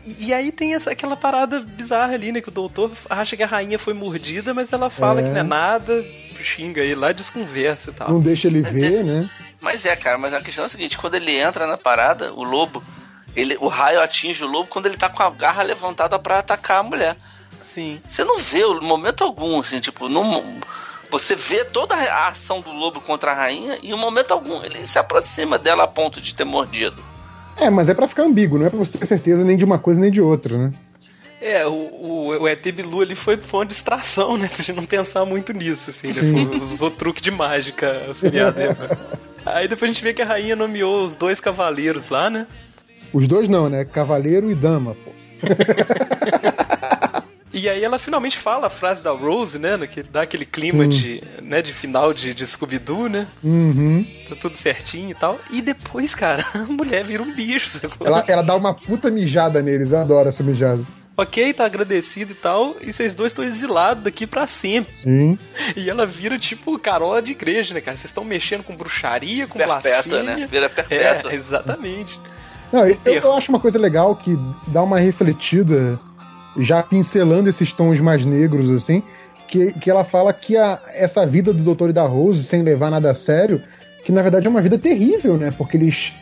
E, 0.05 0.27
e 0.27 0.33
aí 0.33 0.51
tem 0.51 0.73
essa, 0.73 0.91
aquela 0.91 1.15
parada 1.17 1.59
bizarra 1.59 2.13
ali, 2.13 2.31
né? 2.31 2.41
Que 2.41 2.49
o 2.49 2.51
doutor 2.51 2.91
acha 3.09 3.35
que 3.37 3.43
a 3.43 3.47
rainha 3.47 3.77
foi 3.79 3.93
mordida, 3.93 4.53
mas 4.53 4.71
ela 4.73 4.89
fala 4.89 5.19
É. 5.21 5.23
que 5.23 5.29
não 5.29 5.39
é 5.39 5.43
nada, 5.43 6.05
xinga 6.41 6.81
ele 6.81 6.95
lá, 6.95 7.11
desconversa 7.11 7.91
e 7.91 7.93
tal. 7.93 8.11
Não 8.11 8.21
deixa 8.21 8.47
ele 8.47 8.61
Mas 8.61 8.73
ver, 8.73 8.99
é- 8.99 9.03
né? 9.03 9.29
Mas 9.61 9.85
é, 9.85 9.95
cara, 9.95 10.17
mas 10.17 10.33
a 10.33 10.39
questão 10.41 10.63
é 10.63 10.67
a 10.67 10.69
seguinte, 10.69 10.97
quando 10.97 11.15
ele 11.15 11.35
entra 11.37 11.67
na 11.67 11.77
parada, 11.77 12.33
o 12.33 12.43
lobo, 12.43 12.81
ele, 13.35 13.57
o 13.59 13.67
raio 13.67 14.01
atinge 14.01 14.43
o 14.43 14.47
lobo 14.47 14.69
quando 14.69 14.85
ele 14.85 14.95
tá 14.95 15.09
com 15.09 15.21
a 15.21 15.29
garra 15.29 15.61
levantada 15.63 16.17
pra 16.17 16.39
atacar 16.39 16.79
a 16.79 16.83
mulher. 16.83 17.17
Sim. 17.63 17.99
Você 18.07 18.23
não 18.23 18.37
vê 18.39 18.61
em 18.63 18.79
momento 18.81 19.23
algum, 19.23 19.59
assim, 19.59 19.79
tipo, 19.81 20.07
não, 20.07 20.59
você 21.11 21.35
vê 21.35 21.65
toda 21.65 21.93
a 21.93 22.29
ação 22.29 22.61
do 22.61 22.71
lobo 22.71 23.01
contra 23.01 23.31
a 23.31 23.35
rainha 23.35 23.77
e 23.83 23.91
em 23.91 23.95
momento 23.97 24.31
algum 24.31 24.63
ele 24.63 24.85
se 24.85 24.97
aproxima 24.97 25.57
dela 25.59 25.83
a 25.83 25.87
ponto 25.87 26.21
de 26.21 26.33
ter 26.33 26.45
mordido. 26.45 27.03
É, 27.59 27.69
mas 27.69 27.89
é 27.89 27.93
pra 27.93 28.07
ficar 28.07 28.23
ambíguo, 28.23 28.57
não 28.57 28.65
é 28.65 28.69
pra 28.69 28.79
você 28.79 28.97
ter 28.97 29.05
certeza 29.05 29.43
nem 29.43 29.57
de 29.57 29.65
uma 29.65 29.77
coisa 29.79 29.99
nem 29.99 30.09
de 30.11 30.21
outra, 30.21 30.57
né? 30.57 30.71
É, 31.41 31.65
o, 31.65 31.71
o, 31.71 32.27
o 32.41 32.47
ET 32.47 32.61
Bilu 32.71 33.01
ali 33.01 33.15
foi, 33.15 33.37
foi 33.37 33.59
uma 33.61 33.65
distração, 33.65 34.37
né? 34.37 34.47
Pra 34.53 34.63
gente 34.63 34.75
não 34.75 34.85
pensar 34.85 35.25
muito 35.25 35.53
nisso, 35.53 35.89
assim. 35.89 36.07
Né? 36.07 36.13
Foi- 36.47 36.59
Usou 36.59 36.91
truque 36.91 37.21
de 37.21 37.31
mágica 37.31 38.05
auxiliar 38.07 38.51
dele. 38.51 38.69
né? 38.73 38.97
Aí 39.45 39.67
depois 39.67 39.89
a 39.89 39.93
gente 39.93 40.03
vê 40.03 40.13
que 40.13 40.21
a 40.21 40.25
rainha 40.25 40.55
nomeou 40.55 41.05
os 41.05 41.15
dois 41.15 41.39
cavaleiros 41.39 42.09
lá, 42.09 42.29
né? 42.29 42.45
Os 43.13 43.25
dois 43.25 43.47
não, 43.47 43.69
né? 43.69 43.85
Cavaleiro 43.85 44.51
e 44.51 44.55
dama, 44.55 44.95
pô. 44.95 45.11
E 47.51 47.67
aí 47.67 47.83
ela 47.83 47.97
finalmente 47.97 48.37
fala 48.37 48.67
a 48.67 48.69
frase 48.69 49.01
da 49.01 49.11
Rose, 49.11 49.57
né? 49.57 49.77
Que 49.87 50.03
dá 50.03 50.21
aquele 50.21 50.45
clima 50.45 50.83
Sim. 50.83 50.89
de, 50.89 51.23
né, 51.41 51.61
de 51.61 51.73
final 51.73 52.13
de, 52.13 52.33
de 52.33 52.45
Scooby-Doo, 52.45 53.09
né? 53.09 53.27
Uhum. 53.43 54.05
Tá 54.29 54.35
tudo 54.35 54.55
certinho 54.55 55.11
e 55.11 55.15
tal. 55.15 55.39
E 55.49 55.61
depois, 55.61 56.13
cara, 56.13 56.45
a 56.53 56.59
mulher 56.59 57.03
vira 57.03 57.23
um 57.23 57.33
bicho, 57.33 57.69
sacou? 57.69 58.05
Ela, 58.05 58.23
ela 58.27 58.43
dá 58.43 58.55
uma 58.55 58.73
puta 58.73 59.09
mijada 59.09 59.61
neles, 59.61 59.91
eu 59.91 59.99
adoro 59.99 60.29
essa 60.29 60.43
mijada. 60.43 60.83
Ok, 61.17 61.51
tá 61.53 61.65
agradecido 61.65 62.31
e 62.31 62.35
tal, 62.35 62.77
e 62.79 62.93
vocês 62.93 63.13
dois 63.13 63.33
estão 63.33 63.43
exilados 63.43 64.05
daqui 64.05 64.25
pra 64.25 64.47
sempre. 64.47 64.93
Sim. 64.93 65.37
E 65.75 65.89
ela 65.89 66.05
vira 66.05 66.39
tipo 66.39 66.79
carola 66.79 67.21
de 67.21 67.31
igreja, 67.31 67.73
né, 67.73 67.81
cara? 67.81 67.97
Vocês 67.97 68.09
estão 68.09 68.23
mexendo 68.23 68.63
com 68.63 68.73
bruxaria, 68.73 69.45
com 69.45 69.59
Perpétua, 69.59 69.81
blasfêmia. 69.91 70.37
né? 70.37 70.47
Vira 70.49 70.69
perpétua. 70.69 71.31
É, 71.31 71.35
exatamente. 71.35 72.17
Não, 72.71 72.87
eu, 72.87 72.97
eu 73.05 73.33
acho 73.33 73.51
uma 73.51 73.59
coisa 73.59 73.77
legal 73.77 74.15
que 74.15 74.37
dá 74.67 74.81
uma 74.81 74.97
refletida, 74.99 75.99
já 76.57 76.81
pincelando 76.81 77.49
esses 77.49 77.73
tons 77.73 77.99
mais 78.01 78.25
negros, 78.25 78.69
assim, 78.69 79.03
que, 79.47 79.73
que 79.73 79.89
ela 79.89 80.03
fala 80.03 80.33
que 80.33 80.55
a, 80.57 80.79
essa 80.93 81.25
vida 81.25 81.53
do 81.53 81.63
Doutor 81.63 81.89
e 81.89 81.93
da 81.93 82.03
Rose, 82.03 82.43
sem 82.43 82.61
levar 82.61 82.91
nada 82.91 83.11
a 83.11 83.13
sério, 83.13 83.61
que 84.03 84.11
na 84.11 84.21
verdade 84.21 84.47
é 84.47 84.49
uma 84.49 84.61
vida 84.61 84.77
terrível, 84.77 85.37
né? 85.37 85.53
Porque 85.57 85.77
eles 85.77 86.13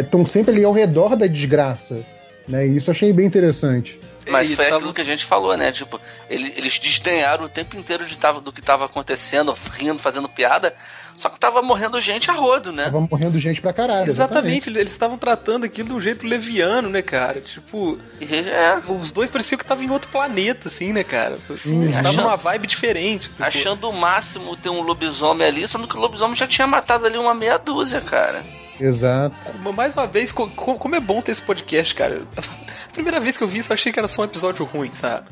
estão 0.00 0.26
sempre 0.26 0.52
ali 0.52 0.64
ao 0.64 0.72
redor 0.72 1.16
da 1.16 1.26
desgraça. 1.26 1.98
Né? 2.46 2.66
E 2.66 2.76
isso 2.76 2.90
eu 2.90 2.92
achei 2.92 3.12
bem 3.12 3.26
interessante. 3.26 3.98
Mas 4.30 4.50
foi 4.54 4.70
aquilo 4.70 4.92
que 4.94 5.00
a 5.02 5.04
gente 5.04 5.24
falou, 5.24 5.54
né? 5.56 5.70
Tipo, 5.70 6.00
ele- 6.30 6.52
eles 6.56 6.78
desdenharam 6.78 7.44
o 7.44 7.48
tempo 7.48 7.76
inteiro 7.76 8.06
de 8.06 8.16
tava, 8.16 8.40
do 8.40 8.50
que 8.52 8.62
tava 8.62 8.86
acontecendo, 8.86 9.54
rindo, 9.70 9.98
fazendo 9.98 10.28
piada, 10.30 10.74
só 11.14 11.28
que 11.28 11.38
tava 11.38 11.60
morrendo 11.60 12.00
gente 12.00 12.30
a 12.30 12.34
rodo, 12.34 12.72
né? 12.72 12.84
Tava 12.84 13.00
morrendo 13.00 13.38
gente 13.38 13.60
pra 13.60 13.70
caralho. 13.72 14.06
Exatamente, 14.08 14.70
eles 14.70 14.92
estavam 14.92 15.18
tratando 15.18 15.64
aquilo 15.64 15.88
de 15.90 15.94
um 15.94 16.00
jeito 16.00 16.26
leviano, 16.26 16.88
né, 16.88 17.02
cara? 17.02 17.38
Tipo, 17.42 17.98
é, 18.22 18.80
os 18.90 19.12
dois 19.12 19.28
pareciam 19.28 19.58
que 19.58 19.64
estavam 19.64 19.84
em 19.84 19.90
outro 19.90 20.10
planeta, 20.10 20.68
assim, 20.68 20.92
né, 20.94 21.04
cara? 21.04 21.38
Assim, 21.50 21.76
Hum, 21.78 21.82
eles 21.84 21.96
estavam 21.96 22.24
numa 22.24 22.36
vibe 22.36 22.66
diferente. 22.66 23.28
tipo. 23.28 23.42
achando 23.44 23.90
o 23.90 23.92
máximo 23.92 24.56
ter 24.56 24.70
um 24.70 24.80
lobisomem 24.80 25.46
ali, 25.46 25.68
sendo 25.68 25.86
que 25.86 25.96
o 25.96 26.00
lobisomem 26.00 26.34
já 26.34 26.46
tinha 26.46 26.66
matado 26.66 27.04
ali 27.04 27.18
uma 27.18 27.34
meia 27.34 27.58
dúzia, 27.58 28.00
cara. 28.00 28.42
Exato. 28.80 29.36
Mais 29.74 29.96
uma 29.96 30.06
vez, 30.06 30.32
co- 30.32 30.48
co- 30.48 30.74
como 30.76 30.96
é 30.96 31.00
bom 31.00 31.20
ter 31.22 31.32
esse 31.32 31.42
podcast, 31.42 31.94
cara. 31.94 32.22
A 32.36 32.92
primeira 32.92 33.20
vez 33.20 33.36
que 33.36 33.44
eu 33.44 33.48
vi 33.48 33.58
isso, 33.58 33.70
eu 33.72 33.74
achei 33.74 33.92
que 33.92 33.98
era 33.98 34.08
só 34.08 34.22
um 34.22 34.24
episódio 34.24 34.64
ruim, 34.64 34.92
sabe? 34.92 35.26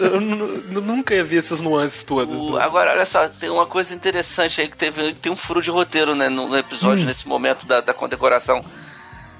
Eu, 0.00 0.20
nu- 0.20 0.58
nu- 0.62 0.80
nunca 0.80 1.14
ia 1.14 1.24
ver 1.24 1.38
essas 1.38 1.60
nuances 1.60 2.02
todas. 2.04 2.34
O- 2.40 2.46
do- 2.46 2.60
agora, 2.60 2.92
olha 2.92 3.04
só, 3.04 3.28
tem 3.28 3.50
uma 3.50 3.66
coisa 3.66 3.94
interessante 3.94 4.60
aí 4.60 4.68
que 4.68 4.76
teve. 4.76 5.12
Tem 5.14 5.30
um 5.32 5.36
furo 5.36 5.62
de 5.62 5.70
roteiro, 5.70 6.14
né, 6.14 6.28
no, 6.28 6.48
no 6.48 6.56
episódio, 6.58 7.04
nesse 7.06 7.26
momento 7.28 7.66
da, 7.66 7.80
da 7.80 7.94
condecoração. 7.94 8.64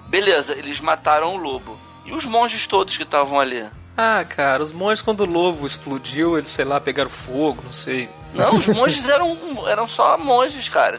Beleza, 0.08 0.54
eles 0.56 0.80
mataram 0.80 1.34
o 1.34 1.38
lobo. 1.38 1.78
E 2.04 2.12
os 2.12 2.24
monges 2.24 2.66
todos 2.66 2.96
que 2.96 3.02
estavam 3.02 3.38
ali? 3.40 3.64
Ah, 3.96 4.24
cara, 4.28 4.62
os 4.62 4.72
monges, 4.72 5.02
quando 5.02 5.20
o 5.20 5.26
lobo 5.26 5.66
explodiu, 5.66 6.36
eles, 6.38 6.48
sei 6.50 6.64
lá, 6.64 6.80
pegaram 6.80 7.10
fogo, 7.10 7.62
não 7.64 7.72
sei. 7.72 8.08
Não, 8.34 8.56
os 8.56 8.66
monges 8.66 9.08
eram, 9.08 9.36
eram 9.68 9.86
só 9.86 10.16
monges, 10.18 10.68
cara, 10.68 10.98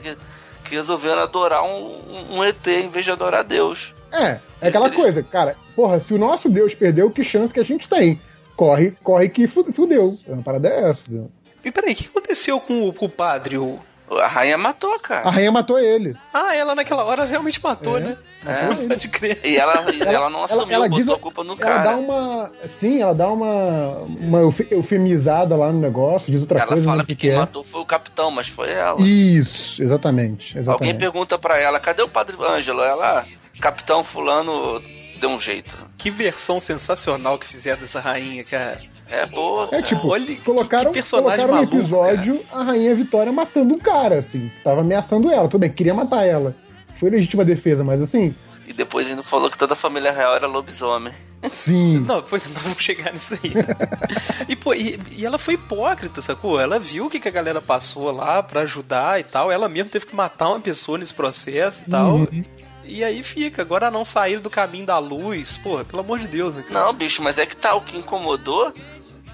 que, 0.64 0.76
resolveram 0.76 1.22
adorar 1.22 1.64
um, 1.64 2.38
um 2.38 2.44
ET 2.44 2.66
em 2.68 2.90
vez 2.90 3.06
de 3.06 3.12
adorar 3.12 3.44
Deus. 3.44 3.94
É, 4.12 4.40
é 4.62 4.68
aquela 4.68 4.90
coisa, 4.92 5.22
cara. 5.24 5.56
Porra, 5.76 6.00
se 6.00 6.14
o 6.14 6.18
nosso 6.18 6.50
Deus 6.50 6.74
perdeu, 6.76 7.10
que 7.12 7.24
chance 7.24 7.54
que 7.54 7.60
a 7.60 7.66
gente 7.66 7.90
tem? 7.90 8.22
Corre, 8.56 8.92
corre 9.04 9.30
que 9.30 9.48
fu- 9.48 9.72
fudeu. 9.74 10.18
A 10.32 10.42
parada 10.44 10.70
é 10.70 10.90
essa. 10.90 11.04
entendeu? 11.08 11.32
E 11.66 11.72
peraí, 11.72 11.94
o 11.94 11.96
que 11.96 12.08
aconteceu 12.08 12.60
com 12.60 12.90
o, 12.90 12.94
com 12.94 13.06
o 13.06 13.10
padre? 13.10 13.58
O... 13.58 13.80
A 14.20 14.28
rainha 14.28 14.58
matou, 14.58 14.94
A 14.96 15.00
cara. 15.00 15.30
rainha 15.30 15.52
matou 15.52 15.80
ele. 15.80 16.16
Ah, 16.34 16.56
ela 16.56 16.76
naquela 16.76 17.04
hora 17.04 17.26
realmente 17.26 17.62
matou, 17.64 17.98
É, 17.98 18.00
né? 18.02 18.18
matou 18.44 18.84
É, 18.84 18.88
pode 18.88 19.08
crer. 19.08 19.40
E 19.44 19.58
ela, 19.58 19.92
e 19.92 20.02
ela, 20.02 20.30
não 20.30 20.44
assumiu, 20.44 20.68
ela 20.74 20.90
botou 20.90 21.04
diz- 21.06 21.14
a 21.14 21.18
culpa 21.18 21.44
no 21.44 21.54
Ela 21.54 21.60
cara. 21.62 21.84
dá 21.84 21.96
uma. 21.98 22.52
Sim, 22.66 23.02
ela 23.02 23.14
dá 23.16 23.30
uma. 23.30 23.90
Uma 24.20 24.40
eufe- 24.40 24.68
eufemizada 24.72 25.56
lá 25.56 25.72
no 25.72 25.80
negócio, 25.80 26.32
diz 26.32 26.42
outra 26.42 26.60
Ela 26.60 26.68
coisa, 26.68 26.86
não 26.86 26.92
fala 26.94 27.06
que 27.06 27.16
quem 27.16 27.32
é. 27.32 27.38
matou 27.38 27.64
foi 27.64 27.82
o 27.82 27.86
capitão, 27.86 28.30
mas 28.32 28.48
foi 28.48 28.70
ela. 28.72 28.98
Isso, 29.02 29.82
exatamente. 29.82 30.50
Alguém 30.58 30.60
exatamente. 30.62 30.98
pergunta 30.98 31.38
pra 31.38 31.58
ela, 31.60 31.80
cadê 31.80 32.02
o 32.02 32.10
padre 32.10 32.36
Ângelo? 32.40 32.82
Ela, 32.84 33.26
capitão 33.60 34.04
fulano, 34.04 34.82
deu 35.20 35.30
um 35.30 35.40
jeito. 35.40 35.78
Que 35.98 36.10
versão 36.10 36.60
sensacional 36.60 37.38
que 37.38 37.48
fizeram 37.48 37.80
dessa 37.80 38.00
rainha, 38.00 38.44
cara. 38.44 38.80
É 39.08 39.26
boa. 39.28 39.70
É 39.72 39.82
tipo, 39.82 40.08
Olha 40.08 40.36
colocaram, 40.38 40.92
que 40.92 41.00
personagem 41.00 41.38
colocaram 41.38 41.48
no 41.48 41.56
maluco, 41.56 41.76
episódio 41.76 42.42
a 42.52 42.64
Rainha 42.64 42.96
Vitória 42.96 43.32
matando 43.32 43.76
um 43.76 43.80
cara, 43.80 44.18
assim. 44.18 44.52
Tava 44.64 44.82
ameaçando 44.82 45.32
ela. 45.32 45.48
Tudo 45.48 45.62
bem, 45.62 45.72
queria 45.72 45.94
matar 45.94 46.26
ela. 46.26 46.56
Foi 46.96 47.10
legítima 47.10 47.44
defesa, 47.44 47.84
mas 47.84 48.02
assim, 48.02 48.34
E 48.68 48.74
depois 48.74 49.08
ainda 49.08 49.24
falou 49.24 49.50
que 49.50 49.58
toda 49.58 49.74
a 49.74 49.76
família 49.76 50.12
real 50.12 50.36
era 50.36 50.48
lobisomem. 50.48 51.14
sim. 51.46 52.00
Não, 52.08 52.22
pois 52.22 52.46
não 52.48 52.62
vamos 52.62 52.82
chegar 52.82 53.12
nisso 53.12 53.34
aí. 53.36 53.54
e, 54.48 54.56
pô, 54.56 54.74
e, 54.74 55.00
e 55.12 55.26
ela 55.26 55.38
foi 55.38 55.56
hipócrita, 55.56 56.22
sacou? 56.22 56.60
Ela 56.60 56.80
viu 56.80 57.06
o 57.06 57.10
que, 57.10 57.20
que 57.20 57.28
a 57.28 57.32
galera 57.32 57.62
passou 57.62 58.10
lá 58.12 58.42
pra 58.42 58.62
ajudar 58.62 59.20
e 59.20 59.24
tal. 59.24 59.52
Ela 59.52 59.68
mesmo 59.68 59.90
teve 59.90 60.06
que 60.06 60.16
matar 60.16 60.50
uma 60.50 60.60
pessoa 60.60 60.98
nesse 60.98 61.14
processo 61.14 61.84
e 61.86 61.92
tal. 61.92 62.16
Uhum. 62.16 62.46
E 62.84 63.04
aí 63.04 63.24
fica, 63.24 63.62
agora 63.62 63.90
não 63.90 64.04
sair 64.04 64.40
do 64.40 64.50
caminho 64.50 64.86
da 64.86 65.00
luz. 65.00 65.58
Porra, 65.58 65.86
pelo 65.86 66.02
amor 66.02 66.20
de 66.20 66.28
Deus, 66.28 66.54
né? 66.54 66.64
cara? 66.64 66.86
Não, 66.86 66.94
bicho, 66.94 67.22
mas 67.22 67.38
é 67.38 67.46
que 67.46 67.56
tá, 67.56 67.74
o 67.76 67.82
que 67.82 67.98
incomodou 67.98 68.74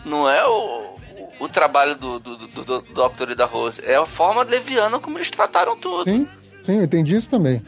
não 0.05 0.29
é 0.29 0.45
o, 0.45 0.95
o, 1.39 1.45
o 1.45 1.49
trabalho 1.49 1.95
do, 1.95 2.19
do, 2.19 2.37
do, 2.37 2.63
do 2.63 2.81
Doctor 2.93 3.31
e 3.31 3.35
da 3.35 3.45
Rose, 3.45 3.81
é 3.83 3.95
a 3.95 4.05
forma 4.05 4.43
leviana 4.43 4.99
como 4.99 5.17
eles 5.17 5.31
trataram 5.31 5.77
tudo. 5.77 6.03
Sim, 6.03 6.27
sim, 6.63 6.77
eu 6.77 6.83
entendi 6.83 7.15
isso 7.15 7.29
também. 7.29 7.61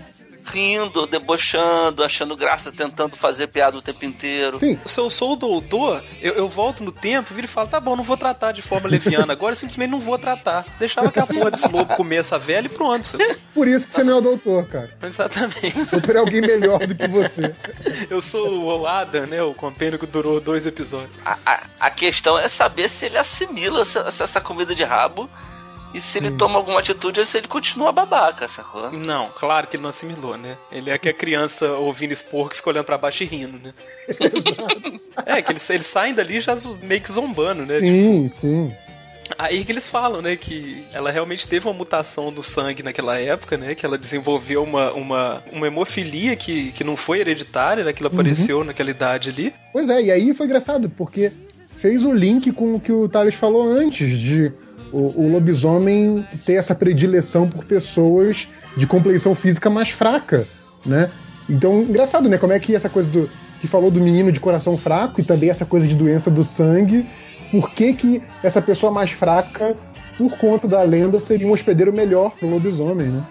Rindo, 0.45 1.05
debochando, 1.05 2.03
achando 2.03 2.35
graça, 2.35 2.71
tentando 2.71 3.15
fazer 3.15 3.47
piada 3.47 3.77
o 3.77 3.81
tempo 3.81 4.05
inteiro. 4.05 4.59
Sim, 4.59 4.79
Se 4.85 4.99
eu 4.99 5.09
sou 5.09 5.33
o 5.33 5.35
doutor, 5.35 6.03
eu, 6.21 6.33
eu 6.33 6.47
volto 6.47 6.83
no 6.83 6.91
tempo, 6.91 7.33
viro 7.33 7.45
e 7.45 7.49
falo, 7.49 7.67
tá 7.67 7.79
bom, 7.79 7.95
não 7.95 8.03
vou 8.03 8.17
tratar 8.17 8.51
de 8.51 8.61
forma 8.61 8.89
leviana 8.89 9.33
agora, 9.33 9.55
simplesmente 9.55 9.89
não 9.89 9.99
vou 9.99 10.17
tratar. 10.17 10.65
Deixava 10.79 11.11
que 11.11 11.19
a 11.19 11.25
porra 11.25 11.51
desse 11.51 11.67
lobo 11.67 11.95
comer 11.95 12.17
essa 12.17 12.37
velha 12.37 12.65
e 12.65 12.69
pronto. 12.69 13.17
por 13.53 13.67
isso 13.67 13.87
que 13.87 13.93
você 13.93 14.03
não 14.03 14.13
é 14.13 14.15
o 14.17 14.21
doutor, 14.21 14.65
cara. 14.67 14.91
Exatamente. 15.01 15.79
O 15.79 15.85
doutor 15.91 16.15
é 16.15 16.19
alguém 16.19 16.41
melhor 16.41 16.85
do 16.85 16.95
que 16.95 17.07
você. 17.07 17.53
Eu 18.09 18.21
sou 18.21 18.63
o 18.63 18.87
Adam, 18.87 19.25
né? 19.27 19.41
O 19.43 19.53
compênio 19.53 19.99
que 19.99 20.07
durou 20.07 20.39
dois 20.39 20.65
episódios. 20.65 21.19
A, 21.25 21.37
a, 21.45 21.61
a 21.79 21.89
questão 21.89 22.37
é 22.37 22.47
saber 22.47 22.89
se 22.89 23.05
ele 23.05 23.17
assimila 23.17 23.81
essa, 23.81 24.05
essa 24.07 24.41
comida 24.41 24.73
de 24.73 24.83
rabo 24.83 25.29
e 25.93 25.99
se 25.99 26.17
ele 26.17 26.31
toma 26.31 26.57
alguma 26.57 26.79
atitude 26.79 27.19
ou 27.19 27.25
se 27.25 27.37
ele 27.37 27.47
continua 27.47 27.91
babaca, 27.91 28.47
sacou? 28.47 28.91
Não, 28.91 29.29
claro 29.35 29.67
que 29.67 29.75
ele 29.75 29.83
não 29.83 29.89
assimilou, 29.89 30.37
né? 30.37 30.57
Ele 30.71 30.89
é 30.89 30.97
que 30.97 31.09
a 31.09 31.13
criança 31.13 31.71
ouvindo 31.73 32.11
expor 32.11 32.49
que 32.49 32.55
fica 32.55 32.69
olhando 32.69 32.85
pra 32.85 32.97
baixo 32.97 33.23
e 33.23 33.27
rindo, 33.27 33.59
né? 33.59 33.73
é, 35.25 35.41
que 35.41 35.51
eles, 35.51 35.69
eles 35.69 35.87
saem 35.87 36.13
dali 36.13 36.39
já 36.39 36.55
meio 36.81 37.01
que 37.01 37.11
zombando, 37.11 37.65
né? 37.65 37.79
Sim, 37.79 38.27
sim. 38.29 38.73
Aí 39.37 39.63
que 39.63 39.71
eles 39.71 39.87
falam, 39.87 40.21
né, 40.21 40.35
que 40.35 40.83
ela 40.93 41.11
realmente 41.11 41.47
teve 41.47 41.67
uma 41.67 41.73
mutação 41.73 42.31
do 42.31 42.43
sangue 42.43 42.83
naquela 42.83 43.17
época, 43.17 43.57
né, 43.57 43.75
que 43.75 43.85
ela 43.85 43.97
desenvolveu 43.97 44.63
uma, 44.63 44.91
uma, 44.91 45.43
uma 45.51 45.67
hemofilia 45.67 46.35
que, 46.35 46.71
que 46.71 46.83
não 46.83 46.97
foi 46.97 47.19
hereditária, 47.19 47.83
né, 47.83 47.93
que 47.93 48.01
ela 48.01 48.11
apareceu 48.11 48.63
naquela 48.63 48.89
idade 48.89 49.29
ali. 49.29 49.53
Pois 49.71 49.89
é, 49.89 50.01
e 50.01 50.11
aí 50.11 50.33
foi 50.33 50.45
engraçado, 50.45 50.89
porque 50.89 51.31
fez 51.75 52.03
o 52.03 52.11
link 52.11 52.51
com 52.51 52.75
o 52.75 52.79
que 52.79 52.91
o 52.91 53.07
Thales 53.07 53.35
falou 53.35 53.63
antes, 53.67 54.19
de 54.19 54.51
o, 54.91 55.21
o 55.21 55.31
lobisomem 55.31 56.25
ter 56.45 56.53
essa 56.53 56.75
predileção 56.75 57.47
por 57.49 57.65
pessoas 57.65 58.47
de 58.75 58.85
compleição 58.87 59.33
física 59.35 59.69
mais 59.69 59.89
fraca, 59.89 60.47
né? 60.85 61.09
Então, 61.49 61.81
engraçado, 61.81 62.29
né? 62.29 62.37
Como 62.37 62.53
é 62.53 62.59
que 62.59 62.75
essa 62.75 62.89
coisa 62.89 63.09
do. 63.09 63.29
que 63.59 63.67
falou 63.67 63.91
do 63.91 63.99
menino 63.99 64.31
de 64.31 64.39
coração 64.39 64.77
fraco 64.77 65.19
e 65.19 65.23
também 65.23 65.49
essa 65.49 65.65
coisa 65.65 65.87
de 65.87 65.95
doença 65.95 66.29
do 66.31 66.43
sangue. 66.43 67.07
Por 67.51 67.71
que, 67.71 67.93
que 67.93 68.23
essa 68.41 68.61
pessoa 68.61 68.91
mais 68.91 69.11
fraca, 69.11 69.75
por 70.17 70.37
conta 70.37 70.67
da 70.67 70.81
lenda, 70.83 71.19
seria 71.19 71.45
um 71.47 71.51
hospedeiro 71.51 71.91
melhor 71.91 72.31
pro 72.31 72.47
lobisomem, 72.49 73.07
né? 73.07 73.25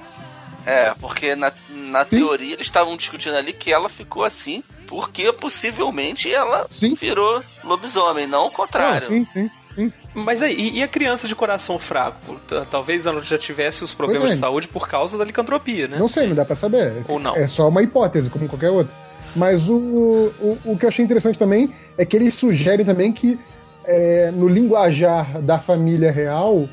É, 0.67 0.93
porque 1.01 1.35
na, 1.35 1.51
na 1.71 2.05
Sim. 2.05 2.19
teoria 2.19 2.53
eles 2.53 2.67
estavam 2.67 2.95
discutindo 2.97 3.35
ali 3.35 3.53
que 3.55 3.73
ela 3.73 3.89
ficou 3.89 4.23
assim 4.25 4.63
porque 4.87 5.33
possivelmente 5.33 6.31
ela 6.31 6.67
Sim. 6.71 6.95
virou 6.95 7.43
lobisomem, 7.65 8.27
não 8.27 8.45
o 8.45 8.49
Ah, 8.49 8.51
contrário. 8.51 9.07
sim, 9.07 9.25
sim, 9.25 9.49
sim. 9.75 9.93
Mas 10.15 10.43
aí, 10.43 10.79
e- 10.79 10.83
a 10.83 10.89
criança 10.89 11.29
de 11.29 11.35
coração 11.35 11.79
fraco? 11.79 12.41
Talvez 12.71 13.07
ela 13.07 13.23
já 13.23 13.39
tivesse 13.39 13.85
os 13.85 13.95
problemas 13.95 14.29
é. 14.29 14.33
de 14.33 14.37
saúde 14.37 14.69
por 14.69 14.89
causa 14.89 15.17
da 15.17 15.25
licantropia, 15.25 15.89
né? 15.89 15.99
Não 15.99 16.09
sei, 16.09 16.27
não 16.27 16.35
dá 16.35 16.45
pra 16.45 16.57
saber. 16.57 17.05
Ou 17.09 17.19
não. 17.19 17.37
É 17.37 17.47
só 17.47 17.69
uma 17.69 17.83
hipótese, 17.83 18.29
como 18.29 18.49
qualquer 18.49 18.71
outra. 18.71 18.93
Mas 19.35 19.69
o, 19.69 19.77
o, 19.77 20.59
o 20.65 20.77
que 20.79 20.85
eu 20.85 20.89
achei 20.89 21.05
interessante 21.05 21.39
também 21.39 21.73
é 21.97 22.05
que 22.05 22.17
eles 22.17 22.35
sugerem 22.35 22.85
também 22.85 23.13
que 23.13 23.39
é, 23.85 24.31
no 24.33 24.49
linguajar 24.49 25.41
da 25.41 25.59
família 25.59 26.11
real, 26.11 26.69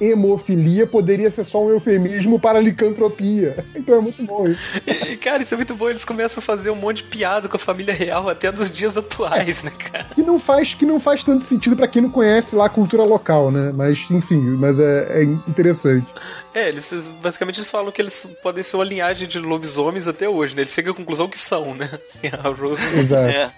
hemofilia 0.00 0.86
poderia 0.86 1.30
ser 1.30 1.44
só 1.44 1.62
um 1.64 1.70
eufemismo 1.70 2.38
para 2.38 2.60
licantropia. 2.60 3.64
Então 3.82 3.96
é 3.96 4.00
muito 4.00 4.22
bom 4.22 4.46
isso. 4.46 4.62
E, 4.86 5.16
cara, 5.18 5.42
isso 5.42 5.54
é 5.54 5.56
muito 5.56 5.74
bom. 5.74 5.88
Eles 5.88 6.04
começam 6.04 6.40
a 6.40 6.44
fazer 6.44 6.70
um 6.70 6.76
monte 6.76 6.98
de 6.98 7.04
piada 7.04 7.48
com 7.48 7.56
a 7.56 7.58
família 7.58 7.92
real 7.92 8.28
até 8.28 8.52
dos 8.52 8.70
dias 8.70 8.96
atuais, 8.96 9.62
né, 9.62 9.72
cara? 9.76 10.06
Que 10.14 10.22
não 10.22 10.38
faz, 10.38 10.74
que 10.74 10.86
não 10.86 11.00
faz 11.00 11.24
tanto 11.24 11.44
sentido 11.44 11.74
para 11.74 11.88
quem 11.88 12.02
não 12.02 12.10
conhece 12.10 12.54
lá 12.54 12.66
a 12.66 12.68
cultura 12.68 13.02
local, 13.02 13.50
né? 13.50 13.72
Mas, 13.74 14.08
enfim, 14.10 14.38
mas 14.38 14.78
é, 14.78 15.20
é 15.20 15.22
interessante. 15.24 16.06
É, 16.54 16.68
eles 16.68 16.92
basicamente 17.20 17.58
eles 17.58 17.70
falam 17.70 17.90
que 17.90 18.00
eles 18.00 18.26
podem 18.42 18.62
ser 18.62 18.76
uma 18.76 18.84
linhagem 18.84 19.26
de 19.26 19.38
lobisomens 19.38 20.06
até 20.06 20.28
hoje, 20.28 20.54
né? 20.54 20.62
Eles 20.62 20.72
chegam 20.72 20.92
à 20.92 20.96
conclusão 20.96 21.28
que 21.28 21.38
são, 21.38 21.74
né? 21.74 21.90
A 22.44 22.48
Rose. 22.48 22.98
Exato. 22.98 23.32
É. 23.32 23.50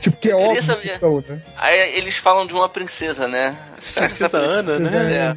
Tipo, 0.00 0.16
que 0.18 0.30
é 0.30 0.34
óbvio 0.34 0.62
saber. 0.62 0.92
que 0.92 0.98
são, 0.98 1.24
né? 1.26 1.40
Aí 1.56 1.96
eles 1.96 2.16
falam 2.16 2.46
de 2.46 2.52
uma 2.54 2.68
princesa, 2.68 3.26
né? 3.26 3.56
Essa 3.78 4.00
Princesa 4.00 4.38
Ana, 4.38 4.76
Pois 4.78 4.92
né? 4.92 5.12
É. 5.12 5.36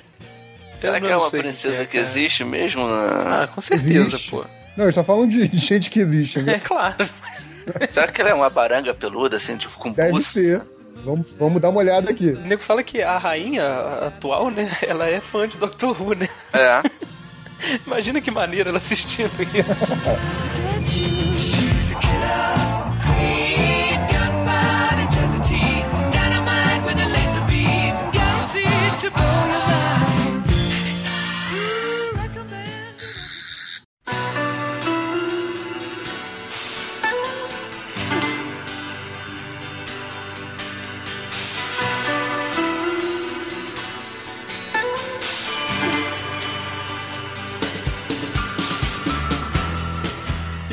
Será 0.77 1.01
que 1.01 1.07
é 1.07 1.17
uma 1.17 1.29
princesa 1.31 1.77
que 1.77 1.81
é, 1.83 1.85
que 1.85 1.97
existe 1.97 2.43
mesmo? 2.43 2.85
Ah, 2.87 3.47
com 3.53 3.59
certeza, 3.61 4.07
Existe. 4.07 4.31
pô. 4.31 4.45
Não, 4.75 4.85
eles 4.85 4.95
só 4.95 5.03
falam 5.03 5.27
de 5.27 5.45
gente 5.57 5.89
que 5.89 5.99
existe, 5.99 6.39
É 6.39 6.43
né? 6.43 6.59
claro. 6.63 6.95
Será 7.89 8.07
que 8.07 8.21
ela 8.21 8.29
é 8.29 8.33
uma 8.33 8.49
baranga 8.49 8.93
peluda, 8.93 9.37
assim, 9.37 9.57
tipo, 9.57 9.75
com 9.77 9.91
Deve 9.91 10.11
buço? 10.11 10.31
ser. 10.33 10.61
Vamos, 11.03 11.33
vamos 11.37 11.61
dar 11.61 11.69
uma 11.69 11.79
olhada 11.79 12.09
aqui. 12.11 12.29
O 12.29 12.39
nego 12.41 12.61
fala 12.61 12.83
que 12.83 13.01
a 13.01 13.17
rainha 13.17 13.63
atual, 14.07 14.49
né? 14.49 14.75
Ela 14.81 15.07
é 15.07 15.19
fã 15.21 15.47
de 15.47 15.57
Doctor 15.57 15.99
Who, 16.01 16.13
né? 16.15 16.27
É. 16.53 16.81
Imagina 17.85 18.19
que 18.21 18.29
maneira 18.31 18.69
ela 18.69 18.77
assistindo 18.77 19.31
isso. 19.41 19.73
She's 21.37 21.91
a 21.91 21.99
killer 21.99 22.57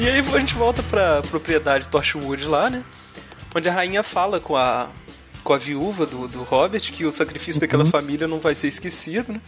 E 0.05 0.09
aí 0.09 0.19
a 0.19 0.39
gente 0.39 0.55
volta 0.55 0.83
pra 0.83 1.23
propriedade 1.23 1.89
Torchwood 1.89 2.45
lá, 2.45 2.69
né? 2.69 2.85
Onde 3.55 3.69
a 3.69 3.73
rainha 3.73 4.03
fala 4.03 4.39
com 4.39 4.55
a, 4.57 4.89
com 5.43 5.53
a 5.55 5.59
viúva 5.59 6.05
do, 6.05 6.29
do 6.29 6.43
Robert 6.43 6.81
que 6.93 7.05
o 7.07 7.13
sacrifício 7.13 7.61
daquela 7.61 7.87
família 7.87 8.27
não 8.29 8.39
vai 8.39 8.55
ser 8.55 8.69
esquecido, 8.69 9.33
né? 9.33 9.41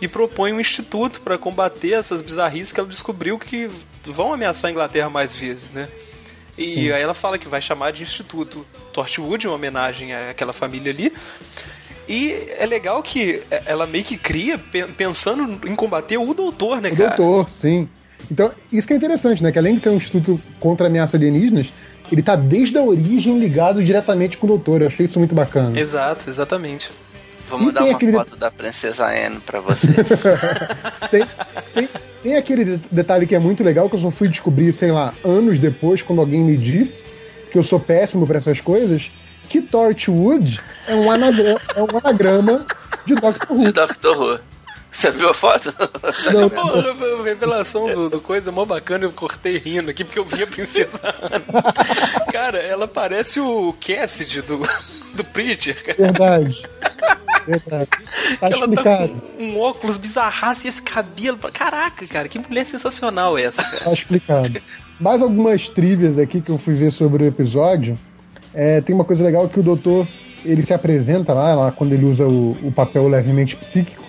E 0.00 0.06
propõe 0.06 0.52
um 0.52 0.60
instituto 0.60 1.20
pra 1.22 1.38
combater 1.38 1.92
essas 1.92 2.20
bizarrices 2.20 2.72
que 2.72 2.80
ela 2.80 2.88
descobriu 2.88 3.38
que 3.38 3.70
vão 4.04 4.34
ameaçar 4.34 4.68
a 4.68 4.72
Inglaterra 4.72 5.08
mais 5.08 5.34
vezes, 5.34 5.70
né? 5.70 5.88
E 6.58 6.92
aí 6.92 7.02
ela 7.02 7.14
fala 7.14 7.38
que 7.38 7.48
vai 7.48 7.60
chamar 7.62 7.92
de 7.92 8.02
Instituto 8.02 8.66
Torchwood, 8.92 9.46
em 9.46 9.50
homenagem 9.50 10.14
àquela 10.14 10.52
família 10.52 10.92
ali. 10.92 11.12
E 12.08 12.32
é 12.58 12.66
legal 12.66 13.02
que 13.02 13.42
ela 13.64 13.86
meio 13.86 14.04
que 14.04 14.16
cria 14.16 14.58
pe- 14.58 14.86
pensando 14.86 15.66
em 15.68 15.74
combater 15.74 16.16
o 16.18 16.32
doutor, 16.34 16.80
né, 16.80 16.90
O 16.90 16.96
cara? 16.96 17.16
doutor, 17.16 17.48
sim. 17.48 17.88
Então, 18.30 18.50
isso 18.72 18.86
que 18.86 18.92
é 18.92 18.96
interessante, 18.96 19.42
né? 19.42 19.52
Que 19.52 19.58
além 19.58 19.74
de 19.76 19.80
ser 19.80 19.90
um 19.90 19.96
instituto 19.96 20.40
contra 20.58 20.86
ameaça 20.88 21.16
alienígenas, 21.16 21.72
ele 22.10 22.22
tá 22.22 22.34
desde 22.36 22.76
a 22.78 22.82
origem 22.82 23.38
ligado 23.38 23.82
diretamente 23.84 24.36
com 24.38 24.46
o 24.46 24.50
doutor. 24.50 24.80
Eu 24.82 24.88
achei 24.88 25.06
isso 25.06 25.18
muito 25.18 25.34
bacana. 25.34 25.78
Exato, 25.78 26.28
exatamente. 26.28 26.90
Vou 27.48 27.60
mandar 27.60 27.80
tem 27.80 27.90
uma 27.90 27.96
aquele- 27.96 28.12
foto 28.12 28.36
da 28.36 28.50
princesa 28.50 29.06
Anne 29.06 29.38
pra 29.40 29.60
você. 29.60 29.86
Tem, 31.10 31.24
tem, 31.72 31.88
tem 32.22 32.36
aquele 32.36 32.64
de- 32.64 32.80
detalhe 32.90 33.24
que 33.26 33.34
é 33.36 33.38
muito 33.38 33.62
legal, 33.62 33.88
que 33.88 33.94
eu 33.94 34.00
só 34.00 34.10
fui 34.10 34.26
descobrir, 34.28 34.72
sei 34.72 34.90
lá, 34.90 35.14
anos 35.24 35.58
depois, 35.60 36.02
quando 36.02 36.20
alguém 36.20 36.42
me 36.42 36.56
disse, 36.56 37.06
que 37.52 37.56
eu 37.58 37.62
sou 37.62 37.78
péssimo 37.78 38.26
pra 38.26 38.38
essas 38.38 38.60
coisas, 38.60 39.12
que 39.48 39.62
Torchwood 39.62 40.60
é 40.88 40.94
um, 40.96 41.08
anagra 41.08 41.56
é 41.76 41.82
um 41.82 41.96
anagrama 42.02 42.66
de 43.04 43.14
Doctor 43.14 43.56
Who. 43.56 43.70
Doctor 43.72 44.18
Who. 44.20 44.40
Você 44.96 45.10
viu 45.10 45.28
a 45.28 45.34
foto? 45.34 45.74
Não, 46.32 46.48
Pô, 46.50 47.20
a 47.20 47.22
revelação 47.22 47.90
do, 47.90 48.08
do 48.08 48.20
coisa 48.20 48.50
mó 48.50 48.64
bacana, 48.64 49.04
eu 49.04 49.12
cortei 49.12 49.58
rindo 49.58 49.90
aqui 49.90 50.02
porque 50.04 50.18
eu 50.18 50.24
vi 50.24 50.42
a 50.42 50.46
princesa 50.46 50.98
Ana. 51.20 51.44
Cara, 52.32 52.58
ela 52.58 52.88
parece 52.88 53.38
o 53.38 53.74
Cassidy 53.74 54.40
do, 54.40 54.62
do 55.14 55.22
Preacher, 55.22 55.84
cara. 55.84 55.98
verdade. 55.98 56.62
Verdade. 57.46 57.90
Tá 58.40 58.48
Ela 58.48 58.58
tá 58.58 58.64
explicado. 58.64 59.20
com 59.20 59.42
um 59.44 59.60
óculos 59.60 59.96
bizarraço 59.96 60.66
e 60.66 60.68
esse 60.68 60.82
cabelo. 60.82 61.38
Caraca, 61.52 62.04
cara, 62.06 62.28
que 62.28 62.40
mulher 62.40 62.66
sensacional 62.66 63.38
é 63.38 63.44
essa, 63.44 63.62
cara. 63.62 63.84
Tá 63.84 63.92
explicado. 63.92 64.60
Mais 64.98 65.22
algumas 65.22 65.68
trivias 65.68 66.18
aqui 66.18 66.40
que 66.40 66.50
eu 66.50 66.58
fui 66.58 66.74
ver 66.74 66.90
sobre 66.90 67.22
o 67.22 67.26
episódio. 67.26 67.96
É, 68.52 68.80
tem 68.80 68.94
uma 68.94 69.04
coisa 69.04 69.22
legal 69.22 69.48
que 69.48 69.60
o 69.60 69.62
doutor 69.62 70.08
ele 70.44 70.60
se 70.60 70.74
apresenta 70.74 71.32
lá, 71.32 71.54
lá 71.54 71.72
quando 71.72 71.92
ele 71.92 72.04
usa 72.04 72.26
o, 72.26 72.56
o 72.64 72.72
papel 72.72 73.06
levemente 73.06 73.54
psíquico. 73.54 74.05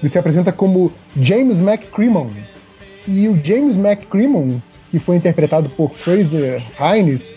Ele 0.00 0.08
se 0.08 0.18
apresenta 0.18 0.50
como 0.50 0.92
James 1.20 1.60
McCrimmon. 1.60 2.30
E 3.06 3.28
o 3.28 3.38
James 3.42 3.76
McCrimmon, 3.76 4.60
que 4.90 4.98
foi 4.98 5.16
interpretado 5.16 5.68
por 5.70 5.92
Fraser 5.92 6.62
Hines, 6.78 7.34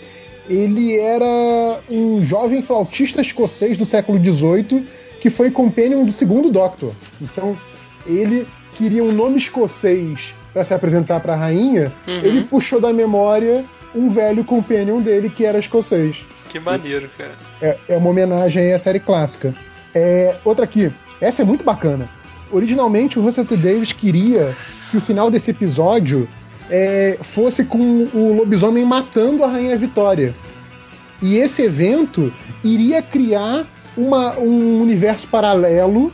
ele 0.49 0.97
era 0.97 1.79
um 1.89 2.21
jovem 2.21 2.61
flautista 2.61 3.21
escocês 3.21 3.77
do 3.77 3.85
século 3.85 4.23
XVIII 4.23 4.85
que 5.21 5.29
foi 5.29 5.49
companion 5.49 6.03
do 6.03 6.11
segundo 6.11 6.51
Doctor. 6.51 6.91
Então, 7.21 7.57
ele 8.05 8.45
queria 8.77 9.03
um 9.03 9.11
nome 9.11 9.37
escocês 9.37 10.35
para 10.53 10.63
se 10.63 10.73
apresentar 10.73 11.19
para 11.21 11.33
a 11.33 11.37
rainha, 11.37 11.91
ele 12.05 12.43
puxou 12.43 12.79
da 12.79 12.93
memória 12.93 13.65
um 13.95 14.09
velho 14.09 14.43
companion 14.43 15.01
dele 15.01 15.29
que 15.29 15.45
era 15.45 15.57
escocês. 15.57 16.17
Que 16.49 16.59
maneiro, 16.59 17.09
cara. 17.17 17.31
É, 17.61 17.77
é 17.89 17.97
uma 17.97 18.09
homenagem 18.09 18.63
aí 18.63 18.73
à 18.73 18.79
série 18.79 18.99
clássica. 18.99 19.55
É, 19.95 20.35
outra 20.43 20.65
aqui, 20.65 20.91
essa 21.21 21.41
é 21.41 21.45
muito 21.45 21.63
bacana. 21.63 22.09
Originalmente, 22.53 23.17
o 23.19 23.21
Russell 23.21 23.45
T. 23.45 23.57
Davis 23.57 23.91
queria 23.93 24.55
que 24.91 24.97
o 24.97 25.01
final 25.01 25.29
desse 25.31 25.51
episódio 25.51 26.27
é, 26.69 27.17
fosse 27.21 27.65
com 27.65 28.03
o 28.13 28.33
lobisomem 28.37 28.85
matando 28.85 29.43
a 29.43 29.47
Rainha 29.47 29.77
Vitória. 29.77 30.33
E 31.21 31.35
esse 31.37 31.61
evento 31.63 32.31
iria 32.63 33.01
criar 33.01 33.67
uma- 33.97 34.37
um 34.39 34.79
universo 34.81 35.27
paralelo 35.27 36.11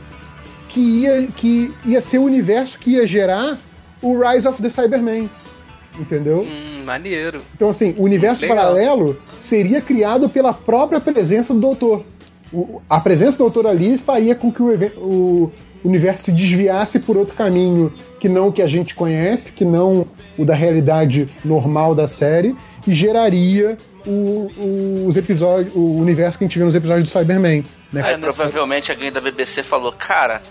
que 0.67 0.79
ia, 0.79 1.27
que 1.35 1.73
ia 1.85 1.99
ser 2.01 2.17
o 2.19 2.23
universo 2.23 2.77
que 2.79 2.91
ia 2.91 3.05
gerar 3.07 3.57
o 4.01 4.17
Rise 4.19 4.47
of 4.47 4.61
the 4.61 4.69
Cybermen. 4.69 5.29
Entendeu? 5.99 6.41
Hum, 6.41 6.83
maneiro. 6.85 7.41
Então, 7.55 7.69
assim, 7.69 7.93
o 7.97 8.03
universo 8.03 8.41
Legal. 8.43 8.57
paralelo 8.57 9.17
seria 9.39 9.81
criado 9.81 10.29
pela 10.29 10.53
própria 10.53 10.99
presença 10.99 11.53
do 11.53 11.59
doutor. 11.59 12.03
O- 12.53 12.81
a 12.89 12.99
presença 12.99 13.33
do 13.33 13.39
doutor 13.39 13.67
ali 13.67 13.97
faria 13.97 14.33
com 14.35 14.51
que 14.51 14.61
o, 14.61 14.71
o 14.97 15.51
universo 15.83 16.25
se 16.25 16.31
desviasse 16.31 16.99
por 16.99 17.15
outro 17.17 17.35
caminho 17.35 17.91
que 18.19 18.27
não 18.29 18.47
o 18.49 18.51
que 18.53 18.61
a 18.61 18.67
gente 18.67 18.93
conhece, 18.95 19.51
que 19.51 19.63
não 19.65 20.05
o 20.37 20.45
da 20.45 20.53
realidade 20.55 21.27
normal 21.43 21.93
da 21.95 22.07
série, 22.07 22.55
e 22.87 22.91
geraria 22.91 23.77
o, 24.05 24.11
o- 24.57 25.05
os 25.07 25.15
episódios, 25.17 25.73
o 25.75 25.97
universo 25.97 26.37
que 26.37 26.43
a 26.43 26.47
gente 26.47 26.57
vê 26.57 26.63
nos 26.65 26.75
episódios 26.75 27.09
do 27.09 27.11
Cyberman. 27.11 27.63
Né? 27.91 28.01
Aí 28.03 28.17
provavelmente 28.17 28.91
alguém 28.91 29.11
da 29.11 29.19
BBC 29.21 29.63
falou, 29.63 29.91
cara, 29.91 30.41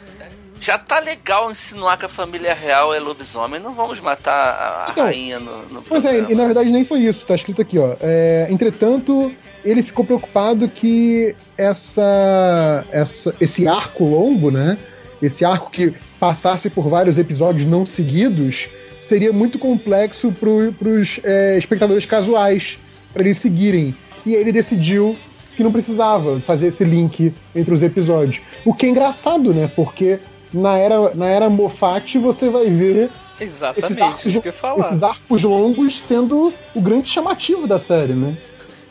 já 0.61 0.77
tá 0.77 0.99
legal 0.99 1.51
insinuar 1.51 1.97
que 1.97 2.05
a 2.05 2.09
família 2.09 2.53
real 2.53 2.93
é 2.93 2.99
lobisomem, 2.99 3.61
não 3.61 3.73
vamos 3.73 4.01
matar 4.01 4.87
a, 4.89 4.91
Então, 4.91 5.05
rainha 5.05 5.39
no, 5.39 5.63
no 5.71 5.83
Pois 5.83 6.05
é, 6.05 6.09
programa. 6.09 6.33
e 6.33 6.35
na 6.35 6.45
verdade 6.47 6.71
nem 6.71 6.85
foi 6.85 6.99
isso, 7.01 7.27
tá 7.27 7.35
escrito 7.35 7.63
aqui, 7.63 7.79
ó. 7.79 7.95
É, 8.01 8.49
entretanto, 8.51 9.33
ele 9.65 9.83
ficou 9.83 10.05
preocupado 10.05 10.69
que 10.69 11.35
essa, 11.57 12.85
essa, 12.91 13.35
esse 13.41 13.67
arco 13.69 14.05
longo, 14.05 14.51
né? 14.51 14.77
Esse 15.21 15.45
arco 15.45 15.71
que 15.71 15.95
passasse 16.21 16.71
por 16.71 16.89
vários 16.89 17.19
episódios 17.19 17.65
não 17.65 17.85
seguidos, 17.85 18.69
seria 19.01 19.33
muito 19.33 19.59
complexo 19.59 20.33
para 20.33 20.49
os 20.49 21.21
espectadores 21.57 22.07
casuais, 22.07 22.79
para 23.13 23.25
eles 23.25 23.39
seguirem. 23.39 23.97
E 24.27 24.35
aí 24.35 24.41
ele 24.41 24.53
decidiu 24.53 25.17
que 25.57 25.65
não 25.65 25.73
precisava 25.73 26.41
fazer 26.41 26.69
esse 26.69 26.85
link 26.85 27.33
entre 27.55 27.75
os 27.75 27.83
episódios. 27.83 28.41
O 28.65 28.73
que 28.73 28.87
é 28.87 28.89
engraçado, 28.91 29.53
né? 29.53 29.71
Porque 29.75 30.21
na 30.53 30.79
era, 30.79 31.15
na 31.15 31.27
era 31.27 31.51
Moffat 31.51 32.17
você 32.19 32.49
vai 32.49 32.71
ver 32.71 33.11
esses 33.41 33.57
Exatamente, 33.57 34.03
arcos, 34.03 34.35
ia 34.35 34.53
falar. 34.53 34.87
esses 34.87 35.03
arcos 35.03 35.43
longos 35.43 35.97
sendo 35.99 36.53
o 36.75 36.81
grande 36.81 37.09
chamativo 37.09 37.67
da 37.67 37.79
série, 37.79 38.15
né? 38.15 38.37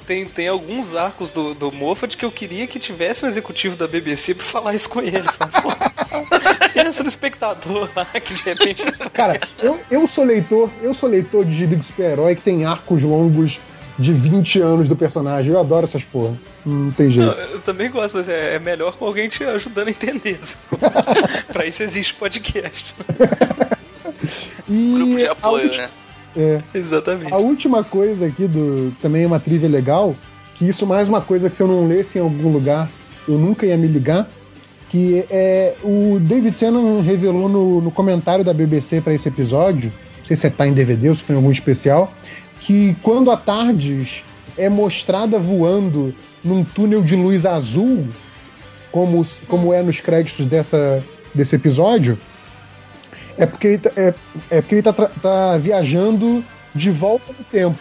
Tem, 0.08 0.26
tem 0.26 0.48
alguns 0.48 0.96
arcos 0.96 1.34
do, 1.34 1.54
do 1.54 1.70
Moffat 1.70 2.16
que 2.16 2.24
eu 2.24 2.32
queria 2.32 2.66
que 2.66 2.80
tivesse 2.80 3.26
um 3.26 3.28
executivo 3.28 3.76
da 3.76 3.86
BBC 3.88 4.34
pra 4.34 4.46
falar 4.46 4.74
isso 4.74 4.88
com 4.90 5.02
ele. 5.02 5.28
Pensa 6.74 7.04
no 7.04 7.10
espectador 7.10 7.90
lá 7.94 8.06
que 8.06 8.34
de 8.34 8.42
repente. 8.42 8.84
Cara, 9.14 9.40
eu, 9.60 9.78
eu 9.92 10.08
sou 10.08 10.24
leitor, 10.24 10.70
eu 10.82 10.94
sou 10.94 11.10
leitor 11.10 11.44
de 11.44 11.54
gibi 11.54 11.76
de 11.76 11.84
super-herói 11.84 12.36
que 12.36 12.42
tem 12.42 12.64
arcos 12.66 13.04
longos 13.04 13.60
de 14.00 14.14
20 14.14 14.62
anos 14.62 14.88
do 14.88 14.96
personagem. 14.96 15.52
Eu 15.52 15.60
adoro 15.60 15.86
essas 15.86 16.06
porra. 16.06 16.34
Não 16.66 16.90
tem 16.92 17.10
jeito. 17.12 17.30
Não, 17.36 17.38
eu 17.44 17.60
também 17.60 17.92
gosto, 17.92 18.16
mas 18.18 18.30
é, 18.30 18.56
é 18.56 18.60
melhor 18.60 18.96
com 18.96 19.06
alguém 19.06 19.28
te 19.28 19.44
ajudando 19.44 19.90
a 19.90 19.92
entender. 19.92 20.40
pra 21.52 21.66
isso 21.66 21.84
existe 21.84 22.14
podcast. 22.14 22.96
E 24.70 24.94
Grupo 24.94 25.18
de 25.18 25.28
a 25.28 25.32
apoio, 25.34 25.66
ulti- 25.66 25.78
né? 25.82 25.90
É, 26.38 26.62
Exatamente. 26.74 27.34
A 27.34 27.38
última 27.38 27.84
coisa 27.84 28.28
aqui 28.28 28.48
do. 28.48 28.94
Também 29.02 29.24
é 29.24 29.28
uma 29.28 29.40
trivia 29.40 29.68
legal. 29.68 30.16
Que 30.56 30.68
isso 30.68 30.86
mais 30.86 31.10
uma 31.10 31.22
coisa 31.22 31.50
que 31.50 31.56
se 31.56 31.64
eu 31.64 31.68
não 31.68 31.88
lesse 31.88 32.18
em 32.18 32.22
algum 32.22 32.52
lugar, 32.52 32.90
eu 33.28 33.38
nunca 33.38 33.66
ia 33.66 33.76
me 33.76 33.88
ligar. 33.88 34.30
Que 34.90 35.26
é. 35.30 35.76
O 35.84 36.20
David 36.20 36.56
Tennant 36.58 37.04
revelou 37.04 37.50
no, 37.50 37.82
no 37.82 37.92
comentário 37.92 38.46
da 38.46 38.54
BBC 38.54 39.02
para 39.02 39.14
esse 39.14 39.28
episódio. 39.28 39.92
Não 40.20 40.26
sei 40.26 40.36
se 40.36 40.50
tá 40.52 40.68
em 40.68 40.74
DVD 40.74 41.10
ou 41.10 41.16
se 41.16 41.24
foi 41.24 41.34
em 41.34 41.38
algum 41.38 41.52
especial. 41.52 42.14
Que 42.62 42.96
quando 43.02 43.32
a 43.32 43.38
Tardes 43.38 44.24
é 44.58 44.70
mostrada 44.70 45.40
voando 45.40 46.14
num 46.44 46.64
túnel 46.64 47.02
de 47.02 47.16
luz 47.16 47.46
azul, 47.46 48.06
como, 48.92 49.26
como 49.48 49.74
é 49.74 49.82
nos 49.82 50.00
créditos 50.00 50.46
dessa, 50.46 51.04
desse 51.34 51.56
episódio, 51.56 52.18
é 53.38 53.46
porque 53.46 53.68
ele 53.68 53.78
tá, 53.78 53.92
é, 53.96 54.14
é 54.50 54.62
porque 54.62 54.76
ele 54.76 54.82
tá, 54.82 54.94
tá 54.94 55.58
viajando 55.58 56.44
de 56.74 56.90
volta 56.92 57.34
no 57.38 57.44
tempo. 57.46 57.78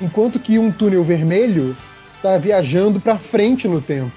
Enquanto 0.00 0.38
que 0.38 0.58
um 0.58 0.70
túnel 0.70 1.02
vermelho 1.02 1.76
tá 2.22 2.36
viajando 2.38 3.00
pra 3.00 3.18
frente 3.18 3.66
no 3.68 3.80
tempo. 3.80 4.12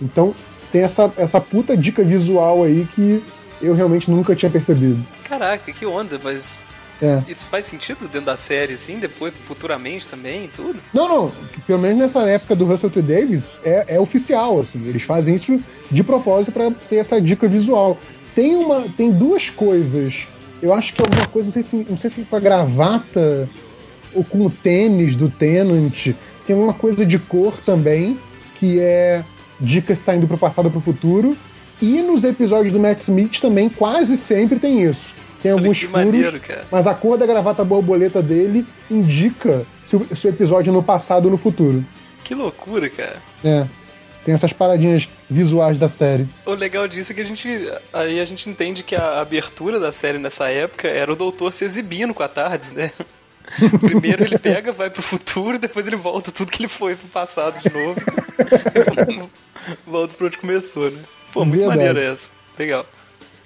Então 0.00 0.34
tem 0.72 0.82
essa, 0.82 1.12
essa 1.16 1.40
puta 1.40 1.76
dica 1.76 2.02
visual 2.02 2.64
aí 2.64 2.86
que 2.94 3.22
eu 3.60 3.74
realmente 3.74 4.10
nunca 4.10 4.34
tinha 4.34 4.50
percebido. 4.50 5.04
Caraca, 5.24 5.70
que 5.72 5.84
onda, 5.84 6.18
mas 6.22 6.62
É. 7.02 7.22
isso 7.28 7.46
faz 7.46 7.66
sentido 7.66 8.02
dentro 8.08 8.22
da 8.26 8.36
série, 8.36 8.74
assim, 8.74 8.98
depois, 8.98 9.34
futuramente 9.46 10.08
também, 10.08 10.44
e 10.44 10.48
tudo? 10.48 10.78
Não, 10.94 11.08
não, 11.08 11.32
pelo 11.66 11.78
menos 11.78 11.98
nessa 11.98 12.20
época 12.28 12.54
do 12.56 12.64
Russell 12.64 12.90
T. 12.90 13.02
Davis 13.02 13.60
é, 13.64 13.96
é 13.96 14.00
oficial, 14.00 14.60
assim. 14.60 14.86
Eles 14.86 15.02
fazem 15.02 15.34
isso 15.34 15.60
de 15.90 16.02
propósito 16.02 16.52
pra 16.52 16.70
ter 16.70 16.96
essa 16.96 17.20
dica 17.20 17.46
visual. 17.48 17.98
Tem 18.34 18.56
uma, 18.56 18.82
tem 18.96 19.10
duas 19.10 19.50
coisas. 19.50 20.26
Eu 20.62 20.74
acho 20.74 20.94
que 20.94 21.02
é 21.02 21.04
alguma 21.06 21.26
coisa, 21.26 21.46
não 21.46 21.52
sei 21.52 21.62
se, 21.62 21.86
não 21.88 21.98
sei 21.98 22.10
se 22.10 22.22
com 22.22 22.36
a 22.36 22.40
gravata 22.40 23.48
ou 24.14 24.24
com 24.24 24.46
o 24.46 24.50
tênis 24.50 25.16
do 25.16 25.28
Tenant. 25.28 26.14
Tem 26.44 26.54
alguma 26.54 26.74
coisa 26.74 27.04
de 27.06 27.18
cor 27.18 27.56
também, 27.58 28.18
que 28.58 28.78
é 28.80 29.24
dica 29.60 29.92
está 29.92 30.14
indo 30.16 30.26
pro 30.26 30.38
passado 30.38 30.66
ou 30.66 30.70
pro 30.70 30.80
futuro. 30.80 31.36
E 31.80 32.02
nos 32.02 32.24
episódios 32.24 32.72
do 32.72 32.80
Matt 32.80 33.00
Smith 33.00 33.40
também 33.40 33.68
quase 33.68 34.16
sempre 34.16 34.58
tem 34.58 34.82
isso. 34.82 35.14
Tem 35.42 35.52
Olha 35.52 35.60
alguns 35.62 35.80
furos, 35.80 35.92
maneiro, 35.92 36.40
mas 36.70 36.86
a 36.86 36.94
cor 36.94 37.16
da 37.16 37.24
gravata 37.24 37.64
borboleta 37.64 38.22
dele 38.22 38.66
indica 38.90 39.66
se 39.86 39.96
o, 39.96 40.06
se 40.14 40.26
o 40.26 40.28
episódio 40.28 40.70
é 40.70 40.74
no 40.74 40.82
passado 40.82 41.24
ou 41.24 41.30
no 41.30 41.38
futuro. 41.38 41.82
Que 42.22 42.34
loucura, 42.34 42.90
cara. 42.90 43.16
É. 43.42 43.66
Tem 44.30 44.34
essas 44.36 44.52
paradinhas 44.52 45.08
visuais 45.28 45.76
da 45.76 45.88
série. 45.88 46.24
O 46.46 46.54
legal 46.54 46.86
disso 46.86 47.10
é 47.10 47.14
que 47.16 47.20
a 47.20 47.24
gente. 47.24 47.48
Aí 47.92 48.20
a 48.20 48.24
gente 48.24 48.48
entende 48.48 48.84
que 48.84 48.94
a 48.94 49.20
abertura 49.20 49.80
da 49.80 49.90
série 49.90 50.18
nessa 50.18 50.48
época 50.48 50.86
era 50.86 51.12
o 51.12 51.16
doutor 51.16 51.52
se 51.52 51.64
exibindo 51.64 52.14
com 52.14 52.22
a 52.22 52.28
Tardes, 52.28 52.70
né? 52.70 52.92
Primeiro 53.80 54.22
ele 54.22 54.38
pega, 54.38 54.70
vai 54.70 54.88
pro 54.88 55.02
futuro, 55.02 55.58
depois 55.58 55.84
ele 55.84 55.96
volta 55.96 56.30
tudo 56.30 56.52
que 56.52 56.62
ele 56.62 56.68
foi 56.68 56.94
pro 56.94 57.08
passado 57.08 57.60
de 57.60 57.76
novo. 57.76 58.00
volta 59.84 60.14
pra 60.14 60.28
onde 60.28 60.38
começou, 60.38 60.88
né? 60.92 61.02
Pô, 61.32 61.44
muito 61.44 61.58
Verdade. 61.58 61.76
maneiro 61.76 61.98
essa. 61.98 62.30
Legal. 62.56 62.86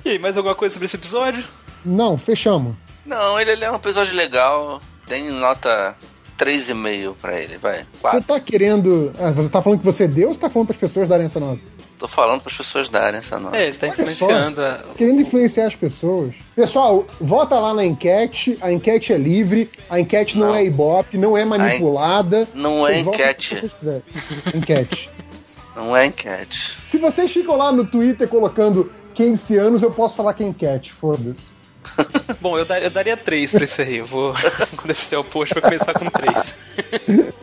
E 0.05 0.11
aí, 0.11 0.19
mais 0.19 0.37
alguma 0.37 0.55
coisa 0.55 0.75
sobre 0.75 0.85
esse 0.85 0.97
episódio? 0.97 1.43
Não, 1.83 2.19
fechamos. 2.19 2.77
Não, 3.07 3.41
ele, 3.41 3.53
ele 3.53 3.65
é 3.65 3.73
um 3.73 3.77
episódio 3.77 4.15
legal. 4.15 4.83
Tem 5.07 5.31
nota 5.31 5.97
3,5 6.39 7.15
pra 7.21 7.39
ele, 7.41 7.59
vai. 7.59 7.79
Você 7.93 8.01
4. 8.01 8.23
tá 8.23 8.41
querendo. 8.41 9.13
Ah, 9.19 9.31
você 9.31 9.49
tá 9.49 9.63
falando 9.63 9.79
que 9.81 9.85
você 9.85 10.09
deu 10.09 10.29
ou 10.29 10.35
você 10.35 10.41
tá 10.41 10.51
falando 10.51 10.69
para 10.69 10.75
as 10.77 10.81
pessoas 10.81 11.09
darem 11.09 11.27
essa 11.27 11.39
nota? 11.41 11.61
Tô 11.99 12.09
falando 12.09 12.43
pras 12.43 12.57
pessoas 12.57 12.89
darem 12.89 13.19
essa 13.21 13.39
nota. 13.39 13.57
É, 13.57 13.69
ele 13.69 13.77
tá 13.77 13.87
Olha 13.87 13.93
influenciando 13.93 14.63
a. 14.63 14.81
Querendo 14.97 15.23
influenciar 15.23 15.67
as 15.69 15.77
pessoas. 15.77 16.35
Pessoal, 16.55 17.07
vota 17.21 17.59
lá 17.59 17.73
na 17.73 17.85
enquete. 17.85 18.59
A 18.61 18.73
enquete 18.73 19.13
é 19.13 19.17
livre. 19.17 19.71
A 19.89 20.01
enquete 20.01 20.37
não, 20.37 20.49
Não. 20.49 20.55
é 20.55 20.65
ibope, 20.65 21.17
não 21.17 21.37
é 21.37 21.45
manipulada. 21.45 22.49
Não 22.53 22.87
é 22.87 22.93
Vocês 22.95 23.05
votam 23.05 23.21
enquete. 23.21 23.49
se 23.49 23.61
vocês 23.61 23.73
quiserem. 23.75 24.03
Enquete. 24.55 25.11
Não 25.77 25.97
é 25.97 26.07
enquete. 26.07 26.77
Se 26.85 26.99
vocês 26.99 27.31
ficam 27.33 27.57
lá 27.57 27.73
no 27.73 27.85
Twitter 27.85 28.29
colocando 28.29 28.93
15 29.15 29.57
anos, 29.57 29.83
eu 29.83 29.91
posso 29.91 30.17
falar 30.17 30.35
que 30.35 30.43
é 30.43 30.47
enquete. 30.47 30.93
Foda-se. 30.93 31.54
Bom, 32.41 32.59
eu, 32.59 32.65
dar- 32.65 32.83
eu 32.83 32.91
daria 32.91 33.17
3 33.17 33.53
pra 33.53 33.65
isso 33.65 33.81
aí. 33.83 33.97
Eu 33.99 34.05
vou. 34.07 34.35
Quando 34.77 34.91
eu 34.91 34.95
fizer 34.95 35.19
o 35.19 35.25
post, 35.25 35.55
vai 35.55 35.63
começar 35.63 35.93
com 35.95 36.09
3. 36.11 36.55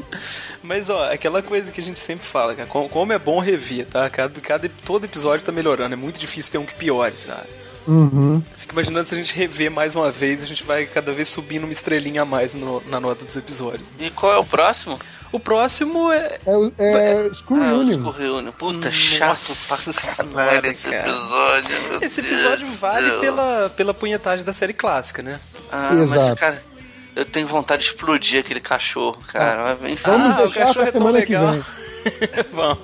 Mas, 0.64 0.90
ó, 0.90 1.12
aquela 1.12 1.42
coisa 1.42 1.72
que 1.72 1.82
a 1.82 1.84
gente 1.84 2.00
sempre 2.00 2.26
fala, 2.26 2.54
cara, 2.56 2.68
como, 2.68 2.88
como 2.88 3.12
é 3.14 3.20
bom 3.20 3.40
rever, 3.40 3.86
tá? 3.88 4.10
Cada, 4.10 4.40
cada, 4.40 4.70
todo 4.86 5.06
episódio 5.06 5.46
tá 5.46 5.52
melhorando. 5.52 5.94
É 5.94 5.98
muito 5.98 6.20
difícil 6.20 6.52
ter 6.52 6.58
um 6.60 6.66
que 6.66 6.76
piore, 6.76 7.18
sabe? 7.18 7.48
Uhum. 7.88 8.44
Fico 8.58 8.74
imaginando 8.74 9.06
se 9.08 9.16
a 9.16 9.18
gente 9.18 9.34
rever 9.36 9.72
mais 9.72 9.96
uma 9.96 10.12
vez, 10.12 10.44
a 10.44 10.46
gente 10.46 10.64
vai 10.64 10.86
cada 10.86 11.12
vez 11.12 11.28
subindo 11.28 11.64
uma 11.64 11.74
estrelinha 11.74 12.22
a 12.22 12.26
mais 12.26 12.54
no- 12.54 12.82
na 12.88 13.00
nota 13.00 13.26
dos 13.26 13.36
episódios. 13.36 13.92
E 14.00 14.12
qual 14.12 14.32
é 14.34 14.38
o 14.38 14.46
próximo? 14.46 15.00
O 15.32 15.40
próximo 15.40 16.12
é. 16.12 16.40
É, 16.46 16.56
o- 16.58 16.72
é, 16.78 17.30
Screw 17.34 17.64
Ah, 17.64 17.74
o 17.74 17.80
Union. 17.80 18.00
School 18.02 18.12
Reunion. 18.12 18.52
Puta, 18.52 18.88
Nossa 18.88 18.92
chato 18.92 19.46
pra 19.68 19.78
senhora, 19.78 20.46
caralho 20.46 20.66
esse 20.68 20.90
cara. 20.90 21.10
episódio. 21.10 21.76
Esse 22.02 22.22
Deus 22.22 22.34
episódio 22.38 22.68
do 22.68 22.74
vale 22.76 23.10
céu. 23.10 23.20
pela, 23.22 23.70
pela 23.70 23.94
punhetagem 23.94 24.46
da 24.46 24.52
série 24.54 24.74
clássica, 24.74 25.22
né? 25.24 25.40
Ah, 25.72 25.90
mas, 25.94 26.00
Exato. 26.12 26.36
cara, 26.40 26.64
eu 27.16 27.24
tenho 27.26 27.48
vontade 27.48 27.84
de 27.84 27.90
explodir 27.90 28.42
aquele 28.42 28.60
cachorro, 28.60 29.20
cara. 29.28 29.78
Mas, 29.82 29.92
enfim. 29.92 30.04
Vamos 30.06 30.32
Ah, 30.32 30.34
o 30.34 30.42
deixar 30.44 30.60
cachorro 30.60 30.74
pra 30.74 30.84
é 30.84 30.92
semana 30.92 31.22
que 31.26 31.38
vem. 31.38 31.64
Vamos. 32.54 32.78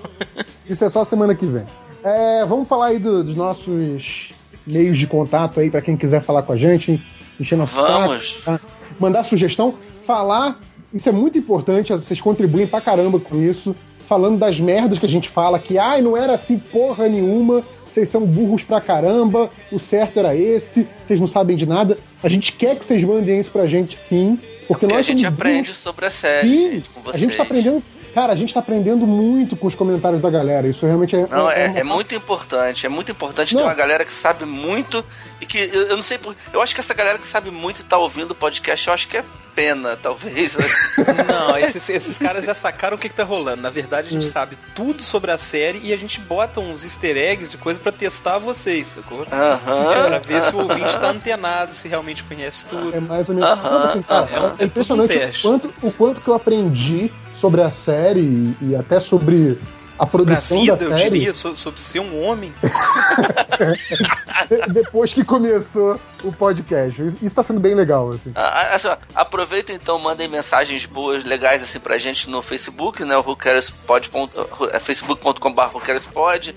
Isso 0.69 0.85
é 0.85 0.89
só 0.89 1.03
semana 1.03 1.35
que 1.35 1.45
vem. 1.45 1.65
É, 2.03 2.45
vamos 2.45 2.69
falar 2.69 2.87
aí 2.87 2.99
do- 2.99 3.23
dos 3.23 3.35
nossos 3.35 4.29
meios 4.65 4.97
de 4.97 5.05
contato 5.07 5.59
aí 5.59 5.69
pra 5.69 5.81
quem 5.81 5.97
quiser 5.97 6.21
falar 6.21 6.43
com 6.43 6.53
a 6.53 6.57
gente, 6.57 7.03
enchendo 7.39 7.63
o 7.63 7.65
Vamos. 7.65 8.37
saco, 8.43 8.59
tá? 8.59 8.65
mandar 8.99 9.23
sugestão, 9.23 9.75
falar. 10.03 10.57
Isso 10.93 11.09
é 11.09 11.11
muito 11.11 11.37
importante, 11.37 11.91
vocês 11.91 12.19
contribuem 12.21 12.65
pra 12.67 12.81
caramba 12.81 13.19
com 13.19 13.35
isso. 13.35 13.75
Falando 14.07 14.37
das 14.39 14.57
merdas 14.57 14.99
que 14.99 15.05
a 15.05 15.09
gente 15.09 15.27
fala, 15.27 15.59
que 15.59 15.77
ai, 15.77 16.01
não 16.01 16.15
era 16.15 16.33
assim 16.33 16.57
porra 16.57 17.09
nenhuma, 17.09 17.61
vocês 17.85 18.07
são 18.07 18.25
burros 18.25 18.63
pra 18.63 18.79
caramba, 18.79 19.51
o 19.69 19.77
certo 19.77 20.17
era 20.19 20.33
esse, 20.33 20.87
vocês 21.03 21.19
não 21.19 21.27
sabem 21.27 21.57
de 21.57 21.65
nada. 21.65 21.97
A 22.23 22.29
gente 22.29 22.53
quer 22.53 22.77
que 22.77 22.85
vocês 22.85 23.03
mandem 23.03 23.37
isso 23.37 23.51
pra 23.51 23.65
gente 23.65 23.97
sim, 23.97 24.39
porque 24.65 24.67
Porque 24.67 24.85
a 24.85 24.97
nós 24.97 25.05
gente 25.05 25.25
aprende 25.25 25.63
burros 25.63 25.77
sobre 25.77 26.05
a 26.05 26.09
série. 26.09 26.47
Sim, 26.47 26.75
gente, 26.75 26.89
com 26.89 27.09
a 27.09 27.17
gente 27.17 27.35
tá 27.35 27.43
aprendendo. 27.43 27.83
Cara, 28.13 28.31
a 28.31 28.35
gente 28.37 28.53
tá 28.53 28.61
aprendendo 28.61 29.05
muito 29.05 29.57
com 29.57 29.67
os 29.67 29.75
comentários 29.75 30.21
da 30.21 30.29
galera. 30.29 30.67
Isso 30.69 30.85
realmente 30.85 31.13
é. 31.15 31.27
Não, 31.27 31.51
é, 31.51 31.67
uma- 31.67 31.79
é 31.79 31.83
muito 31.83 32.15
importante. 32.15 32.85
É 32.85 32.89
muito 32.89 33.11
importante 33.11 33.53
Não. 33.53 33.61
ter 33.61 33.67
uma 33.67 33.75
galera 33.75 34.05
que 34.05 34.11
sabe 34.11 34.45
muito 34.45 35.03
e 35.41 35.45
que 35.45 35.57
eu, 35.57 35.89
eu 35.89 35.97
não 35.97 36.03
sei 36.03 36.17
por. 36.17 36.33
Eu 36.53 36.61
acho 36.61 36.73
que 36.73 36.79
essa 36.79 36.93
galera 36.93 37.19
que 37.19 37.27
sabe 37.27 37.51
muito 37.51 37.81
e 37.81 37.83
tá 37.83 37.97
ouvindo 37.97 38.31
o 38.31 38.35
podcast, 38.35 38.87
eu 38.87 38.93
acho 38.93 39.07
que 39.09 39.17
é 39.17 39.23
pena, 39.57 39.97
talvez. 39.97 40.55
né? 40.55 40.65
Não, 41.27 41.57
esses, 41.57 41.89
esses 41.89 42.17
caras 42.17 42.45
já 42.45 42.53
sacaram 42.53 42.95
o 42.95 42.99
que, 42.99 43.09
que 43.09 43.15
tá 43.15 43.23
rolando. 43.23 43.61
Na 43.63 43.71
verdade, 43.71 44.07
a 44.07 44.09
Hum. 44.09 44.21
gente 44.21 44.31
sabe 44.31 44.55
tudo 44.75 45.01
sobre 45.01 45.31
a 45.31 45.37
série 45.37 45.79
e 45.83 45.91
a 45.91 45.97
gente 45.97 46.19
bota 46.21 46.59
uns 46.59 46.83
easter 46.83 47.17
eggs 47.17 47.49
de 47.51 47.57
coisa 47.57 47.79
pra 47.79 47.91
testar 47.91 48.37
vocês, 48.37 48.85
sacou? 48.87 49.25
Aham. 49.31 49.91
É 49.93 50.03
pra 50.07 50.19
ver 50.19 50.43
se 50.43 50.55
o 50.55 50.59
ouvinte 50.59 50.93
tá 50.99 51.09
antenado, 51.09 51.73
se 51.73 51.87
realmente 51.87 52.23
conhece 52.23 52.65
tudo. 52.67 52.95
É 52.95 52.99
mais 52.99 53.27
ou 53.29 53.35
menos. 53.35 53.49
Aham. 53.49 53.63
Sabe 53.71 53.85
assim, 53.87 54.01
cara, 54.03 54.29
É 54.31 54.39
um- 54.39 54.43
é 54.43 54.47
é, 54.47 54.63
um 54.63 54.65
impressionante 54.65 55.17
teste. 55.17 55.47
o, 55.47 55.49
quanto, 55.49 55.73
o 55.81 55.91
quanto 55.91 56.21
que 56.21 56.27
eu 56.27 56.33
aprendi 56.35 57.11
sobre 57.33 57.61
a 57.61 57.69
série 57.71 58.19
e, 58.21 58.57
e 58.61 58.75
até 58.75 58.99
sobre 58.99 59.57
a 59.99 60.05
Sobre 60.07 60.33
a 60.33 60.35
produção 60.35 60.61
vida, 60.61 60.75
da 60.75 60.83
eu 60.85 60.89
série 60.97 61.09
diria, 61.09 61.33
so- 61.33 61.55
sobre 61.57 61.81
ser 61.81 61.99
um 61.99 62.23
homem. 62.23 62.53
de- 62.61 62.67
depois 64.73 65.13
que 65.13 65.23
começou 65.23 65.99
o 66.23 66.31
podcast. 66.31 67.01
Isso, 67.03 67.17
isso 67.21 67.35
tá 67.35 67.43
sendo 67.43 67.59
bem 67.59 67.73
legal, 67.75 68.09
assim. 68.11 68.31
Ah, 68.35 68.69
ah, 68.71 68.75
assim, 68.75 68.87
aproveita 69.15 69.71
então, 69.73 69.97
mandem 69.99 70.27
mensagens 70.27 70.85
boas, 70.85 71.23
legais 71.23 71.63
assim 71.63 71.79
pra 71.79 71.97
gente 71.97 72.29
no 72.29 72.41
Facebook, 72.41 73.03
né? 73.03 73.17
O 73.17 73.37
é 74.71 74.79
facebook.com.br 74.79 75.61
whocarespod, 75.73 76.55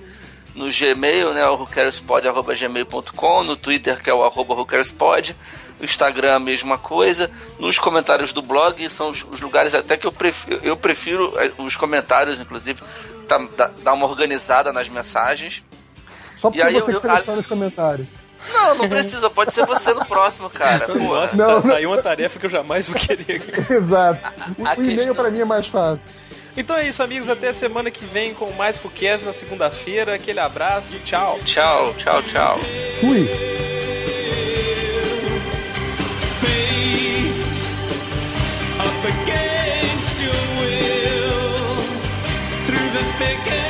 no 0.55 0.67
Gmail, 0.71 1.33
né? 1.33 1.47
O 1.47 1.55
whocarespod.gmail.com, 1.57 3.45
no 3.45 3.57
Twitter, 3.57 4.03
que 4.03 4.11
é 4.11 4.15
o 4.15 4.25
arroba 4.25 4.55
whocarespod, 4.55 5.37
o 5.81 5.85
Instagram, 5.85 6.35
a 6.37 6.41
mesma 6.41 6.77
coisa, 6.77 7.31
nos 7.59 7.79
comentários 7.79 8.33
do 8.33 8.43
blog, 8.43 8.89
são 8.91 9.11
os, 9.11 9.25
os 9.31 9.41
lugares 9.41 9.75
até 9.75 9.97
que 9.97 10.07
eu 10.07 10.13
prefiro, 10.13 10.61
eu 10.63 10.77
prefiro 10.77 11.33
eh, 11.39 11.53
os 11.59 11.77
comentários, 11.77 12.41
inclusive, 12.41 12.83
tá, 13.39 13.49
dá, 13.57 13.71
dá 13.83 13.93
uma 13.93 14.07
organizada 14.07 14.73
nas 14.73 14.89
mensagens. 14.89 15.63
Só 16.39 16.49
porque 16.51 16.59
E 16.59 16.63
aí 16.63 16.73
você 16.73 16.81
eu- 16.81 16.85
que 16.87 16.93
eu- 17.07 17.11
seleciona 17.11 17.39
os 17.39 17.47
comentários. 17.47 18.09
Não, 18.53 18.75
não 18.75 18.89
precisa, 18.89 19.29
pode 19.31 19.53
ser 19.53 19.67
você 19.67 19.93
no 19.93 20.05
próximo, 20.05 20.49
cara. 20.51 20.87
Pô, 20.87 20.95
Nossa, 20.99 21.37
Não, 21.37 21.47
tá, 21.47 21.55
não. 21.55 21.63
tá 21.63 21.77
aí 21.77 21.87
uma 21.87 22.01
tarefa 22.03 22.39
que 22.41 22.47
eu 22.47 22.51
jamais 22.51 22.87
vou 22.89 22.99
querer. 22.99 23.43
Exato. 23.71 24.33
O, 24.59 24.67
a 24.67 24.75
o 24.75 24.83
e-mail 24.83 25.15
pra 25.15 25.31
mim 25.31 25.41
é 25.41 25.45
mais 25.45 25.67
fácil. 25.67 26.17
Então 26.57 26.75
é 26.77 26.89
isso, 26.89 27.03
amigos. 27.03 27.29
Até 27.29 27.49
a 27.51 27.55
semana 27.55 27.91
que 27.91 28.05
vem 28.07 28.33
com 28.35 28.51
mais 28.53 28.77
podcast 28.79 29.25
na 29.27 29.33
segunda-feira. 29.33 30.15
Aquele 30.15 30.41
abraço, 30.41 30.99
tchau. 31.05 31.39
Tchau, 31.45 31.95
tchau, 31.99 32.23
tchau. 32.23 32.59
Fui. 33.01 33.29
fate 36.41 37.67
up 38.81 39.05
against 39.05 39.60
the 42.93 43.05
thick 43.19 43.70